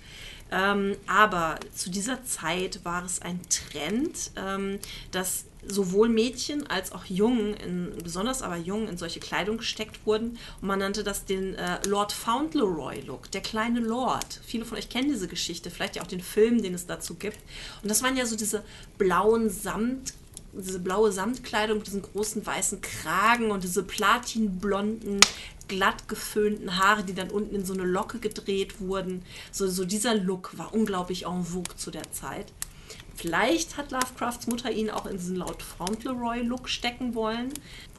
Ähm, 0.50 0.94
aber 1.06 1.58
zu 1.74 1.90
dieser 1.90 2.22
Zeit 2.24 2.84
war 2.84 3.02
es 3.02 3.22
ein 3.22 3.40
Trend, 3.48 4.30
ähm, 4.36 4.78
dass 5.10 5.46
sowohl 5.68 6.08
Mädchen 6.08 6.66
als 6.66 6.92
auch 6.92 7.04
Jungen, 7.04 7.54
in, 7.54 7.92
besonders 8.02 8.42
aber 8.42 8.56
Jungen, 8.56 8.88
in 8.88 8.96
solche 8.96 9.20
Kleidung 9.20 9.58
gesteckt 9.58 10.06
wurden. 10.06 10.38
Und 10.60 10.68
man 10.68 10.78
nannte 10.78 11.04
das 11.04 11.24
den 11.24 11.54
äh, 11.54 11.78
Lord 11.86 12.12
Fauntleroy-Look, 12.12 13.30
der 13.30 13.40
kleine 13.40 13.80
Lord. 13.80 14.40
Viele 14.44 14.64
von 14.64 14.78
euch 14.78 14.88
kennen 14.88 15.08
diese 15.08 15.28
Geschichte, 15.28 15.70
vielleicht 15.70 15.96
ja 15.96 16.02
auch 16.02 16.06
den 16.06 16.20
Film, 16.20 16.62
den 16.62 16.74
es 16.74 16.86
dazu 16.86 17.14
gibt. 17.14 17.38
Und 17.82 17.90
das 17.90 18.02
waren 18.02 18.16
ja 18.16 18.26
so 18.26 18.36
diese 18.36 18.62
blauen 18.96 19.50
Samt 19.50 20.14
diese 20.52 20.80
blaue 20.80 21.12
Samtkleidung 21.12 21.82
diesen 21.82 22.02
großen 22.02 22.44
weißen 22.44 22.80
Kragen 22.80 23.50
und 23.50 23.64
diese 23.64 23.82
platinblonden, 23.82 25.20
glatt 25.68 26.08
geföhnten 26.08 26.76
Haare, 26.76 27.04
die 27.04 27.14
dann 27.14 27.30
unten 27.30 27.54
in 27.54 27.64
so 27.64 27.74
eine 27.74 27.84
Locke 27.84 28.18
gedreht 28.18 28.80
wurden. 28.80 29.22
So, 29.52 29.68
so 29.68 29.84
dieser 29.84 30.14
Look 30.14 30.56
war 30.56 30.74
unglaublich 30.74 31.26
en 31.26 31.44
vogue 31.44 31.76
zu 31.76 31.90
der 31.90 32.10
Zeit. 32.10 32.52
Vielleicht 33.18 33.76
hat 33.76 33.90
Lovecrafts 33.90 34.46
Mutter 34.46 34.70
ihn 34.70 34.90
auch 34.90 35.04
in 35.06 35.16
diesen 35.16 35.34
laut 35.34 35.60
Fauntleroy-Look 35.60 36.68
stecken 36.68 37.16
wollen. 37.16 37.52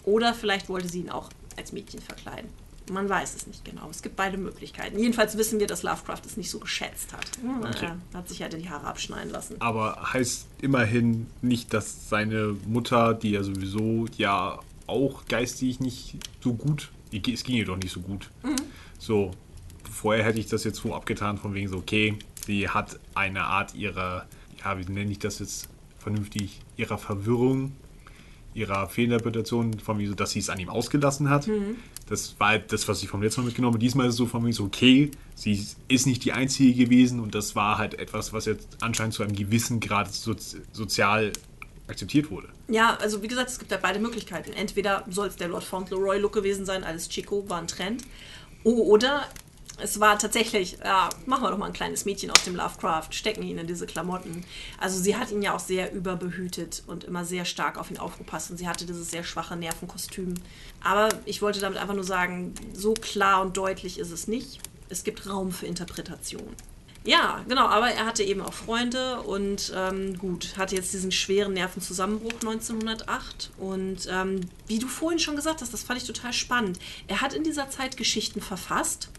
Oder 0.06 0.34
vielleicht 0.34 0.70
wollte 0.70 0.88
sie 0.88 1.02
ihn 1.02 1.10
auch 1.10 1.30
als 1.58 1.74
Mädchen 1.74 2.00
verkleiden. 2.00 2.50
Man 2.90 3.10
weiß 3.10 3.36
es 3.36 3.46
nicht 3.46 3.66
genau. 3.66 3.90
Es 3.92 4.02
gibt 4.02 4.16
beide 4.16 4.38
Möglichkeiten. 4.38 4.98
Jedenfalls 4.98 5.38
wissen 5.38 5.60
wir, 5.60 5.68
dass 5.68 5.84
Lovecraft 5.84 6.22
es 6.26 6.38
nicht 6.38 6.50
so 6.50 6.60
geschätzt 6.60 7.12
hat. 7.12 7.28
Okay. 7.62 7.90
Er 8.14 8.18
hat 8.18 8.30
sich 8.30 8.42
halt 8.42 8.54
die 8.54 8.70
Haare 8.70 8.88
abschneiden 8.88 9.30
lassen. 9.32 9.58
Aber 9.60 10.14
heißt 10.14 10.48
immerhin 10.62 11.28
nicht, 11.42 11.74
dass 11.74 12.08
seine 12.10 12.56
Mutter, 12.66 13.14
die 13.14 13.32
ja 13.32 13.44
sowieso 13.44 14.06
ja 14.18 14.60
auch 14.88 15.26
geistig 15.26 15.82
nicht 15.82 16.16
so 16.42 16.54
gut, 16.54 16.92
es 17.12 17.44
ging 17.44 17.58
ihr 17.58 17.66
doch 17.66 17.78
nicht 17.78 17.92
so 17.92 18.00
gut. 18.00 18.32
So, 18.98 19.32
vorher 19.92 20.24
hätte 20.24 20.40
ich 20.40 20.48
das 20.48 20.64
jetzt 20.64 20.80
so 20.80 20.96
abgetan, 20.96 21.38
von 21.38 21.54
wegen 21.54 21.68
so, 21.68 21.78
okay, 21.78 22.18
sie 22.46 22.70
hat 22.70 22.98
eine 23.14 23.44
Art 23.44 23.76
ihrer, 23.76 24.26
ja, 24.64 24.78
wie 24.78 24.92
nenne 24.92 25.12
ich 25.12 25.20
das 25.20 25.40
jetzt 25.40 25.70
vernünftig, 25.98 26.62
ihrer 26.78 26.98
Verwirrung, 26.98 27.74
ihrer 28.54 28.88
Fehlinterpretation, 28.88 29.80
von 29.80 30.00
wegen 30.00 30.10
so, 30.10 30.16
dass 30.16 30.32
sie 30.32 30.40
es 30.40 30.50
an 30.50 30.60
ihm 30.60 30.70
ausgelassen 30.70 31.30
hat. 31.30 31.50
Das 32.08 32.36
war 32.40 32.50
halt 32.50 32.74
das, 32.74 32.88
was 32.88 33.04
ich 33.04 33.10
vom 33.10 33.22
letzten 33.22 33.42
Mal 33.42 33.46
mitgenommen 33.48 33.76
habe. 33.76 33.80
Diesmal 33.80 34.08
ist 34.08 34.14
es 34.14 34.18
so 34.18 34.26
von 34.26 34.44
wegen 34.44 34.54
so, 34.54 34.64
okay, 34.64 35.12
sie 35.36 35.66
ist 35.88 36.08
nicht 36.08 36.26
die 36.26 36.32
Einzige 36.32 36.86
gewesen 36.86 37.20
und 37.20 37.36
das 37.36 37.56
war 37.56 37.78
halt 37.78 38.00
etwas, 38.00 38.34
was 38.34 38.46
jetzt 38.46 38.68
anscheinend 38.82 39.14
zu 39.14 39.24
einem 39.24 39.36
gewissen 39.36 39.80
Grad 39.80 40.12
sozi 40.14 40.62
sozial 40.74 41.32
akzeptiert 41.88 42.30
wurde. 42.30 42.48
Ja, 42.68 42.96
also 42.98 43.24
wie 43.24 43.28
gesagt, 43.28 43.50
es 43.50 43.60
gibt 43.60 43.72
ja 43.72 43.78
beide 43.82 44.00
Möglichkeiten. 44.00 44.54
Entweder 44.54 45.04
soll 45.10 45.28
es 45.28 45.36
der 45.36 45.48
Lord 45.48 45.64
Fauntleroy-Look 45.64 46.34
gewesen 46.34 46.66
sein, 46.66 46.84
alles 46.84 47.10
Chico, 47.10 47.50
war 47.50 47.60
ein 47.60 47.68
Trend. 47.68 48.04
Oder 48.64 49.26
es 49.82 50.00
war 50.00 50.18
tatsächlich, 50.18 50.78
ja, 50.84 51.10
machen 51.26 51.44
wir 51.44 51.52
doch 51.52 51.58
mal 51.58 51.68
ein 51.68 51.74
kleines 51.74 52.06
Mädchen 52.06 52.32
aus 52.32 52.44
dem 52.44 52.56
Lovecraft, 52.56 53.10
stecken 53.12 53.44
ihn 53.44 53.58
in 53.58 53.68
diese 53.68 53.86
Klamotten. 53.86 54.44
Also 54.80 55.00
sie 55.00 55.16
hat 55.16 55.32
ihn 55.32 55.42
ja 55.42 55.56
auch 55.56 55.60
sehr 55.60 55.94
überbehütet 55.94 56.84
und 56.88 57.04
immer 57.04 57.26
sehr 57.26 57.46
stark 57.46 57.78
auf 57.78 57.92
ihn 57.92 57.98
aufgepasst 57.98 58.52
und 58.52 58.58
sie 58.58 58.68
hatte 58.68 58.86
dieses 58.86 59.12
sehr 59.12 59.24
schwache 59.24 59.56
Nervenkostüm. 59.56 60.36
Aber 60.84 61.10
ich 61.26 61.42
wollte 61.42 61.60
damit 61.60 61.80
einfach 61.80 61.96
nur 61.96 62.04
sagen, 62.04 62.54
so 62.74 62.94
klar 62.94 63.42
und 63.42 63.58
deutlich 63.58 64.00
ist 64.00 64.12
es 64.12 64.28
nicht. 64.28 64.60
Es 64.90 65.04
gibt 65.04 65.30
Raum 65.30 65.52
für 65.52 65.66
Interpretation. 65.66 66.56
Ja, 67.06 67.44
genau, 67.48 67.66
aber 67.66 67.90
er 67.90 68.06
hatte 68.06 68.24
eben 68.24 68.42
auch 68.42 68.54
Freunde 68.54 69.22
und 69.22 69.72
ähm, 69.76 70.18
gut, 70.18 70.58
hatte 70.58 70.76
jetzt 70.76 70.94
diesen 70.94 71.12
schweren 71.12 71.54
Nervenzusammenbruch 71.54 72.34
1908. 72.42 73.52
Und 73.58 74.08
ähm, 74.12 74.42
wie 74.68 74.80
du 74.80 74.88
vorhin 74.88 75.20
schon 75.20 75.36
gesagt 75.36 75.62
hast, 75.62 75.74
das 75.74 75.84
fand 75.84 76.02
ich 76.02 76.08
total 76.08 76.34
spannend. 76.34 76.78
Er 77.08 77.22
hat 77.22 77.34
in 77.34 77.44
dieser 77.44 77.70
Zeit 77.70 77.96
Geschichten 77.96 78.42
verfasst, 78.42 79.10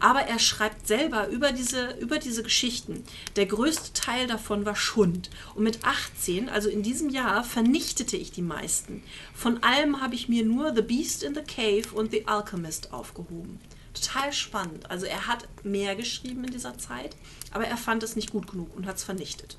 aber 0.00 0.20
er 0.20 0.38
schreibt 0.38 0.86
selber 0.86 1.28
über 1.28 1.52
diese, 1.52 1.96
über 2.00 2.18
diese 2.18 2.42
Geschichten. 2.42 3.04
Der 3.36 3.46
größte 3.46 3.92
Teil 3.92 4.26
davon 4.26 4.64
war 4.66 4.76
Schund. 4.76 5.30
Und 5.54 5.64
mit 5.64 5.84
18, 5.84 6.48
also 6.48 6.68
in 6.68 6.82
diesem 6.82 7.10
Jahr, 7.10 7.44
vernichtete 7.44 8.16
ich 8.16 8.32
die 8.32 8.42
meisten. 8.42 9.02
Von 9.34 9.62
allem 9.62 10.00
habe 10.00 10.14
ich 10.14 10.28
mir 10.28 10.44
nur 10.44 10.74
The 10.74 10.82
Beast 10.82 11.22
in 11.22 11.34
the 11.34 11.42
Cave 11.42 11.94
und 11.94 12.10
The 12.10 12.26
Alchemist 12.26 12.92
aufgehoben 12.92 13.60
total 13.96 14.32
spannend. 14.32 14.90
Also 14.90 15.06
er 15.06 15.26
hat 15.26 15.48
mehr 15.64 15.96
geschrieben 15.96 16.44
in 16.44 16.52
dieser 16.52 16.78
Zeit, 16.78 17.16
aber 17.50 17.66
er 17.66 17.76
fand 17.76 18.02
es 18.02 18.16
nicht 18.16 18.30
gut 18.30 18.50
genug 18.50 18.76
und 18.76 18.86
hat 18.86 18.96
es 18.96 19.04
vernichtet. 19.04 19.56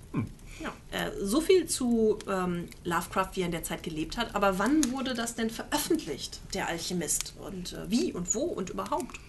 Ja. 0.61 0.73
Äh, 0.91 1.11
so 1.21 1.41
viel 1.41 1.67
zu 1.67 2.17
ähm, 2.27 2.67
Lovecraft, 2.83 3.29
wie 3.33 3.41
er 3.41 3.45
in 3.45 3.51
der 3.51 3.63
Zeit 3.63 3.83
gelebt 3.83 4.17
hat. 4.17 4.33
Aber 4.35 4.57
wann 4.59 4.91
wurde 4.91 5.13
das 5.13 5.35
denn 5.35 5.49
veröffentlicht, 5.49 6.39
der 6.53 6.67
Alchemist? 6.67 7.33
Und 7.39 7.73
äh, 7.73 7.89
wie 7.89 8.13
und 8.13 8.33
wo 8.33 8.41
und 8.41 8.69
überhaupt? 8.71 9.19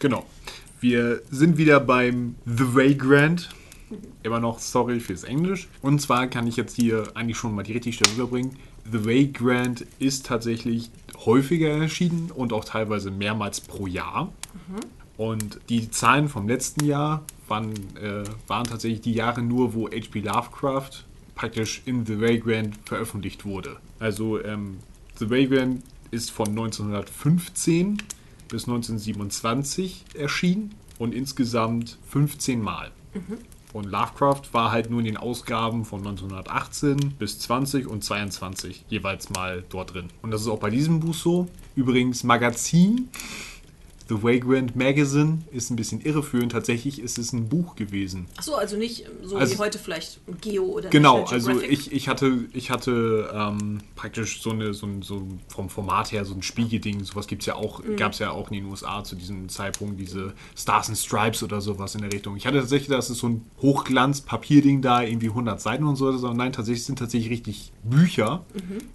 Genau. 0.00 0.24
Wir 0.80 1.20
sind 1.30 1.58
wieder 1.58 1.78
beim 1.78 2.34
The 2.46 2.74
Vagrant. 2.74 3.50
Immer 4.22 4.40
noch 4.40 4.58
sorry 4.58 4.98
fürs 4.98 5.24
Englisch. 5.24 5.68
Und 5.82 6.00
zwar 6.00 6.26
kann 6.26 6.46
ich 6.46 6.56
jetzt 6.56 6.74
hier 6.74 7.04
eigentlich 7.14 7.36
schon 7.36 7.54
mal 7.54 7.62
die 7.62 7.74
richtige 7.74 7.94
Stelle 7.94 8.12
rüberbringen. 8.12 8.56
The 8.90 9.04
Vagrant 9.04 9.84
ist 9.98 10.24
tatsächlich 10.24 10.90
häufiger 11.26 11.68
erschienen 11.68 12.30
und 12.34 12.54
auch 12.54 12.64
teilweise 12.64 13.10
mehrmals 13.10 13.60
pro 13.60 13.86
Jahr. 13.86 14.32
Und 15.18 15.60
die 15.68 15.90
Zahlen 15.90 16.30
vom 16.30 16.48
letzten 16.48 16.86
Jahr 16.86 17.22
waren, 17.46 17.74
äh, 17.96 18.24
waren 18.46 18.64
tatsächlich 18.64 19.02
die 19.02 19.12
Jahre 19.12 19.42
nur, 19.42 19.74
wo 19.74 19.86
H.P. 19.86 20.20
Lovecraft 20.20 21.04
praktisch 21.34 21.82
in 21.84 22.06
The 22.06 22.22
Vagrant 22.22 22.78
veröffentlicht 22.86 23.44
wurde. 23.44 23.76
Also 23.98 24.42
ähm, 24.42 24.78
The 25.18 25.28
Vagrant 25.28 25.82
ist 26.10 26.30
von 26.30 26.48
1915 26.48 27.98
bis 28.50 28.64
1927 28.64 30.04
erschienen 30.14 30.74
und 30.98 31.14
insgesamt 31.14 31.98
15 32.08 32.60
Mal. 32.60 32.90
Und 33.72 33.86
Lovecraft 33.86 34.42
war 34.52 34.72
halt 34.72 34.90
nur 34.90 34.98
in 34.98 35.06
den 35.06 35.16
Ausgaben 35.16 35.84
von 35.84 36.00
1918 36.00 37.12
bis 37.18 37.38
20 37.38 37.86
und 37.86 38.02
22 38.02 38.84
jeweils 38.88 39.30
mal 39.30 39.64
dort 39.68 39.94
drin. 39.94 40.08
Und 40.22 40.32
das 40.32 40.42
ist 40.42 40.48
auch 40.48 40.58
bei 40.58 40.70
diesem 40.70 41.00
Buch 41.00 41.14
so. 41.14 41.48
Übrigens, 41.76 42.24
Magazin, 42.24 43.08
The 44.10 44.24
Vagrant 44.24 44.74
Magazine, 44.74 45.38
ist 45.52 45.70
ein 45.70 45.76
bisschen 45.76 46.00
irreführend. 46.00 46.50
Tatsächlich 46.50 47.00
ist 47.00 47.16
es 47.16 47.32
ein 47.32 47.48
Buch 47.48 47.76
gewesen. 47.76 48.26
Achso, 48.36 48.54
also 48.54 48.76
nicht 48.76 49.06
so 49.22 49.36
Also- 49.36 49.54
wie 49.54 49.58
heute 49.58 49.78
vielleicht 49.78 50.18
Geo 50.40 50.64
oder 50.64 50.88
Genau, 50.90 51.24
also 51.26 51.60
ich, 51.60 51.92
ich 51.92 52.08
hatte, 52.08 52.46
ich 52.52 52.72
hatte 52.72 53.30
ähm, 53.32 53.80
praktisch 53.94 54.42
so 54.42 54.50
eine, 54.50 54.74
so, 54.74 54.86
ein, 54.86 55.02
so 55.02 55.28
vom 55.46 55.68
Format 55.70 56.10
her 56.10 56.24
so 56.24 56.34
ein 56.34 56.42
Spiegelding, 56.42 57.04
sowas 57.04 57.28
gibt's 57.28 57.46
ja 57.46 57.54
auch, 57.54 57.82
gab 57.96 58.12
es 58.14 58.18
ja 58.18 58.32
auch 58.32 58.50
in 58.50 58.54
den 58.54 58.66
USA 58.66 59.04
zu 59.04 59.14
diesem 59.14 59.48
Zeitpunkt, 59.48 60.00
diese 60.00 60.32
Stars 60.56 60.88
and 60.88 60.98
Stripes 60.98 61.44
oder 61.44 61.60
sowas 61.60 61.94
in 61.94 62.00
der 62.00 62.12
Richtung. 62.12 62.34
Ich 62.36 62.46
hatte 62.46 62.58
tatsächlich, 62.58 62.88
das 62.88 63.10
ist 63.10 63.18
so 63.18 63.28
ein 63.28 63.44
Hochglanz-Papierding 63.62 64.82
da, 64.82 65.02
irgendwie 65.02 65.28
100 65.28 65.60
Seiten 65.60 65.84
und 65.84 65.94
so, 65.94 66.10
sondern 66.16 66.36
nein, 66.38 66.52
tatsächlich 66.52 66.84
sind 66.84 66.98
tatsächlich 66.98 67.30
richtig 67.30 67.72
Bücher 67.84 68.44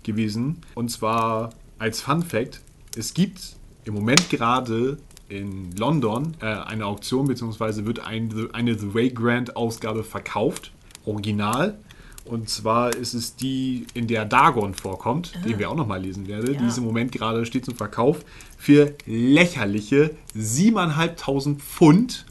gewesen. 0.03 0.57
Und 0.73 0.89
zwar 0.91 1.51
als 1.79 2.01
Fun 2.01 2.21
Fact, 2.21 2.59
es 2.97 3.13
gibt 3.13 3.55
im 3.85 3.93
Moment 3.93 4.29
gerade 4.29 4.97
in 5.29 5.71
London 5.75 6.35
äh, 6.41 6.45
eine 6.45 6.85
Auktion, 6.85 7.27
beziehungsweise 7.27 7.85
wird 7.85 8.05
ein, 8.05 8.49
eine 8.53 8.77
The 8.77 8.93
Vagrant 8.93 9.55
Ausgabe 9.55 10.03
verkauft, 10.03 10.71
original. 11.05 11.77
Und 12.25 12.49
zwar 12.49 12.95
ist 12.95 13.13
es 13.13 13.35
die, 13.35 13.85
in 13.93 14.07
der 14.07 14.25
Dagon 14.25 14.73
vorkommt, 14.73 15.33
den 15.45 15.59
wir 15.59 15.69
auch 15.69 15.75
nochmal 15.75 16.01
lesen 16.01 16.27
werden. 16.27 16.53
Ja. 16.53 16.59
Die 16.59 16.65
ist 16.65 16.79
im 16.79 16.83
Moment 16.83 17.11
gerade 17.11 17.45
steht 17.45 17.65
zum 17.65 17.75
Verkauf 17.75 18.25
für 18.57 18.95
lächerliche 19.05 20.15
7.500 20.35 21.57
Pfund 21.57 22.25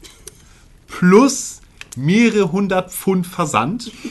plus 0.88 1.60
mehrere 1.96 2.50
hundert 2.50 2.92
Pfund 2.92 3.26
Versand. 3.26 3.90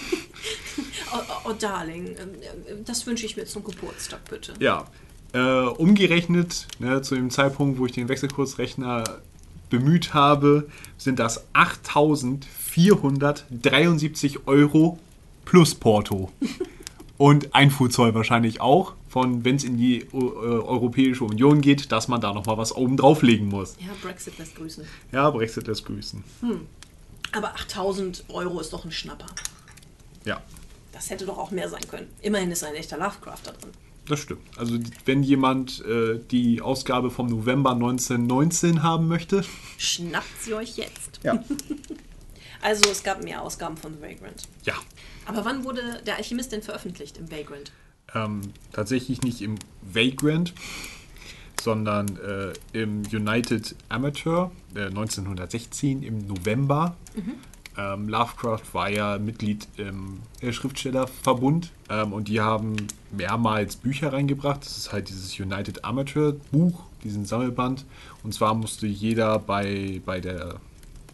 Oh, 1.15 1.19
oh, 1.29 1.49
oh 1.49 1.53
Darling, 1.53 2.07
ähm, 2.07 2.29
ähm, 2.67 2.85
das 2.85 3.05
wünsche 3.05 3.27
ich 3.27 3.37
mir 3.37 3.45
zum 3.45 3.63
Geburtstag, 3.63 4.27
bitte. 4.27 4.53
Ja, 4.59 4.85
äh, 5.33 5.39
umgerechnet, 5.39 6.67
ne, 6.79 7.01
zu 7.01 7.15
dem 7.15 7.29
Zeitpunkt, 7.29 7.79
wo 7.79 7.85
ich 7.85 7.91
den 7.91 8.07
Wechselkursrechner 8.09 9.03
bemüht 9.69 10.13
habe, 10.13 10.67
sind 10.97 11.19
das 11.19 11.45
8.473 11.53 14.39
Euro 14.45 14.99
plus 15.45 15.75
Porto. 15.75 16.31
Und 17.17 17.53
Einfuhrzoll 17.55 18.13
wahrscheinlich 18.15 18.59
auch, 18.59 18.93
von 19.07 19.45
wenn 19.45 19.55
es 19.55 19.63
in 19.63 19.77
die 19.77 19.99
äh, 20.01 20.07
Europäische 20.13 21.23
Union 21.23 21.61
geht, 21.61 21.91
dass 21.91 22.07
man 22.07 22.19
da 22.21 22.33
nochmal 22.33 22.57
was 22.57 22.75
oben 22.75 22.97
drauflegen 22.97 23.47
muss. 23.47 23.75
Ja, 23.79 23.89
Brexit 24.01 24.37
lässt 24.39 24.55
grüßen. 24.55 24.83
Ja, 25.11 25.29
Brexit 25.29 25.67
lässt 25.67 25.85
grüßen. 25.85 26.23
Aber 27.31 27.53
8000 27.55 28.25
Euro 28.29 28.59
ist 28.59 28.73
doch 28.73 28.83
ein 28.83 28.91
Schnapper. 28.91 29.27
Ja, 30.25 30.41
Das 30.91 31.09
hätte 31.09 31.25
doch 31.25 31.37
auch 31.37 31.51
mehr 31.51 31.69
sein 31.69 31.81
können. 31.89 32.07
Immerhin 32.21 32.51
ist 32.51 32.63
ein 32.63 32.73
echter 32.75 32.97
Lovecraft 32.97 33.39
da 33.43 33.51
drin. 33.51 33.71
Das 34.07 34.19
stimmt. 34.19 34.41
Also 34.57 34.77
wenn 35.05 35.23
jemand 35.23 35.83
äh, 35.85 36.19
die 36.31 36.61
Ausgabe 36.61 37.09
vom 37.11 37.27
November 37.27 37.71
1919 37.71 38.83
haben 38.83 39.07
möchte, 39.07 39.43
Schnappt 39.77 40.41
sie 40.41 40.53
euch 40.53 40.77
jetzt. 40.77 41.19
ja. 41.23 41.43
Also 42.61 42.89
es 42.89 43.03
gab 43.03 43.21
mehr 43.21 43.41
Ausgaben 43.41 43.75
von 43.75 43.93
The 43.95 44.01
Vagrant. 44.01 44.43
ja. 44.63 44.75
Aber 45.25 45.43
wann 45.43 45.65
wurde 45.65 46.01
der 46.05 46.15
Alchemist 46.15 46.51
denn 46.53 46.61
veröffentlicht 46.61 47.17
im 47.17 47.29
Vagrant? 47.29 47.71
ähm, 48.15 48.41
tatsächlich 48.71 49.21
nicht 49.21 49.41
im 49.41 49.55
Vagrant, 49.81 50.53
sondern 51.61 52.17
äh, 52.17 52.53
im 52.73 53.03
United 53.11 53.75
Amateur 53.89 54.51
äh, 54.75 54.85
1916 54.85 56.03
im 56.03 56.27
November. 56.27 56.95
Ähm, 57.77 58.07
Lovecraft 58.07 58.73
war 58.73 58.89
ja 58.89 59.17
Mitglied 59.17 59.67
im 59.77 60.19
äh, 60.41 60.51
Schriftstellerverbund 60.51 61.71
ähm, 61.89 62.13
und 62.13 62.27
die 62.27 62.39
haben 62.39 62.75
mehrmals 63.11 63.75
Bücher 63.75 64.13
reingebracht. 64.13 64.61
Das 64.61 64.77
ist 64.77 64.91
halt 64.91 65.09
dieses 65.09 65.39
United 65.39 65.83
Amateur 65.83 66.33
Buch, 66.51 66.83
diesen 67.03 67.25
Sammelband. 67.25 67.85
Und 68.23 68.33
zwar 68.33 68.53
musste 68.53 68.87
jeder 68.87 69.39
bei, 69.39 70.01
bei 70.05 70.19
der 70.19 70.59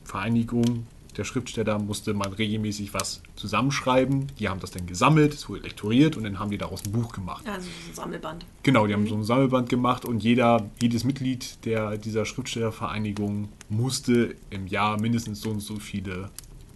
Vereinigung 0.04 0.86
der 1.20 1.26
Schriftsteller 1.26 1.80
musste 1.80 2.14
man 2.14 2.32
regelmäßig 2.32 2.94
was 2.94 3.22
zusammenschreiben. 3.36 4.28
Die 4.40 4.48
haben 4.48 4.62
das 4.62 4.72
dann 4.72 4.86
gesammelt, 4.86 5.34
es 5.34 5.50
wurde 5.50 5.64
lektoriert 5.64 6.16
und 6.16 6.24
dann 6.24 6.40
haben 6.40 6.50
die 6.50 6.58
daraus 6.58 6.86
ein 6.86 6.94
Buch 6.94 7.12
gemacht. 7.12 7.46
Also 7.46 7.68
ein 7.68 7.94
Sammelband. 7.94 8.46
Genau, 8.64 8.88
die 8.88 8.94
haben 8.94 9.06
so 9.06 9.16
ein 9.16 9.26
Sammelband 9.26 9.68
gemacht 9.68 10.06
und 10.06 10.24
jeder, 10.24 10.70
jedes 10.82 11.04
Mitglied 11.04 11.66
der, 11.66 11.98
dieser 11.98 12.26
Schriftstellervereinigung 12.26 13.50
musste 13.68 14.36
im 14.50 14.68
Jahr 14.68 14.98
mindestens 15.00 15.42
so 15.42 15.50
und 15.50 15.60
so 15.60 15.76
viele 15.76 16.30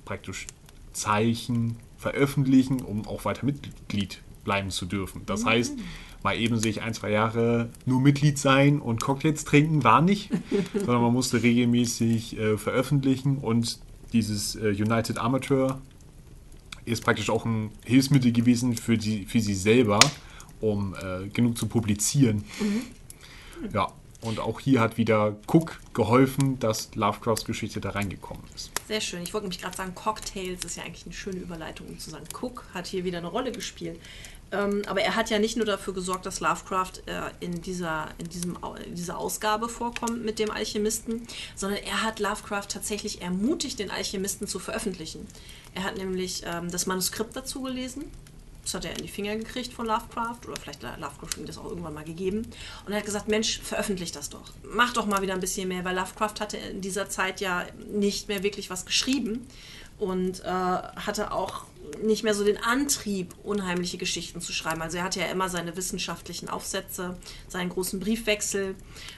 praktisch 0.06 0.48
Zeichen 0.92 1.78
veröffentlichen, 1.98 2.82
um 2.82 3.08
auch 3.08 3.26
weiter 3.26 3.46
Mitglied 3.46 4.22
bleiben 4.44 4.70
zu 4.70 4.86
dürfen. 4.86 5.22
Das 5.26 5.46
heißt, 5.46 5.76
mal 6.22 6.38
eben 6.38 6.60
sich 6.60 6.82
ein, 6.82 6.94
zwei 6.94 7.12
Jahre 7.12 7.70
nur 7.86 8.02
Mitglied 8.02 8.38
sein 8.38 8.80
und 8.80 9.02
Cocktails 9.02 9.46
trinken 9.46 9.84
war 9.84 10.02
nicht, 10.02 10.30
sondern 10.74 11.02
man 11.02 11.14
musste 11.14 11.44
regelmäßig 11.44 12.38
äh, 12.38 12.58
veröffentlichen 12.58 13.38
und 13.38 13.80
dieses 14.12 14.56
äh, 14.56 14.70
United 14.70 15.18
Amateur 15.18 15.82
ist 16.86 17.04
praktisch 17.04 17.30
auch 17.30 17.46
ein 17.46 17.72
Hilfsmittel 17.86 18.32
gewesen 18.32 18.76
für, 18.76 18.98
die, 18.98 19.26
für 19.26 19.40
sie 19.40 19.56
selber, 19.56 20.00
um 20.60 20.96
äh, 20.96 21.28
genug 21.30 21.58
zu 21.58 21.68
publizieren. 21.68 22.44
Ja, 23.74 23.88
und 24.22 24.40
auch 24.40 24.60
hier 24.60 24.82
hat 24.82 24.98
wieder 24.98 25.38
Cook 25.48 25.80
geholfen, 25.94 26.60
dass 26.60 26.94
Lovecrafts 26.96 27.46
Geschichte 27.46 27.80
da 27.80 27.92
reingekommen 27.92 28.44
ist. 28.54 28.73
Sehr 28.88 29.00
schön. 29.00 29.24
Ich 29.24 29.34
wollte 29.34 29.46
nämlich 29.46 29.62
gerade 29.62 29.78
sagen, 29.78 29.96
Cocktails 29.96 30.66
ist 30.66 30.76
ja 30.76 30.84
eigentlich 30.84 31.06
eine 31.06 31.14
schöne 31.14 31.40
Überleitung, 31.40 31.88
um 31.88 32.00
zu 32.00 32.10
sagen, 32.10 32.26
Cook 32.34 32.66
hat 32.74 32.86
hier 32.86 33.06
wieder 33.06 33.20
eine 33.20 33.28
Rolle 33.28 33.52
gespielt. 33.52 34.00
Ähm, 34.52 34.84
aber 34.88 35.02
er 35.02 35.16
hat 35.16 35.30
ja 35.30 35.40
nicht 35.40 35.56
nur 35.56 35.66
dafür 35.66 35.94
gesorgt, 35.94 36.26
dass 36.26 36.42
Lovecraft 36.42 37.02
äh, 37.08 37.32
in, 37.40 37.62
dieser, 37.62 38.10
in, 38.18 38.30
diesem, 38.30 38.58
in 38.86 38.96
dieser 38.96 39.18
Ausgabe 39.18 39.70
vorkommt 39.70 40.24
mit 40.24 40.38
dem 40.38 40.52
Alchemisten, 40.52 41.26
sondern 41.56 41.82
er 41.82 42.04
hat 42.04 42.20
Lovecraft 42.20 42.68
tatsächlich 42.70 43.22
ermutigt, 43.22 43.80
den 43.80 43.90
Alchemisten 43.90 44.48
zu 44.48 44.60
veröffentlichen. 44.60 45.26
Er 45.74 45.86
hat 45.86 45.98
nämlich 45.98 46.44
ähm, 46.46 46.70
das 46.70 46.86
Manuskript 46.86 47.36
dazu 47.36 47.62
gelesen. 47.62 48.12
Das 48.64 48.74
hat 48.74 48.86
er 48.86 48.92
in 48.92 49.04
die 49.04 49.10
Finger 49.10 49.36
gekriegt 49.36 49.74
von 49.74 49.86
Lovecraft 49.86 50.40
oder 50.48 50.56
vielleicht 50.60 50.84
hat 50.84 51.00
Lovecraft 51.00 51.38
ihm 51.38 51.46
das 51.46 51.58
auch 51.58 51.66
irgendwann 51.66 51.94
mal 51.94 52.06
gegeben. 52.06 52.48
Und 52.86 52.94
er 52.94 53.00
hat 53.00 53.06
gesagt, 53.06 53.28
Mensch, 53.28 53.60
veröffentlich 53.60 54.12
das 54.12 54.30
doch. 54.30 54.52
Mach 54.64 54.94
doch 54.94 55.06
mal 55.06 55.22
wieder 55.22 55.34
ein 55.34 55.42
bisschen 55.42 55.68
mehr, 55.68 55.84
weil 55.84 55.96
Lovecraft 55.96 56.40
hatte 56.40 56.58
in 56.58 56.82
dieser 56.82 57.10
Zeit 57.10 57.42
ja 57.42 57.66
nicht 57.92 58.30
mehr 58.30 58.42
wirklich 58.42 58.70
was 58.70 58.86
geschrieben 58.86 59.48
und 60.00 60.40
äh, 60.42 60.48
hatte 60.48 61.32
auch 61.32 61.66
nicht 62.02 62.24
mehr 62.24 62.34
so 62.34 62.44
den 62.44 62.58
Antrieb, 62.58 63.36
unheimliche 63.44 63.98
Geschichten 63.98 64.42
zu 64.42 64.54
schreiben. 64.54 64.82
Also 64.82 64.98
er 64.98 65.04
hatte 65.04 65.20
ja 65.20 65.28
immer 65.28 65.50
seine 65.50 65.76
wissenschaftlichen 65.76 66.50
Aufsätze, 66.50 67.18
seinen 67.48 67.70
großen 67.70 68.00
Briefwechsel 68.00 68.76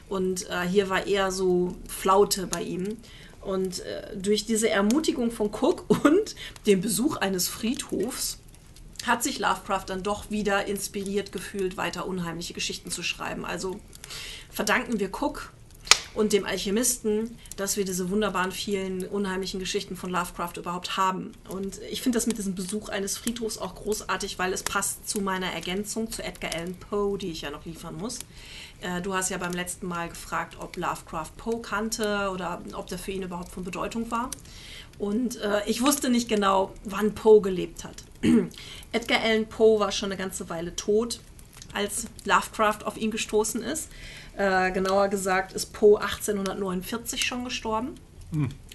und 0.09 0.49
äh, 0.49 0.61
hier 0.67 0.89
war 0.89 1.05
eher 1.05 1.31
so 1.31 1.75
Flaute 1.87 2.47
bei 2.47 2.63
ihm. 2.63 2.97
Und 3.41 3.81
äh, 3.81 4.17
durch 4.17 4.45
diese 4.45 4.69
Ermutigung 4.69 5.31
von 5.31 5.51
Cook 5.53 5.85
und 6.03 6.35
den 6.65 6.81
Besuch 6.81 7.17
eines 7.17 7.47
Friedhofs 7.47 8.39
hat 9.07 9.23
sich 9.23 9.39
Lovecraft 9.39 9.85
dann 9.87 10.03
doch 10.03 10.29
wieder 10.29 10.65
inspiriert 10.65 11.31
gefühlt, 11.31 11.77
weiter 11.77 12.07
unheimliche 12.07 12.53
Geschichten 12.53 12.91
zu 12.91 13.03
schreiben. 13.03 13.45
Also 13.45 13.79
verdanken 14.49 14.99
wir 14.99 15.09
Cook 15.09 15.51
und 16.15 16.31
dem 16.31 16.45
Alchemisten, 16.45 17.37
dass 17.57 17.77
wir 17.77 17.85
diese 17.85 18.09
wunderbaren 18.09 18.51
vielen 18.51 19.05
unheimlichen 19.05 19.59
Geschichten 19.59 19.95
von 19.95 20.09
Lovecraft 20.09 20.53
überhaupt 20.57 20.97
haben. 20.97 21.33
Und 21.49 21.79
ich 21.91 22.01
finde 22.01 22.17
das 22.17 22.25
mit 22.25 22.37
diesem 22.37 22.55
Besuch 22.55 22.89
eines 22.89 23.17
Friedhofs 23.17 23.57
auch 23.57 23.75
großartig, 23.75 24.39
weil 24.39 24.53
es 24.53 24.63
passt 24.63 25.07
zu 25.09 25.19
meiner 25.21 25.47
Ergänzung 25.47 26.09
zu 26.09 26.23
Edgar 26.23 26.53
Allan 26.53 26.75
Poe, 26.75 27.17
die 27.17 27.31
ich 27.31 27.41
ja 27.41 27.51
noch 27.51 27.65
liefern 27.65 27.97
muss. 27.97 28.19
Äh, 28.81 29.01
Du 29.01 29.13
hast 29.13 29.29
ja 29.29 29.37
beim 29.37 29.53
letzten 29.53 29.87
Mal 29.87 30.09
gefragt, 30.09 30.57
ob 30.59 30.77
Lovecraft 30.77 31.31
Poe 31.37 31.61
kannte 31.61 32.29
oder 32.33 32.61
ob 32.73 32.87
der 32.87 32.97
für 32.97 33.11
ihn 33.11 33.23
überhaupt 33.23 33.51
von 33.51 33.63
Bedeutung 33.63 34.09
war. 34.09 34.29
Und 34.97 35.41
äh, 35.41 35.61
ich 35.67 35.81
wusste 35.81 36.09
nicht 36.09 36.29
genau, 36.29 36.73
wann 36.83 37.13
Poe 37.15 37.41
gelebt 37.41 37.83
hat. 37.83 38.03
Edgar 38.91 39.21
Allan 39.21 39.47
Poe 39.47 39.79
war 39.79 39.91
schon 39.91 40.11
eine 40.11 40.17
ganze 40.17 40.49
Weile 40.49 40.75
tot, 40.75 41.19
als 41.73 42.05
Lovecraft 42.23 42.85
auf 42.85 42.97
ihn 42.97 43.11
gestoßen 43.11 43.61
ist. 43.61 43.89
Äh, 44.37 44.71
genauer 44.71 45.09
gesagt 45.09 45.53
ist 45.53 45.73
Poe 45.73 45.99
1849 45.99 47.25
schon 47.25 47.43
gestorben. 47.43 47.95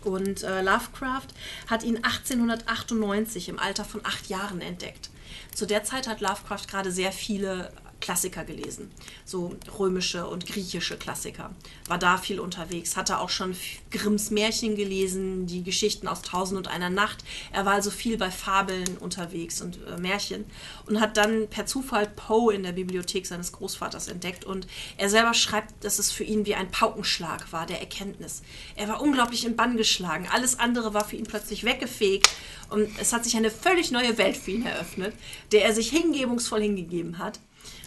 Und 0.04 0.42
äh, 0.42 0.62
Lovecraft 0.62 1.28
hat 1.66 1.82
ihn 1.82 1.96
1898 1.96 3.48
im 3.48 3.58
Alter 3.58 3.84
von 3.84 4.00
acht 4.04 4.28
Jahren 4.28 4.60
entdeckt. 4.60 5.10
Zu 5.54 5.66
der 5.66 5.84
Zeit 5.84 6.08
hat 6.08 6.20
Lovecraft 6.20 6.66
gerade 6.68 6.90
sehr 6.90 7.12
viele 7.12 7.72
Klassiker 8.00 8.44
gelesen, 8.44 8.90
so 9.24 9.56
römische 9.78 10.26
und 10.26 10.46
griechische 10.46 10.96
Klassiker. 10.96 11.54
War 11.86 11.98
da 11.98 12.18
viel 12.18 12.40
unterwegs, 12.40 12.96
hatte 12.96 13.18
auch 13.18 13.30
schon 13.30 13.54
Grimms 13.90 14.30
Märchen 14.30 14.76
gelesen, 14.76 15.46
die 15.46 15.62
Geschichten 15.62 16.08
aus 16.08 16.22
Tausend 16.22 16.58
und 16.58 16.68
einer 16.68 16.90
Nacht. 16.90 17.24
Er 17.52 17.64
war 17.64 17.74
also 17.74 17.90
viel 17.90 18.16
bei 18.16 18.30
Fabeln 18.30 18.98
unterwegs 18.98 19.60
und 19.60 19.78
äh, 19.86 19.98
Märchen 19.98 20.44
und 20.86 21.00
hat 21.00 21.16
dann 21.16 21.48
per 21.48 21.66
Zufall 21.66 22.06
Poe 22.06 22.52
in 22.52 22.62
der 22.62 22.72
Bibliothek 22.72 23.26
seines 23.26 23.52
Großvaters 23.52 24.08
entdeckt. 24.08 24.44
Und 24.44 24.66
er 24.96 25.08
selber 25.08 25.34
schreibt, 25.34 25.84
dass 25.84 25.98
es 25.98 26.10
für 26.10 26.24
ihn 26.24 26.46
wie 26.46 26.54
ein 26.54 26.70
Paukenschlag 26.70 27.52
war, 27.52 27.66
der 27.66 27.80
Erkenntnis. 27.80 28.42
Er 28.76 28.88
war 28.88 29.00
unglaublich 29.00 29.44
in 29.44 29.56
Bann 29.56 29.76
geschlagen. 29.76 30.28
Alles 30.32 30.58
andere 30.58 30.94
war 30.94 31.04
für 31.04 31.16
ihn 31.16 31.26
plötzlich 31.26 31.64
weggefegt 31.64 32.28
und 32.70 32.88
es 32.98 33.12
hat 33.12 33.24
sich 33.24 33.36
eine 33.36 33.50
völlig 33.50 33.90
neue 33.90 34.16
Welt 34.18 34.36
für 34.36 34.52
ihn 34.52 34.66
eröffnet, 34.66 35.14
der 35.52 35.64
er 35.64 35.74
sich 35.74 35.90
hingebungsvoll 35.90 36.62
hingegeben 36.62 37.18
hat. 37.18 37.40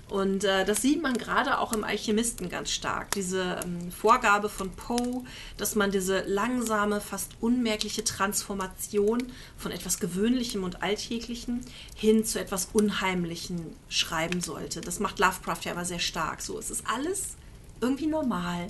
Und 0.10 0.44
äh, 0.44 0.66
das 0.66 0.82
sieht 0.82 1.02
man 1.02 1.18
gerade 1.18 1.60
auch 1.60 1.74
im 1.74 1.84
Alchemisten 1.84 2.50
ganz 2.50 2.72
stark. 2.72 3.12
Diese 3.12 3.60
ähm, 3.64 3.92
Vorgabe 3.92 4.50
von 4.50 4.70
Poe, 4.72 5.24
dass 5.58 5.76
man 5.76 5.92
diese 5.92 6.22
langsame, 6.28 7.02
fast 7.02 7.32
unmerkliche 7.40 8.04
Transformation 8.04 9.24
von 9.58 9.72
etwas 9.72 10.00
Gewöhnlichem 10.00 10.64
und 10.64 10.84
Alltäglichem 10.84 11.62
hin 11.96 12.26
zu 12.26 12.40
etwas 12.40 12.70
Unheimlichem 12.74 13.76
schreiben 13.90 14.42
sollte. 14.42 14.82
Das 14.82 15.00
macht 15.00 15.20
Lovecraft 15.20 15.62
ja 15.64 15.72
aber 15.72 15.86
sehr 15.86 16.00
stark. 16.00 16.42
So, 16.42 16.60
es 16.60 16.70
ist 16.70 16.84
alles 16.86 17.36
irgendwie 17.82 18.08
normal. 18.08 18.68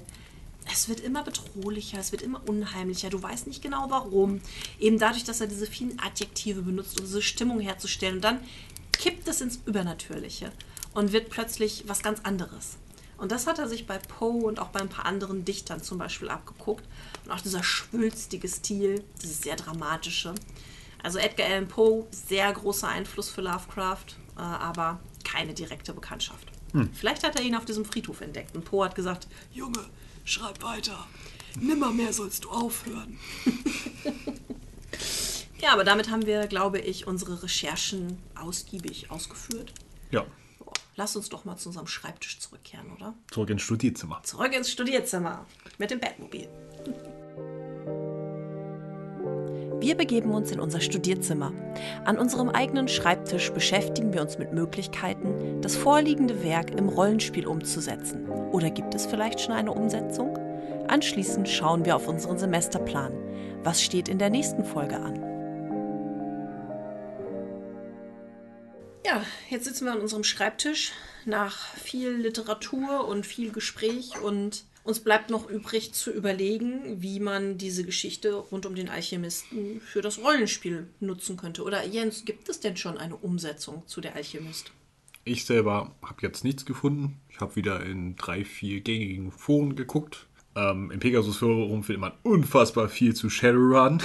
Es 0.71 0.87
wird 0.87 1.01
immer 1.01 1.23
bedrohlicher, 1.23 1.99
es 1.99 2.13
wird 2.13 2.21
immer 2.21 2.41
unheimlicher. 2.47 3.09
Du 3.09 3.21
weißt 3.21 3.47
nicht 3.47 3.61
genau 3.61 3.87
warum. 3.89 4.39
Eben 4.79 4.97
dadurch, 4.97 5.25
dass 5.25 5.41
er 5.41 5.47
diese 5.47 5.65
vielen 5.65 5.99
Adjektive 5.99 6.61
benutzt, 6.61 6.99
um 6.99 7.05
diese 7.05 7.21
Stimmung 7.21 7.59
herzustellen. 7.59 8.15
Und 8.15 8.23
dann 8.23 8.39
kippt 8.93 9.27
es 9.27 9.41
ins 9.41 9.59
Übernatürliche 9.65 10.53
und 10.93 11.11
wird 11.11 11.29
plötzlich 11.29 11.83
was 11.87 12.01
ganz 12.01 12.21
anderes. 12.23 12.77
Und 13.17 13.31
das 13.31 13.47
hat 13.47 13.59
er 13.59 13.69
sich 13.69 13.87
bei 13.87 13.99
Poe 13.99 14.43
und 14.43 14.59
auch 14.59 14.69
bei 14.69 14.81
ein 14.81 14.89
paar 14.89 15.05
anderen 15.05 15.45
Dichtern 15.45 15.81
zum 15.81 15.97
Beispiel 15.97 16.29
abgeguckt. 16.29 16.83
Und 17.23 17.31
auch 17.31 17.41
dieser 17.41 17.63
schwülstige 17.63 18.47
Stil, 18.47 19.03
dieses 19.21 19.41
sehr 19.41 19.55
dramatische. 19.55 20.33
Also 21.01 21.19
Edgar 21.19 21.47
Allan 21.47 21.67
Poe, 21.67 22.05
sehr 22.11 22.51
großer 22.51 22.87
Einfluss 22.87 23.29
für 23.29 23.41
Lovecraft, 23.41 24.17
äh, 24.35 24.41
aber 24.41 24.99
keine 25.23 25.53
direkte 25.53 25.93
Bekanntschaft. 25.93 26.47
Vielleicht 26.93 27.23
hat 27.23 27.35
er 27.35 27.43
ihn 27.43 27.55
auf 27.55 27.65
diesem 27.65 27.85
Friedhof 27.85 28.21
entdeckt 28.21 28.55
und 28.55 28.65
Poe 28.65 28.83
hat 28.83 28.95
gesagt, 28.95 29.27
Junge, 29.53 29.85
schreib 30.25 30.63
weiter. 30.63 31.07
Nimmermehr 31.59 32.13
sollst 32.13 32.45
du 32.45 32.49
aufhören. 32.49 33.19
ja, 35.61 35.71
aber 35.71 35.83
damit 35.83 36.09
haben 36.09 36.25
wir, 36.25 36.47
glaube 36.47 36.79
ich, 36.79 37.05
unsere 37.05 37.43
Recherchen 37.43 38.17
ausgiebig 38.35 39.11
ausgeführt. 39.11 39.71
Ja, 40.09 40.25
Lass 40.95 41.15
uns 41.15 41.29
doch 41.29 41.43
mal 41.43 41.57
zu 41.57 41.69
unserem 41.69 41.87
Schreibtisch 41.87 42.39
zurückkehren, 42.39 42.91
oder? 42.95 43.15
zurück 43.31 43.49
ins 43.49 43.63
Studierzimmer. 43.63 44.21
Zurück 44.23 44.55
ins 44.55 44.69
Studierzimmer 44.71 45.45
mit 45.79 45.89
dem 45.89 45.99
Bettmobil. 45.99 46.47
Wir 49.79 49.95
begeben 49.95 50.31
uns 50.31 50.51
in 50.51 50.59
unser 50.59 50.79
Studierzimmer. 50.79 51.51
An 52.05 52.17
unserem 52.17 52.49
eigenen 52.49 52.87
Schreibtisch 52.87 53.51
beschäftigen 53.51 54.13
wir 54.13 54.21
uns 54.21 54.37
mit 54.37 54.53
Möglichkeiten, 54.53 55.61
das 55.61 55.75
vorliegende 55.75 56.43
Werk 56.43 56.71
im 56.71 56.87
Rollenspiel 56.87 57.47
umzusetzen. 57.47 58.29
Oder 58.29 58.69
gibt 58.69 58.93
es 58.93 59.07
vielleicht 59.07 59.41
schon 59.41 59.53
eine 59.53 59.71
Umsetzung? 59.71 60.37
Anschließend 60.87 61.49
schauen 61.49 61.85
wir 61.85 61.95
auf 61.95 62.07
unseren 62.07 62.37
Semesterplan. 62.37 63.13
Was 63.63 63.81
steht 63.81 64.07
in 64.09 64.19
der 64.19 64.29
nächsten 64.29 64.63
Folge 64.63 64.97
an? 64.97 65.32
Ja, 69.05 69.23
jetzt 69.49 69.65
sitzen 69.65 69.85
wir 69.85 69.91
an 69.91 69.99
unserem 69.99 70.23
Schreibtisch 70.23 70.91
nach 71.25 71.57
viel 71.75 72.11
Literatur 72.11 73.07
und 73.07 73.25
viel 73.25 73.51
Gespräch 73.51 74.19
und 74.21 74.63
uns 74.83 74.99
bleibt 74.99 75.29
noch 75.29 75.49
übrig 75.49 75.93
zu 75.93 76.11
überlegen, 76.11 77.01
wie 77.01 77.19
man 77.19 77.57
diese 77.57 77.85
Geschichte 77.85 78.33
rund 78.33 78.65
um 78.65 78.75
den 78.75 78.89
Alchemisten 78.89 79.79
für 79.81 80.01
das 80.01 80.19
Rollenspiel 80.19 80.87
nutzen 80.99 81.37
könnte. 81.37 81.63
Oder 81.63 81.85
Jens, 81.85 82.25
gibt 82.25 82.49
es 82.49 82.59
denn 82.59 82.75
schon 82.75 82.97
eine 82.97 83.15
Umsetzung 83.15 83.83
zu 83.87 84.01
der 84.01 84.15
Alchemist? 84.15 84.71
Ich 85.25 85.45
selber 85.45 85.95
habe 86.01 86.21
jetzt 86.21 86.43
nichts 86.43 86.65
gefunden. 86.65 87.21
Ich 87.29 87.39
habe 87.39 87.55
wieder 87.55 87.85
in 87.85 88.17
drei, 88.17 88.43
vier 88.43 88.81
gängigen 88.81 89.31
Foren 89.31 89.77
geguckt. 89.77 90.27
Ähm, 90.55 90.91
Im 90.91 90.99
Pegasus 90.99 91.37
Forum 91.37 91.83
findet 91.83 92.01
man 92.01 92.13
unfassbar 92.23 92.89
viel 92.89 93.15
zu 93.15 93.29
Shadowrun, 93.29 94.03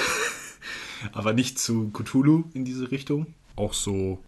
aber 1.12 1.32
nicht 1.32 1.58
zu 1.58 1.90
Cthulhu 1.90 2.44
in 2.54 2.64
diese 2.64 2.92
Richtung. 2.92 3.34
Auch 3.56 3.74
so 3.74 4.22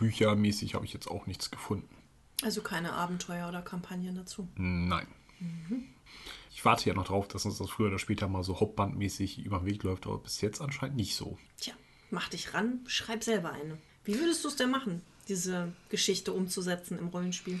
Hauptbüchermäßig 0.00 0.74
habe 0.74 0.86
ich 0.86 0.92
jetzt 0.92 1.08
auch 1.08 1.26
nichts 1.26 1.50
gefunden. 1.50 1.94
Also 2.42 2.62
keine 2.62 2.92
Abenteuer 2.92 3.48
oder 3.48 3.60
Kampagnen 3.60 4.14
dazu. 4.16 4.48
Nein. 4.56 5.06
Ich 6.50 6.64
warte 6.64 6.88
ja 6.88 6.94
noch 6.94 7.06
drauf, 7.06 7.28
dass 7.28 7.44
uns 7.44 7.58
das 7.58 7.68
früher 7.68 7.88
oder 7.88 7.98
später 7.98 8.26
mal 8.26 8.42
so 8.42 8.60
hauptbandmäßig 8.60 9.44
über 9.44 9.58
den 9.58 9.66
Weg 9.66 9.82
läuft, 9.82 10.06
aber 10.06 10.18
bis 10.18 10.40
jetzt 10.40 10.60
anscheinend 10.60 10.96
nicht 10.96 11.14
so. 11.14 11.38
Tja, 11.58 11.74
mach 12.10 12.28
dich 12.28 12.54
ran, 12.54 12.80
schreib 12.86 13.24
selber 13.24 13.52
eine. 13.52 13.76
Wie 14.04 14.18
würdest 14.18 14.42
du 14.44 14.48
es 14.48 14.56
denn 14.56 14.70
machen, 14.70 15.02
diese 15.28 15.72
Geschichte 15.90 16.32
umzusetzen 16.32 16.98
im 16.98 17.08
Rollenspiel? 17.08 17.60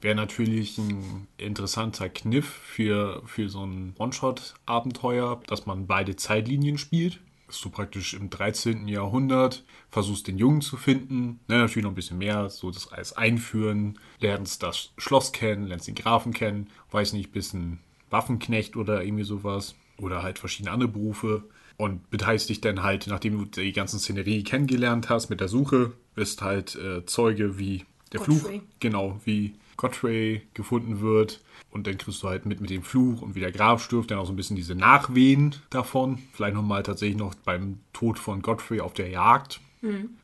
Wäre 0.00 0.14
natürlich 0.14 0.78
ein 0.78 1.26
interessanter 1.36 2.08
Kniff 2.08 2.46
für, 2.46 3.22
für 3.26 3.48
so 3.48 3.64
ein 3.64 3.94
One-Shot-Abenteuer, 3.98 5.40
dass 5.48 5.66
man 5.66 5.86
beide 5.86 6.14
Zeitlinien 6.14 6.78
spielt. 6.78 7.18
Dass 7.46 7.60
du 7.60 7.70
praktisch 7.70 8.14
im 8.14 8.30
13. 8.30 8.88
Jahrhundert 8.88 9.64
versuchst, 9.90 10.26
den 10.26 10.38
Jungen 10.38 10.60
zu 10.60 10.76
finden. 10.76 11.40
Ne, 11.48 11.58
natürlich 11.58 11.84
noch 11.84 11.92
ein 11.92 11.96
bisschen 11.96 12.18
mehr, 12.18 12.50
so 12.50 12.70
das 12.70 12.92
alles 12.92 13.12
einführen, 13.12 13.98
lernst 14.20 14.62
das 14.62 14.92
Schloss 14.98 15.32
kennen, 15.32 15.66
lernst 15.66 15.88
den 15.88 15.94
Grafen 15.94 16.32
kennen, 16.32 16.68
weiß 16.90 17.12
nicht, 17.12 17.32
bisschen 17.32 17.80
Waffenknecht 18.10 18.76
oder 18.76 19.02
irgendwie 19.02 19.24
sowas. 19.24 19.76
Oder 19.98 20.22
halt 20.22 20.38
verschiedene 20.38 20.72
andere 20.72 20.90
Berufe. 20.90 21.44
Und 21.78 22.10
beteiligst 22.10 22.48
dich 22.48 22.60
dann 22.60 22.82
halt, 22.82 23.06
nachdem 23.06 23.38
du 23.38 23.44
die 23.44 23.72
ganzen 23.72 23.98
Szenerie 23.98 24.42
kennengelernt 24.44 25.10
hast 25.10 25.28
mit 25.28 25.40
der 25.40 25.48
Suche, 25.48 25.92
bist 26.14 26.40
halt 26.40 26.74
äh, 26.74 27.04
Zeuge, 27.04 27.58
wie 27.58 27.84
der 28.12 28.20
Fluch, 28.20 28.42
Godfrey. 28.42 28.62
genau, 28.80 29.20
wie 29.24 29.54
Godfrey 29.76 30.42
gefunden 30.54 31.00
wird. 31.00 31.42
Und 31.70 31.86
dann 31.86 31.98
kriegst 31.98 32.22
du 32.22 32.28
halt 32.28 32.46
mit 32.46 32.60
mit 32.60 32.70
dem 32.70 32.82
Fluch 32.82 33.20
und 33.22 33.34
wie 33.34 33.40
der 33.40 33.52
Graf 33.52 33.82
stirbt, 33.82 34.10
dann 34.10 34.18
auch 34.18 34.26
so 34.26 34.32
ein 34.32 34.36
bisschen 34.36 34.56
diese 34.56 34.74
Nachwehen 34.74 35.54
davon. 35.70 36.18
Vielleicht 36.32 36.54
nochmal 36.54 36.82
tatsächlich 36.82 37.18
noch 37.18 37.34
beim 37.34 37.80
Tod 37.92 38.18
von 38.18 38.40
Godfrey 38.42 38.80
auf 38.80 38.94
der 38.94 39.08
Jagd. 39.08 39.60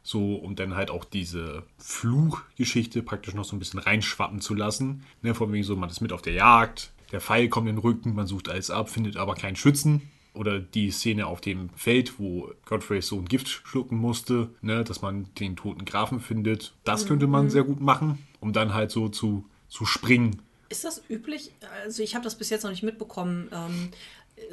So, 0.03 0.35
um 0.37 0.57
dann 0.57 0.75
halt 0.75 0.91
auch 0.91 1.05
diese 1.05 1.63
Fluchgeschichte 1.79 3.03
praktisch 3.03 3.35
noch 3.35 3.45
so 3.45 3.55
ein 3.55 3.59
bisschen 3.59 3.79
reinschwappen 3.79 4.41
zu 4.41 4.55
lassen. 4.55 5.05
Ne, 5.21 5.35
von 5.35 5.53
wegen 5.53 5.63
so, 5.63 5.77
man 5.77 5.91
ist 5.91 6.01
mit 6.01 6.13
auf 6.13 6.23
der 6.23 6.33
Jagd, 6.33 6.93
der 7.13 7.21
Pfeil 7.21 7.49
kommt 7.49 7.69
in 7.69 7.77
den 7.77 7.83
Rücken, 7.83 8.15
man 8.15 8.27
sucht 8.27 8.49
alles 8.49 8.71
ab, 8.71 8.89
findet 8.89 9.17
aber 9.17 9.35
keinen 9.35 9.55
Schützen. 9.57 10.11
Oder 10.35 10.61
die 10.61 10.91
Szene 10.91 11.27
auf 11.27 11.41
dem 11.41 11.69
Feld, 11.77 12.19
wo 12.19 12.51
Godfreys 12.65 13.09
Sohn 13.09 13.27
Gift 13.27 13.49
schlucken 13.49 13.99
musste, 13.99 14.49
ne, 14.63 14.83
dass 14.83 15.03
man 15.03 15.27
den 15.39 15.57
toten 15.57 15.85
Grafen 15.85 16.21
findet. 16.21 16.73
Das 16.85 17.07
könnte 17.07 17.27
man 17.27 17.51
sehr 17.51 17.65
gut 17.65 17.81
machen, 17.81 18.19
um 18.41 18.53
dann 18.53 18.73
halt 18.73 18.91
so 18.91 19.09
zu, 19.09 19.45
zu 19.69 19.85
springen. 19.85 20.41
Ist 20.71 20.85
das 20.85 21.03
üblich? 21.11 21.53
Also 21.85 22.03
ich 22.03 22.15
habe 22.15 22.25
das 22.25 22.37
bis 22.37 22.49
jetzt 22.49 22.63
noch 22.63 22.71
nicht 22.71 22.83
mitbekommen, 22.83 23.51
ähm, 23.53 23.91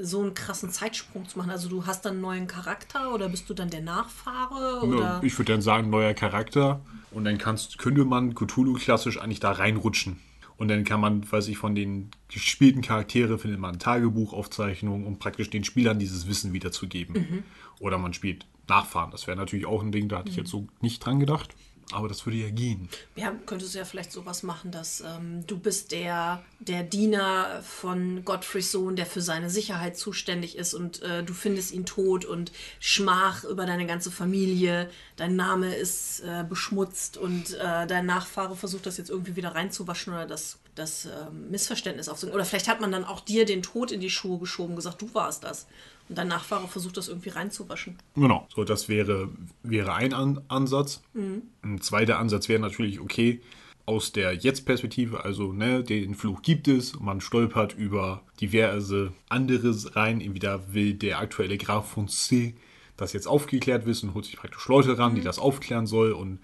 so 0.01 0.19
einen 0.21 0.33
krassen 0.33 0.69
Zeitsprung 0.69 1.27
zu 1.27 1.37
machen. 1.37 1.49
Also 1.49 1.69
du 1.69 1.85
hast 1.85 2.05
dann 2.05 2.13
einen 2.13 2.21
neuen 2.21 2.47
Charakter 2.47 3.13
oder 3.13 3.29
bist 3.29 3.49
du 3.49 3.53
dann 3.53 3.69
der 3.69 3.81
Nachfahre? 3.81 4.85
Oder? 4.85 4.99
Ja, 4.99 5.21
ich 5.23 5.37
würde 5.37 5.53
dann 5.53 5.61
sagen, 5.61 5.89
neuer 5.89 6.13
Charakter. 6.13 6.81
Und 7.11 7.23
dann 7.23 7.37
kannst, 7.37 7.77
könnte 7.77 8.05
man 8.05 8.35
Cthulhu 8.35 8.73
klassisch 8.73 9.19
eigentlich 9.19 9.39
da 9.39 9.51
reinrutschen. 9.51 10.17
Und 10.59 10.67
dann 10.67 10.83
kann 10.83 10.99
man, 10.99 11.29
weiß 11.31 11.47
ich, 11.47 11.57
von 11.57 11.73
den 11.73 12.11
gespielten 12.27 12.81
Charaktere 12.81 13.39
findet 13.39 13.59
man 13.59 13.79
Tagebuchaufzeichnungen, 13.79 15.07
um 15.07 15.17
praktisch 15.17 15.49
den 15.49 15.63
Spielern 15.63 15.99
dieses 15.99 16.27
Wissen 16.27 16.51
wiederzugeben. 16.53 17.45
Oder 17.79 17.97
man 17.97 18.13
spielt 18.13 18.45
Nachfahren. 18.67 19.09
Das 19.09 19.25
wäre 19.25 19.37
natürlich 19.37 19.65
auch 19.65 19.81
ein 19.81 19.91
Ding, 19.93 20.09
da 20.09 20.19
hatte 20.19 20.29
ich 20.29 20.35
jetzt 20.35 20.51
so 20.51 20.67
nicht 20.81 21.03
dran 21.03 21.19
gedacht. 21.19 21.55
Aber 21.91 22.07
das 22.07 22.25
würde 22.25 22.37
ja 22.37 22.49
gehen. 22.51 22.87
Ja, 23.15 23.33
könntest 23.47 23.73
du 23.73 23.79
ja 23.79 23.85
vielleicht 23.85 24.11
sowas 24.11 24.43
machen, 24.43 24.71
dass 24.71 25.01
ähm, 25.01 25.45
du 25.47 25.57
bist 25.57 25.91
der, 25.91 26.43
der 26.59 26.83
Diener 26.83 27.63
von 27.63 28.23
Godfreys 28.23 28.71
Sohn, 28.71 28.95
der 28.95 29.07
für 29.07 29.21
seine 29.21 29.49
Sicherheit 29.49 29.97
zuständig 29.97 30.55
ist 30.55 30.75
und 30.75 31.01
äh, 31.01 31.23
du 31.23 31.33
findest 31.33 31.71
ihn 31.71 31.87
tot 31.87 32.25
und 32.25 32.51
Schmach 32.79 33.43
über 33.43 33.65
deine 33.65 33.87
ganze 33.87 34.11
Familie, 34.11 34.89
dein 35.15 35.35
Name 35.35 35.73
ist 35.75 36.19
äh, 36.19 36.43
beschmutzt 36.47 37.17
und 37.17 37.55
äh, 37.55 37.87
dein 37.87 38.05
Nachfahre 38.05 38.55
versucht 38.55 38.85
das 38.85 38.97
jetzt 38.97 39.09
irgendwie 39.09 39.35
wieder 39.35 39.55
reinzuwaschen 39.55 40.13
oder 40.13 40.27
das, 40.27 40.59
das 40.75 41.05
ähm, 41.05 41.49
Missverständnis 41.49 42.07
aufzunehmen. 42.07 42.35
Oder 42.35 42.45
vielleicht 42.45 42.67
hat 42.67 42.81
man 42.81 42.91
dann 42.91 43.03
auch 43.03 43.21
dir 43.21 43.45
den 43.45 43.63
Tod 43.63 43.91
in 43.91 43.99
die 43.99 44.11
Schuhe 44.11 44.37
geschoben, 44.37 44.75
gesagt, 44.75 45.01
du 45.01 45.11
warst 45.15 45.43
das. 45.43 45.65
Und 46.09 46.17
dein 46.17 46.27
Nachfahre 46.27 46.67
versucht 46.67 46.97
das 46.97 47.07
irgendwie 47.07 47.29
reinzuwaschen. 47.29 47.97
Genau. 48.15 48.47
So, 48.53 48.63
das 48.63 48.89
wäre, 48.89 49.29
wäre 49.63 49.93
ein 49.93 50.13
An 50.13 50.41
Ansatz. 50.47 51.01
Ein 51.13 51.81
zweiter 51.81 52.17
Ansatz 52.17 52.49
wäre 52.49 52.59
natürlich, 52.59 52.99
okay, 52.99 53.41
aus 53.85 54.11
der 54.11 54.33
Jetzt-Perspektive, 54.33 55.23
also 55.23 55.51
ne, 55.51 55.83
den 55.83 56.13
Fluch 56.13 56.41
gibt 56.41 56.67
es, 56.67 56.99
man 56.99 57.21
stolpert 57.21 57.75
über 57.75 58.21
diverse 58.41 59.13
andere 59.29 59.75
rein. 59.95 60.21
Entweder 60.21 60.73
will 60.73 60.93
der 60.93 61.19
aktuelle 61.19 61.57
Graf 61.57 61.89
von 61.89 62.07
C 62.07 62.55
das 62.97 63.13
jetzt 63.13 63.27
aufgeklärt 63.27 63.85
wissen, 63.85 64.13
holt 64.13 64.25
sich 64.25 64.35
praktisch 64.35 64.67
Leute 64.67 64.97
ran, 64.97 65.15
die 65.15 65.21
das 65.21 65.39
aufklären 65.39 65.87
soll 65.87 66.11
und 66.11 66.39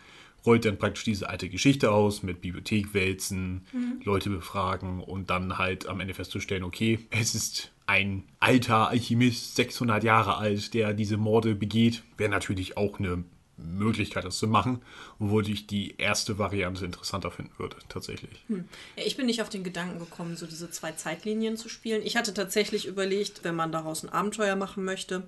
rollt 0.45 0.65
dann 0.65 0.77
praktisch 0.77 1.03
diese 1.03 1.29
alte 1.29 1.49
Geschichte 1.49 1.91
aus 1.91 2.23
mit 2.23 2.41
Bibliothek 2.41 2.93
wälzen, 2.93 3.65
Leute 4.03 4.29
befragen 4.29 5.01
und 5.01 5.29
dann 5.29 5.57
halt 5.57 5.87
am 5.87 5.99
Ende 5.99 6.13
festzustellen, 6.13 6.63
okay, 6.63 6.99
es 7.09 7.35
ist 7.35 7.71
ein 7.87 8.23
alter 8.39 8.89
Alchemist, 8.89 9.55
600 9.55 10.03
Jahre 10.03 10.37
alt, 10.37 10.73
der 10.73 10.93
diese 10.93 11.17
Morde 11.17 11.55
begeht. 11.55 12.03
Wäre 12.17 12.29
natürlich 12.29 12.77
auch 12.77 12.99
eine 12.99 13.23
Möglichkeit, 13.57 14.25
das 14.25 14.37
zu 14.37 14.47
machen, 14.47 14.81
obwohl 15.19 15.47
ich 15.49 15.65
die 15.65 15.95
erste 15.97 16.37
Variante 16.37 16.83
interessanter 16.83 17.31
finden 17.31 17.53
würde, 17.57 17.77
tatsächlich. 17.87 18.43
Ja, 18.49 18.57
ich 18.97 19.15
bin 19.15 19.27
nicht 19.27 19.41
auf 19.41 19.49
den 19.49 19.63
Gedanken 19.63 19.99
gekommen, 19.99 20.35
so 20.35 20.45
diese 20.45 20.69
zwei 20.71 20.91
Zeitlinien 20.91 21.55
zu 21.55 21.69
spielen. 21.69 22.01
Ich 22.03 22.17
hatte 22.17 22.33
tatsächlich 22.33 22.85
überlegt, 22.85 23.43
wenn 23.43 23.55
man 23.55 23.71
daraus 23.71 24.03
ein 24.03 24.09
Abenteuer 24.09 24.55
machen 24.55 24.83
möchte, 24.83 25.23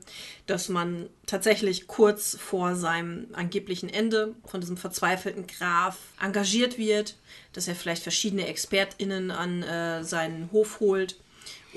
dass 0.45 0.67
man 0.67 1.07
tatsächlich 1.25 1.87
kurz 1.87 2.37
vor 2.37 2.75
seinem 2.75 3.27
angeblichen 3.33 3.89
Ende 3.89 4.35
von 4.45 4.59
diesem 4.59 4.77
verzweifelten 4.77 5.47
Graf 5.47 5.97
engagiert 6.21 6.77
wird, 6.77 7.15
dass 7.53 7.67
er 7.67 7.75
vielleicht 7.75 8.03
verschiedene 8.03 8.47
ExpertInnen 8.47 9.31
an 9.31 9.63
äh, 9.63 10.03
seinen 10.03 10.51
Hof 10.51 10.81
holt 10.81 11.17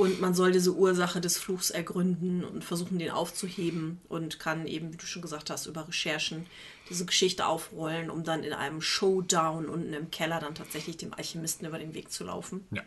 und 0.00 0.18
man 0.18 0.32
soll 0.32 0.50
diese 0.50 0.74
Ursache 0.74 1.20
des 1.20 1.36
Fluchs 1.36 1.68
ergründen 1.68 2.42
und 2.42 2.64
versuchen, 2.64 2.98
den 2.98 3.10
aufzuheben 3.10 4.00
und 4.08 4.38
kann 4.38 4.66
eben, 4.66 4.94
wie 4.94 4.96
du 4.96 5.04
schon 5.04 5.20
gesagt 5.20 5.50
hast, 5.50 5.66
über 5.66 5.86
Recherchen 5.86 6.46
diese 6.88 7.04
Geschichte 7.04 7.44
aufrollen, 7.44 8.08
um 8.08 8.24
dann 8.24 8.42
in 8.42 8.54
einem 8.54 8.80
Showdown 8.80 9.68
unten 9.68 9.92
im 9.92 10.10
Keller 10.10 10.40
dann 10.40 10.54
tatsächlich 10.54 10.96
dem 10.96 11.12
Alchemisten 11.12 11.66
über 11.66 11.78
den 11.78 11.92
Weg 11.92 12.10
zu 12.10 12.24
laufen. 12.24 12.66
Ja. 12.70 12.82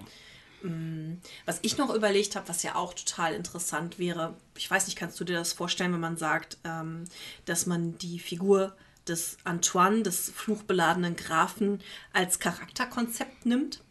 Was 1.46 1.60
ich 1.62 1.78
noch 1.78 1.94
überlegt 1.94 2.36
habe, 2.36 2.48
was 2.48 2.64
ja 2.64 2.76
auch 2.76 2.94
total 2.94 3.34
interessant 3.34 4.00
wäre, 4.00 4.36
ich 4.58 4.72
weiß 4.72 4.88
nicht, 4.88 4.98
kannst 4.98 5.20
du 5.20 5.24
dir 5.24 5.36
das 5.36 5.54
vorstellen, 5.54 5.94
wenn 5.94 6.00
man 6.00 6.18
sagt, 6.18 6.58
ähm, 6.64 7.04
dass 7.46 7.66
man 7.68 7.98
die 8.00 8.18
Figur 8.18 8.76
des 9.08 9.38
Antoine, 9.44 10.02
des 10.02 10.32
fluchbeladenen 10.32 11.16
Grafen, 11.16 11.80
als 12.12 12.40
Charakterkonzept 12.40 13.46
nimmt? 13.46 13.83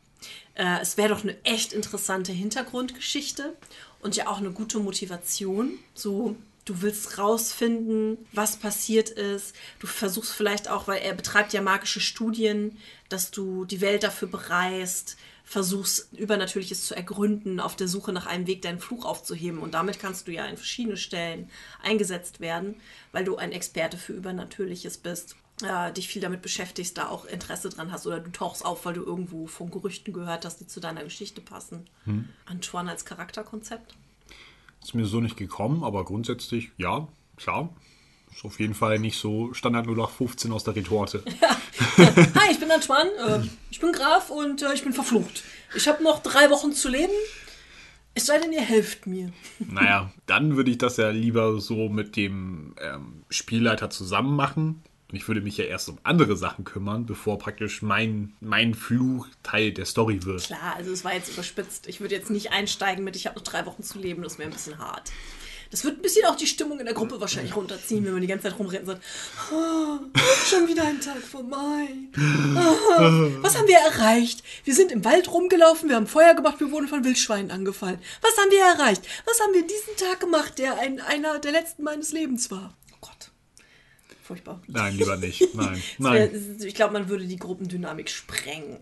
Äh, 0.55 0.81
es 0.81 0.97
wäre 0.97 1.11
doch 1.11 1.23
eine 1.23 1.43
echt 1.45 1.73
interessante 1.73 2.33
Hintergrundgeschichte 2.33 3.57
und 4.01 4.17
ja 4.17 4.27
auch 4.29 4.39
eine 4.39 4.51
gute 4.51 4.79
Motivation. 4.79 5.79
So, 5.95 6.37
du 6.65 6.83
willst 6.83 7.19
rausfinden, 7.19 8.19
was 8.33 8.57
passiert 8.57 9.11
ist. 9.11 9.55
Du 9.79 9.87
versuchst 9.87 10.33
vielleicht 10.33 10.69
auch, 10.69 10.89
weil 10.89 11.03
er 11.03 11.15
betreibt 11.15 11.53
ja 11.53 11.63
magische 11.63 12.01
Studien, 12.01 12.79
dass 13.09 13.31
du 13.31 13.65
die 13.65 13.81
Welt 13.81 14.03
dafür 14.03 14.29
bereist, 14.29 15.17
versuchst 15.45 16.13
Übernatürliches 16.13 16.87
zu 16.87 16.95
ergründen, 16.95 17.61
auf 17.61 17.77
der 17.77 17.89
Suche 17.89 18.13
nach 18.13 18.27
einem 18.27 18.47
Weg, 18.47 18.63
deinen 18.63 18.79
Fluch 18.79 19.05
aufzuheben. 19.05 19.59
Und 19.59 19.75
damit 19.75 19.99
kannst 19.99 20.29
du 20.29 20.33
ja 20.33 20.45
an 20.45 20.57
verschiedene 20.57 20.97
Stellen 20.97 21.51
eingesetzt 21.83 22.41
werden, 22.41 22.77
weil 23.11 23.25
du 23.25 23.37
ein 23.37 23.53
Experte 23.53 23.97
für 23.97 24.13
Übernatürliches 24.13 24.99
bist 24.99 25.37
äh, 25.63 25.93
dich 25.93 26.09
viel 26.09 26.23
damit 26.23 26.43
beschäftigst, 26.43 26.99
da 26.99 27.09
auch 27.09 27.25
Interesse 27.25 27.69
dran 27.69 27.93
hast 27.93 28.07
oder 28.07 28.21
du 28.21 28.31
tauchst 28.31 28.65
auf, 28.65 28.85
weil 28.85 28.95
du 28.95 29.03
irgendwo 29.03 29.47
von 29.47 29.71
Gerüchten 29.71 30.13
gehört 30.13 30.45
hast, 30.45 30.59
die 30.59 30.67
zu 30.67 30.81
deiner 30.81 31.05
Geschichte 31.05 31.41
passen. 31.41 31.89
Antoine 32.47 32.91
als 32.91 33.05
Charakterkonzept? 33.05 33.95
Ist 34.83 34.95
mir 34.95 35.07
so 35.07 35.21
nicht 35.21 35.37
gekommen, 35.37 35.85
aber 35.85 36.05
grundsätzlich, 36.05 36.71
ja, 36.77 37.07
klar. 37.37 37.69
Ist 38.35 38.45
auf 38.45 38.59
jeden 38.59 38.75
Fall 38.75 38.99
nicht 38.99 39.19
so 39.19 39.53
Standard 39.53 39.87
0815 39.87 40.53
aus 40.53 40.65
der 40.65 40.75
Retorte. 40.75 41.23
Hi, 41.99 42.51
ich 42.51 42.59
bin 42.59 42.71
Antoine, 42.71 43.11
äh, 43.11 43.41
ich 43.71 43.79
bin 43.79 43.93
Graf 43.93 44.31
und 44.31 44.63
äh, 44.63 44.73
ich 44.73 44.83
bin 44.83 44.93
verflucht. 44.93 45.45
Ich 45.75 45.87
habe 45.87 46.03
noch 46.03 46.23
drei 46.23 46.51
Wochen 46.51 46.73
zu 46.73 46.89
leben. 46.89 47.13
Es 48.15 48.27
sei 48.27 48.39
denn, 48.39 48.53
ihr 48.53 48.63
helft 48.63 49.07
mir. 49.07 49.33
Naja, 49.59 50.13
dann 50.27 50.57
würde 50.57 50.71
ich 50.71 50.79
das 50.79 50.97
ja 50.97 51.11
lieber 51.11 51.61
so 51.61 51.89
mit 51.89 52.17
dem 52.17 52.75
ähm, 52.81 53.25
Spielleiter 53.31 53.91
zusammen 53.91 54.35
machen. 54.35 54.83
Und 55.13 55.19
ich 55.19 55.29
würde 55.29 55.43
mich 55.43 55.59
ja 55.59 55.67
erst 55.67 55.91
um 55.91 55.99
andere 56.05 56.39
Sachen 56.39 56.65
kümmern, 56.65 57.05
bevor 57.05 57.39
praktisch 57.39 57.83
mein, 57.83 58.33
mein 58.41 58.73
Fluch 58.75 59.29
Teil 59.43 59.71
der 59.71 59.85
Story 59.85 60.25
wird. 60.25 60.45
Klar, 60.45 60.75
also 60.77 60.91
es 60.91 61.05
war 61.05 61.13
jetzt 61.13 61.31
überspitzt. 61.31 61.87
Ich 61.87 62.01
würde 62.01 62.15
jetzt 62.15 62.31
nicht 62.31 62.51
einsteigen 62.51 63.05
mit, 63.05 63.15
ich 63.15 63.27
habe 63.27 63.37
noch 63.37 63.45
drei 63.45 63.67
Wochen 63.67 63.83
zu 63.83 63.99
leben, 63.99 64.23
das 64.23 64.39
wäre 64.39 64.49
ein 64.49 64.55
bisschen 64.55 64.79
hart. 64.79 65.13
Das 65.71 65.85
wird 65.85 65.99
ein 65.99 66.03
bisschen 66.03 66.25
auch 66.27 66.37
die 66.37 66.47
Stimmung 66.47 66.79
in 66.81 66.85
der 66.87 66.95
Gruppe 66.95 67.19
wahrscheinlich 67.21 67.57
runterziehen, 67.57 68.05
wenn 68.05 68.13
man 68.13 68.21
die 68.21 68.27
ganze 68.27 68.49
Zeit 68.49 68.59
rumrennt 68.59 68.83
und 68.83 68.89
sagt, 68.89 69.03
"Ah, 69.53 70.01
schon 70.49 70.69
wieder 70.69 70.85
ein 70.85 71.01
Tag 71.01 71.23
vorbei. 71.23 71.89
Ah, 72.57 73.29
was 73.41 73.57
haben 73.57 73.69
wir 73.69 73.79
erreicht? 73.79 74.43
Wir 74.65 74.75
sind 74.75 74.93
im 74.93 75.05
Wald 75.05 75.31
rumgelaufen, 75.33 75.89
wir 75.89 75.97
haben 75.97 76.07
Feuer 76.07 76.35
gemacht, 76.35 76.61
wir 76.61 76.71
wurden 76.71 76.89
von 76.89 77.05
Wildschweinen 77.05 77.51
angefallen. 77.51 77.99
Was 78.21 78.37
haben 78.39 78.51
wir 78.51 78.61
erreicht? 78.63 79.03
Was 79.27 79.41
haben 79.41 79.55
wir 79.55 79.63
diesen 79.63 79.97
Tag 79.97 80.21
gemacht, 80.21 80.59
der 80.59 80.79
ein, 80.79 81.01
einer 81.01 81.39
der 81.39 81.53
letzten 81.53 81.83
meines 81.85 82.13
Lebens 82.13 82.51
war? 82.51 82.75
Furchtbar. 84.33 84.63
Nein, 84.67 84.97
lieber 84.97 85.19
nicht. 85.19 85.43
Nein, 85.55 85.83
nein. 85.99 86.31
Ich 86.65 86.75
glaube, 86.75 86.95
man 86.95 87.11
würde 87.11 87.27
die 87.27 87.37
Gruppendynamik 87.37 88.09
sprengen. 88.09 88.79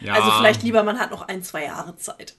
Ja. 0.00 0.14
Also 0.14 0.30
vielleicht 0.38 0.62
lieber, 0.62 0.84
man 0.84 1.00
hat 1.00 1.10
noch 1.10 1.22
ein, 1.22 1.42
zwei 1.42 1.64
Jahre 1.64 1.96
Zeit. 1.96 2.36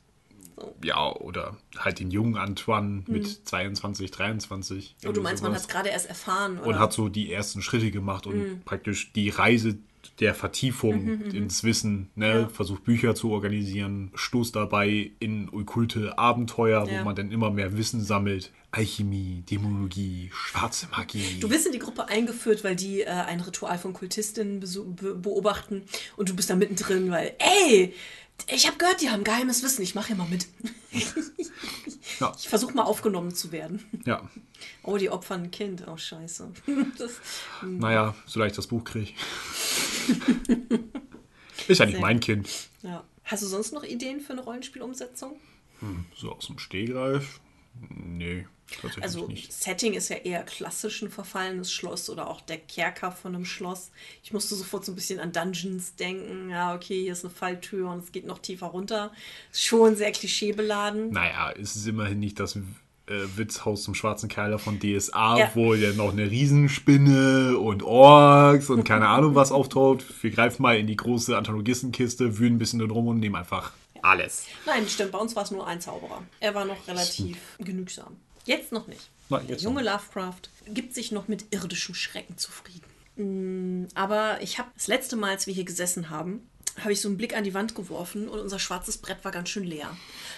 Ja, 0.81 1.13
oder 1.13 1.57
halt 1.77 1.99
den 1.99 2.11
jungen 2.11 2.37
Antoine 2.37 3.03
mit 3.07 3.27
22, 3.47 4.09
23. 4.11 4.95
Oh, 5.05 5.11
du 5.11 5.21
meinst, 5.21 5.43
man 5.43 5.51
hat 5.51 5.59
sowas. 5.59 5.67
es 5.69 5.73
gerade 5.73 5.89
erst 5.89 6.07
erfahren, 6.07 6.59
oder? 6.59 6.67
und 6.67 6.79
hat 6.79 6.93
so 6.93 7.09
die 7.09 7.31
ersten 7.31 7.61
Schritte 7.61 7.91
gemacht 7.91 8.25
und 8.25 8.63
praktisch 8.63 9.11
die 9.13 9.29
Reise 9.29 9.77
der 10.21 10.33
Vertiefung 10.35 11.21
ins 11.31 11.63
Wissen, 11.65 12.09
ne, 12.15 12.49
versucht 12.49 12.83
Bücher 12.85 13.15
zu 13.15 13.31
organisieren, 13.31 14.11
stoßt 14.15 14.55
dabei 14.55 15.11
in 15.19 15.49
okkulte 15.49 16.17
Abenteuer, 16.17 16.87
Ja. 16.89 16.99
wo 17.01 17.05
man 17.05 17.15
dann 17.15 17.31
immer 17.31 17.51
mehr 17.51 17.77
Wissen 17.77 18.01
sammelt. 18.01 18.51
Alchemie, 18.71 19.41
Dämonologie, 19.49 20.29
schwarze 20.33 20.87
Magie. 20.89 21.39
Du 21.39 21.49
bist 21.49 21.65
in 21.65 21.71
die 21.71 21.79
Gruppe 21.79 22.07
eingeführt, 22.07 22.63
weil 22.63 22.75
die 22.75 23.01
äh, 23.01 23.07
ein 23.09 23.39
Ritual 23.41 23.77
von 23.79 23.93
Kultistinnen 23.93 24.59
be 24.95 25.15
beobachten 25.15 25.83
und 26.17 26.29
du 26.29 26.35
bist 26.35 26.49
da 26.49 26.55
mittendrin, 26.55 27.09
weil, 27.09 27.35
ey, 27.39 27.93
ich 28.47 28.67
habe 28.67 28.77
gehört, 28.77 29.01
die 29.01 29.09
haben 29.09 29.23
geheimes 29.23 29.63
Wissen, 29.63 29.81
ich 29.81 29.95
mache 29.95 30.07
hier 30.07 30.15
mal 30.15 30.27
mit. 30.29 30.47
Ja. 32.19 32.33
Ich 32.37 32.47
versuche 32.49 32.73
mal 32.73 32.83
aufgenommen 32.83 33.33
zu 33.33 33.51
werden. 33.51 33.83
ja. 34.05 34.27
Oh, 34.83 34.97
die 34.97 35.09
opfern 35.09 35.43
ein 35.43 35.51
Kind. 35.51 35.85
Oh, 35.87 35.95
scheiße. 35.97 36.51
Das, 36.97 37.11
Naja, 37.63 38.13
solange 38.25 38.51
ich 38.51 38.55
das 38.55 38.67
Buch 38.67 38.83
kriege. 38.83 39.13
Ist 41.67 41.79
ja 41.79 41.85
nicht 41.85 41.93
Sehr 41.95 42.01
mein 42.01 42.19
Kind. 42.19 42.49
ja. 42.81 43.03
Hast 43.23 43.43
du 43.43 43.47
sonst 43.47 43.73
noch 43.73 43.83
Ideen 43.83 44.21
für 44.21 44.33
eine 44.33 44.41
Rollenspielumsetzung? 44.41 45.39
So 46.15 46.31
aus 46.31 46.47
dem 46.47 46.57
Stehgreif? 46.57 47.39
Nee, 47.89 48.47
Also 49.01 49.27
nicht. 49.27 49.51
Setting 49.51 49.93
ist 49.93 50.09
ja 50.09 50.17
eher 50.17 50.43
klassisch 50.43 51.01
ein 51.01 51.09
verfallenes 51.09 51.71
Schloss 51.71 52.09
oder 52.09 52.27
auch 52.29 52.41
der 52.41 52.57
Kerker 52.57 53.11
von 53.11 53.35
einem 53.35 53.45
Schloss. 53.45 53.91
Ich 54.23 54.31
musste 54.33 54.55
sofort 54.55 54.85
so 54.85 54.91
ein 54.91 54.95
bisschen 54.95 55.19
an 55.19 55.31
Dungeons 55.31 55.95
denken. 55.95 56.49
Ja, 56.49 56.73
okay, 56.75 57.01
hier 57.03 57.13
ist 57.13 57.25
eine 57.25 57.33
Falltür 57.33 57.89
und 57.91 58.03
es 58.03 58.11
geht 58.11 58.25
noch 58.25 58.39
tiefer 58.39 58.67
runter. 58.67 59.11
Ist 59.51 59.63
schon 59.65 59.95
sehr 59.95 60.11
klischeebeladen. 60.11 61.11
Naja, 61.11 61.51
es 61.59 61.75
ist 61.75 61.87
immerhin 61.87 62.19
nicht 62.19 62.39
das 62.39 62.55
äh, 62.55 62.61
Witzhaus 63.35 63.83
zum 63.83 63.95
schwarzen 63.95 64.29
Keiler 64.29 64.59
von 64.59 64.79
DSA, 64.79 65.37
Ja. 65.39 65.51
wo 65.55 65.73
ja 65.73 65.91
noch 65.93 66.11
eine 66.11 66.29
Riesenspinne 66.29 67.57
und 67.57 67.83
Orks 67.83 68.69
und 68.69 68.83
keine 68.83 69.07
Ahnung 69.07 69.35
was 69.35 69.51
auftaucht. 69.51 70.05
Wir 70.21 70.31
greifen 70.31 70.61
mal 70.61 70.77
in 70.77 70.87
die 70.87 70.95
große 70.95 71.35
Anthologistenkiste, 71.37 72.37
wühlen 72.37 72.55
ein 72.55 72.59
bisschen 72.59 72.79
drin 72.79 72.91
rum 72.91 73.07
und 73.07 73.19
nehmen 73.19 73.35
einfach 73.35 73.73
alles. 74.01 74.45
Nein, 74.65 74.87
stimmt, 74.87 75.11
bei 75.11 75.17
uns 75.17 75.35
war 75.35 75.43
es 75.43 75.51
nur 75.51 75.67
ein 75.67 75.81
Zauberer. 75.81 76.23
Er 76.39 76.55
war 76.55 76.63
noch 76.65 76.87
relativ 76.87 77.37
genügsam. 77.59 78.15
Jetzt 78.45 78.71
noch 78.71 78.87
nicht. 78.87 79.09
Der 79.29 79.43
jetzt 79.43 79.63
junge 79.63 79.83
noch. 79.83 79.93
Lovecraft 79.93 80.49
gibt 80.67 80.93
sich 80.95 81.11
noch 81.11 81.27
mit 81.27 81.45
irdischem 81.51 81.95
Schrecken 81.95 82.37
zufrieden. 82.37 82.85
Mm, 83.15 83.87
Aber 83.95 84.41
ich 84.41 84.57
habe 84.57 84.69
das 84.75 84.87
letzte 84.87 85.15
Mal, 85.15 85.31
als 85.31 85.45
wir 85.47 85.53
hier 85.53 85.65
gesessen 85.65 86.09
haben, 86.09 86.47
habe 86.79 86.93
ich 86.93 87.01
so 87.01 87.09
einen 87.09 87.17
Blick 87.17 87.35
an 87.35 87.43
die 87.43 87.53
Wand 87.53 87.75
geworfen 87.75 88.29
und 88.29 88.39
unser 88.39 88.59
schwarzes 88.59 88.97
Brett 88.97 89.23
war 89.25 89.31
ganz 89.31 89.49
schön 89.49 89.65
leer. 89.65 89.95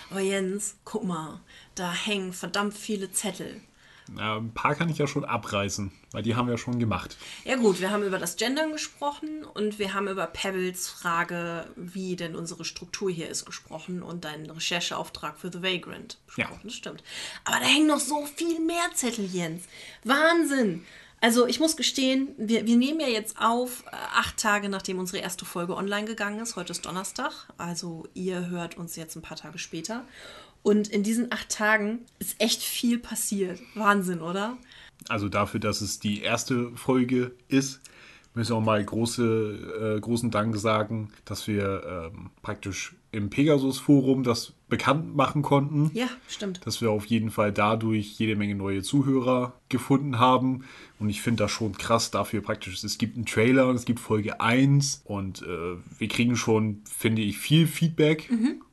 Aber 0.10 0.22
Jens, 0.22 0.76
guck 0.84 1.04
mal, 1.04 1.40
da 1.76 1.94
hängen 1.94 2.34
verdammt 2.34 2.76
viele 2.76 3.12
Zettel. 3.12 3.62
Ja, 4.18 4.38
ein 4.38 4.54
paar 4.54 4.76
kann 4.76 4.90
ich 4.90 4.98
ja 4.98 5.08
schon 5.08 5.26
abreißen, 5.26 5.92
weil 6.12 6.24
die 6.24 6.36
haben 6.36 6.48
wir 6.48 6.54
ja 6.54 6.58
schon 6.58 6.80
gemacht. 6.80 7.18
Ja 7.46 7.56
gut, 7.56 7.80
wir 7.80 7.92
haben 7.92 8.04
über 8.04 8.20
das 8.20 8.36
Gendern 8.36 8.72
gesprochen 8.72 9.44
und 9.44 9.80
wir 9.80 9.94
haben 9.94 10.08
über 10.08 10.28
Pebbles 10.28 10.90
Frage, 10.90 11.68
wie 11.76 12.16
denn 12.16 12.36
unsere 12.36 12.66
Struktur 12.66 13.10
hier 13.10 13.30
ist, 13.30 13.46
gesprochen 13.46 14.04
und 14.04 14.26
deinen 14.26 14.50
Rechercheauftrag 14.50 15.40
für 15.40 15.52
The 15.52 15.64
Vagrant 15.64 16.18
besprochen. 16.26 16.54
Ja. 16.54 16.60
Das 16.64 16.74
stimmt. 16.74 17.04
Aber 17.46 17.60
da 17.60 17.66
hängen 17.66 17.88
noch 17.88 18.00
so 18.00 18.26
viel 18.36 18.60
mehr 18.60 18.90
Zettel, 18.94 19.26
Jens. 19.26 19.66
Wahnsinn! 20.04 20.84
Also 21.24 21.46
ich 21.46 21.60
muss 21.60 21.78
gestehen, 21.78 22.30
wir, 22.40 22.66
wir 22.66 22.78
nehmen 22.78 23.00
ja 23.00 23.08
jetzt 23.08 23.40
auf, 23.40 23.84
äh, 23.86 23.96
acht 23.96 24.38
Tage 24.38 24.70
nachdem 24.70 24.98
unsere 24.98 25.20
erste 25.20 25.46
Folge 25.46 25.76
online 25.76 26.08
gegangen 26.08 26.40
ist. 26.40 26.56
Heute 26.56 26.72
ist 26.72 26.84
Donnerstag, 26.84 27.32
also 27.60 28.08
ihr 28.16 28.50
hört 28.50 28.76
uns 28.76 28.96
jetzt 28.96 29.16
ein 29.16 29.22
paar 29.22 29.38
Tage 29.38 29.60
später. 29.60 30.04
Und 30.64 30.88
in 30.88 31.04
diesen 31.04 31.32
acht 31.32 31.50
Tagen 31.50 32.00
ist 32.20 32.40
echt 32.40 32.62
viel 32.62 33.00
passiert. 33.00 33.60
Wahnsinn, 33.76 34.22
oder? 34.22 34.58
Also 35.10 35.30
dafür, 35.30 35.60
dass 35.60 35.82
es 35.82 36.00
die 36.00 36.22
erste 36.22 36.72
Folge 36.76 37.32
ist, 37.48 37.82
müssen 38.34 38.52
wir 38.52 38.58
auch 38.58 38.64
mal 38.64 38.84
große, 38.84 39.96
äh, 39.98 40.00
großen 40.00 40.32
Dank 40.32 40.56
sagen, 40.58 41.10
dass 41.26 41.48
wir 41.48 42.12
ähm, 42.14 42.30
praktisch 42.42 42.96
im 43.12 43.30
Pegasus-Forum 43.30 44.24
das 44.24 44.54
bekannt 44.70 45.16
machen 45.16 45.42
konnten. 45.42 45.92
Ja, 45.94 46.08
stimmt. 46.30 46.66
Dass 46.66 46.80
wir 46.80 46.92
auf 46.92 47.06
jeden 47.08 47.30
Fall 47.30 47.52
dadurch 47.52 48.18
jede 48.18 48.38
Menge 48.38 48.56
neue 48.56 48.84
Zuhörer 48.84 49.54
gefunden 49.68 50.18
haben. 50.18 50.64
Und 50.98 51.10
ich 51.10 51.22
finde 51.22 51.44
das 51.44 51.52
schon 51.52 51.78
krass 51.78 52.12
dafür 52.12 52.42
praktisch. 52.42 52.82
Es 52.82 52.98
gibt 52.98 53.18
einen 53.18 53.26
Trailer 53.26 53.68
und 53.68 53.76
es 53.76 53.84
gibt 53.84 54.00
Folge 54.00 54.40
1 54.40 55.02
und 55.04 55.42
äh, 55.42 55.76
wir 55.98 56.08
kriegen 56.08 56.38
schon, 56.38 56.84
finde 56.86 57.22
ich, 57.22 57.38
viel 57.38 57.68
Feedback. 57.68 58.30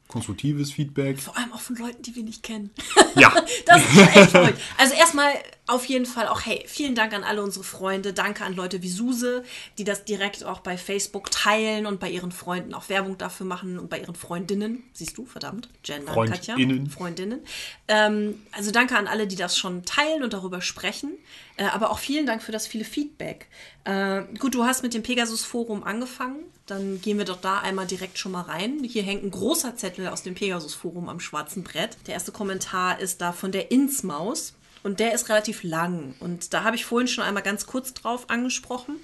Konstruktives 0.09 0.73
Feedback. 0.73 1.21
Vor 1.21 1.37
allem 1.37 1.53
auch 1.53 1.61
von 1.61 1.77
Leuten, 1.77 2.03
die 2.03 2.17
wir 2.17 2.23
nicht 2.23 2.43
kennen. 2.43 2.71
Ja, 3.15 3.33
Das 3.67 3.83
ist 3.83 4.17
echt 4.17 4.31
verrückt. 4.31 4.61
Also 4.79 4.95
erstmal 4.95 5.35
auf 5.69 5.85
jeden 5.85 6.07
Fall 6.07 6.29
auch, 6.29 6.45
hey, 6.45 6.65
vielen 6.67 6.95
Dank 6.95 7.13
an 7.13 7.23
alle 7.23 7.43
unsere 7.43 7.63
Freunde. 7.63 8.13
Danke 8.13 8.45
an 8.45 8.55
Leute 8.55 8.83
wie 8.83 8.89
Suse, 8.89 9.45
die 9.77 9.85
das 9.85 10.05
direkt 10.05 10.43
auch 10.43 10.61
bei 10.61 10.79
Facebook 10.79 11.31
teilen 11.31 11.87
und 11.87 12.01
bei 12.01 12.11
ihren 12.11 12.33
Freunden 12.33 12.73
auch 12.75 12.89
Werbung 12.89 13.19
dafür 13.19 13.45
machen 13.45 13.79
und 13.79 13.91
bei 13.91 14.01
ihren 14.01 14.15
Freundinnen. 14.15 14.83
Siehst 14.95 15.19
du, 15.19 15.27
verdammt, 15.27 15.69
Gender, 15.83 16.15
Katja. 16.27 16.55
Freundinnen. 16.55 16.91
Freundinnen. 16.91 17.41
Ähm, 17.87 18.43
also 18.53 18.71
danke 18.71 18.97
an 18.97 19.07
alle, 19.07 19.27
die 19.27 19.37
das 19.37 19.59
schon 19.59 19.85
teilen 19.85 20.23
und 20.23 20.33
darüber 20.33 20.63
sprechen. 20.63 21.19
Äh, 21.59 21.65
aber 21.65 21.91
auch 21.91 21.99
vielen 21.99 22.25
Dank 22.25 22.43
für 22.43 22.53
das 22.53 22.67
viele 22.67 22.85
Feedback. 22.85 23.47
Äh, 23.85 24.23
gut, 24.39 24.55
du 24.55 24.65
hast 24.65 24.83
mit 24.83 24.95
dem 24.95 25.03
Pegasus 25.03 25.45
Forum 25.45 25.85
angefangen. 25.85 26.45
Dann 26.65 27.01
gehen 27.01 27.19
wir 27.19 27.25
doch 27.25 27.41
da 27.41 27.61
einmal 27.61 27.87
direkt 27.87 28.19
schon 28.19 28.33
mal 28.33 28.43
rein. 28.43 28.83
Hier 28.85 29.03
hängt 29.03 29.23
ein 29.23 29.31
großer 29.31 29.77
Zettel 29.77 30.09
aus 30.09 30.23
dem 30.23 30.35
Pegasus 30.35 30.75
Forum 30.75 31.09
am 31.09 31.21
schwarzen 31.21 31.63
Brett. 31.63 31.97
Der 32.07 32.15
erste 32.15 32.33
Kommentar 32.33 33.01
ist 33.01 33.21
da 33.21 33.33
von 33.33 33.53
der 33.53 33.71
Insmaus. 33.71 34.55
Und 34.83 35.01
der 35.01 35.15
ist 35.15 35.29
relativ 35.29 35.63
lang. 35.63 36.15
Und 36.21 36.55
da 36.55 36.65
habe 36.65 36.77
ich 36.77 36.85
vorhin 36.85 37.09
schon 37.09 37.25
einmal 37.25 37.43
ganz 37.43 37.67
kurz 37.67 37.95
drauf 37.95 38.31
angesprochen 38.31 38.97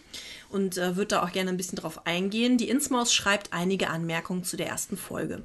und 0.50 0.78
äh, 0.78 0.96
würde 0.96 1.08
da 1.08 1.22
auch 1.22 1.32
gerne 1.32 1.50
ein 1.50 1.56
bisschen 1.56 1.76
drauf 1.76 2.06
eingehen. 2.06 2.58
Die 2.58 2.68
Insmaus 2.68 3.12
schreibt 3.12 3.52
einige 3.52 3.90
Anmerkungen 3.90 4.44
zu 4.44 4.56
der 4.56 4.68
ersten 4.68 4.96
Folge. 4.96 5.42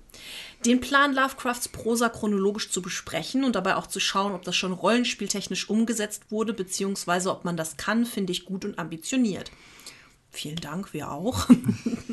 Den 0.65 0.81
Plan, 0.81 1.13
Lovecrafts 1.13 1.69
Prosa 1.69 2.09
chronologisch 2.09 2.69
zu 2.69 2.81
besprechen 2.81 3.43
und 3.43 3.55
dabei 3.55 3.75
auch 3.75 3.87
zu 3.87 3.99
schauen, 3.99 4.33
ob 4.33 4.43
das 4.43 4.55
schon 4.55 4.73
rollenspieltechnisch 4.73 5.69
umgesetzt 5.69 6.23
wurde, 6.29 6.53
beziehungsweise 6.53 7.31
ob 7.31 7.43
man 7.43 7.57
das 7.57 7.77
kann, 7.77 8.05
finde 8.05 8.31
ich 8.31 8.45
gut 8.45 8.65
und 8.65 8.77
ambitioniert. 8.77 9.51
Vielen 10.31 10.57
Dank, 10.57 10.93
wir 10.93 11.11
auch. 11.11 11.49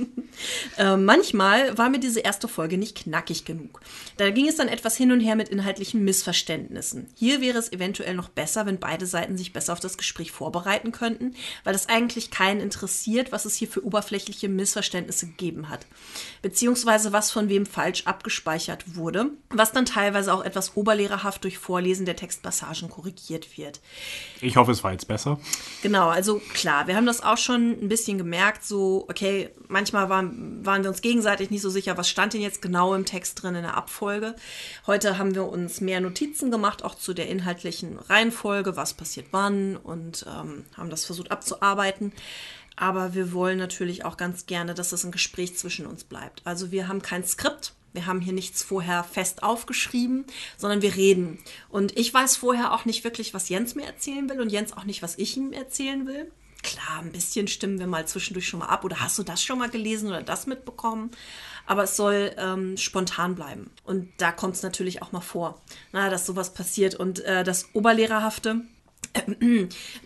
äh, 0.79 0.97
manchmal 0.97 1.77
war 1.77 1.91
mir 1.91 2.01
diese 2.01 2.21
erste 2.21 2.49
Folge 2.49 2.79
nicht 2.79 2.97
knackig 2.97 3.45
genug. 3.45 3.81
Da 4.17 4.31
ging 4.31 4.49
es 4.49 4.57
dann 4.57 4.69
etwas 4.69 4.97
hin 4.97 5.13
und 5.13 5.21
her 5.21 5.37
mit 5.37 5.49
inhaltlichen 5.49 6.03
Missverständnissen. 6.05 7.09
Hier 7.15 7.41
wäre 7.41 7.59
es 7.59 7.73
eventuell 7.73 8.15
noch 8.15 8.29
besser, 8.29 8.67
wenn 8.67 8.79
beide 8.79 9.07
Seiten 9.07 9.37
sich 9.37 9.53
besser 9.53 9.75
auf 9.75 9.81
das 9.81 9.99
Gespräch 9.99 10.33
vorbereiten 10.33 10.93
könnten, 10.93 11.35
weil 11.65 11.75
es 11.75 11.89
eigentlich 11.89 12.31
keinen 12.31 12.61
interessiert, 12.61 13.33
was 13.33 13.45
es 13.45 13.55
hier 13.55 13.69
für 13.69 13.85
oberflächliche 13.85 14.49
Missverständnisse 14.49 15.27
gegeben 15.27 15.69
hat. 15.69 15.87
Beziehungsweise 16.43 17.13
was 17.13 17.31
von 17.31 17.49
wem 17.49 17.67
falsch 17.67 18.05
abgespeichert 18.07 18.97
wurde, 18.97 19.31
was 19.51 19.73
dann 19.73 19.85
teilweise 19.85 20.33
auch 20.33 20.45
etwas 20.45 20.77
oberlehrerhaft 20.77 21.45
durch 21.45 21.59
Vorlesen 21.59 22.07
der 22.07 22.17
Textpassagen 22.17 22.89
korrigiert 22.89 23.57
wird. 23.59 23.81
ich 24.41 24.57
hoffe, 24.57 24.73
es 24.73 24.83
war 24.83 24.93
jetzt 24.93 25.09
besser. 25.09 25.39
Genau, 25.83 26.09
also 26.09 26.41
klar, 26.55 26.87
wir 26.87 26.97
haben 26.97 27.07
das 27.07 27.23
auch 27.23 27.39
schon 27.39 27.73
ein 27.73 27.89
bisschen 27.89 28.16
gemerkt, 28.19 28.65
so, 28.65 29.07
okay, 29.09 29.51
manchmal 29.69 30.09
waren, 30.09 30.65
waren 30.65 30.83
wir 30.83 30.91
uns 30.91 31.03
gegenseitig 31.03 31.51
nicht 31.51 31.63
so 31.63 31.71
sicher, 31.71 31.97
was 31.97 32.09
stand 32.09 32.35
denn 32.35 32.41
jetzt 32.41 32.63
genau 32.63 32.95
im 32.95 33.05
Text 33.05 33.43
drin 33.43 33.55
in 33.55 33.63
der 33.63 33.77
Abfolge. 33.77 34.37
Heute 34.87 35.19
haben 35.19 35.35
wir 35.35 35.47
uns 35.47 35.81
mehr 35.81 36.01
Notizen 36.01 36.51
gemacht, 36.51 36.85
auch 36.85 36.95
zu 36.95 37.15
der 37.15 37.29
inhaltlichen 37.29 37.99
Reihenfolge, 37.99 38.77
was 38.77 38.95
passiert 38.95 39.29
wann 39.31 39.77
und 39.77 40.27
ähm, 40.29 40.65
haben 40.77 40.91
das 40.91 41.05
versucht 41.05 41.31
abzuarbeiten. 41.31 42.13
Aber 42.77 43.15
wir 43.15 43.33
wollen 43.33 43.59
natürlich 43.59 44.05
auch 44.05 44.17
ganz 44.17 44.47
gerne, 44.47 44.75
dass 44.75 44.93
es 44.93 45.05
ein 45.05 45.13
Gespräch 45.13 45.57
zwischen 45.57 45.87
uns 45.87 46.05
bleibt. 46.05 46.43
Also 46.45 46.71
wir 46.71 46.89
haben 46.89 47.03
kein 47.03 47.25
Skript. 47.25 47.73
Wir 47.95 48.05
haben 48.05 48.21
hier 48.21 48.35
nichts 48.35 48.63
vorher 48.63 49.03
fest 49.05 49.43
aufgeschrieben, 49.43 50.27
sondern 50.59 50.83
wir 50.83 50.97
reden. 50.97 51.39
Und 51.71 51.99
ich 51.99 52.13
weiß 52.13 52.37
vorher 52.37 52.75
auch 52.75 52.85
nicht 52.85 53.05
wirklich, 53.05 53.33
was 53.33 53.49
Jens 53.49 53.75
mir 53.75 53.87
erzählen 53.87 54.29
will 54.29 54.39
und 54.43 54.53
Jens 54.53 54.75
auch 54.75 54.85
nicht, 54.85 55.03
was 55.03 55.17
ich 55.17 55.35
ihm 55.39 55.55
erzählen 55.55 56.07
will. 56.07 56.31
Klar, 56.77 56.99
ein 57.01 57.13
bisschen 57.13 57.49
stimmen 57.49 57.79
wir 57.79 57.87
mal 57.87 58.07
zwischendurch 58.07 58.49
schon 58.49 58.61
mal 58.61 58.67
ab. 58.67 58.85
Oder 58.85 59.01
hast 59.01 59.19
du 59.19 59.23
das 59.23 59.43
schon 59.43 59.59
mal 59.59 59.71
gelesen 59.71 60.09
oder 60.09 60.23
das 60.23 60.47
mitbekommen? 60.47 61.11
Aber 61.65 61.85
es 61.85 61.97
soll 61.97 62.33
ähm, 62.37 62.77
spontan 62.77 63.35
bleiben. 63.35 63.71
Und 63.85 64.13
da 64.19 64.31
kommt 64.31 64.57
es 64.57 64.63
natürlich 64.63 65.01
auch 65.01 65.11
mal 65.11 65.23
vor, 65.23 65.61
na, 65.93 66.11
dass 66.11 66.27
sowas 66.27 66.53
passiert. 66.53 66.95
Und 66.95 67.21
äh, 67.21 67.45
das 67.45 67.71
Oberlehrerhafte, 67.73 68.61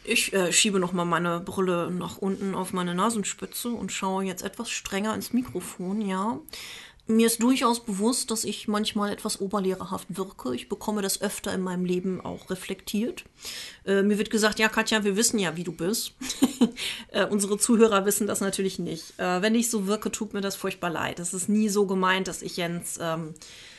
ich 0.05 0.33
äh, 0.33 0.53
schiebe 0.53 0.79
noch 0.79 0.93
mal 0.93 1.05
meine 1.05 1.41
Brille 1.41 1.91
nach 1.91 2.19
unten 2.19 2.55
auf 2.55 2.73
meine 2.73 2.95
Nasenspitze 2.95 3.71
und 3.71 3.91
schaue 3.91 4.25
jetzt 4.25 4.43
etwas 4.43 4.71
strenger 4.71 5.15
ins 5.15 5.33
Mikrofon, 5.33 6.01
ja. 6.01 6.39
Mir 7.11 7.27
ist 7.27 7.43
durchaus 7.43 7.81
bewusst, 7.81 8.31
dass 8.31 8.45
ich 8.45 8.69
manchmal 8.69 9.13
etwas 9.13 9.41
oberlehrerhaft 9.41 10.07
wirke. 10.17 10.55
Ich 10.55 10.69
bekomme 10.69 11.03
das 11.03 11.21
öfter 11.21 11.53
in 11.53 11.61
meinem 11.61 11.85
Leben 11.85 12.21
auch 12.21 12.51
reflektiert. 12.51 13.25
Äh, 13.85 14.03
mir 14.03 14.17
wird 14.17 14.31
gesagt, 14.31 14.59
ja, 14.59 14.69
Katja, 14.69 15.03
wir 15.03 15.17
wissen 15.17 15.39
ja, 15.39 15.57
wie 15.57 15.65
du 15.65 15.73
bist. 15.73 16.15
äh, 17.09 17.27
unsere 17.27 17.59
Zuhörer 17.59 18.07
wissen 18.07 18.27
das 18.27 18.41
natürlich 18.41 18.79
nicht. 18.79 19.19
Äh, 19.19 19.43
wenn 19.43 19.55
ich 19.55 19.71
so 19.71 19.87
wirke, 19.87 20.13
tut 20.13 20.35
mir 20.35 20.41
das 20.41 20.55
furchtbar 20.55 20.91
leid. 20.91 21.19
Es 21.19 21.35
ist 21.35 21.49
nie 21.49 21.69
so 21.69 21.87
gemeint, 21.87 22.29
dass 22.29 22.43
ich 22.43 22.57
Jens 22.57 22.99
ähm, 23.03 23.35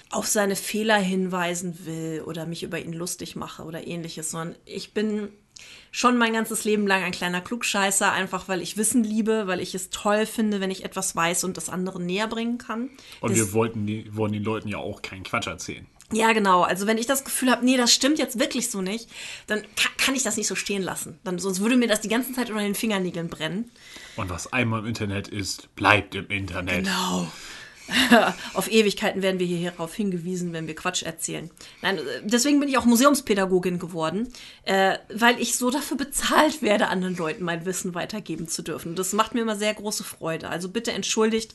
auf 0.10 0.28
seine 0.28 0.58
Fehler 0.58 0.98
hinweisen 0.98 1.86
will 1.86 2.24
oder 2.26 2.46
mich 2.46 2.64
über 2.64 2.80
ihn 2.80 2.94
lustig 2.94 3.38
mache 3.38 3.64
oder 3.64 3.88
ähnliches, 3.88 4.32
sondern 4.32 4.58
ich 4.66 4.94
bin 4.94 5.30
schon 5.92 6.18
mein 6.18 6.34
ganzes 6.34 6.64
Leben 6.64 6.88
lang 6.88 7.04
ein 7.04 7.12
kleiner 7.12 7.42
Klugscheißer, 7.42 8.12
einfach 8.12 8.48
weil 8.48 8.62
ich 8.62 8.78
Wissen 8.78 9.04
liebe, 9.04 9.46
weil 9.48 9.60
ich 9.60 9.76
es 9.76 9.90
toll 9.90 10.26
finde, 10.26 10.60
wenn 10.62 10.72
ich 10.72 10.86
etwas 10.86 11.16
weiß 11.16 11.44
und 11.44 11.58
das 11.58 11.70
anderen 11.70 12.06
näher 12.06 12.28
bringen 12.28 12.58
kann. 12.58 12.90
Und 13.20 13.32
Das- 13.32 13.38
wir 13.38 13.54
wollten 13.54 13.86
die, 13.86 14.16
wollen 14.16 14.32
den 14.34 14.44
Leuten 14.44 14.70
ja 14.70 14.78
auch 14.78 15.02
keinen 15.02 15.24
Quatsch 15.24 15.48
erzählen. 15.48 15.86
Ja, 16.14 16.34
genau. 16.34 16.64
Also 16.64 16.88
wenn 16.88 16.98
ich 16.98 17.06
das 17.06 17.24
Gefühl 17.24 17.50
habe, 17.52 17.64
nee, 17.64 17.78
das 17.78 17.94
stimmt 17.94 18.20
jetzt 18.20 18.38
wirklich 18.38 18.70
so 18.70 18.82
nicht, 18.82 19.08
dann 19.48 19.62
kann, 19.78 19.92
kann 19.98 20.16
ich 20.16 20.24
das 20.24 20.36
nicht 20.36 20.48
so 20.48 20.56
stehen 20.56 20.82
lassen. 20.82 21.18
Dann, 21.24 21.40
sonst 21.40 21.62
würde 21.62 21.78
mir 21.78 21.88
das 21.88 22.02
die 22.02 22.10
ganze 22.10 22.34
Zeit 22.34 22.50
unter 22.50 22.62
den 22.64 22.76
Fingernägeln 22.76 23.30
brennen. 23.30 23.72
Und 24.18 24.30
was 24.30 24.52
einmal 24.52 24.82
im 24.82 24.88
Internet 24.88 25.30
ist, 25.30 25.74
bleibt 25.76 26.16
im 26.16 26.28
Internet. 26.28 26.84
Genau. 26.84 27.32
Auf 28.54 28.72
Ewigkeiten 28.72 29.22
werden 29.22 29.40
wir 29.40 29.46
hier 29.46 29.72
darauf 29.72 29.94
hingewiesen, 29.94 30.54
wenn 30.54 30.68
wir 30.68 30.76
Quatsch 30.76 31.04
erzählen. 31.04 31.50
Nein, 31.82 32.00
deswegen 32.24 32.60
bin 32.60 32.70
ich 32.70 32.78
auch 32.78 32.86
Museumspädagogin 32.86 33.80
geworden, 33.80 34.32
äh, 34.64 34.98
weil 35.14 35.40
ich 35.40 35.58
so 35.58 35.70
dafür 35.70 35.98
bezahlt 35.98 36.62
werde, 36.62 36.88
anderen 36.88 37.16
Leuten 37.16 37.44
mein 37.44 37.66
Wissen 37.66 37.94
weitergeben 37.94 38.48
zu 38.48 38.62
dürfen. 38.62 38.96
Das 38.96 39.14
macht 39.14 39.34
mir 39.34 39.42
immer 39.42 39.56
sehr 39.56 39.74
große 39.74 40.04
Freude. 40.04 40.50
Also 40.50 40.70
bitte 40.70 40.92
entschuldigt, 40.92 41.54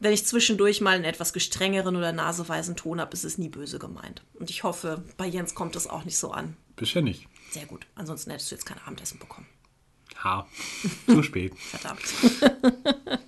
wenn 0.00 0.12
ich 0.12 0.26
zwischendurch 0.26 0.80
mal 0.80 0.96
einen 0.96 1.04
etwas 1.04 1.32
gestrengeren 1.32 1.96
oder 1.96 2.12
naseweisen 2.12 2.76
Ton 2.76 3.00
habe, 3.00 3.12
ist 3.12 3.24
es 3.24 3.38
nie 3.38 3.48
böse 3.48 3.78
gemeint. 3.78 4.22
Und 4.34 4.50
ich 4.50 4.64
hoffe, 4.64 5.02
bei 5.16 5.26
Jens 5.26 5.54
kommt 5.54 5.76
das 5.76 5.86
auch 5.86 6.04
nicht 6.04 6.18
so 6.18 6.30
an. 6.30 6.56
Bisher 6.76 7.02
nicht. 7.02 7.26
Sehr 7.50 7.66
gut. 7.66 7.86
Ansonsten 7.94 8.30
hättest 8.30 8.50
du 8.50 8.56
jetzt 8.56 8.66
kein 8.66 8.78
Abendessen 8.78 9.18
bekommen. 9.18 9.46
Ha, 10.24 10.46
zu 11.06 11.22
spät. 11.22 11.52
Verdammt. 11.70 12.00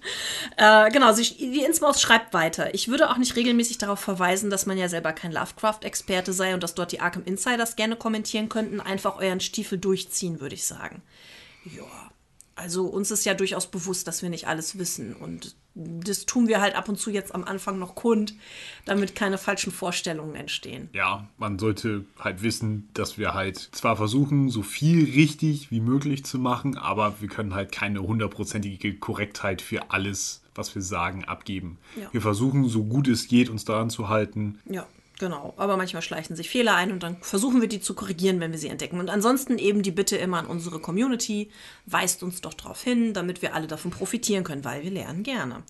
äh, 0.57 0.91
genau, 0.91 1.13
sie, 1.13 1.25
die 1.25 1.63
Innsmaus 1.63 2.01
schreibt 2.01 2.33
weiter. 2.33 2.75
Ich 2.75 2.89
würde 2.89 3.11
auch 3.11 3.19
nicht 3.19 3.37
regelmäßig 3.37 3.77
darauf 3.77 4.01
verweisen, 4.01 4.49
dass 4.49 4.65
man 4.65 4.79
ja 4.79 4.89
selber 4.89 5.13
kein 5.13 5.31
Lovecraft-Experte 5.31 6.33
sei 6.33 6.55
und 6.55 6.63
dass 6.63 6.75
dort 6.75 6.93
die 6.93 7.01
Arkham 7.01 7.25
Insiders 7.25 7.77
gerne 7.77 7.97
kommentieren 7.97 8.49
könnten. 8.49 8.81
Einfach 8.81 9.19
euren 9.19 9.41
Stiefel 9.41 9.79
durchziehen, 9.79 10.41
würde 10.41 10.55
ich 10.55 10.65
sagen. 10.65 11.03
Ja, 11.67 11.85
also 12.57 12.87
uns 12.87 13.11
ist 13.11 13.25
ja 13.25 13.35
durchaus 13.35 13.71
bewusst, 13.71 14.09
dass 14.09 14.23
wir 14.23 14.31
nicht 14.31 14.49
alles 14.49 14.79
wissen 14.79 15.15
und 15.15 15.55
das 15.75 16.25
tun 16.25 16.49
wir 16.49 16.63
halt 16.63 16.75
ab 16.75 16.89
und 16.89 16.99
zu 16.99 17.11
jetzt 17.11 17.35
am 17.35 17.45
Anfang 17.45 17.79
noch 17.79 17.95
kund, 17.95 18.35
damit 18.87 19.15
keine 19.15 19.37
falschen 19.37 19.71
Vorstellungen 19.71 20.35
entstehen. 20.35 20.89
Ja, 20.95 21.29
man 21.37 21.59
sollte 21.59 22.07
halt 22.19 22.43
wissen, 22.43 22.89
dass 22.95 23.19
wir 23.19 23.35
halt 23.35 23.59
zwar 23.59 23.97
versuchen, 23.97 24.49
so 24.49 24.63
viel 24.63 25.05
richtig 25.05 25.71
wie 25.71 25.81
möglich 25.81 26.25
zu 26.25 26.39
machen, 26.39 26.79
aber 26.79 27.21
wir 27.21 27.29
können 27.29 27.55
halt 27.55 27.73
keine 27.73 28.01
hundertprozentige 28.01 28.97
Korrektheit 28.97 29.61
für 29.61 29.91
alles, 29.91 30.43
was 30.55 30.75
wir 30.75 30.81
sagen, 30.81 31.27
abgeben. 31.27 31.77
Ja. 32.01 32.09
Wir 32.11 32.23
versuchen, 32.23 32.67
so 32.71 32.85
gut 32.85 33.07
es 33.07 33.29
geht, 33.29 33.51
uns 33.51 33.67
daran 33.67 33.91
zu 33.91 34.09
halten. 34.09 34.59
Ja. 34.65 34.87
Genau, 35.19 35.55
aber 35.57 35.79
manchmal 35.79 36.03
schleichen 36.03 36.37
sich 36.37 36.51
Fehler 36.51 36.75
ein 36.75 36.93
und 36.93 37.03
dann 37.03 37.17
versuchen 37.23 37.63
wir 37.63 37.69
die 37.69 37.81
zu 37.81 37.95
korrigieren, 37.95 38.39
wenn 38.41 38.53
wir 38.53 38.59
sie 38.59 38.69
entdecken. 38.69 39.01
Und 39.01 39.09
ansonsten 39.09 39.57
eben 39.57 39.83
die 39.83 39.91
Bitte 39.91 40.17
immer 40.17 40.39
an 40.39 40.47
unsere 40.47 40.79
Community, 40.79 41.51
weist 41.87 42.23
uns 42.23 42.43
doch 42.43 42.53
darauf 42.53 42.83
hin, 42.83 43.15
damit 43.15 43.41
wir 43.41 43.55
alle 43.55 43.67
davon 43.67 43.91
profitieren 43.91 44.45
können, 44.45 44.65
weil 44.65 44.83
wir 44.83 44.91
lernen 44.91 45.23
gerne. 45.23 45.63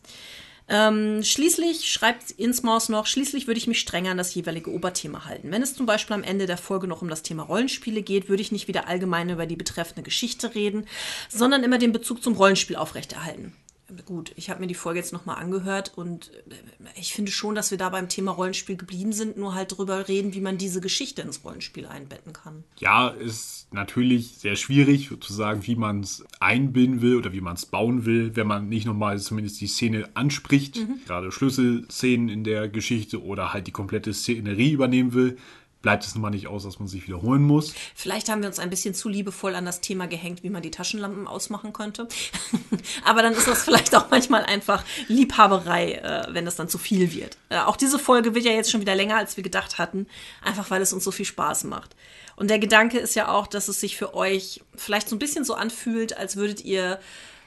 Ähm, 0.69 1.23
schließlich 1.23 1.93
schreibt 1.93 2.33
Insmaus 2.33 2.89
noch, 2.89 3.07
schließlich 3.07 3.47
würde 3.47 3.59
ich 3.59 3.69
mich 3.69 3.79
strenger 3.79 4.11
an 4.11 4.19
das 4.19 4.35
jeweilige 4.35 4.73
Oberthema 4.73 5.25
halten. 5.25 5.53
Wenn 5.53 5.63
es 5.63 5.75
zum 5.75 5.87
Beispiel 5.87 6.15
am 6.15 6.25
Ende 6.25 6.47
der 6.47 6.59
Folge 6.59 6.89
noch 6.89 7.03
um 7.03 7.09
das 7.09 7.23
Thema 7.23 7.45
Rollenspiele 7.45 8.03
geht, 8.03 8.29
würde 8.29 8.43
ich 8.43 8.51
nicht 8.51 8.67
wieder 8.67 8.89
allgemein 8.89 9.31
über 9.31 9.47
die 9.47 9.55
betreffende 9.55 10.03
Geschichte 10.03 10.57
reden, 10.57 10.87
sondern 11.29 11.63
immer 11.63 11.79
den 11.79 11.93
Bezug 11.93 12.21
zum 12.21 12.35
Rollenspiel 12.35 12.75
aufrechterhalten 12.75 13.55
gut, 14.05 14.33
ich 14.37 14.51
habe 14.51 14.61
mir 14.61 14.67
die 14.67 14.75
Folge 14.75 14.99
jetzt 14.99 15.13
nochmal 15.13 15.37
angehört 15.37 15.93
und 15.97 16.33
äh, 16.49 16.55
ich 16.99 17.15
finde 17.15 17.31
schon, 17.31 17.55
dass 17.55 17.71
wir 17.71 17.79
da 17.79 17.89
beim 17.89 18.09
Thema 18.09 18.33
Rollenspiel 18.33 18.77
geblieben 18.77 19.13
sind, 19.13 19.37
nur 19.37 19.55
halt 19.55 19.77
drüber 19.77 20.09
reden, 20.09 20.35
wie 20.35 20.41
man 20.41 20.59
diese 20.59 20.81
Geschichte 20.81 21.23
ins 21.23 21.45
Rollenspiel 21.45 21.87
einbetten 21.87 22.33
kann. 22.33 22.65
Ja, 22.79 23.09
ist 23.09 23.69
natürlich 23.73 24.39
sehr 24.39 24.57
schwierig 24.57 25.11
zu 25.21 25.33
sagen, 25.33 25.67
wie 25.67 25.77
man 25.77 26.01
es 26.01 26.25
einbinden 26.41 27.01
will 27.01 27.17
oder 27.17 27.33
wie 27.33 27.41
man 27.41 27.55
es 27.55 27.67
bauen 27.67 28.05
will, 28.05 28.35
wenn 28.35 28.47
man 28.47 28.69
nicht 28.69 28.87
nochmal 28.87 29.19
zumindest 29.19 29.61
die 29.61 29.69
Szene 29.69 30.09
anspricht, 30.15 30.77
mhm. 30.77 31.01
gerade 31.07 31.31
Schlüsselszenen 31.31 32.29
in 32.29 32.45
der 32.45 32.69
Geschichte 32.69 33.23
oder 33.23 33.53
halt 33.53 33.67
die 33.67 33.73
komplette 33.73 34.13
Szenerie 34.13 34.73
übernehmen 34.73 35.15
will 35.15 35.39
bleibt 35.87 36.05
es 36.05 36.17
nun 36.17 36.23
mal 36.23 36.31
nicht 36.31 36.49
aus, 36.49 36.65
dass 36.65 36.81
man 36.81 36.89
sich 36.89 37.07
wiederholen 37.07 37.43
muss. 37.43 37.73
Vielleicht 37.95 38.29
haben 38.29 38.41
wir 38.43 38.49
uns 38.49 38.59
ein 38.59 38.71
bisschen 38.71 38.93
zu 38.93 39.09
liebevoll 39.09 39.55
an 39.55 39.65
das 39.65 39.81
Thema 39.81 40.09
gehängt, 40.09 40.43
wie 40.43 40.51
man 40.51 40.61
die 40.61 40.73
Taschenlampen 40.73 41.29
ausmachen 41.29 41.73
könnte. 41.73 42.09
Aber 43.05 43.23
dann 43.23 43.35
ist 43.35 43.47
das 43.47 43.63
vielleicht 43.63 43.95
auch 43.95 44.11
manchmal 44.11 44.43
einfach 44.43 44.83
Liebhaberei, 45.07 45.93
äh, 45.93 46.27
wenn 46.31 46.45
das 46.45 46.57
dann 46.57 46.69
zu 46.69 46.79
viel 46.79 47.13
wird. 47.15 47.39
Äh, 47.51 47.59
auch 47.59 47.77
diese 47.77 48.01
Folge 48.01 48.35
wird 48.35 48.45
ja 48.45 48.51
jetzt 48.51 48.69
schon 48.69 48.81
wieder 48.81 48.97
länger, 48.97 49.17
als 49.17 49.37
wir 49.37 49.45
gedacht 49.45 49.79
hatten, 49.79 50.09
einfach 50.43 50.71
weil 50.73 50.83
es 50.83 50.93
uns 50.93 51.05
so 51.05 51.13
viel 51.13 51.25
Spaß 51.25 51.63
macht. 51.63 51.95
Und 52.35 52.51
der 52.51 52.59
Gedanke 52.59 52.99
ist 52.99 53.15
ja 53.15 53.29
auch, 53.29 53.47
dass 53.47 53.69
es 53.69 53.79
sich 53.79 53.97
für 53.97 54.13
euch 54.13 54.65
vielleicht 54.75 55.09
so 55.09 55.15
ein 55.15 55.21
bisschen 55.21 55.45
so 55.45 55.55
anfühlt, 55.55 56.17
als 56.17 56.35
würdet 56.35 56.65
ihr 56.65 56.99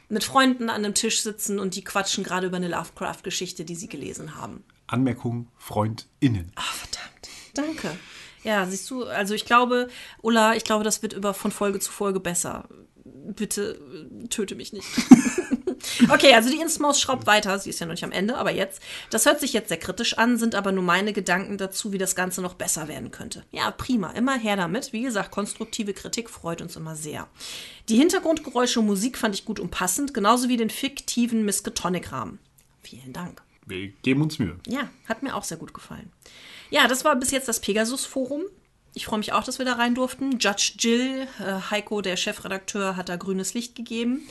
mit 0.08 0.24
Freunden 0.24 0.70
an 0.70 0.86
einem 0.86 0.94
Tisch 0.94 1.24
sitzen 1.24 1.60
und 1.60 1.76
die 1.76 1.84
quatschen 1.84 2.24
gerade 2.24 2.48
über 2.48 2.56
eine 2.56 2.70
Lovecraft-Geschichte, 2.70 3.66
die 3.66 3.76
sie 3.76 3.90
gelesen 3.90 4.38
haben. 4.38 4.64
Anmerkung 4.88 5.48
FreundInnen. 5.58 6.54
Ach, 6.56 6.74
verdammt. 6.74 7.30
Danke. 7.54 7.98
Ja, 8.44 8.66
siehst 8.66 8.90
du, 8.90 9.06
also 9.06 9.34
ich 9.34 9.46
glaube, 9.46 9.90
Ulla, 10.22 10.56
ich 10.56 10.64
glaube, 10.64 10.84
das 10.84 11.02
wird 11.02 11.14
über 11.14 11.34
von 11.34 11.52
Folge 11.52 11.80
zu 11.80 11.92
Folge 11.92 12.20
besser. 12.20 12.68
Bitte 13.04 13.80
töte 14.30 14.56
mich 14.56 14.74
nicht. 14.74 14.88
okay, 16.10 16.34
also 16.34 16.50
die 16.50 16.60
Innsmaus 16.60 17.00
schraubt 17.00 17.28
weiter, 17.28 17.58
sie 17.60 17.70
ist 17.70 17.80
ja 17.80 17.86
noch 17.86 17.94
nicht 17.94 18.04
am 18.04 18.12
Ende, 18.12 18.38
aber 18.38 18.52
jetzt. 18.52 18.82
Das 19.10 19.26
hört 19.26 19.40
sich 19.40 19.54
jetzt 19.54 19.70
sehr 19.70 19.78
kritisch 19.78 20.18
an, 20.18 20.38
sind 20.38 20.56
aber 20.56 20.72
nur 20.72 20.84
meine 20.84 21.14
Gedanken 21.14 21.58
dazu, 21.58 21.92
wie 21.92 21.98
das 21.98 22.16
Ganze 22.16 22.42
noch 22.42 22.54
besser 22.54 22.88
werden 22.88 23.12
könnte. 23.12 23.44
Ja, 23.52 23.72
prima, 23.72 24.12
immer 24.12 24.38
her 24.38 24.56
damit. 24.56 24.94
Wie 24.94 25.04
gesagt, 25.04 25.32
konstruktive 25.32 25.94
Kritik 25.94 26.30
freut 26.30 26.62
uns 26.62 26.76
immer 26.76 26.96
sehr. 26.96 27.28
Die 27.88 27.98
Hintergrundgeräusche 27.98 28.80
und 28.80 28.88
Musik 28.88 29.18
fand 29.18 29.36
ich 29.36 29.46
gut 29.46 29.60
und 29.60 29.72
passend, 29.72 30.14
genauso 30.14 30.50
wie 30.50 30.58
den 30.58 30.70
fiktiven 30.70 31.46
Miskatonic-Rahmen. 31.46 32.40
Vielen 32.82 33.14
Dank. 33.14 33.42
Wir 33.66 33.90
geben 34.02 34.22
uns 34.22 34.40
Mühe. 34.40 34.58
Ja, 34.68 34.90
hat 35.08 35.22
mir 35.22 35.36
auch 35.36 35.44
sehr 35.44 35.58
gut 35.58 35.74
gefallen. 35.74 36.12
Ja, 36.70 36.88
das 36.88 37.04
war 37.06 37.16
bis 37.16 37.32
jetzt 37.32 37.48
das 37.48 37.60
Pegasus-Forum. 37.60 38.44
Ich 38.94 39.06
freue 39.06 39.20
mich 39.20 39.34
auch, 39.34 39.44
dass 39.44 39.60
wir 39.60 39.66
da 39.66 39.74
rein 39.74 39.96
durften. 39.96 40.40
Judge 40.40 40.74
Jill, 40.80 41.28
äh, 41.40 41.72
Heiko, 41.72 42.02
der 42.02 42.18
Chefredakteur, 42.18 42.96
hat 42.96 43.10
da 43.10 43.16
grünes 43.16 43.54
Licht 43.54 43.76
gegeben. 43.76 44.22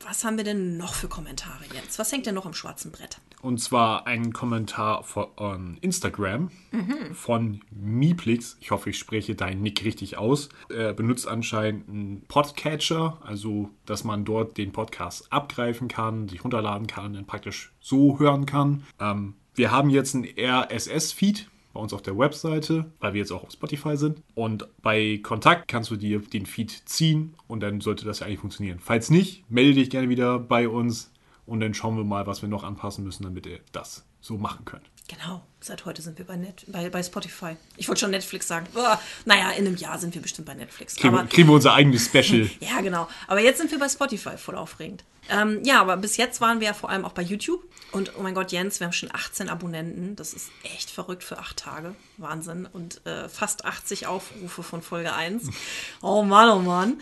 Was 0.00 0.24
haben 0.24 0.36
wir 0.36 0.44
denn 0.44 0.76
noch 0.76 0.94
für 0.94 1.08
Kommentare 1.08 1.64
jetzt? 1.72 1.98
Was 1.98 2.12
hängt 2.12 2.26
denn 2.26 2.34
noch 2.34 2.44
am 2.46 2.52
schwarzen 2.52 2.92
Brett? 2.92 3.18
Und 3.40 3.58
zwar 3.58 4.06
ein 4.06 4.32
Kommentar 4.32 5.02
von 5.02 5.78
Instagram 5.80 6.50
mhm. 6.72 7.14
von 7.14 7.60
Miplix. 7.70 8.56
Ich 8.60 8.70
hoffe, 8.70 8.90
ich 8.90 8.98
spreche 8.98 9.34
deinen 9.34 9.62
Nick 9.62 9.84
richtig 9.84 10.16
aus. 10.18 10.50
Er 10.68 10.92
benutzt 10.92 11.26
anscheinend 11.26 11.88
einen 11.88 12.24
Podcatcher, 12.26 13.18
also 13.24 13.70
dass 13.86 14.04
man 14.04 14.24
dort 14.24 14.56
den 14.56 14.72
Podcast 14.72 15.32
abgreifen 15.32 15.88
kann, 15.88 16.28
sich 16.28 16.44
runterladen 16.44 16.86
kann, 16.86 17.06
und 17.06 17.14
dann 17.14 17.26
praktisch 17.26 17.72
so 17.80 18.18
hören 18.18 18.46
kann. 18.46 18.84
Ähm, 19.00 19.34
wir 19.54 19.70
haben 19.70 19.90
jetzt 19.90 20.14
einen 20.14 20.26
RSS-Feed 20.38 21.48
bei 21.72 21.80
uns 21.80 21.92
auf 21.92 22.02
der 22.02 22.16
Webseite, 22.16 22.90
weil 23.00 23.14
wir 23.14 23.20
jetzt 23.20 23.32
auch 23.32 23.42
auf 23.42 23.50
Spotify 23.50 23.96
sind. 23.96 24.22
Und 24.34 24.66
bei 24.80 25.20
Kontakt 25.22 25.68
kannst 25.68 25.90
du 25.90 25.96
dir 25.96 26.20
den 26.20 26.46
Feed 26.46 26.70
ziehen 26.88 27.34
und 27.48 27.60
dann 27.60 27.80
sollte 27.80 28.04
das 28.04 28.20
ja 28.20 28.26
eigentlich 28.26 28.40
funktionieren. 28.40 28.78
Falls 28.78 29.10
nicht, 29.10 29.48
melde 29.50 29.74
dich 29.74 29.90
gerne 29.90 30.08
wieder 30.08 30.38
bei 30.38 30.68
uns 30.68 31.10
und 31.46 31.60
dann 31.60 31.74
schauen 31.74 31.96
wir 31.96 32.04
mal, 32.04 32.26
was 32.26 32.42
wir 32.42 32.48
noch 32.48 32.64
anpassen 32.64 33.04
müssen, 33.04 33.24
damit 33.24 33.46
ihr 33.46 33.60
das 33.72 34.04
so 34.20 34.38
machen 34.38 34.64
könnt. 34.64 34.84
Genau, 35.06 35.42
seit 35.60 35.84
heute 35.84 36.00
sind 36.00 36.16
wir 36.16 36.24
bei, 36.24 36.36
Net, 36.36 36.64
bei, 36.68 36.88
bei 36.88 37.02
Spotify. 37.02 37.56
Ich 37.76 37.88
wollte 37.88 38.00
schon 38.00 38.10
Netflix 38.10 38.48
sagen. 38.48 38.66
Oh, 38.74 38.96
naja, 39.26 39.50
in 39.50 39.66
einem 39.66 39.76
Jahr 39.76 39.98
sind 39.98 40.14
wir 40.14 40.22
bestimmt 40.22 40.46
bei 40.46 40.54
Netflix. 40.54 40.96
Kriegen, 40.96 41.28
kriegen 41.28 41.48
wir 41.48 41.54
unser 41.54 41.74
eigenes 41.74 42.06
Special. 42.06 42.48
ja, 42.60 42.80
genau. 42.80 43.06
Aber 43.26 43.40
jetzt 43.40 43.58
sind 43.58 43.70
wir 43.70 43.78
bei 43.78 43.88
Spotify, 43.88 44.38
voll 44.38 44.56
aufregend. 44.56 45.04
Ähm, 45.28 45.60
ja, 45.64 45.80
aber 45.80 45.96
bis 45.96 46.16
jetzt 46.16 46.40
waren 46.40 46.60
wir 46.60 46.68
ja 46.68 46.74
vor 46.74 46.90
allem 46.90 47.04
auch 47.04 47.12
bei 47.12 47.22
YouTube. 47.22 47.62
Und 47.92 48.12
oh 48.18 48.22
mein 48.22 48.34
Gott, 48.34 48.50
Jens, 48.50 48.80
wir 48.80 48.86
haben 48.86 48.92
schon 48.92 49.10
18 49.12 49.48
Abonnenten. 49.48 50.16
Das 50.16 50.34
ist 50.34 50.50
echt 50.64 50.90
verrückt 50.90 51.22
für 51.22 51.38
acht 51.38 51.58
Tage. 51.58 51.94
Wahnsinn. 52.16 52.68
Und 52.72 53.06
äh, 53.06 53.28
fast 53.28 53.64
80 53.64 54.08
Aufrufe 54.08 54.62
von 54.62 54.82
Folge 54.82 55.12
1. 55.14 55.44
Oh 56.02 56.22
Mann, 56.22 56.50
oh 56.50 56.58
Mann. 56.58 57.00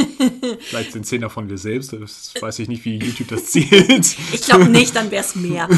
Vielleicht 0.60 0.92
sind 0.92 1.06
10 1.06 1.22
davon 1.22 1.48
wir 1.48 1.58
selbst. 1.58 1.92
Das 1.92 2.34
weiß 2.38 2.58
ich 2.58 2.68
nicht, 2.68 2.84
wie 2.84 2.98
YouTube 2.98 3.28
das 3.28 3.46
zählt. 3.52 4.16
ich 4.32 4.42
glaube 4.42 4.68
nicht, 4.68 4.94
dann 4.94 5.10
wäre 5.10 5.24
es 5.24 5.36
mehr. 5.36 5.68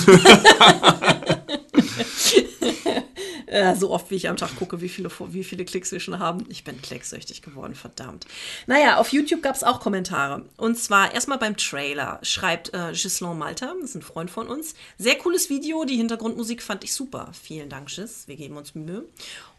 Äh, 3.50 3.74
so 3.76 3.90
oft, 3.90 4.10
wie 4.10 4.16
ich 4.16 4.28
am 4.28 4.36
Tag 4.36 4.56
gucke, 4.56 4.80
wie 4.80 4.88
viele, 4.88 5.10
wie 5.28 5.44
viele 5.44 5.64
Klicks 5.64 5.90
wir 5.92 6.00
schon 6.00 6.18
haben. 6.18 6.44
Ich 6.48 6.64
bin 6.64 6.80
klicksüchtig 6.82 7.42
geworden, 7.42 7.74
verdammt. 7.74 8.26
Naja, 8.66 8.98
auf 8.98 9.12
YouTube 9.12 9.42
gab 9.42 9.54
es 9.56 9.64
auch 9.64 9.80
Kommentare. 9.80 10.44
Und 10.56 10.78
zwar 10.78 11.14
erstmal 11.14 11.38
beim 11.38 11.56
Trailer 11.56 12.18
schreibt 12.22 12.74
äh, 12.74 12.92
Gislain 12.92 13.38
Malta, 13.38 13.74
das 13.80 13.90
ist 13.90 13.96
ein 13.96 14.02
Freund 14.02 14.30
von 14.30 14.48
uns. 14.48 14.74
Sehr 14.98 15.16
cooles 15.16 15.48
Video, 15.48 15.84
die 15.84 15.96
Hintergrundmusik 15.96 16.62
fand 16.62 16.84
ich 16.84 16.92
super. 16.92 17.30
Vielen 17.40 17.70
Dank, 17.70 17.88
Gis, 17.88 18.28
wir 18.28 18.36
geben 18.36 18.56
uns 18.56 18.74
Mühe. 18.74 19.04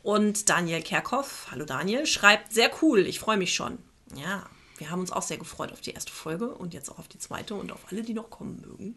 Und 0.03 0.49
Daniel 0.49 0.81
Kerkhoff, 0.81 1.47
hallo 1.51 1.65
Daniel, 1.65 2.05
schreibt, 2.05 2.53
sehr 2.53 2.71
cool, 2.81 3.05
ich 3.05 3.19
freue 3.19 3.37
mich 3.37 3.53
schon. 3.53 3.79
Ja, 4.15 4.43
wir 4.77 4.91
haben 4.91 5.01
uns 5.01 5.11
auch 5.11 5.21
sehr 5.21 5.37
gefreut 5.37 5.71
auf 5.73 5.81
die 5.81 5.91
erste 5.91 6.11
Folge 6.11 6.47
und 6.47 6.73
jetzt 6.73 6.89
auch 6.89 6.99
auf 6.99 7.07
die 7.07 7.19
zweite 7.19 7.53
und 7.53 7.71
auf 7.71 7.81
alle, 7.91 8.01
die 8.01 8.13
noch 8.13 8.29
kommen 8.29 8.61
mögen. 8.61 8.95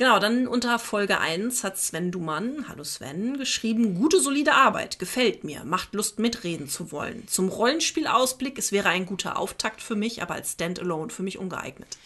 Genau, 0.00 0.18
dann 0.18 0.48
unter 0.48 0.78
Folge 0.78 1.20
1 1.20 1.62
hat 1.62 1.76
Sven 1.76 2.10
Dumann, 2.10 2.66
hallo 2.70 2.84
Sven, 2.84 3.36
geschrieben, 3.36 3.96
gute 3.96 4.18
solide 4.18 4.54
Arbeit, 4.54 4.98
gefällt 4.98 5.44
mir, 5.44 5.62
macht 5.66 5.92
Lust 5.92 6.18
mitreden 6.18 6.70
zu 6.70 6.90
wollen. 6.90 7.28
Zum 7.28 7.50
Rollenspielausblick, 7.50 8.56
es 8.56 8.72
wäre 8.72 8.88
ein 8.88 9.04
guter 9.04 9.38
Auftakt 9.38 9.82
für 9.82 9.96
mich, 9.96 10.22
aber 10.22 10.32
als 10.32 10.52
Standalone 10.52 11.10
für 11.10 11.22
mich 11.22 11.36
ungeeignet. 11.36 11.98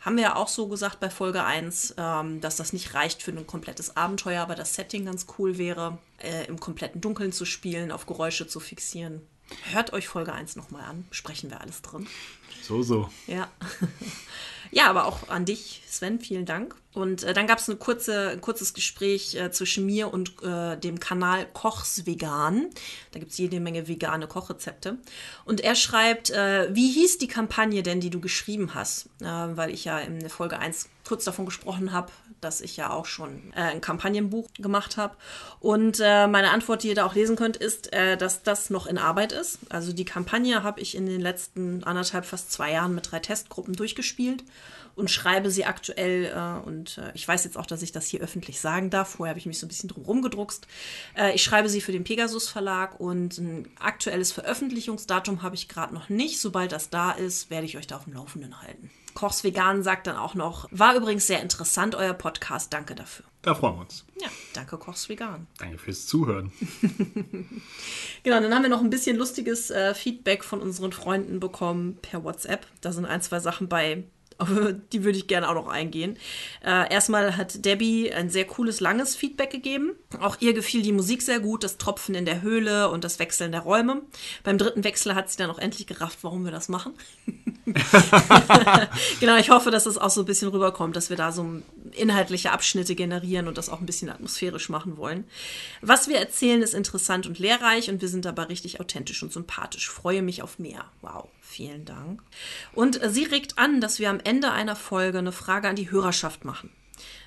Haben 0.00 0.16
wir 0.16 0.24
ja 0.24 0.34
auch 0.34 0.48
so 0.48 0.66
gesagt 0.66 0.98
bei 0.98 1.08
Folge 1.08 1.44
1, 1.44 1.94
ähm, 1.98 2.40
dass 2.40 2.56
das 2.56 2.72
nicht 2.72 2.94
reicht 2.94 3.22
für 3.22 3.30
ein 3.30 3.46
komplettes 3.46 3.96
Abenteuer, 3.96 4.42
aber 4.42 4.56
das 4.56 4.74
Setting 4.74 5.04
ganz 5.04 5.26
cool 5.38 5.56
wäre, 5.56 5.98
äh, 6.18 6.46
im 6.46 6.58
kompletten 6.58 7.00
Dunkeln 7.00 7.30
zu 7.30 7.44
spielen, 7.44 7.92
auf 7.92 8.06
Geräusche 8.06 8.48
zu 8.48 8.58
fixieren. 8.58 9.20
Hört 9.70 9.92
euch 9.92 10.08
Folge 10.08 10.32
1 10.32 10.56
nochmal 10.56 10.82
an, 10.82 11.04
besprechen 11.08 11.50
wir 11.50 11.60
alles 11.60 11.80
drin. 11.82 12.08
So, 12.62 12.82
so. 12.82 13.08
Ja. 13.26 13.48
ja, 14.70 14.88
aber 14.88 15.06
auch 15.06 15.28
an 15.28 15.44
dich, 15.44 15.82
Sven, 15.88 16.20
vielen 16.20 16.46
Dank. 16.46 16.74
Und 16.92 17.22
äh, 17.22 17.32
dann 17.32 17.46
gab 17.46 17.58
es 17.58 17.70
kurze, 17.78 18.30
ein 18.30 18.40
kurzes 18.40 18.74
Gespräch 18.74 19.36
äh, 19.36 19.50
zwischen 19.52 19.86
mir 19.86 20.12
und 20.12 20.42
äh, 20.42 20.76
dem 20.76 20.98
Kanal 20.98 21.46
Kochs 21.52 22.04
Vegan. 22.04 22.66
Da 23.12 23.20
gibt 23.20 23.30
es 23.30 23.38
jede 23.38 23.60
Menge 23.60 23.86
vegane 23.86 24.26
Kochrezepte. 24.26 24.98
Und 25.44 25.60
er 25.60 25.76
schreibt, 25.76 26.30
äh, 26.30 26.68
wie 26.74 26.90
hieß 26.90 27.18
die 27.18 27.28
Kampagne 27.28 27.84
denn, 27.84 28.00
die 28.00 28.10
du 28.10 28.20
geschrieben 28.20 28.74
hast? 28.74 29.06
Äh, 29.20 29.26
weil 29.26 29.70
ich 29.70 29.84
ja 29.84 30.00
in 30.00 30.28
Folge 30.28 30.58
1 30.58 30.88
kurz 31.06 31.24
davon 31.24 31.44
gesprochen 31.44 31.92
habe, 31.92 32.10
dass 32.40 32.60
ich 32.60 32.76
ja 32.76 32.90
auch 32.90 33.06
schon 33.06 33.52
äh, 33.54 33.60
ein 33.60 33.80
Kampagnenbuch 33.80 34.48
gemacht 34.54 34.96
habe. 34.96 35.16
Und 35.60 35.98
meine 35.98 36.50
Antwort, 36.50 36.82
die 36.82 36.88
ihr 36.88 36.94
da 36.94 37.04
auch 37.04 37.14
lesen 37.14 37.36
könnt, 37.36 37.56
ist, 37.56 37.90
dass 37.92 38.42
das 38.42 38.70
noch 38.70 38.86
in 38.86 38.96
Arbeit 38.96 39.32
ist. 39.32 39.58
Also 39.68 39.92
die 39.92 40.06
Kampagne 40.06 40.62
habe 40.62 40.80
ich 40.80 40.94
in 40.94 41.04
den 41.04 41.20
letzten 41.20 41.84
anderthalb, 41.84 42.24
fast 42.24 42.50
zwei 42.50 42.72
Jahren 42.72 42.94
mit 42.94 43.10
drei 43.10 43.18
Testgruppen 43.18 43.74
durchgespielt 43.74 44.42
und 44.94 45.10
schreibe 45.10 45.50
sie 45.50 45.64
aktuell. 45.64 46.26
Äh, 46.26 46.66
und 46.80 46.98
äh, 46.98 47.12
ich 47.14 47.28
weiß 47.28 47.44
jetzt 47.44 47.58
auch, 47.58 47.66
dass 47.66 47.82
ich 47.82 47.92
das 47.92 48.06
hier 48.06 48.20
öffentlich 48.20 48.60
sagen 48.60 48.90
darf. 48.90 49.10
Vorher 49.10 49.30
habe 49.30 49.38
ich 49.38 49.46
mich 49.46 49.58
so 49.58 49.66
ein 49.66 49.68
bisschen 49.68 49.88
drum 49.88 50.04
rumgedruckst. 50.04 50.66
Äh, 51.16 51.34
ich 51.34 51.42
schreibe 51.42 51.68
sie 51.68 51.80
für 51.80 51.92
den 51.92 52.04
Pegasus 52.04 52.48
Verlag 52.48 52.98
und 52.98 53.38
ein 53.38 53.68
aktuelles 53.78 54.32
Veröffentlichungsdatum 54.32 55.42
habe 55.42 55.54
ich 55.54 55.68
gerade 55.68 55.94
noch 55.94 56.08
nicht. 56.08 56.40
Sobald 56.40 56.72
das 56.72 56.88
da 56.88 57.12
ist, 57.12 57.50
werde 57.50 57.66
ich 57.66 57.76
euch 57.76 57.86
da 57.86 57.96
auf 57.96 58.04
dem 58.04 58.14
Laufenden 58.14 58.62
halten. 58.62 58.90
Kochs 59.12 59.44
Vegan 59.44 59.82
sagt 59.82 60.06
dann 60.06 60.16
auch 60.16 60.34
noch, 60.34 60.68
war 60.70 60.94
übrigens 60.94 61.26
sehr 61.26 61.42
interessant, 61.42 61.94
euer 61.94 62.14
Podcast. 62.14 62.72
Danke 62.72 62.94
dafür. 62.94 63.26
Da 63.42 63.54
freuen 63.54 63.74
wir 63.74 63.80
uns. 63.80 64.04
Ja, 64.20 64.28
danke 64.54 64.78
Kochs 64.78 65.08
Vegan. 65.08 65.46
Danke 65.58 65.78
fürs 65.78 66.06
Zuhören. 66.06 66.52
genau, 68.22 68.40
dann 68.40 68.54
haben 68.54 68.62
wir 68.62 68.70
noch 68.70 68.80
ein 68.80 68.90
bisschen 68.90 69.16
lustiges 69.16 69.70
äh, 69.70 69.94
Feedback 69.94 70.44
von 70.44 70.60
unseren 70.60 70.92
Freunden 70.92 71.40
bekommen 71.40 71.98
per 72.00 72.22
WhatsApp. 72.24 72.66
Da 72.80 72.92
sind 72.92 73.04
ein, 73.04 73.20
zwei 73.20 73.40
Sachen 73.40 73.68
bei, 73.68 74.04
auf 74.40 74.48
die 74.92 75.04
würde 75.04 75.18
ich 75.18 75.26
gerne 75.26 75.48
auch 75.48 75.54
noch 75.54 75.68
eingehen. 75.68 76.16
Äh, 76.64 76.92
erstmal 76.92 77.36
hat 77.36 77.64
Debbie 77.64 78.12
ein 78.12 78.30
sehr 78.30 78.46
cooles, 78.46 78.80
langes 78.80 79.14
Feedback 79.14 79.50
gegeben. 79.50 79.92
Auch 80.20 80.36
ihr 80.40 80.54
gefiel 80.54 80.82
die 80.82 80.92
Musik 80.92 81.22
sehr 81.22 81.40
gut, 81.40 81.62
das 81.62 81.78
Tropfen 81.78 82.14
in 82.14 82.24
der 82.24 82.42
Höhle 82.42 82.90
und 82.90 83.04
das 83.04 83.18
Wechseln 83.18 83.52
der 83.52 83.60
Räume. 83.60 84.02
Beim 84.42 84.58
dritten 84.58 84.84
Wechsel 84.84 85.14
hat 85.14 85.30
sie 85.30 85.36
dann 85.36 85.50
auch 85.50 85.58
endlich 85.58 85.86
gerafft, 85.86 86.18
warum 86.22 86.44
wir 86.44 86.52
das 86.52 86.68
machen. 86.68 86.94
genau, 89.20 89.36
ich 89.36 89.50
hoffe, 89.50 89.70
dass 89.70 89.86
es 89.86 89.94
das 89.94 90.02
auch 90.02 90.10
so 90.10 90.22
ein 90.22 90.26
bisschen 90.26 90.48
rüberkommt, 90.48 90.96
dass 90.96 91.10
wir 91.10 91.16
da 91.16 91.32
so 91.32 91.62
inhaltliche 91.92 92.52
Abschnitte 92.52 92.94
generieren 92.94 93.48
und 93.48 93.58
das 93.58 93.68
auch 93.68 93.80
ein 93.80 93.86
bisschen 93.86 94.08
atmosphärisch 94.08 94.68
machen 94.68 94.96
wollen. 94.96 95.24
Was 95.80 96.08
wir 96.08 96.18
erzählen, 96.18 96.62
ist 96.62 96.74
interessant 96.74 97.26
und 97.26 97.38
lehrreich 97.38 97.90
und 97.90 98.00
wir 98.00 98.08
sind 98.08 98.24
dabei 98.24 98.44
richtig 98.44 98.80
authentisch 98.80 99.22
und 99.22 99.32
sympathisch. 99.32 99.88
Freue 99.90 100.22
mich 100.22 100.42
auf 100.42 100.58
mehr. 100.58 100.84
Wow. 101.02 101.28
Vielen 101.50 101.84
Dank. 101.84 102.22
Und 102.74 103.02
äh, 103.02 103.10
sie 103.10 103.24
regt 103.24 103.58
an, 103.58 103.80
dass 103.80 103.98
wir 103.98 104.08
am 104.08 104.20
Ende 104.20 104.52
einer 104.52 104.76
Folge 104.76 105.18
eine 105.18 105.32
Frage 105.32 105.68
an 105.68 105.74
die 105.74 105.90
Hörerschaft 105.90 106.44
machen. 106.44 106.70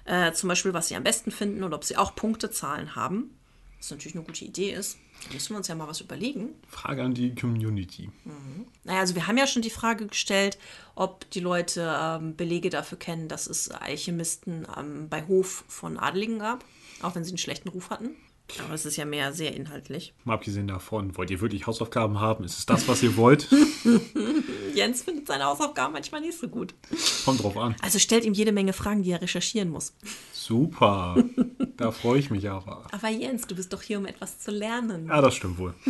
Äh, 0.05 0.31
zum 0.31 0.47
Beispiel, 0.47 0.73
was 0.73 0.87
sie 0.87 0.95
am 0.95 1.03
besten 1.03 1.29
finden 1.29 1.61
und 1.61 1.73
ob 1.73 1.83
sie 1.83 1.97
auch 1.97 2.15
Punktezahlen 2.15 2.95
haben. 2.95 3.37
Was 3.79 3.91
natürlich 3.91 4.15
eine 4.15 4.23
gute 4.23 4.45
Idee 4.45 4.71
ist. 4.71 4.97
Da 5.27 5.33
müssen 5.33 5.49
wir 5.49 5.57
uns 5.57 5.67
ja 5.67 5.75
mal 5.75 5.89
was 5.89 5.99
überlegen. 5.99 6.55
Frage 6.69 7.03
an 7.03 7.13
die 7.13 7.35
Community. 7.35 8.09
Mhm. 8.23 8.65
Naja, 8.85 9.01
also 9.01 9.13
wir 9.13 9.27
haben 9.27 9.37
ja 9.37 9.45
schon 9.45 9.61
die 9.61 9.69
Frage 9.69 10.07
gestellt, 10.07 10.57
ob 10.95 11.29
die 11.31 11.41
Leute 11.41 11.93
ähm, 11.99 12.37
Belege 12.37 12.69
dafür 12.69 12.97
kennen, 12.97 13.27
dass 13.27 13.47
es 13.47 13.71
Alchemisten 13.71 14.65
ähm, 14.77 15.09
bei 15.09 15.27
Hof 15.27 15.65
von 15.67 15.99
Adeligen 15.99 16.39
gab, 16.39 16.63
auch 17.01 17.13
wenn 17.15 17.25
sie 17.25 17.31
einen 17.31 17.37
schlechten 17.39 17.67
Ruf 17.67 17.89
hatten. 17.89 18.11
Aber 18.64 18.74
es 18.74 18.86
ist 18.86 18.98
ja 18.98 19.06
mehr 19.06 19.34
sehr 19.34 19.56
inhaltlich. 19.56 20.14
Mal 20.26 20.36
abgesehen 20.36 20.68
davon, 20.68 21.18
wollt 21.18 21.32
ihr 21.32 21.41
wirklich 21.41 21.65
Hausaufgaben 21.65 22.20
haben? 22.20 22.44
Ist 22.44 22.60
es 22.60 22.65
das, 22.65 22.88
was 22.88 23.02
ihr 23.02 23.18
wollt? 23.18 23.48
Jens 24.76 25.03
findet 25.03 25.28
seine 25.28 25.45
Hausaufgaben 25.45 25.94
manchmal 25.94 26.22
nicht 26.22 26.38
so 26.38 26.48
gut. 26.48 26.76
Kommt 27.26 27.41
drauf 27.41 27.57
an. 27.57 27.76
Also 27.82 27.99
stellt 27.99 28.26
ihm 28.26 28.34
jede 28.34 28.52
Menge 28.52 28.74
Fragen, 28.74 29.02
die 29.03 29.11
er 29.11 29.22
recherchieren 29.22 29.70
muss. 29.70 29.94
Super. 30.34 31.24
da 31.78 31.91
freue 31.91 32.20
ich 32.20 32.30
mich 32.30 32.49
aber. 32.49 32.86
Aber 32.91 33.10
Jens, 33.10 33.48
du 33.48 33.56
bist 33.56 33.74
doch 33.74 33.82
hier, 33.82 33.98
um 33.98 34.06
etwas 34.06 34.40
zu 34.40 34.52
lernen. 34.52 35.07
Ja, 35.07 35.22
das 35.22 35.36
stimmt 35.36 35.57
wohl. 35.57 35.74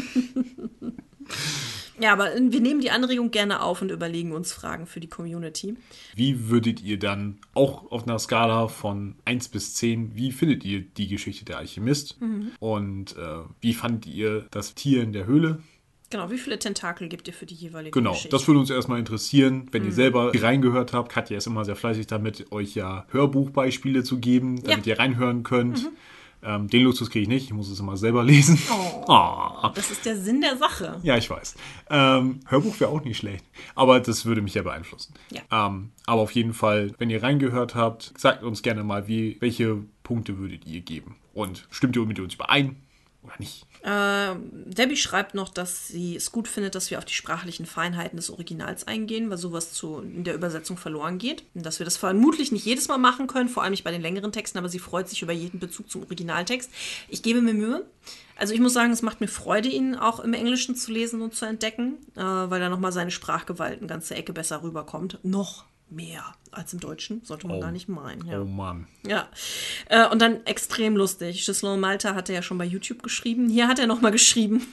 Ja, 2.00 2.14
aber 2.14 2.32
wir 2.36 2.60
nehmen 2.60 2.82
die 2.82 2.92
Anregung 2.92 3.32
gerne 3.32 3.62
auf 3.62 3.82
und 3.82 3.92
überlegen 3.92 4.32
uns 4.32 4.52
Fragen 4.52 4.88
für 4.88 5.00
die 5.00 5.08
Community. 5.08 5.76
Wie 6.16 6.50
würdet 6.50 6.82
ihr 6.82 6.98
dann 6.98 7.40
auch 7.54 7.92
auf 7.92 8.08
einer 8.08 8.20
Skala 8.20 8.68
von 8.68 9.16
1 9.26 9.50
bis 9.50 9.76
10, 9.76 10.16
wie 10.16 10.32
findet 10.32 10.66
ihr 10.66 10.82
die 10.82 11.08
Geschichte 11.08 11.46
der 11.46 11.60
Alchemist? 11.60 12.20
Mhm. 12.22 12.52
Und 12.60 13.16
äh, 13.18 13.44
wie 13.62 13.74
fandet 13.74 14.08
ihr 14.08 14.48
das 14.52 14.74
Tier 14.74 15.04
in 15.04 15.14
der 15.14 15.26
Höhle? 15.26 15.60
Genau, 16.10 16.30
wie 16.30 16.38
viele 16.38 16.60
Tentakel 16.60 17.10
gibt 17.10 17.28
ihr 17.28 17.34
für 17.34 17.48
die 17.48 17.56
jeweilige 17.56 17.92
genau, 17.92 18.12
Geschichte? 18.12 18.30
Genau, 18.30 18.38
das 18.38 18.48
würde 18.48 18.60
uns 18.60 18.70
erstmal 18.70 19.00
interessieren. 19.00 19.68
Wenn 19.72 19.82
mhm. 19.82 19.90
ihr 19.90 19.94
selber 19.94 20.32
reingehört 20.34 20.94
habt, 20.94 21.12
Katja 21.12 21.38
ist 21.38 21.48
immer 21.48 21.66
sehr 21.66 21.76
fleißig 21.76 22.06
damit, 22.06 22.52
euch 22.52 22.76
ja 22.76 23.08
Hörbuchbeispiele 23.10 24.04
zu 24.04 24.20
geben, 24.20 24.62
damit 24.62 24.86
ja. 24.86 24.94
ihr 24.94 25.00
reinhören 25.00 25.42
könnt. 25.42 25.84
Mhm. 25.84 25.90
Ähm, 26.46 26.68
den 26.70 26.84
Luxus 26.84 27.10
kriege 27.10 27.24
ich 27.24 27.30
nicht, 27.30 27.46
ich 27.46 27.54
muss 27.54 27.70
es 27.70 27.80
immer 27.80 27.98
selber 27.98 28.24
lesen. 28.24 28.60
Oh, 28.72 29.06
oh. 29.08 29.70
Das 29.74 29.92
ist 29.92 30.06
der 30.06 30.18
Sinn 30.18 30.42
der 30.42 30.58
Sache. 30.58 31.00
Ja, 31.04 31.18
ich 31.18 31.30
weiß. 31.30 31.56
Ähm, 31.90 32.42
Hörbuch 32.48 32.80
wäre 32.80 32.92
auch 32.92 33.04
nicht 33.04 33.18
schlecht, 33.18 33.46
aber 33.76 34.00
das 34.00 34.26
würde 34.26 34.42
mich 34.42 34.54
ja 34.54 34.64
beeinflussen. 34.64 35.14
Ja. 35.32 35.68
Ähm, 35.68 35.92
aber 36.06 36.22
auf 36.22 36.32
jeden 36.32 36.54
Fall, 36.54 36.94
wenn 36.98 37.10
ihr 37.10 37.24
reingehört 37.24 37.76
habt, 37.76 38.14
sagt 38.18 38.44
uns 38.44 38.62
gerne 38.62 38.84
mal, 38.84 39.08
wie, 39.08 39.38
welche 39.40 39.78
Punkte 40.04 40.38
würdet 40.38 40.66
ihr 40.66 40.82
geben? 40.82 41.16
Und 41.34 41.68
stimmt 41.72 41.96
ihr 41.96 42.06
mit 42.06 42.20
uns 42.20 42.36
überein 42.36 42.76
oder 43.24 43.34
nicht? 43.40 43.66
Äh, 43.84 44.36
Debbie 44.66 44.96
schreibt 44.96 45.36
noch, 45.36 45.50
dass 45.50 45.90
sie 45.90 46.16
es 46.16 46.32
gut 46.32 46.48
findet, 46.48 46.74
dass 46.74 46.90
wir 46.90 46.98
auf 46.98 47.06
die 47.06 47.14
sprachlichen 47.14 47.66
Feinheiten 47.66 48.16
des 48.16 48.30
Originals 48.30 48.88
eingehen, 48.88 49.30
weil 49.30 49.38
sowas 49.38 49.74
zu, 49.74 50.00
in 50.00 50.24
der 50.24 50.36
Übersetzung 50.36 50.78
verloren 50.78 51.18
geht. 51.18 51.44
Und 51.54 51.66
dass 51.66 51.80
wir 51.80 51.84
das 51.84 51.98
vermutlich 51.98 52.54
nicht 52.54 52.66
jedes 52.66 52.88
Mal 52.88 52.98
machen 52.98 53.28
können, 53.28 53.50
vor 53.50 53.62
allem 53.62 53.72
nicht 53.72 53.84
bei 53.84 53.92
den 53.92 54.02
längeren 54.02 54.32
Texten, 54.32 54.58
aber 54.58 54.70
sie 54.70 54.80
freut 54.80 55.10
sich 55.10 55.22
über 55.22 55.34
jeden 55.34 55.60
Bezug 55.60 55.92
zum 55.92 56.04
Originaltext. 56.04 56.72
Ich 57.10 57.24
gebe 57.24 57.42
mir 57.42 57.54
Mühe. 57.54 57.86
Also 58.38 58.54
ich 58.54 58.62
muss 58.62 58.74
sagen, 58.74 58.94
es 58.94 59.02
macht 59.02 59.20
mir 59.20 59.28
Freude, 59.28 59.68
ihn 59.68 59.96
auch 59.96 60.22
im 60.22 60.34
Englischen 60.34 60.76
zu 60.76 60.92
lesen 60.92 61.22
und 61.22 61.36
zu 61.36 61.46
entdecken, 61.46 61.98
äh, 62.16 62.22
weil 62.22 62.62
da 62.62 62.70
nochmal 62.70 62.94
seine 62.94 63.12
Sprachgewalt 63.12 63.80
eine 63.80 63.88
ganze 63.88 64.16
Ecke 64.16 64.32
besser 64.32 64.64
rüberkommt. 64.64 65.20
Noch 65.24 65.66
mehr 65.94 66.36
als 66.52 66.74
im 66.74 66.80
Deutschen, 66.80 67.24
sollte 67.24 67.48
man 67.48 67.58
oh. 67.58 67.60
gar 67.60 67.72
nicht 67.72 67.88
meinen. 67.88 68.26
Ja. 68.26 68.42
Oh 68.42 68.46
Mann. 68.46 68.88
Ja. 69.06 69.30
Äh, 69.90 70.08
und 70.08 70.22
dann 70.22 70.46
extrem 70.46 70.96
lustig. 70.96 71.46
Gislain 71.46 71.80
Malta 71.80 72.16
hatte 72.16 72.34
ja 72.34 72.42
schon 72.42 72.58
bei 72.58 72.66
YouTube 72.66 73.04
geschrieben. 73.04 73.50
Hier 73.50 73.68
hat 73.68 73.80
er 73.80 73.88
nochmal 73.88 74.12
geschrieben, 74.12 74.66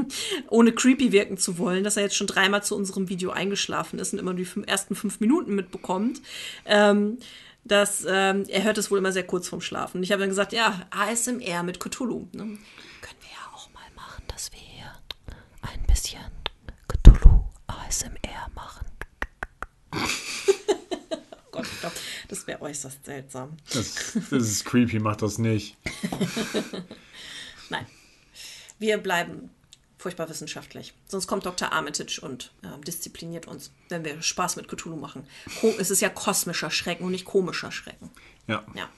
ohne 0.48 0.72
creepy 0.72 1.12
wirken 1.12 1.36
zu 1.38 1.58
wollen, 1.58 1.84
dass 1.84 1.96
er 1.96 2.04
jetzt 2.04 2.16
schon 2.16 2.26
dreimal 2.26 2.62
zu 2.62 2.76
unserem 2.76 3.08
Video 3.08 3.30
eingeschlafen 3.30 3.98
ist 3.98 4.12
und 4.12 4.18
immer 4.18 4.34
die 4.34 4.46
ersten 4.66 4.94
fünf 4.94 5.20
Minuten 5.20 5.54
mitbekommt. 5.54 6.20
Ähm, 6.64 7.18
dass 7.64 8.06
ähm, 8.08 8.44
er 8.48 8.62
hört 8.62 8.78
es 8.78 8.90
wohl 8.90 8.98
immer 8.98 9.12
sehr 9.12 9.26
kurz 9.26 9.48
vorm 9.48 9.60
Schlafen. 9.60 10.02
Ich 10.02 10.12
habe 10.12 10.20
dann 10.20 10.28
gesagt, 10.28 10.52
ja, 10.52 10.86
ASMR 10.90 11.62
mit 11.64 11.80
Cthulhu. 11.80 12.28
Ne? 12.32 12.42
Können 12.42 13.20
wir 13.20 13.30
ja 13.32 13.54
auch 13.54 13.68
mal 13.72 13.82
machen, 13.96 14.22
dass 14.28 14.52
wir 14.52 14.60
hier 14.60 14.92
ein 15.62 15.84
bisschen 15.86 16.20
Cthulhu 16.86 17.44
ASMR 17.66 18.50
machen. 18.54 18.86
Gott, 21.56 21.66
ich 21.72 21.80
glaube, 21.80 21.96
das 22.28 22.46
wäre 22.46 22.60
äußerst 22.60 23.04
seltsam. 23.04 23.56
Das, 23.72 23.94
das 24.30 24.42
ist 24.42 24.64
creepy, 24.66 24.98
macht 24.98 25.22
das 25.22 25.38
nicht. 25.38 25.76
Nein. 27.70 27.86
Wir 28.78 28.98
bleiben 28.98 29.50
furchtbar 29.96 30.28
wissenschaftlich. 30.28 30.92
Sonst 31.08 31.26
kommt 31.26 31.46
Dr. 31.46 31.72
Armitage 31.72 32.20
und 32.20 32.52
äh, 32.62 32.78
diszipliniert 32.84 33.46
uns, 33.46 33.72
wenn 33.88 34.04
wir 34.04 34.20
Spaß 34.20 34.56
mit 34.56 34.68
Cthulhu 34.68 34.96
machen. 34.96 35.26
Ko 35.60 35.72
es 35.78 35.90
ist 35.90 36.00
ja 36.00 36.10
kosmischer 36.10 36.70
Schrecken 36.70 37.04
und 37.04 37.12
nicht 37.12 37.24
komischer 37.24 37.72
Schrecken. 37.72 38.10
Ja. 38.46 38.64
Ja. 38.74 38.88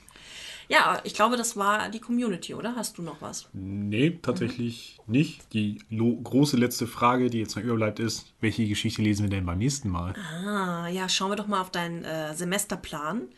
Ja, 0.68 1.00
ich 1.02 1.14
glaube, 1.14 1.38
das 1.38 1.56
war 1.56 1.88
die 1.88 1.98
Community, 1.98 2.52
oder? 2.52 2.76
Hast 2.76 2.98
du 2.98 3.02
noch 3.02 3.22
was? 3.22 3.48
Nee, 3.54 4.18
tatsächlich 4.20 4.98
mhm. 5.06 5.12
nicht. 5.12 5.52
Die 5.54 5.78
große 5.90 6.58
letzte 6.58 6.86
Frage, 6.86 7.30
die 7.30 7.38
jetzt 7.38 7.56
noch 7.56 7.62
überbleibt, 7.62 7.98
ist, 7.98 8.34
welche 8.40 8.68
Geschichte 8.68 9.00
lesen 9.00 9.22
wir 9.22 9.30
denn 9.30 9.46
beim 9.46 9.58
nächsten 9.58 9.88
Mal? 9.88 10.12
Ah, 10.14 10.86
ja, 10.88 11.08
schauen 11.08 11.30
wir 11.30 11.36
doch 11.36 11.46
mal 11.46 11.62
auf 11.62 11.70
deinen 11.70 12.04
äh, 12.04 12.34
Semesterplan. 12.34 13.28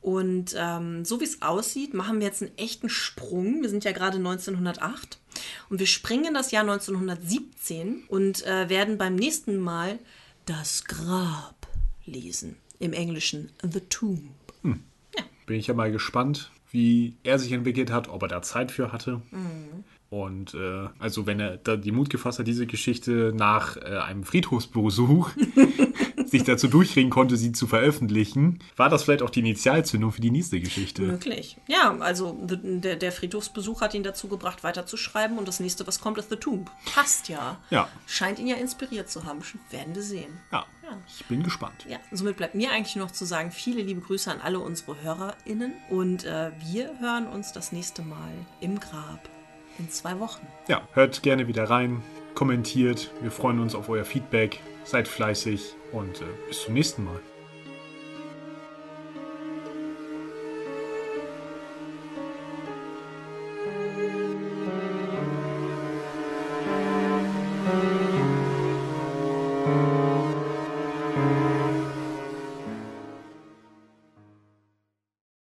Und 0.00 0.54
ähm, 0.56 1.04
so 1.04 1.20
wie 1.20 1.24
es 1.24 1.42
aussieht, 1.42 1.92
machen 1.92 2.20
wir 2.20 2.26
jetzt 2.26 2.42
einen 2.42 2.56
echten 2.56 2.88
Sprung. 2.88 3.62
Wir 3.62 3.68
sind 3.68 3.84
ja 3.84 3.92
gerade 3.92 4.16
1908 4.16 5.18
und 5.68 5.80
wir 5.80 5.86
springen 5.86 6.26
in 6.26 6.34
das 6.34 6.52
Jahr 6.52 6.62
1917 6.62 8.04
und 8.08 8.46
äh, 8.46 8.68
werden 8.68 8.96
beim 8.96 9.16
nächsten 9.16 9.58
Mal 9.58 9.98
das 10.46 10.84
Grab 10.84 11.66
lesen. 12.06 12.56
Im 12.78 12.92
Englischen 12.92 13.50
The 13.62 13.80
Tomb. 13.80 14.30
Hm. 14.62 14.84
Ja. 15.16 15.24
Bin 15.46 15.56
ich 15.56 15.66
ja 15.66 15.74
mal 15.74 15.90
gespannt, 15.90 16.52
wie 16.70 17.16
er 17.22 17.38
sich 17.38 17.52
entwickelt 17.52 17.90
hat, 17.90 18.08
ob 18.08 18.22
er 18.22 18.28
da 18.28 18.42
Zeit 18.42 18.70
für 18.70 18.92
hatte. 18.92 19.22
Mhm. 19.30 19.84
Und 20.10 20.54
äh, 20.54 20.88
also 20.98 21.26
wenn 21.26 21.38
er 21.38 21.58
da 21.58 21.76
die 21.76 21.92
Mut 21.92 22.08
gefasst 22.08 22.38
hat, 22.38 22.46
diese 22.46 22.66
Geschichte 22.66 23.32
nach 23.36 23.76
äh, 23.76 23.98
einem 23.98 24.24
Friedhofsbesuch 24.24 25.30
sich 26.30 26.44
dazu 26.44 26.68
durchringen 26.68 27.10
konnte, 27.10 27.36
sie 27.36 27.52
zu 27.52 27.66
veröffentlichen. 27.66 28.60
War 28.76 28.88
das 28.88 29.04
vielleicht 29.04 29.22
auch 29.22 29.30
die 29.30 29.40
Initialzündung 29.40 30.12
für 30.12 30.20
die 30.20 30.30
nächste 30.30 30.60
Geschichte? 30.60 31.02
Möglich. 31.02 31.56
Ja, 31.66 31.96
also 32.00 32.36
der, 32.40 32.96
der 32.96 33.12
Friedhofsbesuch 33.12 33.80
hat 33.80 33.94
ihn 33.94 34.02
dazu 34.02 34.28
gebracht, 34.28 34.64
weiterzuschreiben 34.64 35.38
und 35.38 35.48
das 35.48 35.60
nächste, 35.60 35.86
was 35.86 36.00
kommt, 36.00 36.18
ist 36.18 36.30
The 36.30 36.36
Tomb. 36.36 36.70
Passt 36.94 37.28
ja. 37.28 37.58
Ja. 37.70 37.88
Scheint 38.06 38.38
ihn 38.38 38.46
ja 38.46 38.56
inspiriert 38.56 39.10
zu 39.10 39.24
haben. 39.24 39.40
Werden 39.70 39.94
wir 39.94 40.02
sehen. 40.02 40.38
Ja. 40.52 40.64
Ich 41.06 41.24
bin 41.26 41.42
gespannt. 41.42 41.84
Ja, 41.86 41.98
somit 42.12 42.36
bleibt 42.36 42.54
mir 42.54 42.70
eigentlich 42.70 42.96
noch 42.96 43.10
zu 43.10 43.26
sagen, 43.26 43.50
viele 43.50 43.82
liebe 43.82 44.00
Grüße 44.00 44.30
an 44.30 44.40
alle 44.40 44.58
unsere 44.58 45.00
HörerInnen 45.02 45.74
und 45.90 46.24
äh, 46.24 46.50
wir 46.64 46.98
hören 46.98 47.26
uns 47.26 47.52
das 47.52 47.72
nächste 47.72 48.02
Mal 48.02 48.32
im 48.60 48.80
Grab 48.80 49.28
in 49.78 49.90
zwei 49.90 50.18
Wochen. 50.18 50.46
Ja, 50.66 50.88
hört 50.92 51.22
gerne 51.22 51.46
wieder 51.46 51.64
rein, 51.64 52.02
kommentiert. 52.34 53.10
Wir 53.20 53.30
freuen 53.30 53.60
uns 53.60 53.74
auf 53.74 53.88
euer 53.88 54.04
Feedback. 54.04 54.60
Seid 54.88 55.06
fleißig 55.06 55.74
und 55.92 56.22
äh, 56.22 56.24
bis 56.48 56.62
zum 56.62 56.72
nächsten 56.72 57.04
Mal. 57.04 57.20